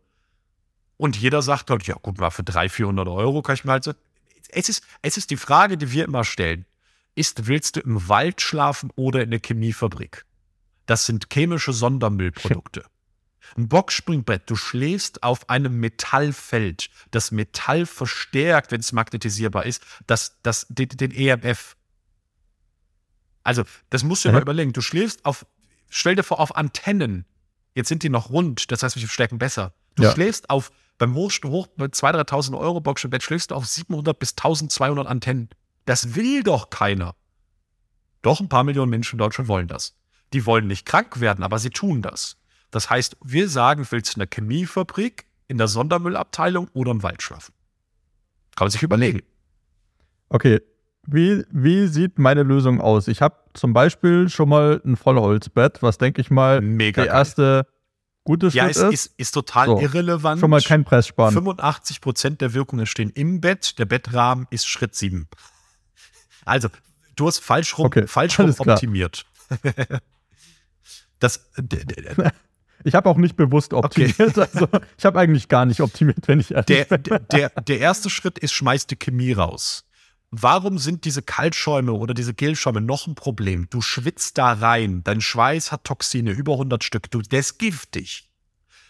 Und 0.98 1.18
jeder 1.18 1.42
sagt 1.42 1.72
halt, 1.72 1.88
ja, 1.88 1.96
gut, 1.96 2.20
mal 2.20 2.30
für 2.30 2.44
300, 2.44 2.72
400 2.72 3.08
Euro 3.08 3.42
kann 3.42 3.56
ich 3.56 3.66
mir 3.66 3.72
halt 3.72 3.86
so. 3.86 3.94
Es 4.50 4.70
ist, 4.70 4.84
es 5.02 5.18
ist 5.18 5.32
die 5.32 5.38
Frage, 5.38 5.80
die 5.80 5.92
wir 5.92 6.04
immer 6.04 6.24
stellen 6.24 6.66
ist, 7.16 7.48
willst 7.48 7.76
du 7.76 7.82
im 7.82 8.08
Wald 8.08 8.42
schlafen 8.42 8.92
oder 8.96 9.24
in 9.24 9.32
der 9.32 9.40
Chemiefabrik? 9.40 10.26
Das 10.86 11.06
sind 11.06 11.28
chemische 11.32 11.74
Sondermüllprodukte. 11.74 12.84
Ein 13.58 13.68
Boxspringbett, 13.68 14.50
du 14.50 14.56
schläfst 14.56 15.24
auf 15.24 15.50
einem 15.50 15.80
Metallfeld. 15.80 16.90
Das 17.12 17.32
Metall 17.32 17.86
verstärkt, 17.86 18.72
wenn 18.72 18.80
es 18.80 18.94
magnetisierbar 18.94 19.66
ist, 19.66 19.84
das, 20.08 20.38
das, 20.42 20.68
den, 20.70 20.90
den 20.90 21.12
EMF. 21.12 21.76
Also, 23.44 23.64
das 23.90 24.04
musst 24.04 24.24
du 24.24 24.30
dir 24.30 24.34
mhm. 24.34 24.36
mal 24.36 24.42
überlegen. 24.44 24.74
Du 24.74 24.82
schläfst 24.82 25.26
auf, 25.26 25.46
stell 25.90 26.16
dir 26.16 26.24
vor, 26.24 26.40
auf 26.40 26.56
Antennen. 26.56 27.26
Jetzt 27.74 27.90
sind 27.90 28.04
die 28.04 28.10
noch 28.10 28.30
rund, 28.30 28.72
das 28.72 28.84
heißt, 28.84 29.00
wir 29.00 29.08
stärken 29.08 29.38
besser. 29.38 29.74
Du 29.96 30.04
ja. 30.04 30.12
schläfst 30.12 30.50
auf, 30.50 30.72
beim 30.98 31.16
Hoch, 31.16 31.32
Hoch 31.44 31.68
2.000, 31.78 32.28
3.000 32.28 32.58
Euro 32.58 32.80
Boxspringbett 32.80 33.24
schläfst 33.24 33.52
du 33.52 33.56
auf 33.56 33.66
700 33.66 34.18
bis 34.18 34.36
1.200 34.36 35.06
Antennen. 35.06 35.50
Das 35.86 36.16
will 36.16 36.44
doch 36.44 36.70
keiner. 36.70 37.16
Doch 38.22 38.40
ein 38.40 38.50
paar 38.50 38.64
Millionen 38.64 38.90
Menschen 38.90 39.16
in 39.16 39.20
Deutschland 39.20 39.48
wollen 39.48 39.68
das. 39.68 39.96
Die 40.34 40.46
wollen 40.46 40.68
nicht 40.68 40.86
krank 40.86 41.20
werden, 41.20 41.44
aber 41.44 41.60
sie 41.60 41.72
tun 41.72 42.02
das. 42.02 42.38
Das 42.70 42.90
heißt, 42.90 43.18
wir 43.24 43.50
sagen, 43.50 43.86
willst 43.90 44.16
du 44.16 44.22
in 44.22 44.28
der 44.28 44.30
Chemiefabrik, 44.34 45.26
in 45.48 45.58
der 45.58 45.68
Sondermüllabteilung 45.68 46.70
oder 46.74 46.92
im 46.92 47.04
Wald 47.04 47.22
schlafen? 47.22 47.54
Kann 48.56 48.66
man 48.66 48.72
sich 48.72 48.84
überlegen. 48.84 49.22
Okay, 50.30 50.62
wie, 51.06 51.44
wie 51.52 51.88
sieht 51.88 52.20
meine 52.20 52.44
Lösung 52.44 52.80
aus? 52.80 53.08
Ich 53.08 53.22
habe 53.22 53.36
zum 53.54 53.74
Beispiel 53.74 54.30
schon 54.30 54.50
mal 54.50 54.82
ein 54.86 54.96
Vollholzbett, 54.96 55.82
was 55.82 55.98
denke 55.98 56.22
ich 56.22 56.30
mal 56.30 56.62
Mega 56.62 57.04
der 57.04 57.12
erste 57.12 57.66
gute 58.24 58.52
Schritt 58.52 58.62
ja, 58.62 58.68
ist. 58.68 58.82
Ja, 58.82 58.90
ist, 58.90 59.14
ist 59.18 59.32
total 59.32 59.66
so, 59.68 59.80
irrelevant. 59.80 60.40
Schon 60.40 60.50
mal 60.50 60.62
kein 60.62 60.86
Presssparen. 60.86 61.34
85 61.34 62.02
Prozent 62.02 62.42
der 62.42 62.54
Wirkungen 62.54 62.86
stehen 62.86 63.10
im 63.10 63.42
Bett. 63.42 63.80
Der 63.80 63.86
Bettrahmen 63.86 64.48
ist 64.52 64.68
Schritt 64.68 64.96
7. 64.96 65.28
Also, 66.46 66.70
du 67.16 67.28
hast 67.28 67.40
falsch 67.40 67.78
rum, 67.78 67.88
okay, 67.88 68.08
falsch 68.08 68.40
rum 68.40 68.54
optimiert. 68.58 69.26
das. 71.20 71.50
Ich 72.84 72.96
habe 72.96 73.08
auch 73.10 73.18
nicht 73.18 73.36
bewusst 73.36 73.74
optimiert. 73.74 74.20
Okay. 74.20 74.48
Also 74.54 74.68
ich 74.98 75.06
habe 75.06 75.20
eigentlich 75.20 75.48
gar 75.48 75.68
nicht 75.68 75.82
optimiert, 75.82 76.28
wenn 76.28 76.40
ich 76.40 76.50
ehrlich 76.50 76.66
der, 76.66 76.86
bin. 76.98 77.20
Der, 77.32 77.50
der 77.50 77.80
erste 77.80 78.10
Schritt 78.10 78.40
ist, 78.40 78.54
schmeiß 78.54 78.88
die 78.88 78.96
Chemie 78.96 79.34
raus. 79.34 79.86
Warum 80.32 80.78
sind 80.78 81.04
diese 81.04 81.22
Kaltschäume 81.22 81.92
oder 81.92 82.14
diese 82.14 82.34
Gelschäume 82.34 82.80
noch 82.80 83.06
ein 83.06 83.16
Problem? 83.16 83.68
Du 83.70 83.82
schwitzt 83.82 84.38
da 84.38 84.54
rein, 84.54 85.04
dein 85.04 85.20
Schweiß 85.20 85.72
hat 85.74 85.84
Toxine, 85.84 86.32
über 86.32 86.54
100 86.54 86.84
Stück, 86.84 87.12
du, 87.12 87.22
der 87.22 87.42
ist 87.42 87.60
giftig. 87.60 88.31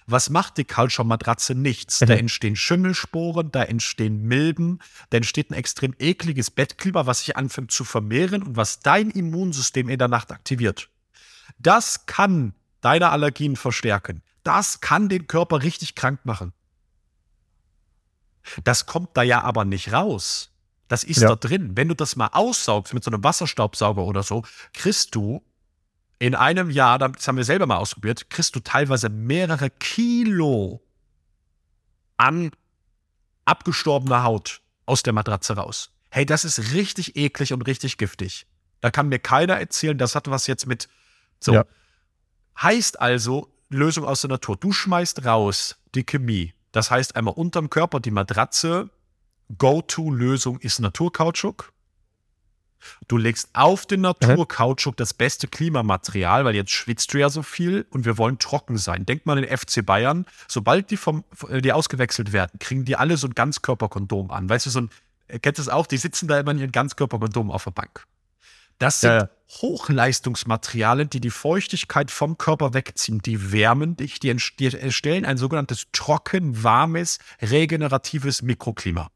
Was 0.07 0.29
macht 0.29 0.57
die 0.57 0.63
Kaltschaummatratze? 0.63 1.55
Nichts. 1.55 2.01
Mhm. 2.01 2.05
Da 2.05 2.13
entstehen 2.15 2.55
Schimmelsporen, 2.55 3.51
da 3.51 3.63
entstehen 3.63 4.23
Milben, 4.23 4.79
da 5.09 5.17
entsteht 5.17 5.51
ein 5.51 5.55
extrem 5.55 5.95
ekliges 5.99 6.51
Bettklima, 6.51 7.05
was 7.05 7.19
sich 7.19 7.37
anfängt 7.37 7.71
zu 7.71 7.83
vermehren 7.83 8.43
und 8.43 8.55
was 8.55 8.79
dein 8.79 9.09
Immunsystem 9.09 9.89
in 9.89 9.99
der 9.99 10.07
Nacht 10.07 10.31
aktiviert. 10.31 10.89
Das 11.59 12.05
kann 12.05 12.53
deine 12.81 13.09
Allergien 13.09 13.55
verstärken. 13.55 14.21
Das 14.43 14.81
kann 14.81 15.09
den 15.09 15.27
Körper 15.27 15.61
richtig 15.61 15.95
krank 15.95 16.21
machen. 16.25 16.53
Das 18.63 18.85
kommt 18.87 19.15
da 19.15 19.21
ja 19.21 19.41
aber 19.41 19.65
nicht 19.65 19.93
raus. 19.93 20.51
Das 20.87 21.03
ist 21.03 21.21
ja. 21.21 21.29
da 21.29 21.35
drin. 21.35 21.77
Wenn 21.77 21.87
du 21.87 21.95
das 21.95 22.15
mal 22.15 22.29
aussaugst 22.33 22.93
mit 22.93 23.03
so 23.03 23.11
einem 23.11 23.23
Wasserstaubsauger 23.23 24.03
oder 24.03 24.23
so, 24.23 24.43
kriegst 24.73 25.15
du 25.15 25.43
in 26.21 26.35
einem 26.35 26.69
Jahr, 26.69 26.99
das 26.99 27.27
haben 27.27 27.37
wir 27.37 27.43
selber 27.43 27.65
mal 27.65 27.77
ausprobiert, 27.77 28.29
kriegst 28.29 28.55
du 28.55 28.59
teilweise 28.59 29.09
mehrere 29.09 29.71
Kilo 29.71 30.79
an 32.17 32.51
abgestorbener 33.45 34.23
Haut 34.23 34.61
aus 34.85 35.01
der 35.01 35.13
Matratze 35.13 35.55
raus. 35.55 35.89
Hey, 36.11 36.27
das 36.27 36.45
ist 36.45 36.73
richtig 36.73 37.15
eklig 37.15 37.53
und 37.53 37.63
richtig 37.63 37.97
giftig. 37.97 38.45
Da 38.81 38.91
kann 38.91 39.09
mir 39.09 39.17
keiner 39.17 39.59
erzählen, 39.59 39.97
das 39.97 40.13
hat 40.13 40.29
was 40.29 40.45
jetzt 40.45 40.67
mit. 40.67 40.89
So. 41.39 41.53
Ja. 41.53 41.65
Heißt 42.61 43.01
also, 43.01 43.51
Lösung 43.69 44.05
aus 44.05 44.21
der 44.21 44.29
Natur. 44.29 44.57
Du 44.57 44.71
schmeißt 44.71 45.25
raus 45.25 45.77
die 45.95 46.03
Chemie. 46.03 46.53
Das 46.71 46.91
heißt 46.91 47.15
einmal 47.15 47.33
unterm 47.33 47.71
Körper 47.71 47.99
die 47.99 48.11
Matratze. 48.11 48.91
Go-To-Lösung 49.57 50.59
ist 50.59 50.81
Naturkautschuk. 50.81 51.73
Du 53.07 53.17
legst 53.17 53.49
auf 53.53 53.85
den 53.85 54.01
Naturkautschuk 54.01 54.97
das 54.97 55.13
beste 55.13 55.47
Klimamaterial, 55.47 56.45
weil 56.45 56.55
jetzt 56.55 56.71
schwitzt 56.71 57.13
du 57.13 57.19
ja 57.19 57.29
so 57.29 57.43
viel 57.43 57.85
und 57.89 58.05
wir 58.05 58.17
wollen 58.17 58.39
trocken 58.39 58.77
sein. 58.77 59.05
Denk 59.05 59.25
mal 59.25 59.37
an 59.37 59.43
den 59.43 59.57
FC 59.57 59.85
Bayern. 59.85 60.25
Sobald 60.47 60.91
die, 60.91 60.97
vom, 60.97 61.23
äh, 61.49 61.61
die 61.61 61.73
ausgewechselt 61.73 62.33
werden, 62.33 62.59
kriegen 62.59 62.85
die 62.85 62.95
alle 62.95 63.17
so 63.17 63.27
ein 63.27 63.35
Ganzkörperkondom 63.35 64.31
an. 64.31 64.49
Weißt 64.49 64.65
du, 64.65 64.69
so 64.69 64.81
ein, 64.81 64.89
äh, 65.27 65.39
kennst 65.39 65.59
du 65.59 65.63
es 65.63 65.69
auch? 65.69 65.87
Die 65.87 65.97
sitzen 65.97 66.27
da 66.27 66.39
immer 66.39 66.51
in 66.51 66.59
ihren 66.59 66.71
Ganzkörperkondom 66.71 67.51
auf 67.51 67.63
der 67.63 67.71
Bank. 67.71 68.05
Das 68.81 68.99
sind 68.99 69.11
ja, 69.11 69.19
ja. 69.19 69.29
Hochleistungsmaterialien, 69.61 71.09
die 71.09 71.21
die 71.21 71.29
Feuchtigkeit 71.29 72.09
vom 72.09 72.39
Körper 72.39 72.73
wegziehen. 72.73 73.19
Die 73.19 73.51
wärmen 73.51 73.95
dich, 73.95 74.19
die, 74.19 74.35
die 74.57 74.75
erstellen 74.75 75.23
ein 75.23 75.37
sogenanntes 75.37 75.85
trocken, 75.91 76.63
warmes, 76.63 77.19
regeneratives 77.41 78.41
Mikroklima. 78.41 79.11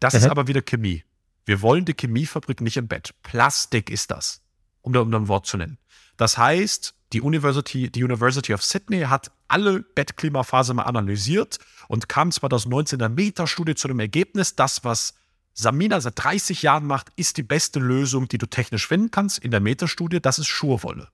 Das 0.00 0.14
mhm. 0.14 0.20
ist 0.20 0.26
aber 0.26 0.46
wieder 0.46 0.62
Chemie. 0.62 1.04
Wir 1.44 1.62
wollen 1.62 1.84
die 1.84 1.94
Chemiefabrik 1.94 2.60
nicht 2.60 2.76
im 2.76 2.88
Bett. 2.88 3.14
Plastik 3.22 3.90
ist 3.90 4.10
das, 4.10 4.40
um 4.82 4.92
da 4.92 5.00
um 5.00 5.12
ein 5.14 5.28
Wort 5.28 5.46
zu 5.46 5.56
nennen. 5.56 5.78
Das 6.16 6.38
heißt, 6.38 6.94
Die 7.14 7.20
University, 7.20 7.88
die 7.90 8.02
University 8.02 8.52
of 8.52 8.64
Sydney 8.64 9.02
hat 9.02 9.30
alle 9.46 9.82
Bettklimaphasen 9.82 10.74
mal 10.74 10.82
analysiert 10.82 11.60
und 11.86 12.08
kam 12.08 12.32
2019 12.32 12.96
in 12.96 12.98
der 12.98 13.08
Metastudie 13.08 13.76
zu 13.76 13.86
dem 13.86 14.00
Ergebnis, 14.00 14.56
das, 14.56 14.82
was 14.82 15.14
Samina 15.52 16.00
seit 16.00 16.14
30 16.16 16.62
Jahren 16.62 16.86
macht, 16.86 17.10
ist 17.14 17.36
die 17.36 17.44
beste 17.44 17.78
Lösung, 17.78 18.26
die 18.26 18.38
du 18.38 18.46
technisch 18.46 18.88
finden 18.88 19.12
kannst 19.12 19.38
in 19.38 19.52
der 19.52 19.60
Metastudie, 19.60 20.20
das 20.20 20.40
ist 20.40 20.48
Schurwolle. 20.48 21.06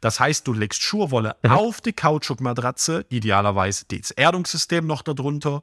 Das 0.00 0.20
heißt, 0.20 0.46
du 0.46 0.54
legst 0.54 0.80
Schurwolle 0.80 1.36
mhm. 1.42 1.50
auf 1.50 1.82
die 1.82 1.92
Kautschukmatratze, 1.92 3.04
idealerweise 3.10 3.84
das 3.90 4.10
Erdungssystem 4.10 4.86
noch 4.86 5.02
darunter. 5.02 5.62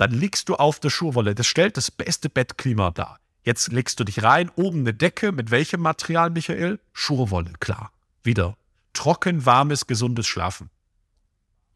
Dann 0.00 0.12
legst 0.12 0.48
du 0.48 0.54
auf 0.54 0.80
der 0.80 0.88
Schurwolle. 0.88 1.34
Das 1.34 1.46
stellt 1.46 1.76
das 1.76 1.90
beste 1.90 2.30
Bettklima 2.30 2.90
dar. 2.90 3.18
Jetzt 3.44 3.70
legst 3.70 4.00
du 4.00 4.04
dich 4.04 4.22
rein, 4.22 4.50
oben 4.56 4.80
eine 4.80 4.94
Decke. 4.94 5.30
Mit 5.30 5.50
welchem 5.50 5.82
Material, 5.82 6.30
Michael? 6.30 6.80
Schurwolle, 6.94 7.52
klar. 7.60 7.92
Wieder. 8.22 8.56
Trocken, 8.94 9.44
warmes, 9.44 9.86
gesundes 9.86 10.26
Schlafen. 10.26 10.70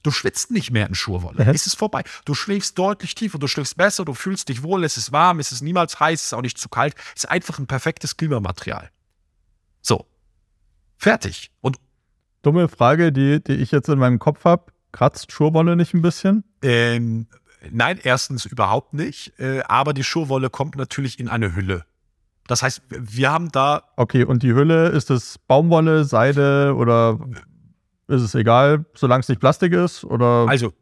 Du 0.03 0.11
schwitzt 0.11 0.51
nicht 0.51 0.71
mehr 0.71 0.87
in 0.87 0.95
Schurwolle. 0.95 1.45
Mhm. 1.45 1.51
Es 1.51 1.67
ist 1.67 1.77
vorbei. 1.77 2.03
Du 2.25 2.33
schläfst 2.33 2.79
deutlich 2.79 3.15
tiefer, 3.15 3.39
du 3.39 3.47
schläfst 3.47 3.77
besser, 3.77 4.07
du 4.07 4.15
fühlst 4.15 4.49
dich 4.49 4.63
wohl, 4.63 4.85
es 4.85 4.97
ist 4.97 5.13
warm, 5.13 5.39
es 5.39 5.53
ist 5.53 5.61
niemals 5.61 6.01
heiß, 6.01 6.21
es 6.21 6.27
ist 6.29 6.33
auch 6.33 6.41
nicht 6.41 6.57
zu 6.57 6.71
kalt. 6.71 6.95
Es 7.15 7.25
ist 7.25 7.31
einfach 7.31 7.59
ein 7.59 7.67
perfektes 7.67 8.17
Klimamaterial. 8.17 8.91
So. 9.83 10.07
Fertig. 10.97 11.51
Und 11.61 11.77
Dumme 12.41 12.69
Frage, 12.69 13.13
die, 13.13 13.45
die 13.45 13.53
ich 13.53 13.71
jetzt 13.71 13.91
in 13.91 13.99
meinem 13.99 14.19
Kopf 14.19 14.47
habe. 14.47 14.73
Kratzt 14.93 15.31
Schurwolle 15.31 15.77
nicht 15.77 15.93
ein 15.93 16.01
bisschen? 16.01 16.45
Ähm, 16.63 17.27
nein, 17.71 17.99
erstens 18.03 18.45
überhaupt 18.45 18.95
nicht. 18.95 19.39
Äh, 19.39 19.63
aber 19.63 19.95
die 19.95 20.05
Schurwolle 20.05 20.51
kommt 20.51 20.77
natürlich 20.77 21.19
in 21.19 21.29
eine 21.29 21.55
Hülle. 21.55 21.85
Das 22.47 22.63
heißt, 22.63 22.83
wir 22.89 23.31
haben 23.31 23.51
da. 23.51 23.85
Okay, 23.97 24.25
und 24.25 24.43
die 24.43 24.53
Hülle, 24.53 24.89
ist 24.89 25.11
es 25.11 25.39
Baumwolle, 25.39 26.05
Seide 26.05 26.75
oder 26.77 27.19
ist 28.09 28.23
es 28.23 28.35
egal, 28.35 28.85
solange 28.95 29.21
es 29.21 29.29
nicht 29.29 29.41
Plastik 29.41 29.73
ist? 29.73 30.05
Oder? 30.05 30.47
Also, 30.49 30.73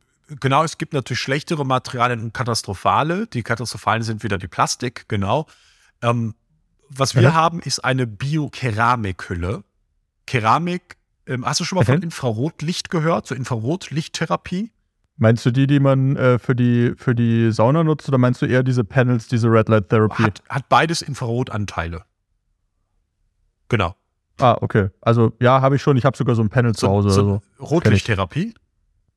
genau, 0.41 0.65
es 0.65 0.79
gibt 0.79 0.93
natürlich 0.93 1.21
schlechtere 1.21 1.65
Materialien 1.65 2.21
und 2.21 2.35
katastrophale. 2.35 3.27
Die 3.29 3.43
katastrophalen 3.43 4.03
sind 4.03 4.25
wieder 4.25 4.39
die 4.39 4.49
Plastik, 4.49 5.09
genau. 5.09 5.47
Ähm, 6.03 6.35
was 6.89 7.15
wir 7.15 7.23
ja. 7.23 7.35
haben, 7.35 7.61
ist 7.61 7.85
eine 7.85 8.07
Biokeramikhülle. 8.07 9.63
Keramik, 10.27 10.97
ähm, 11.27 11.47
hast 11.47 11.61
du 11.61 11.65
schon 11.65 11.77
mal 11.77 11.85
von 11.85 12.03
Infrarotlicht 12.03 12.91
gehört, 12.91 13.27
so 13.27 13.35
Infrarotlichttherapie? 13.35 14.73
Meinst 15.17 15.45
du 15.47 15.51
die, 15.51 15.67
die 15.67 15.79
man 15.79 16.17
äh, 16.17 16.39
für, 16.39 16.57
die, 16.57 16.95
für 16.97 17.15
die 17.15 17.53
Sauna 17.53 17.85
nutzt, 17.85 18.09
oder 18.09 18.19
meinst 18.19 18.43
du 18.43 18.47
eher 18.47 18.63
diese 18.63 18.83
Panels, 18.83 19.29
diese 19.29 19.49
Red 19.49 19.69
Light 19.69 19.89
Therapy? 19.89 20.23
Hat, 20.23 20.43
hat 20.49 20.69
beides 20.69 21.03
Infrarotanteile. 21.03 22.05
Genau. 23.69 23.95
Ah, 24.41 24.59
okay. 24.61 24.89
Also 25.01 25.33
ja, 25.41 25.61
habe 25.61 25.77
ich 25.77 25.83
schon. 25.83 25.97
Ich 25.97 26.05
habe 26.05 26.17
sogar 26.17 26.35
so 26.35 26.43
ein 26.43 26.49
Panel 26.49 26.75
so, 26.75 26.87
zu 26.87 26.89
Hause. 26.89 27.11
So 27.11 27.21
also. 27.21 27.41
Rotlichttherapie? 27.61 28.55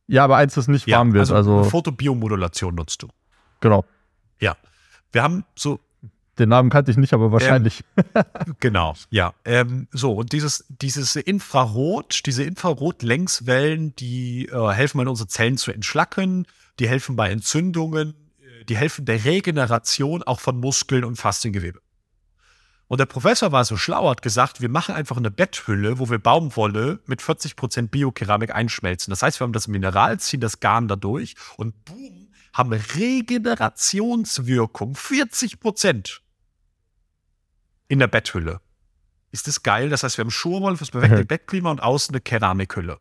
Ja, 0.08 0.24
aber 0.24 0.38
eins, 0.38 0.54
das 0.54 0.68
nicht 0.68 0.88
ja, 0.88 0.98
warm 0.98 1.14
wird. 1.14 1.22
Also, 1.22 1.36
also 1.36 1.64
Fotobiomodulation 1.64 2.76
nutzt 2.76 3.02
du. 3.02 3.08
Genau. 3.60 3.86
Ja. 4.40 4.56
Wir 5.12 5.24
haben 5.24 5.46
so. 5.56 5.80
Den 6.38 6.50
Namen 6.50 6.70
kannte 6.70 6.92
ich 6.92 6.98
nicht, 6.98 7.14
aber 7.14 7.32
wahrscheinlich. 7.32 7.86
Ähm, 7.96 8.56
genau, 8.60 8.94
ja. 9.10 9.34
Ähm, 9.46 9.88
so, 9.92 10.14
und 10.14 10.34
dieses, 10.34 10.66
dieses 10.68 11.16
Infrarot, 11.16 12.24
diese 12.26 12.44
Infrarot-Längswellen, 12.44 13.96
die 13.96 14.48
äh, 14.48 14.72
helfen 14.72 14.98
bei 14.98 15.08
unsere 15.08 15.30
Zellen 15.30 15.58
zu 15.58 15.72
entschlacken, 15.72 16.46
die 16.80 16.90
helfen 16.90 17.16
bei 17.16 17.32
Entzündungen, 17.32 18.16
äh, 18.40 18.66
die 18.66 18.76
helfen 18.76 19.06
der 19.06 19.24
Regeneration 19.24 20.24
auch 20.24 20.42
von 20.42 20.60
Muskeln 20.60 21.06
und 21.06 21.16
Fasziengewebe. 21.16 21.80
Und 22.88 23.00
der 23.00 23.08
Professor 23.08 23.52
war 23.52 23.66
so 23.66 23.78
schlau, 23.78 24.08
hat 24.10 24.22
gesagt, 24.22 24.62
wir 24.62 24.70
machen 24.70 24.94
einfach 24.94 25.18
eine 25.18 25.32
Betthülle, 25.32 25.98
wo 25.98 26.08
wir 26.10 26.20
Baumwolle 26.20 27.00
mit 27.08 27.20
40% 27.22 27.88
Biokeramik 27.88 28.54
einschmelzen. 28.54 29.10
Das 29.10 29.24
heißt, 29.24 29.40
wir 29.40 29.46
haben 29.46 29.54
das 29.54 29.68
Mineral, 29.68 30.20
ziehen 30.20 30.42
das 30.42 30.60
Garn 30.60 30.88
dadurch 30.88 31.34
und 31.58 31.84
boom, 31.86 32.28
haben 32.54 32.74
Regenerationswirkung 32.74 34.94
40% 34.94 36.20
in 37.88 38.00
der 38.00 38.08
Betthülle. 38.08 38.62
Ist 39.32 39.48
das 39.48 39.64
geil? 39.64 39.90
Das 39.90 40.04
heißt, 40.04 40.18
wir 40.18 40.24
haben 40.24 40.32
Schurwolle 40.32 40.78
fürs 40.78 40.92
perfekte 40.92 41.22
mhm. 41.22 41.28
Bettklima 41.28 41.72
und 41.72 41.82
außen 41.84 42.14
eine 42.14 42.22
Keramikhülle. 42.22 43.00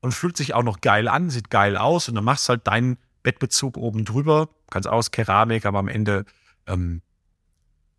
Und 0.00 0.12
fühlt 0.12 0.36
sich 0.36 0.54
auch 0.54 0.62
noch 0.62 0.80
geil 0.80 1.08
an, 1.08 1.30
sieht 1.30 1.50
geil 1.50 1.76
aus 1.76 2.08
und 2.08 2.14
dann 2.14 2.24
machst 2.24 2.48
du 2.48 2.50
halt 2.50 2.66
deinen 2.66 2.98
Bettbezug 3.22 3.76
oben 3.76 4.04
drüber, 4.04 4.48
kannst 4.70 4.88
aus 4.88 5.10
Keramik, 5.10 5.66
aber 5.66 5.78
am 5.78 5.88
Ende 5.88 6.24
ähm, 6.66 7.02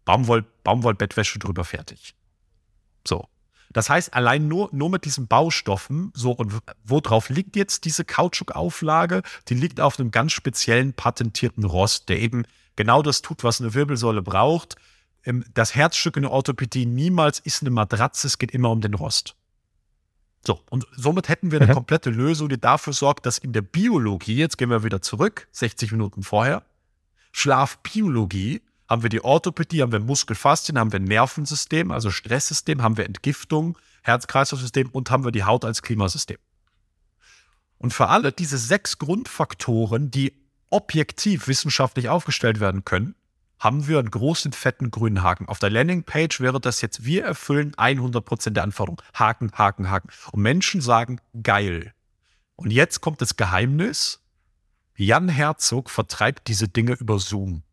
Baumwoll, 0.06 0.46
Baumwollbettwäsche 0.64 1.38
drüber 1.38 1.66
fertig. 1.66 2.16
So. 3.06 3.28
Das 3.74 3.90
heißt, 3.90 4.14
allein 4.14 4.48
nur, 4.48 4.70
nur 4.72 4.90
mit 4.90 5.04
diesen 5.04 5.28
Baustoffen, 5.28 6.12
so, 6.16 6.32
und 6.32 6.54
worauf 6.86 7.30
liegt 7.30 7.58
jetzt 7.58 7.84
diese 7.84 8.06
Kautschukauflage? 8.06 9.22
Die 9.50 9.54
liegt 9.54 9.82
auf 9.82 10.00
einem 10.00 10.12
ganz 10.12 10.32
speziellen 10.32 10.94
patentierten 10.94 11.66
Rost, 11.66 12.08
der 12.08 12.20
eben 12.20 12.46
genau 12.78 13.02
das 13.02 13.22
tut, 13.22 13.44
was 13.44 13.60
eine 13.60 13.74
Wirbelsäule 13.74 14.22
braucht. 14.22 14.78
Das 15.54 15.76
Herzstück 15.76 16.16
in 16.16 16.24
der 16.24 16.32
Orthopädie 16.32 16.86
niemals 16.86 17.40
ist 17.40 17.62
eine 17.62 17.70
Matratze, 17.70 18.28
es 18.28 18.38
geht 18.38 18.52
immer 18.52 18.72
um 18.72 18.82
den 18.82 18.94
Rost. 18.94 19.36
So, 20.46 20.62
und 20.70 20.88
somit 20.96 21.28
hätten 21.28 21.52
wir 21.52 21.62
eine 21.62 21.74
komplette 21.74 22.10
Lösung, 22.10 22.48
die 22.48 22.60
dafür 22.60 22.94
sorgt, 22.94 23.26
dass 23.26 23.38
in 23.38 23.52
der 23.52 23.62
Biologie, 23.62 24.38
jetzt 24.38 24.58
gehen 24.58 24.70
wir 24.70 24.84
wieder 24.84 25.02
zurück, 25.02 25.48
60 25.52 25.92
Minuten 25.92 26.24
vorher, 26.24 26.64
Schlafbiologie 27.34 28.62
haben 28.88 29.04
wir 29.04 29.10
die 29.10 29.24
Orthopädie, 29.24 29.82
haben 29.82 29.92
wir 29.92 30.00
Muskelfaszien, 30.00 30.80
haben 30.80 30.94
wir 30.94 31.02
Nervensystem, 31.02 31.92
also 31.92 32.10
Stresssystem, 32.10 32.82
haben 32.82 32.96
wir 32.96 33.06
Entgiftung, 33.06 33.78
Herz-Kreislauf-System 34.04 34.90
und 34.90 35.12
haben 35.12 35.26
wir 35.26 35.32
die 35.32 35.44
Haut 35.44 35.66
als 35.66 35.82
Klimasystem. 35.82 36.38
Und 37.78 37.94
für 37.94 38.08
alle 38.08 38.32
diese 38.32 38.58
sechs 38.58 38.98
Grundfaktoren, 38.98 40.10
die 40.10 40.34
objektiv 40.70 41.48
wissenschaftlich 41.48 42.08
aufgestellt 42.10 42.60
werden 42.60 42.86
können, 42.86 43.16
haben 43.60 43.88
wir 43.88 44.00
einen 44.00 44.12
großen 44.12 44.54
fetten 44.54 44.92
grünen 44.92 45.24
Haken. 45.24 45.48
Auf 45.48 45.60
der 45.60 45.70
Landingpage 45.70 46.40
wäre 46.42 46.60
das 46.60 46.82
jetzt, 46.82 47.06
wir 47.06 47.24
erfüllen 47.24 47.74
100% 47.76 48.52
der 48.52 48.64
Anforderungen. 48.64 49.02
Haken, 49.14 49.52
Haken, 49.54 49.90
Haken. 49.90 50.10
Und 50.32 50.42
Menschen 50.42 50.82
sagen, 50.82 51.20
geil. 51.42 51.94
Und 52.56 52.72
jetzt 52.72 53.02
kommt 53.02 53.22
das 53.22 53.36
Geheimnis. 53.36 54.22
Jan 54.96 55.30
Herzog 55.30 55.90
vertreibt 55.90 56.48
diese 56.48 56.68
Dinge 56.68 56.94
über 56.94 57.20
Zoom. 57.20 57.64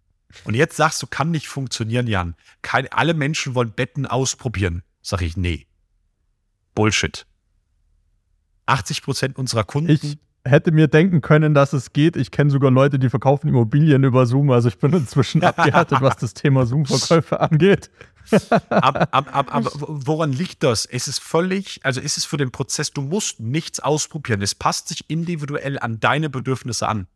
Und 0.44 0.55
jetzt 0.55 0.77
sagst 0.77 1.02
du, 1.02 1.06
kann 1.06 1.31
nicht 1.31 1.48
funktionieren, 1.48 2.06
Jan. 2.06 2.35
Keine, 2.62 2.93
alle 2.93 3.15
Menschen 3.15 3.55
wollen 3.55 3.73
Betten 3.73 4.06
ausprobieren. 4.06 4.82
Sag 5.01 5.23
ich, 5.23 5.36
nee. 5.36 5.66
Bullshit. 6.74 7.27
80 8.66 9.02
Prozent 9.02 9.39
unserer 9.39 9.65
Kunden. 9.65 9.90
Ich 9.90 10.19
hätte 10.44 10.72
mir 10.72 10.88
denken 10.88 11.20
können, 11.20 11.54
dass 11.54 11.72
es 11.72 11.92
geht. 11.92 12.16
Ich 12.16 12.30
kenne 12.30 12.50
sogar 12.50 12.70
Leute, 12.70 12.98
die 12.98 13.08
verkaufen 13.08 13.48
Immobilien 13.48 14.04
über 14.04 14.26
Zoom. 14.26 14.50
Also 14.50 14.68
ich 14.68 14.78
bin 14.78 14.92
inzwischen 14.92 15.42
abgehärtet, 15.44 16.00
was 16.00 16.16
das 16.16 16.34
Thema 16.34 16.66
Zoom-Verkäufe 16.66 17.40
angeht. 17.40 17.90
aber, 18.68 19.12
aber, 19.12 19.34
aber, 19.34 19.52
aber 19.52 19.70
woran 19.74 20.32
liegt 20.32 20.62
das? 20.62 20.86
Es 20.86 21.08
ist 21.08 21.20
völlig, 21.20 21.80
also 21.82 22.00
ist 22.00 22.18
es 22.18 22.24
für 22.24 22.36
den 22.36 22.50
Prozess, 22.50 22.90
du 22.90 23.00
musst 23.00 23.40
nichts 23.40 23.80
ausprobieren. 23.80 24.42
Es 24.42 24.54
passt 24.54 24.88
sich 24.88 25.08
individuell 25.08 25.78
an 25.78 26.00
deine 26.00 26.28
Bedürfnisse 26.30 26.88
an. 26.88 27.06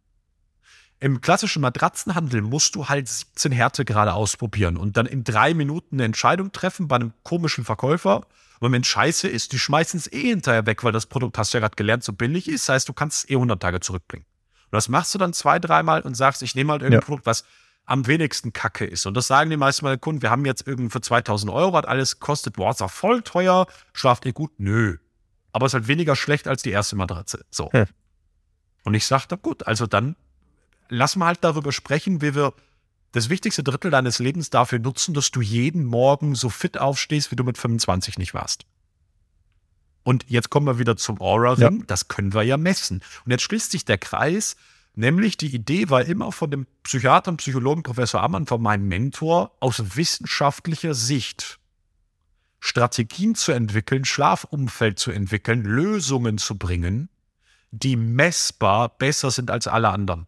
Im 1.00 1.20
klassischen 1.20 1.62
Matratzenhandel 1.62 2.42
musst 2.42 2.74
du 2.74 2.88
halt 2.88 3.08
17 3.08 3.52
Härtegrade 3.52 4.14
ausprobieren 4.14 4.76
und 4.76 4.96
dann 4.96 5.06
in 5.06 5.22
drei 5.22 5.54
Minuten 5.54 5.96
eine 5.96 6.04
Entscheidung 6.04 6.50
treffen 6.50 6.88
bei 6.88 6.96
einem 6.96 7.12
komischen 7.22 7.64
Verkäufer. 7.64 8.26
Und 8.60 8.72
wenn 8.72 8.84
scheiße 8.84 9.28
ist, 9.28 9.52
die 9.52 9.58
schmeißen 9.58 9.98
es 9.98 10.12
eh 10.12 10.28
hinterher 10.28 10.66
weg, 10.66 10.84
weil 10.84 10.92
das 10.92 11.06
Produkt, 11.06 11.38
hast 11.38 11.52
du 11.52 11.58
ja 11.58 11.60
gerade 11.60 11.76
gelernt, 11.76 12.04
so 12.04 12.12
billig 12.12 12.48
ist. 12.48 12.68
Das 12.68 12.74
heißt, 12.74 12.88
du 12.88 12.92
kannst 12.92 13.24
es 13.24 13.30
eh 13.30 13.34
100 13.34 13.60
Tage 13.60 13.80
zurückbringen. 13.80 14.26
Und 14.64 14.76
das 14.76 14.88
machst 14.88 15.14
du 15.14 15.18
dann 15.18 15.32
zwei, 15.32 15.58
dreimal 15.58 16.02
und 16.02 16.14
sagst, 16.14 16.42
ich 16.42 16.54
nehme 16.54 16.72
halt 16.72 16.82
irgendein 16.82 17.00
ja. 17.00 17.06
Produkt, 17.06 17.26
was 17.26 17.44
am 17.86 18.06
wenigsten 18.06 18.52
kacke 18.52 18.84
ist. 18.84 19.06
Und 19.06 19.14
das 19.14 19.26
sagen 19.26 19.48
die 19.48 19.56
meisten 19.56 19.84
meiner 19.84 19.96
Kunden, 19.96 20.20
wir 20.20 20.30
haben 20.30 20.44
jetzt 20.44 20.66
irgendwie 20.66 20.90
für 20.90 21.00
2000 21.00 21.50
Euro, 21.50 21.74
hat 21.76 21.88
alles 21.88 22.20
kostet, 22.20 22.56
boah, 22.56 22.70
ist 22.70 22.82
voll 22.90 23.22
teuer, 23.22 23.66
schlaft 23.94 24.26
ihr 24.26 24.34
gut? 24.34 24.52
Nö. 24.58 24.98
Aber 25.52 25.66
es 25.66 25.70
ist 25.70 25.74
halt 25.74 25.88
weniger 25.88 26.14
schlecht 26.14 26.48
als 26.48 26.62
die 26.62 26.70
erste 26.70 26.96
Matratze. 26.96 27.46
So. 27.50 27.72
Hm. 27.72 27.86
Und 28.84 28.94
ich 28.94 29.06
sagte, 29.06 29.38
gut, 29.38 29.66
also 29.66 29.86
dann 29.86 30.16
lass 30.90 31.16
mal 31.16 31.26
halt 31.26 31.38
darüber 31.42 31.72
sprechen, 31.72 32.20
wie 32.20 32.34
wir 32.34 32.52
das 33.12 33.28
wichtigste 33.28 33.62
Drittel 33.62 33.90
deines 33.90 34.18
Lebens 34.18 34.50
dafür 34.50 34.78
nutzen, 34.78 35.14
dass 35.14 35.30
du 35.30 35.40
jeden 35.40 35.84
Morgen 35.84 36.34
so 36.34 36.48
fit 36.48 36.78
aufstehst, 36.78 37.30
wie 37.30 37.36
du 37.36 37.44
mit 37.44 37.58
25 37.58 38.18
nicht 38.18 38.34
warst. 38.34 38.64
Und 40.02 40.24
jetzt 40.28 40.50
kommen 40.50 40.66
wir 40.66 40.78
wieder 40.78 40.96
zum 40.96 41.20
Aura-Ring. 41.20 41.80
Ja. 41.80 41.84
Das 41.86 42.08
können 42.08 42.32
wir 42.32 42.42
ja 42.42 42.56
messen. 42.56 43.02
Und 43.24 43.30
jetzt 43.30 43.42
schließt 43.42 43.70
sich 43.70 43.84
der 43.84 43.98
Kreis, 43.98 44.56
nämlich 44.94 45.36
die 45.36 45.54
Idee 45.54 45.90
war 45.90 46.04
immer 46.04 46.32
von 46.32 46.50
dem 46.50 46.66
Psychiater 46.82 47.30
und 47.30 47.38
Psychologen 47.38 47.82
Professor 47.82 48.22
Ammann, 48.22 48.46
von 48.46 48.62
meinem 48.62 48.88
Mentor, 48.88 49.52
aus 49.60 49.96
wissenschaftlicher 49.96 50.94
Sicht 50.94 51.58
Strategien 52.60 53.34
zu 53.34 53.52
entwickeln, 53.52 54.04
Schlafumfeld 54.04 54.98
zu 54.98 55.10
entwickeln, 55.10 55.62
Lösungen 55.62 56.38
zu 56.38 56.58
bringen, 56.58 57.08
die 57.70 57.96
messbar 57.96 58.88
besser 58.88 59.30
sind 59.30 59.50
als 59.50 59.68
alle 59.68 59.90
anderen. 59.90 60.26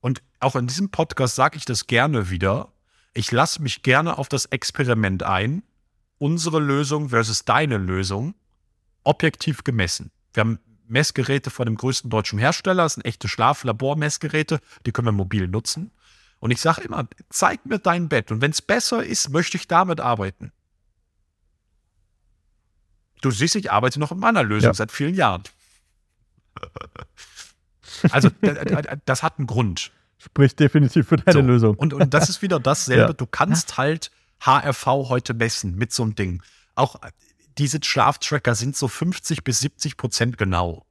Und 0.00 0.22
auch 0.40 0.56
in 0.56 0.66
diesem 0.66 0.90
Podcast 0.90 1.36
sage 1.36 1.56
ich 1.56 1.64
das 1.64 1.86
gerne 1.86 2.30
wieder. 2.30 2.72
Ich 3.12 3.30
lasse 3.30 3.62
mich 3.62 3.82
gerne 3.82 4.18
auf 4.18 4.28
das 4.28 4.46
Experiment 4.46 5.22
ein. 5.22 5.62
Unsere 6.18 6.60
Lösung 6.60 7.10
versus 7.10 7.44
deine 7.44 7.78
Lösung. 7.78 8.34
objektiv 9.02 9.64
gemessen. 9.64 10.10
Wir 10.34 10.42
haben 10.42 10.58
Messgeräte 10.86 11.48
von 11.48 11.64
dem 11.64 11.76
größten 11.76 12.10
deutschen 12.10 12.38
Hersteller, 12.38 12.82
das 12.82 12.94
sind 12.94 13.06
echte 13.06 13.28
Schlaflabor-Messgeräte, 13.28 14.60
die 14.84 14.92
können 14.92 15.08
wir 15.08 15.12
mobil 15.12 15.48
nutzen. 15.48 15.90
Und 16.38 16.50
ich 16.50 16.60
sage 16.60 16.82
immer, 16.82 17.08
zeig 17.30 17.64
mir 17.64 17.78
dein 17.78 18.08
Bett 18.10 18.30
und 18.30 18.42
wenn 18.42 18.50
es 18.50 18.60
besser 18.60 19.02
ist, 19.02 19.30
möchte 19.30 19.56
ich 19.56 19.68
damit 19.68 20.00
arbeiten. 20.00 20.52
Du 23.22 23.30
siehst, 23.30 23.56
ich 23.56 23.70
arbeite 23.72 24.00
noch 24.00 24.12
in 24.12 24.18
meiner 24.18 24.42
Lösung 24.42 24.70
ja. 24.70 24.74
seit 24.74 24.92
vielen 24.92 25.14
Jahren. 25.14 25.44
Also, 28.10 28.30
das 29.04 29.22
hat 29.22 29.38
einen 29.38 29.46
Grund. 29.46 29.92
Spricht 30.18 30.60
definitiv 30.60 31.08
für 31.08 31.16
deine 31.16 31.32
so. 31.32 31.40
Lösung. 31.40 31.76
Und, 31.76 31.94
und 31.94 32.12
das 32.12 32.28
ist 32.28 32.42
wieder 32.42 32.60
dasselbe. 32.60 33.02
Ja. 33.02 33.12
Du 33.12 33.26
kannst 33.26 33.78
halt 33.78 34.10
HRV 34.40 34.86
heute 34.86 35.34
messen 35.34 35.76
mit 35.76 35.92
so 35.92 36.02
einem 36.02 36.14
Ding. 36.14 36.42
Auch 36.74 36.96
diese 37.58 37.78
Schlaftracker 37.82 38.54
sind 38.54 38.76
so 38.76 38.88
50 38.88 39.44
bis 39.44 39.60
70 39.60 39.96
Prozent 39.96 40.38
genau. 40.38 40.86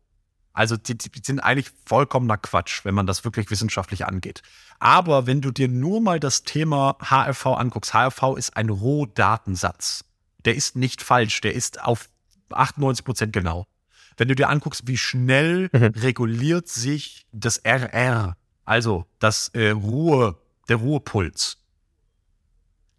Also 0.53 0.77
die, 0.77 0.97
die, 0.97 1.21
sind 1.23 1.39
eigentlich 1.39 1.71
vollkommener 1.85 2.37
Quatsch, 2.37 2.83
wenn 2.83 2.95
man 2.95 3.07
das 3.07 3.23
wirklich 3.23 3.49
wissenschaftlich 3.49 4.05
angeht. 4.05 4.41
Aber 4.79 5.25
wenn 5.25 5.41
du 5.41 5.51
dir 5.51 5.67
nur 5.67 6.01
mal 6.01 6.19
das 6.19 6.43
Thema 6.43 6.97
HRV 6.99 7.45
anguckst, 7.45 7.93
HRV 7.93 8.35
ist 8.35 8.57
ein 8.57 8.69
Rohdatensatz. 8.69 10.03
Der 10.45 10.55
ist 10.55 10.75
nicht 10.75 11.01
falsch, 11.01 11.41
der 11.41 11.53
ist 11.53 11.81
auf 11.81 12.09
98 12.49 13.05
Prozent 13.05 13.33
genau. 13.33 13.67
Wenn 14.19 14.27
du 14.27 14.35
dir 14.35 14.49
anguckst, 14.49 14.85
wie 14.85 14.97
schnell 14.97 15.69
mhm. 15.71 15.93
reguliert 15.95 16.67
sich 16.67 17.25
das 17.31 17.57
RR, 17.63 18.35
also 18.65 19.05
das 19.19 19.47
äh, 19.53 19.69
Ruhe, 19.69 20.37
der 20.67 20.75
Ruhepuls. 20.75 21.57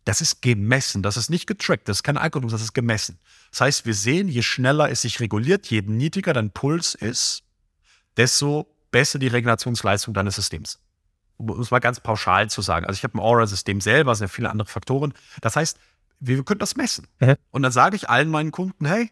Das 0.06 0.22
ist 0.22 0.40
gemessen, 0.40 1.02
das 1.02 1.18
ist 1.18 1.28
nicht 1.28 1.46
getrackt, 1.46 1.90
das 1.90 1.98
ist 1.98 2.02
kein 2.04 2.16
Algorithmus, 2.16 2.52
das 2.52 2.62
ist 2.62 2.72
gemessen. 2.72 3.18
Das 3.50 3.60
heißt, 3.60 3.86
wir 3.86 3.92
sehen, 3.92 4.28
je 4.28 4.40
schneller 4.40 4.90
es 4.90 5.02
sich 5.02 5.20
reguliert, 5.20 5.66
je 5.66 5.82
niedriger 5.82 6.32
dein 6.32 6.52
Puls 6.52 6.94
ist, 6.94 7.42
desto 8.16 8.66
besser 8.90 9.18
die 9.18 9.28
Regulationsleistung 9.28 10.14
deines 10.14 10.36
Systems. 10.36 10.80
Um 11.36 11.60
es 11.60 11.70
mal 11.70 11.80
ganz 11.80 12.00
pauschal 12.00 12.48
zu 12.48 12.62
sagen. 12.62 12.86
Also 12.86 12.96
ich 12.96 13.04
habe 13.04 13.18
ein 13.18 13.20
Aura-System 13.20 13.82
selber, 13.82 14.14
sehr 14.14 14.30
viele 14.30 14.48
andere 14.48 14.68
Faktoren. 14.68 15.12
Das 15.42 15.54
heißt, 15.54 15.78
wir 16.18 16.42
können 16.44 16.60
das 16.60 16.76
messen. 16.76 17.06
Mhm. 17.18 17.36
Und 17.50 17.62
dann 17.62 17.72
sage 17.72 17.94
ich 17.96 18.08
allen 18.08 18.30
meinen 18.30 18.52
Kunden, 18.52 18.86
hey, 18.86 19.10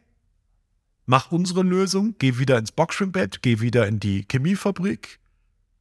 mach 1.09 1.32
unsere 1.32 1.62
Lösung, 1.62 2.14
geh 2.18 2.39
wieder 2.39 2.59
ins 2.59 2.70
Boxschwimmbett, 2.70 3.40
geh 3.43 3.60
wieder 3.60 3.89
in 3.89 3.98
die 3.98 4.26
Chemiefabrik, 4.30 5.18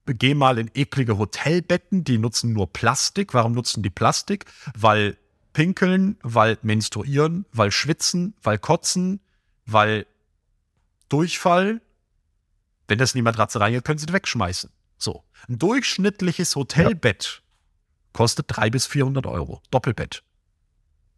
geh 0.05 0.33
mal 0.33 0.57
in 0.57 0.71
eklige 0.73 1.17
Hotelbetten, 1.17 2.05
die 2.05 2.17
nutzen 2.17 2.53
nur 2.53 2.71
Plastik. 2.71 3.33
Warum 3.33 3.51
nutzen 3.51 3.83
die 3.83 3.89
Plastik? 3.89 4.45
Weil 4.73 5.17
pinkeln, 5.51 6.17
weil 6.23 6.57
menstruieren, 6.61 7.45
weil 7.51 7.71
schwitzen, 7.71 8.35
weil 8.41 8.57
kotzen, 8.57 9.19
weil 9.65 10.07
Durchfall. 11.09 11.81
Wenn 12.87 12.97
das 12.97 13.13
in 13.13 13.19
die 13.19 13.23
Matratze 13.23 13.59
reingeht, 13.59 13.83
können 13.83 13.99
sie 13.99 14.05
es 14.07 14.13
wegschmeißen. 14.13 14.69
So. 14.97 15.25
Ein 15.49 15.59
durchschnittliches 15.59 16.55
Hotelbett 16.55 17.41
ja. 17.43 18.09
kostet 18.13 18.45
300 18.47 18.71
bis 18.71 18.85
400 18.85 19.25
Euro. 19.25 19.61
Doppelbett. 19.71 20.23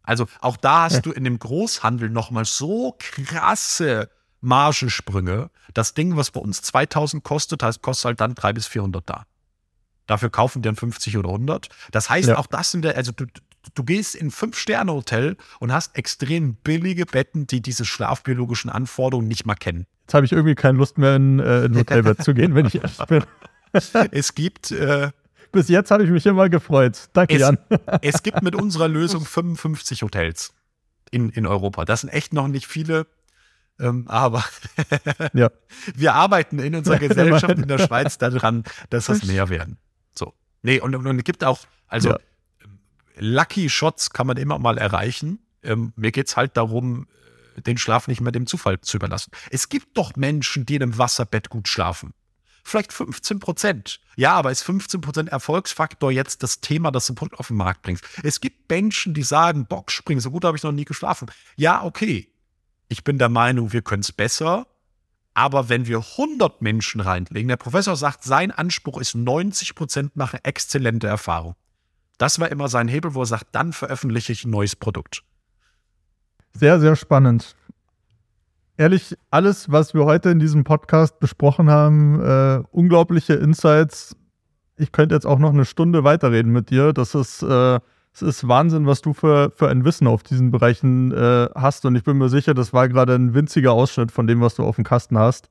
Also 0.02 0.26
auch 0.40 0.56
da 0.56 0.82
hast 0.84 1.06
du 1.06 1.12
in 1.12 1.24
dem 1.24 1.38
Großhandel 1.38 2.10
nochmal 2.10 2.44
so 2.44 2.96
krasse 2.98 4.10
Margensprünge. 4.40 5.50
Das 5.74 5.94
Ding, 5.94 6.16
was 6.16 6.30
bei 6.30 6.40
uns 6.40 6.62
2000 6.62 7.22
kostet, 7.22 7.62
heißt, 7.62 7.82
kostet 7.82 8.06
halt 8.06 8.20
dann 8.20 8.34
300 8.34 8.54
bis 8.54 8.66
400 8.66 9.08
da. 9.08 9.26
Dafür 10.06 10.30
kaufen 10.30 10.62
die 10.62 10.66
dann 10.66 10.76
50 10.76 11.16
oder 11.18 11.28
100. 11.28 11.68
Das 11.92 12.10
heißt, 12.10 12.28
ja. 12.28 12.38
auch 12.38 12.46
das 12.46 12.72
sind 12.72 12.82
der, 12.82 12.96
also 12.96 13.12
du, 13.12 13.26
du 13.74 13.84
gehst 13.84 14.16
in 14.16 14.28
ein 14.28 14.30
Fünf-Sterne-Hotel 14.30 15.36
und 15.60 15.72
hast 15.72 15.96
extrem 15.96 16.54
billige 16.54 17.06
Betten, 17.06 17.46
die 17.46 17.60
diese 17.60 17.84
schlafbiologischen 17.84 18.70
Anforderungen 18.70 19.28
nicht 19.28 19.46
mal 19.46 19.54
kennen. 19.54 19.86
Jetzt 20.02 20.14
habe 20.14 20.26
ich 20.26 20.32
irgendwie 20.32 20.56
keine 20.56 20.78
Lust 20.78 20.98
mehr, 20.98 21.14
in, 21.16 21.38
äh, 21.38 21.64
in 21.66 21.72
ein 21.72 21.78
Hotelbett 21.78 22.22
zu 22.24 22.34
gehen, 22.34 22.54
wenn 22.54 22.66
ich 22.66 22.76
ehrlich 22.76 22.98
bin. 23.06 23.24
es 24.10 24.34
gibt. 24.34 24.72
Äh, 24.72 25.10
Bis 25.52 25.68
jetzt 25.68 25.90
habe 25.90 26.04
ich 26.04 26.10
mich 26.10 26.26
immer 26.26 26.48
gefreut. 26.48 27.08
Danke, 27.12 27.34
es, 27.34 27.40
Jan. 27.40 27.58
es 28.02 28.22
gibt 28.22 28.42
mit 28.42 28.54
unserer 28.54 28.88
Lösung 28.88 29.24
55 29.24 30.02
Hotels 30.02 30.52
in, 31.10 31.30
in 31.30 31.46
Europa. 31.46 31.84
Das 31.84 32.02
sind 32.02 32.10
echt 32.10 32.32
noch 32.32 32.48
nicht 32.48 32.66
viele. 32.66 33.06
Ähm, 33.78 34.06
aber 34.08 34.44
ja. 35.32 35.50
wir 35.94 36.14
arbeiten 36.14 36.58
in 36.58 36.74
unserer 36.74 36.98
Gesellschaft 36.98 37.58
in 37.58 37.66
der 37.66 37.78
Schweiz 37.78 38.18
daran, 38.18 38.64
dass 38.90 39.06
das 39.06 39.24
mehr 39.24 39.48
werden. 39.48 39.78
So. 40.14 40.34
Nee, 40.62 40.80
und, 40.80 40.94
und 40.94 41.18
es 41.18 41.24
gibt 41.24 41.42
auch, 41.42 41.60
also 41.88 42.10
ja. 42.10 42.18
Lucky 43.16 43.68
Shots 43.70 44.10
kann 44.10 44.26
man 44.26 44.36
immer 44.36 44.58
mal 44.58 44.78
erreichen. 44.78 45.40
Ähm, 45.62 45.92
mir 45.96 46.12
geht 46.12 46.28
es 46.28 46.36
halt 46.36 46.56
darum, 46.56 47.06
äh, 47.56 47.62
den 47.62 47.78
Schlaf 47.78 48.06
nicht 48.06 48.20
mehr 48.20 48.32
dem 48.32 48.46
Zufall 48.46 48.80
zu 48.80 48.98
überlassen. 48.98 49.30
Es 49.50 49.68
gibt 49.68 49.96
doch 49.96 50.14
Menschen, 50.16 50.66
die 50.66 50.76
in 50.76 50.82
einem 50.82 50.98
Wasserbett 50.98 51.48
gut 51.48 51.68
schlafen. 51.68 52.12
Vielleicht 52.70 52.92
15 52.92 53.40
Prozent. 53.40 54.00
Ja, 54.14 54.34
aber 54.34 54.52
ist 54.52 54.62
15 54.62 55.00
Prozent 55.00 55.28
Erfolgsfaktor 55.28 56.12
jetzt 56.12 56.44
das 56.44 56.60
Thema, 56.60 56.92
das 56.92 57.06
du 57.06 57.14
auf 57.36 57.48
den 57.48 57.56
Markt 57.56 57.82
bringst? 57.82 58.04
Es 58.22 58.40
gibt 58.40 58.70
Menschen, 58.70 59.12
die 59.12 59.24
sagen, 59.24 59.66
Boxspringen, 59.66 60.20
so 60.20 60.30
gut 60.30 60.44
habe 60.44 60.56
ich 60.56 60.62
noch 60.62 60.70
nie 60.70 60.84
geschlafen. 60.84 61.28
Ja, 61.56 61.82
okay. 61.82 62.28
Ich 62.88 63.02
bin 63.02 63.18
der 63.18 63.28
Meinung, 63.28 63.72
wir 63.72 63.82
können 63.82 64.02
es 64.02 64.12
besser. 64.12 64.68
Aber 65.34 65.68
wenn 65.68 65.88
wir 65.88 65.98
100 65.98 66.62
Menschen 66.62 67.00
reinlegen, 67.00 67.48
der 67.48 67.56
Professor 67.56 67.96
sagt, 67.96 68.22
sein 68.22 68.52
Anspruch 68.52 69.00
ist 69.00 69.16
90 69.16 69.74
Prozent 69.74 70.14
machen 70.14 70.38
exzellente 70.44 71.08
Erfahrung. 71.08 71.56
Das 72.18 72.38
war 72.38 72.50
immer 72.50 72.68
sein 72.68 72.86
Hebel, 72.86 73.14
wo 73.14 73.22
er 73.22 73.26
sagt, 73.26 73.48
dann 73.50 73.72
veröffentliche 73.72 74.30
ich 74.30 74.44
ein 74.44 74.50
neues 74.50 74.76
Produkt. 74.76 75.24
Sehr, 76.52 76.78
sehr 76.78 76.94
spannend. 76.94 77.56
Ehrlich, 78.80 79.14
alles, 79.30 79.70
was 79.70 79.92
wir 79.92 80.06
heute 80.06 80.30
in 80.30 80.38
diesem 80.38 80.64
Podcast 80.64 81.20
besprochen 81.20 81.68
haben, 81.68 82.18
äh, 82.18 82.62
unglaubliche 82.70 83.34
Insights. 83.34 84.16
Ich 84.78 84.90
könnte 84.90 85.14
jetzt 85.14 85.26
auch 85.26 85.38
noch 85.38 85.52
eine 85.52 85.66
Stunde 85.66 86.02
weiterreden 86.02 86.50
mit 86.50 86.70
dir. 86.70 86.94
Das 86.94 87.14
ist, 87.14 87.42
äh, 87.42 87.78
das 88.12 88.22
ist 88.22 88.48
Wahnsinn, 88.48 88.86
was 88.86 89.02
du 89.02 89.12
für, 89.12 89.52
für 89.54 89.68
ein 89.68 89.84
Wissen 89.84 90.06
auf 90.06 90.22
diesen 90.22 90.50
Bereichen 90.50 91.12
äh, 91.12 91.50
hast. 91.54 91.84
Und 91.84 91.94
ich 91.94 92.04
bin 92.04 92.16
mir 92.16 92.30
sicher, 92.30 92.54
das 92.54 92.72
war 92.72 92.88
gerade 92.88 93.14
ein 93.16 93.34
winziger 93.34 93.72
Ausschnitt 93.72 94.12
von 94.12 94.26
dem, 94.26 94.40
was 94.40 94.54
du 94.54 94.64
auf 94.64 94.76
dem 94.76 94.84
Kasten 94.84 95.18
hast. 95.18 95.50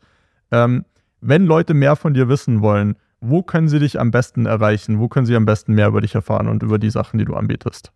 Ähm, 0.49 0.83
wenn 1.21 1.45
Leute 1.45 1.75
mehr 1.75 1.95
von 1.95 2.15
dir 2.15 2.29
wissen 2.29 2.63
wollen, 2.63 2.95
wo 3.21 3.43
können 3.43 3.69
sie 3.69 3.77
dich 3.77 3.99
am 3.99 4.09
besten 4.09 4.47
erreichen? 4.47 4.97
Wo 4.97 5.07
können 5.07 5.27
sie 5.27 5.35
am 5.35 5.45
besten 5.45 5.75
mehr 5.75 5.89
über 5.89 6.01
dich 6.01 6.15
erfahren 6.15 6.47
und 6.47 6.63
über 6.63 6.79
die 6.79 6.89
Sachen, 6.89 7.19
die 7.19 7.25
du 7.25 7.35
anbietest? 7.35 7.91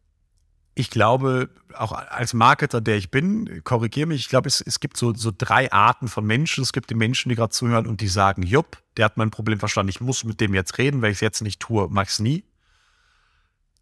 Ich 0.75 0.89
glaube, 0.89 1.49
auch 1.75 1.91
als 1.91 2.33
Marketer, 2.33 2.81
der 2.81 2.97
ich 2.97 3.11
bin, 3.11 3.63
korrigiere 3.63 4.07
mich, 4.07 4.21
ich 4.21 4.29
glaube, 4.29 4.47
es, 4.47 4.59
es 4.59 4.79
gibt 4.79 4.97
so, 4.97 5.13
so 5.13 5.31
drei 5.35 5.71
Arten 5.71 6.07
von 6.07 6.25
Menschen. 6.25 6.63
Es 6.63 6.73
gibt 6.73 6.89
die 6.89 6.95
Menschen, 6.95 7.29
die 7.29 7.35
gerade 7.35 7.51
zuhören 7.51 7.85
und 7.85 8.01
die 8.01 8.07
sagen, 8.07 8.41
jupp, 8.41 8.81
der 8.97 9.05
hat 9.05 9.17
mein 9.17 9.29
Problem 9.29 9.59
verstanden, 9.59 9.89
ich 9.89 10.01
muss 10.01 10.23
mit 10.23 10.41
dem 10.41 10.53
jetzt 10.53 10.77
reden, 10.77 11.01
weil 11.01 11.11
ich 11.11 11.17
es 11.17 11.21
jetzt 11.21 11.41
nicht 11.41 11.59
tue, 11.59 11.89
mag 11.89 12.07
es 12.07 12.19
nie. 12.19 12.43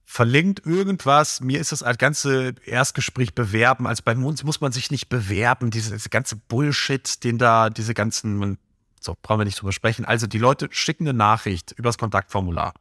Verlinkt 0.04 0.66
irgendwas, 0.66 1.40
mir 1.40 1.62
ist 1.62 1.72
das 1.72 1.86
ganze 1.98 2.56
Erstgespräch 2.66 3.34
bewerben, 3.34 3.88
als 3.88 4.02
bei 4.02 4.14
uns 4.14 4.44
muss 4.44 4.60
man 4.60 4.74
sich 4.74 4.92
nicht 4.92 5.08
bewerben, 5.08 5.72
diese, 5.72 5.94
diese 5.94 6.10
ganze 6.10 6.36
Bullshit, 6.36 7.24
den 7.24 7.38
da, 7.38 7.70
diese 7.70 7.94
ganzen, 7.94 8.58
so, 9.00 9.16
brauchen 9.22 9.40
wir 9.40 9.46
nicht 9.46 9.62
drüber 9.62 9.72
sprechen. 9.72 10.04
Also 10.04 10.28
die 10.28 10.38
Leute 10.38 10.68
schicken 10.72 11.08
eine 11.08 11.18
Nachricht 11.18 11.72
übers 11.72 11.98
Kontaktformular. 11.98 12.74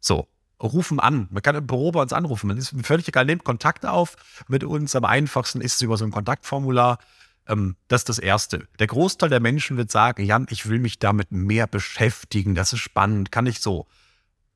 So, 0.00 0.26
rufen 0.62 1.00
an. 1.00 1.28
Man 1.30 1.42
kann 1.42 1.56
im 1.56 1.66
Büro 1.66 1.92
bei 1.92 2.02
uns 2.02 2.12
anrufen. 2.12 2.48
Man 2.48 2.56
ist 2.56 2.74
völlig 2.82 3.08
egal, 3.08 3.24
nehmt 3.24 3.44
Kontakt 3.44 3.84
auf 3.84 4.16
mit 4.48 4.64
uns. 4.64 4.94
Am 4.94 5.04
einfachsten 5.04 5.60
ist 5.60 5.74
es 5.74 5.82
über 5.82 5.96
so 5.96 6.04
ein 6.04 6.10
Kontaktformular. 6.10 6.98
Ähm, 7.46 7.76
das 7.88 8.02
ist 8.02 8.08
das 8.08 8.18
Erste. 8.18 8.68
Der 8.78 8.86
Großteil 8.86 9.28
der 9.28 9.40
Menschen 9.40 9.76
wird 9.76 9.90
sagen, 9.90 10.24
Jan, 10.24 10.46
ich 10.50 10.68
will 10.68 10.78
mich 10.78 10.98
damit 10.98 11.32
mehr 11.32 11.66
beschäftigen. 11.66 12.54
Das 12.54 12.72
ist 12.72 12.80
spannend. 12.80 13.32
Kann 13.32 13.46
ich 13.46 13.60
so. 13.60 13.86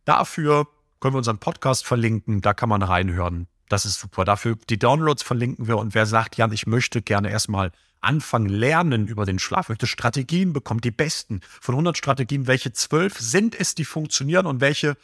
Dafür 0.04 0.68
können 1.00 1.14
wir 1.14 1.18
unseren 1.18 1.38
Podcast 1.38 1.86
verlinken. 1.86 2.40
Da 2.40 2.54
kann 2.54 2.68
man 2.68 2.82
reinhören. 2.82 3.48
Das 3.68 3.84
ist 3.84 3.98
super. 3.98 4.24
Dafür 4.24 4.56
die 4.70 4.78
Downloads 4.78 5.22
verlinken 5.22 5.66
wir. 5.66 5.78
Und 5.78 5.94
wer 5.94 6.06
sagt, 6.06 6.36
Jan, 6.36 6.52
ich 6.52 6.66
möchte 6.66 7.02
gerne 7.02 7.30
erstmal 7.30 7.72
anfangen, 8.00 8.48
lernen 8.48 9.08
über 9.08 9.26
den 9.26 9.38
Schlaf, 9.38 9.68
möchte 9.68 9.86
Strategien 9.86 10.52
bekommen, 10.52 10.80
die 10.80 10.90
besten 10.90 11.40
von 11.60 11.74
100 11.74 11.96
Strategien, 11.96 12.46
welche 12.46 12.72
12 12.72 13.18
sind 13.18 13.58
es, 13.58 13.74
die 13.74 13.84
funktionieren 13.84 14.46
und 14.46 14.60
welche, 14.60 14.96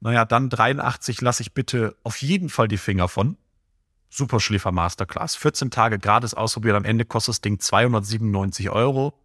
naja, 0.00 0.24
dann 0.24 0.50
83 0.50 1.20
lasse 1.20 1.42
ich 1.42 1.52
bitte 1.52 1.96
auf 2.02 2.18
jeden 2.18 2.48
Fall 2.48 2.68
die 2.68 2.76
Finger 2.76 3.08
von. 3.08 3.36
Superschläfer 4.08 4.72
Masterclass. 4.72 5.36
14 5.36 5.70
Tage 5.70 5.98
gratis 5.98 6.34
ausprobiert. 6.34 6.76
Am 6.76 6.84
Ende 6.84 7.04
kostet 7.04 7.34
das 7.34 7.40
Ding 7.40 7.58
297 7.58 8.70
Euro. 8.70 9.18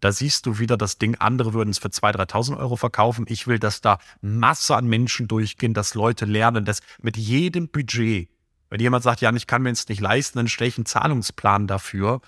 Da 0.00 0.12
siehst 0.12 0.46
du 0.46 0.58
wieder 0.58 0.76
das 0.76 0.98
Ding. 0.98 1.16
Andere 1.16 1.54
würden 1.54 1.70
es 1.70 1.78
für 1.78 1.88
2.000, 1.88 2.30
3.000 2.30 2.58
Euro 2.58 2.76
verkaufen. 2.76 3.24
Ich 3.28 3.46
will, 3.46 3.58
dass 3.58 3.80
da 3.80 3.98
Masse 4.20 4.76
an 4.76 4.86
Menschen 4.86 5.28
durchgehen, 5.28 5.74
dass 5.74 5.94
Leute 5.94 6.26
lernen, 6.26 6.64
dass 6.64 6.80
mit 7.00 7.16
jedem 7.16 7.68
Budget, 7.68 8.28
wenn 8.68 8.80
jemand 8.80 9.04
sagt, 9.04 9.20
ja, 9.20 9.32
ich 9.32 9.46
kann 9.46 9.62
mir 9.62 9.70
es 9.70 9.88
nicht 9.88 10.00
leisten, 10.00 10.38
dann 10.38 10.48
stelle 10.48 10.68
ich 10.68 10.76
einen 10.76 10.86
Zahlungsplan 10.86 11.66
dafür 11.66 12.20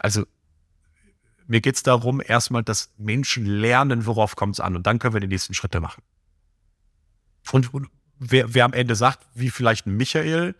also 0.00 0.24
mir 1.46 1.60
geht 1.60 1.76
es 1.76 1.82
darum, 1.82 2.22
erstmal, 2.24 2.62
dass 2.62 2.92
Menschen 2.96 3.44
lernen, 3.44 4.06
worauf 4.06 4.36
kommt 4.36 4.56
es 4.56 4.60
an. 4.60 4.76
Und 4.76 4.86
dann 4.86 4.98
können 4.98 5.14
wir 5.14 5.20
die 5.20 5.26
nächsten 5.26 5.54
Schritte 5.54 5.80
machen. 5.80 6.02
Und, 7.52 7.70
wer, 8.18 8.54
wer, 8.54 8.64
am 8.64 8.72
Ende 8.72 8.94
sagt, 8.94 9.26
wie 9.34 9.50
vielleicht 9.50 9.86
ein 9.86 9.96
Michael, 9.96 10.54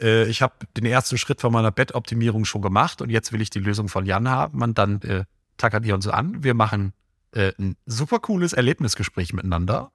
äh, 0.00 0.24
ich 0.24 0.42
habe 0.42 0.54
den 0.76 0.86
ersten 0.86 1.18
Schritt 1.18 1.40
von 1.40 1.52
meiner 1.52 1.70
Bettoptimierung 1.70 2.44
schon 2.44 2.62
gemacht 2.62 3.02
und 3.02 3.10
jetzt 3.10 3.32
will 3.32 3.40
ich 3.40 3.50
die 3.50 3.60
Lösung 3.60 3.88
von 3.88 4.06
Jan 4.06 4.28
haben. 4.28 4.62
Und 4.62 4.78
dann 4.78 5.00
äh, 5.02 5.24
tackern 5.56 5.84
ihr 5.84 5.94
uns 5.94 6.08
an. 6.08 6.42
Wir 6.42 6.54
machen 6.54 6.92
äh, 7.32 7.52
ein 7.58 7.76
super 7.86 8.18
cooles 8.18 8.52
Erlebnisgespräch 8.52 9.32
miteinander. 9.32 9.92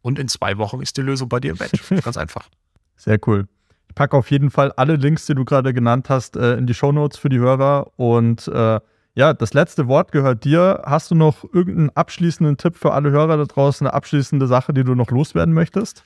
Und 0.00 0.18
in 0.18 0.28
zwei 0.28 0.58
Wochen 0.58 0.80
ist 0.80 0.96
die 0.96 1.02
Lösung 1.02 1.28
bei 1.28 1.40
dir 1.40 1.52
im 1.52 1.56
Bett. 1.56 1.72
Ganz 2.04 2.16
einfach. 2.16 2.48
Sehr 2.96 3.18
cool. 3.26 3.48
Ich 3.88 3.94
packe 3.94 4.16
auf 4.16 4.30
jeden 4.30 4.50
Fall 4.50 4.72
alle 4.72 4.96
Links, 4.96 5.26
die 5.26 5.34
du 5.34 5.44
gerade 5.44 5.74
genannt 5.74 6.08
hast, 6.08 6.36
äh, 6.36 6.54
in 6.54 6.66
die 6.66 6.74
Shownotes 6.74 7.18
für 7.18 7.28
die 7.28 7.38
Hörer. 7.38 7.92
Und 7.96 8.48
äh, 8.48 8.80
ja, 9.18 9.34
das 9.34 9.52
letzte 9.52 9.88
Wort 9.88 10.12
gehört 10.12 10.44
dir. 10.44 10.82
Hast 10.86 11.10
du 11.10 11.16
noch 11.16 11.42
irgendeinen 11.52 11.90
abschließenden 11.90 12.56
Tipp 12.56 12.76
für 12.76 12.92
alle 12.92 13.10
Hörer 13.10 13.36
da 13.36 13.44
draußen, 13.46 13.84
eine 13.84 13.92
abschließende 13.92 14.46
Sache, 14.46 14.72
die 14.72 14.84
du 14.84 14.94
noch 14.94 15.10
loswerden 15.10 15.52
möchtest? 15.52 16.04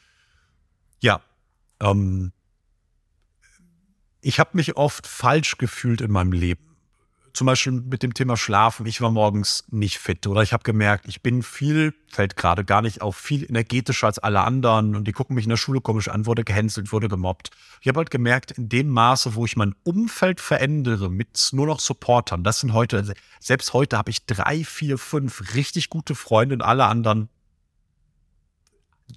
Ja. 1.01 1.21
Ähm, 1.79 2.33
ich 4.23 4.41
habe 4.41 4.53
mich 4.55 4.79
oft 4.79 5.07
falsch 5.07 5.59
gefühlt 5.59 6.01
in 6.01 6.11
meinem 6.11 6.33
Leben. 6.33 6.72
Zum 7.35 7.47
Beispiel 7.47 7.73
mit 7.73 8.03
dem 8.03 8.13
Thema 8.13 8.37
Schlafen. 8.37 8.85
Ich 8.85 9.01
war 9.01 9.11
morgens 9.11 9.65
nicht 9.71 9.99
fit 9.99 10.27
oder 10.27 10.43
ich 10.43 10.53
habe 10.53 10.65
gemerkt, 10.65 11.07
ich 11.09 11.23
bin 11.23 11.43
viel, 11.43 11.95
fällt 12.09 12.37
gerade 12.37 12.63
gar 12.63 12.83
nicht 12.83 13.01
auf, 13.01 13.17
viel 13.17 13.45
energetischer 13.45 14.07
als 14.07 14.19
alle 14.19 14.43
anderen 14.43 14.95
und 14.95 15.05
die 15.09 15.13
gucken 15.13 15.35
mich 15.35 15.45
in 15.45 15.51
der 15.51 15.57
Schule 15.57 15.81
komisch 15.81 16.09
an, 16.09 16.27
wurde 16.27 16.45
gehänselt, 16.45 16.93
wurde 16.93 17.09
gemobbt. 17.09 17.51
Ich 17.81 17.89
habe 17.89 17.99
halt 17.99 18.11
gemerkt, 18.11 18.51
in 18.53 18.69
dem 18.69 18.91
Maße, 18.91 19.35
wo 19.35 19.47
ich 19.47 19.57
mein 19.57 19.75
Umfeld 19.83 20.41
verändere 20.41 21.11
mit 21.11 21.49
nur 21.53 21.67
noch 21.67 21.81
Supportern, 21.81 22.45
das 22.45 22.61
sind 22.61 22.75
heute, 22.75 23.15
selbst 23.41 23.73
heute 23.73 23.97
habe 23.97 24.11
ich 24.11 24.27
drei, 24.27 24.63
vier, 24.63 24.99
fünf 24.99 25.55
richtig 25.55 25.89
gute 25.89 26.15
Freunde 26.15 26.55
und 26.57 26.63
alle 26.63 26.85
anderen 26.85 27.31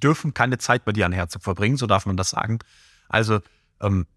dürfen 0.01 0.33
keine 0.33 0.57
Zeit 0.57 0.85
bei 0.85 0.93
dir 0.93 1.05
an 1.05 1.11
Herzen 1.11 1.41
verbringen, 1.41 1.77
so 1.77 1.85
darf 1.85 2.05
man 2.05 2.17
das 2.17 2.29
sagen. 2.29 2.59
Also, 3.09 3.41
ähm, 3.81 4.07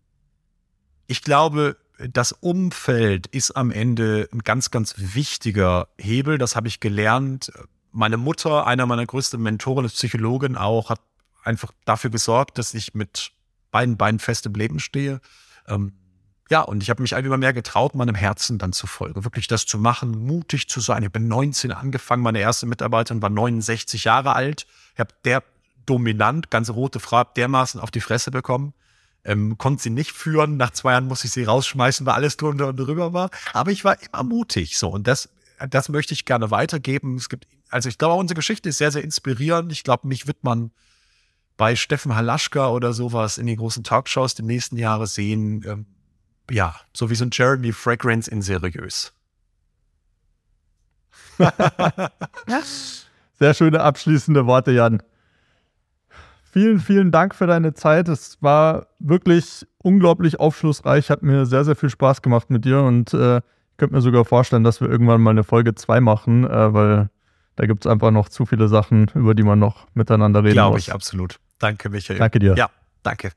ich 1.06 1.22
glaube, 1.22 1.76
das 1.98 2.32
Umfeld 2.32 3.26
ist 3.26 3.52
am 3.52 3.70
Ende 3.70 4.28
ein 4.32 4.40
ganz, 4.40 4.70
ganz 4.70 4.94
wichtiger 4.96 5.88
Hebel. 5.98 6.38
Das 6.38 6.54
habe 6.54 6.68
ich 6.68 6.80
gelernt. 6.80 7.52
Meine 7.90 8.16
Mutter, 8.16 8.66
einer 8.66 8.86
meiner 8.86 9.04
größten 9.04 9.42
Mentoren, 9.42 9.84
ist 9.84 9.94
Psychologin 9.94 10.56
auch, 10.56 10.90
hat 10.90 11.00
einfach 11.42 11.72
dafür 11.84 12.10
gesorgt, 12.10 12.58
dass 12.58 12.74
ich 12.74 12.94
mit 12.94 13.32
beiden 13.70 13.96
Beinen 13.96 14.20
fest 14.20 14.46
im 14.46 14.54
Leben 14.54 14.78
stehe. 14.78 15.20
Ähm, 15.66 15.92
ja, 16.50 16.62
und 16.62 16.82
ich 16.82 16.88
habe 16.88 17.02
mich 17.02 17.14
einfach 17.14 17.26
immer 17.26 17.36
mehr 17.36 17.52
getraut, 17.52 17.94
meinem 17.94 18.14
Herzen 18.14 18.58
dann 18.58 18.72
zu 18.72 18.86
folgen. 18.86 19.24
Wirklich 19.24 19.48
das 19.48 19.66
zu 19.66 19.78
machen, 19.78 20.12
mutig 20.24 20.68
zu 20.68 20.80
sein. 20.80 21.02
Ich 21.02 21.10
bin 21.10 21.28
19 21.28 21.72
angefangen, 21.72 22.22
meine 22.22 22.38
erste 22.38 22.66
Mitarbeiterin 22.66 23.20
war 23.20 23.28
69 23.28 24.04
Jahre 24.04 24.34
alt. 24.34 24.66
Ich 24.94 25.00
habe 25.00 25.10
der 25.24 25.42
dominant, 25.84 26.50
ganz 26.50 26.70
rote 26.70 27.00
Frau, 27.00 27.24
dermaßen 27.24 27.80
auf 27.80 27.90
die 27.90 28.00
Fresse 28.00 28.30
bekommen 28.30 28.72
ähm, 29.28 29.58
konnte 29.58 29.82
sie 29.82 29.90
nicht 29.90 30.12
führen. 30.12 30.56
Nach 30.56 30.70
zwei 30.70 30.92
Jahren 30.92 31.06
musste 31.06 31.26
ich 31.26 31.32
sie 31.32 31.44
rausschmeißen, 31.44 32.06
weil 32.06 32.14
alles 32.14 32.38
drunter 32.38 32.68
und 32.68 32.76
drüber 32.76 33.12
war. 33.12 33.30
Aber 33.52 33.70
ich 33.70 33.84
war 33.84 33.96
immer 34.02 34.24
mutig 34.24 34.78
so 34.78 34.88
und 34.88 35.06
das, 35.06 35.28
das 35.70 35.90
möchte 35.90 36.14
ich 36.14 36.24
gerne 36.24 36.50
weitergeben. 36.50 37.16
Es 37.16 37.28
gibt, 37.28 37.46
also 37.68 37.90
ich 37.90 37.98
glaube, 37.98 38.14
unsere 38.14 38.36
Geschichte 38.36 38.70
ist 38.70 38.78
sehr, 38.78 38.90
sehr 38.90 39.04
inspirierend. 39.04 39.70
Ich 39.70 39.84
glaube, 39.84 40.08
mich 40.08 40.26
wird 40.26 40.42
man 40.42 40.70
bei 41.58 41.76
Steffen 41.76 42.16
Halaschka 42.16 42.70
oder 42.70 42.94
sowas 42.94 43.36
in 43.36 43.46
den 43.46 43.58
großen 43.58 43.84
Talkshows 43.84 44.34
die 44.34 44.42
nächsten 44.42 44.78
Jahre 44.78 45.06
sehen. 45.06 45.62
Ähm, 45.66 45.86
ja, 46.50 46.74
so 46.94 47.10
wie 47.10 47.14
so 47.14 47.24
ein 47.26 47.30
Jeremy 47.30 47.72
Fragrance 47.72 48.30
in 48.30 48.40
seriös. 48.40 49.12
Sehr 53.38 53.54
schöne 53.54 53.80
abschließende 53.82 54.46
Worte, 54.46 54.72
Jan 54.72 55.02
vielen, 56.58 56.80
vielen 56.80 57.12
Dank 57.12 57.36
für 57.36 57.46
deine 57.46 57.72
Zeit. 57.74 58.08
Es 58.08 58.38
war 58.40 58.88
wirklich 58.98 59.64
unglaublich 59.78 60.40
aufschlussreich. 60.40 61.08
Hat 61.08 61.22
mir 61.22 61.46
sehr, 61.46 61.64
sehr 61.64 61.76
viel 61.76 61.88
Spaß 61.88 62.20
gemacht 62.20 62.50
mit 62.50 62.64
dir 62.64 62.82
und 62.82 63.14
äh, 63.14 63.36
ich 63.38 63.76
könnte 63.76 63.94
mir 63.94 64.00
sogar 64.00 64.24
vorstellen, 64.24 64.64
dass 64.64 64.80
wir 64.80 64.90
irgendwann 64.90 65.20
mal 65.20 65.30
eine 65.30 65.44
Folge 65.44 65.76
2 65.76 66.00
machen, 66.00 66.44
äh, 66.44 66.74
weil 66.74 67.10
da 67.54 67.66
gibt 67.66 67.86
es 67.86 67.90
einfach 67.90 68.10
noch 68.10 68.28
zu 68.28 68.44
viele 68.44 68.66
Sachen, 68.66 69.08
über 69.14 69.34
die 69.34 69.44
man 69.44 69.60
noch 69.60 69.86
miteinander 69.94 70.42
reden 70.42 70.54
Glaube 70.54 70.76
muss. 70.76 70.86
Glaube 70.86 70.90
ich, 70.90 70.94
absolut. 70.94 71.38
Danke, 71.60 71.90
Michael. 71.90 72.18
Danke 72.18 72.40
dir. 72.40 72.56
Ja, 72.56 72.70
danke. 73.04 73.30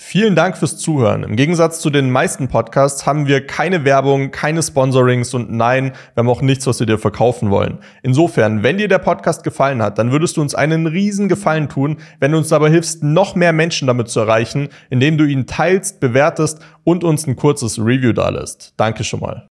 Vielen 0.00 0.36
Dank 0.36 0.56
fürs 0.56 0.78
Zuhören. 0.78 1.24
Im 1.24 1.34
Gegensatz 1.34 1.80
zu 1.80 1.90
den 1.90 2.08
meisten 2.08 2.46
Podcasts 2.46 3.04
haben 3.04 3.26
wir 3.26 3.44
keine 3.44 3.84
Werbung, 3.84 4.30
keine 4.30 4.62
Sponsorings 4.62 5.34
und 5.34 5.50
nein, 5.50 5.92
wir 6.14 6.20
haben 6.22 6.28
auch 6.28 6.40
nichts, 6.40 6.68
was 6.68 6.78
wir 6.78 6.86
dir 6.86 6.98
verkaufen 6.98 7.50
wollen. 7.50 7.78
Insofern, 8.04 8.62
wenn 8.62 8.78
dir 8.78 8.86
der 8.86 8.98
Podcast 8.98 9.42
gefallen 9.42 9.82
hat, 9.82 9.98
dann 9.98 10.12
würdest 10.12 10.36
du 10.36 10.40
uns 10.40 10.54
einen 10.54 10.86
riesen 10.86 11.28
Gefallen 11.28 11.68
tun, 11.68 11.96
wenn 12.20 12.30
du 12.30 12.38
uns 12.38 12.46
dabei 12.46 12.70
hilfst, 12.70 13.02
noch 13.02 13.34
mehr 13.34 13.52
Menschen 13.52 13.88
damit 13.88 14.08
zu 14.08 14.20
erreichen, 14.20 14.68
indem 14.88 15.18
du 15.18 15.24
ihn 15.24 15.48
teilst, 15.48 15.98
bewertest 15.98 16.60
und 16.84 17.02
uns 17.02 17.26
ein 17.26 17.34
kurzes 17.34 17.80
Review 17.80 18.12
dalässt. 18.12 18.74
Danke 18.76 19.02
schon 19.02 19.18
mal. 19.18 19.46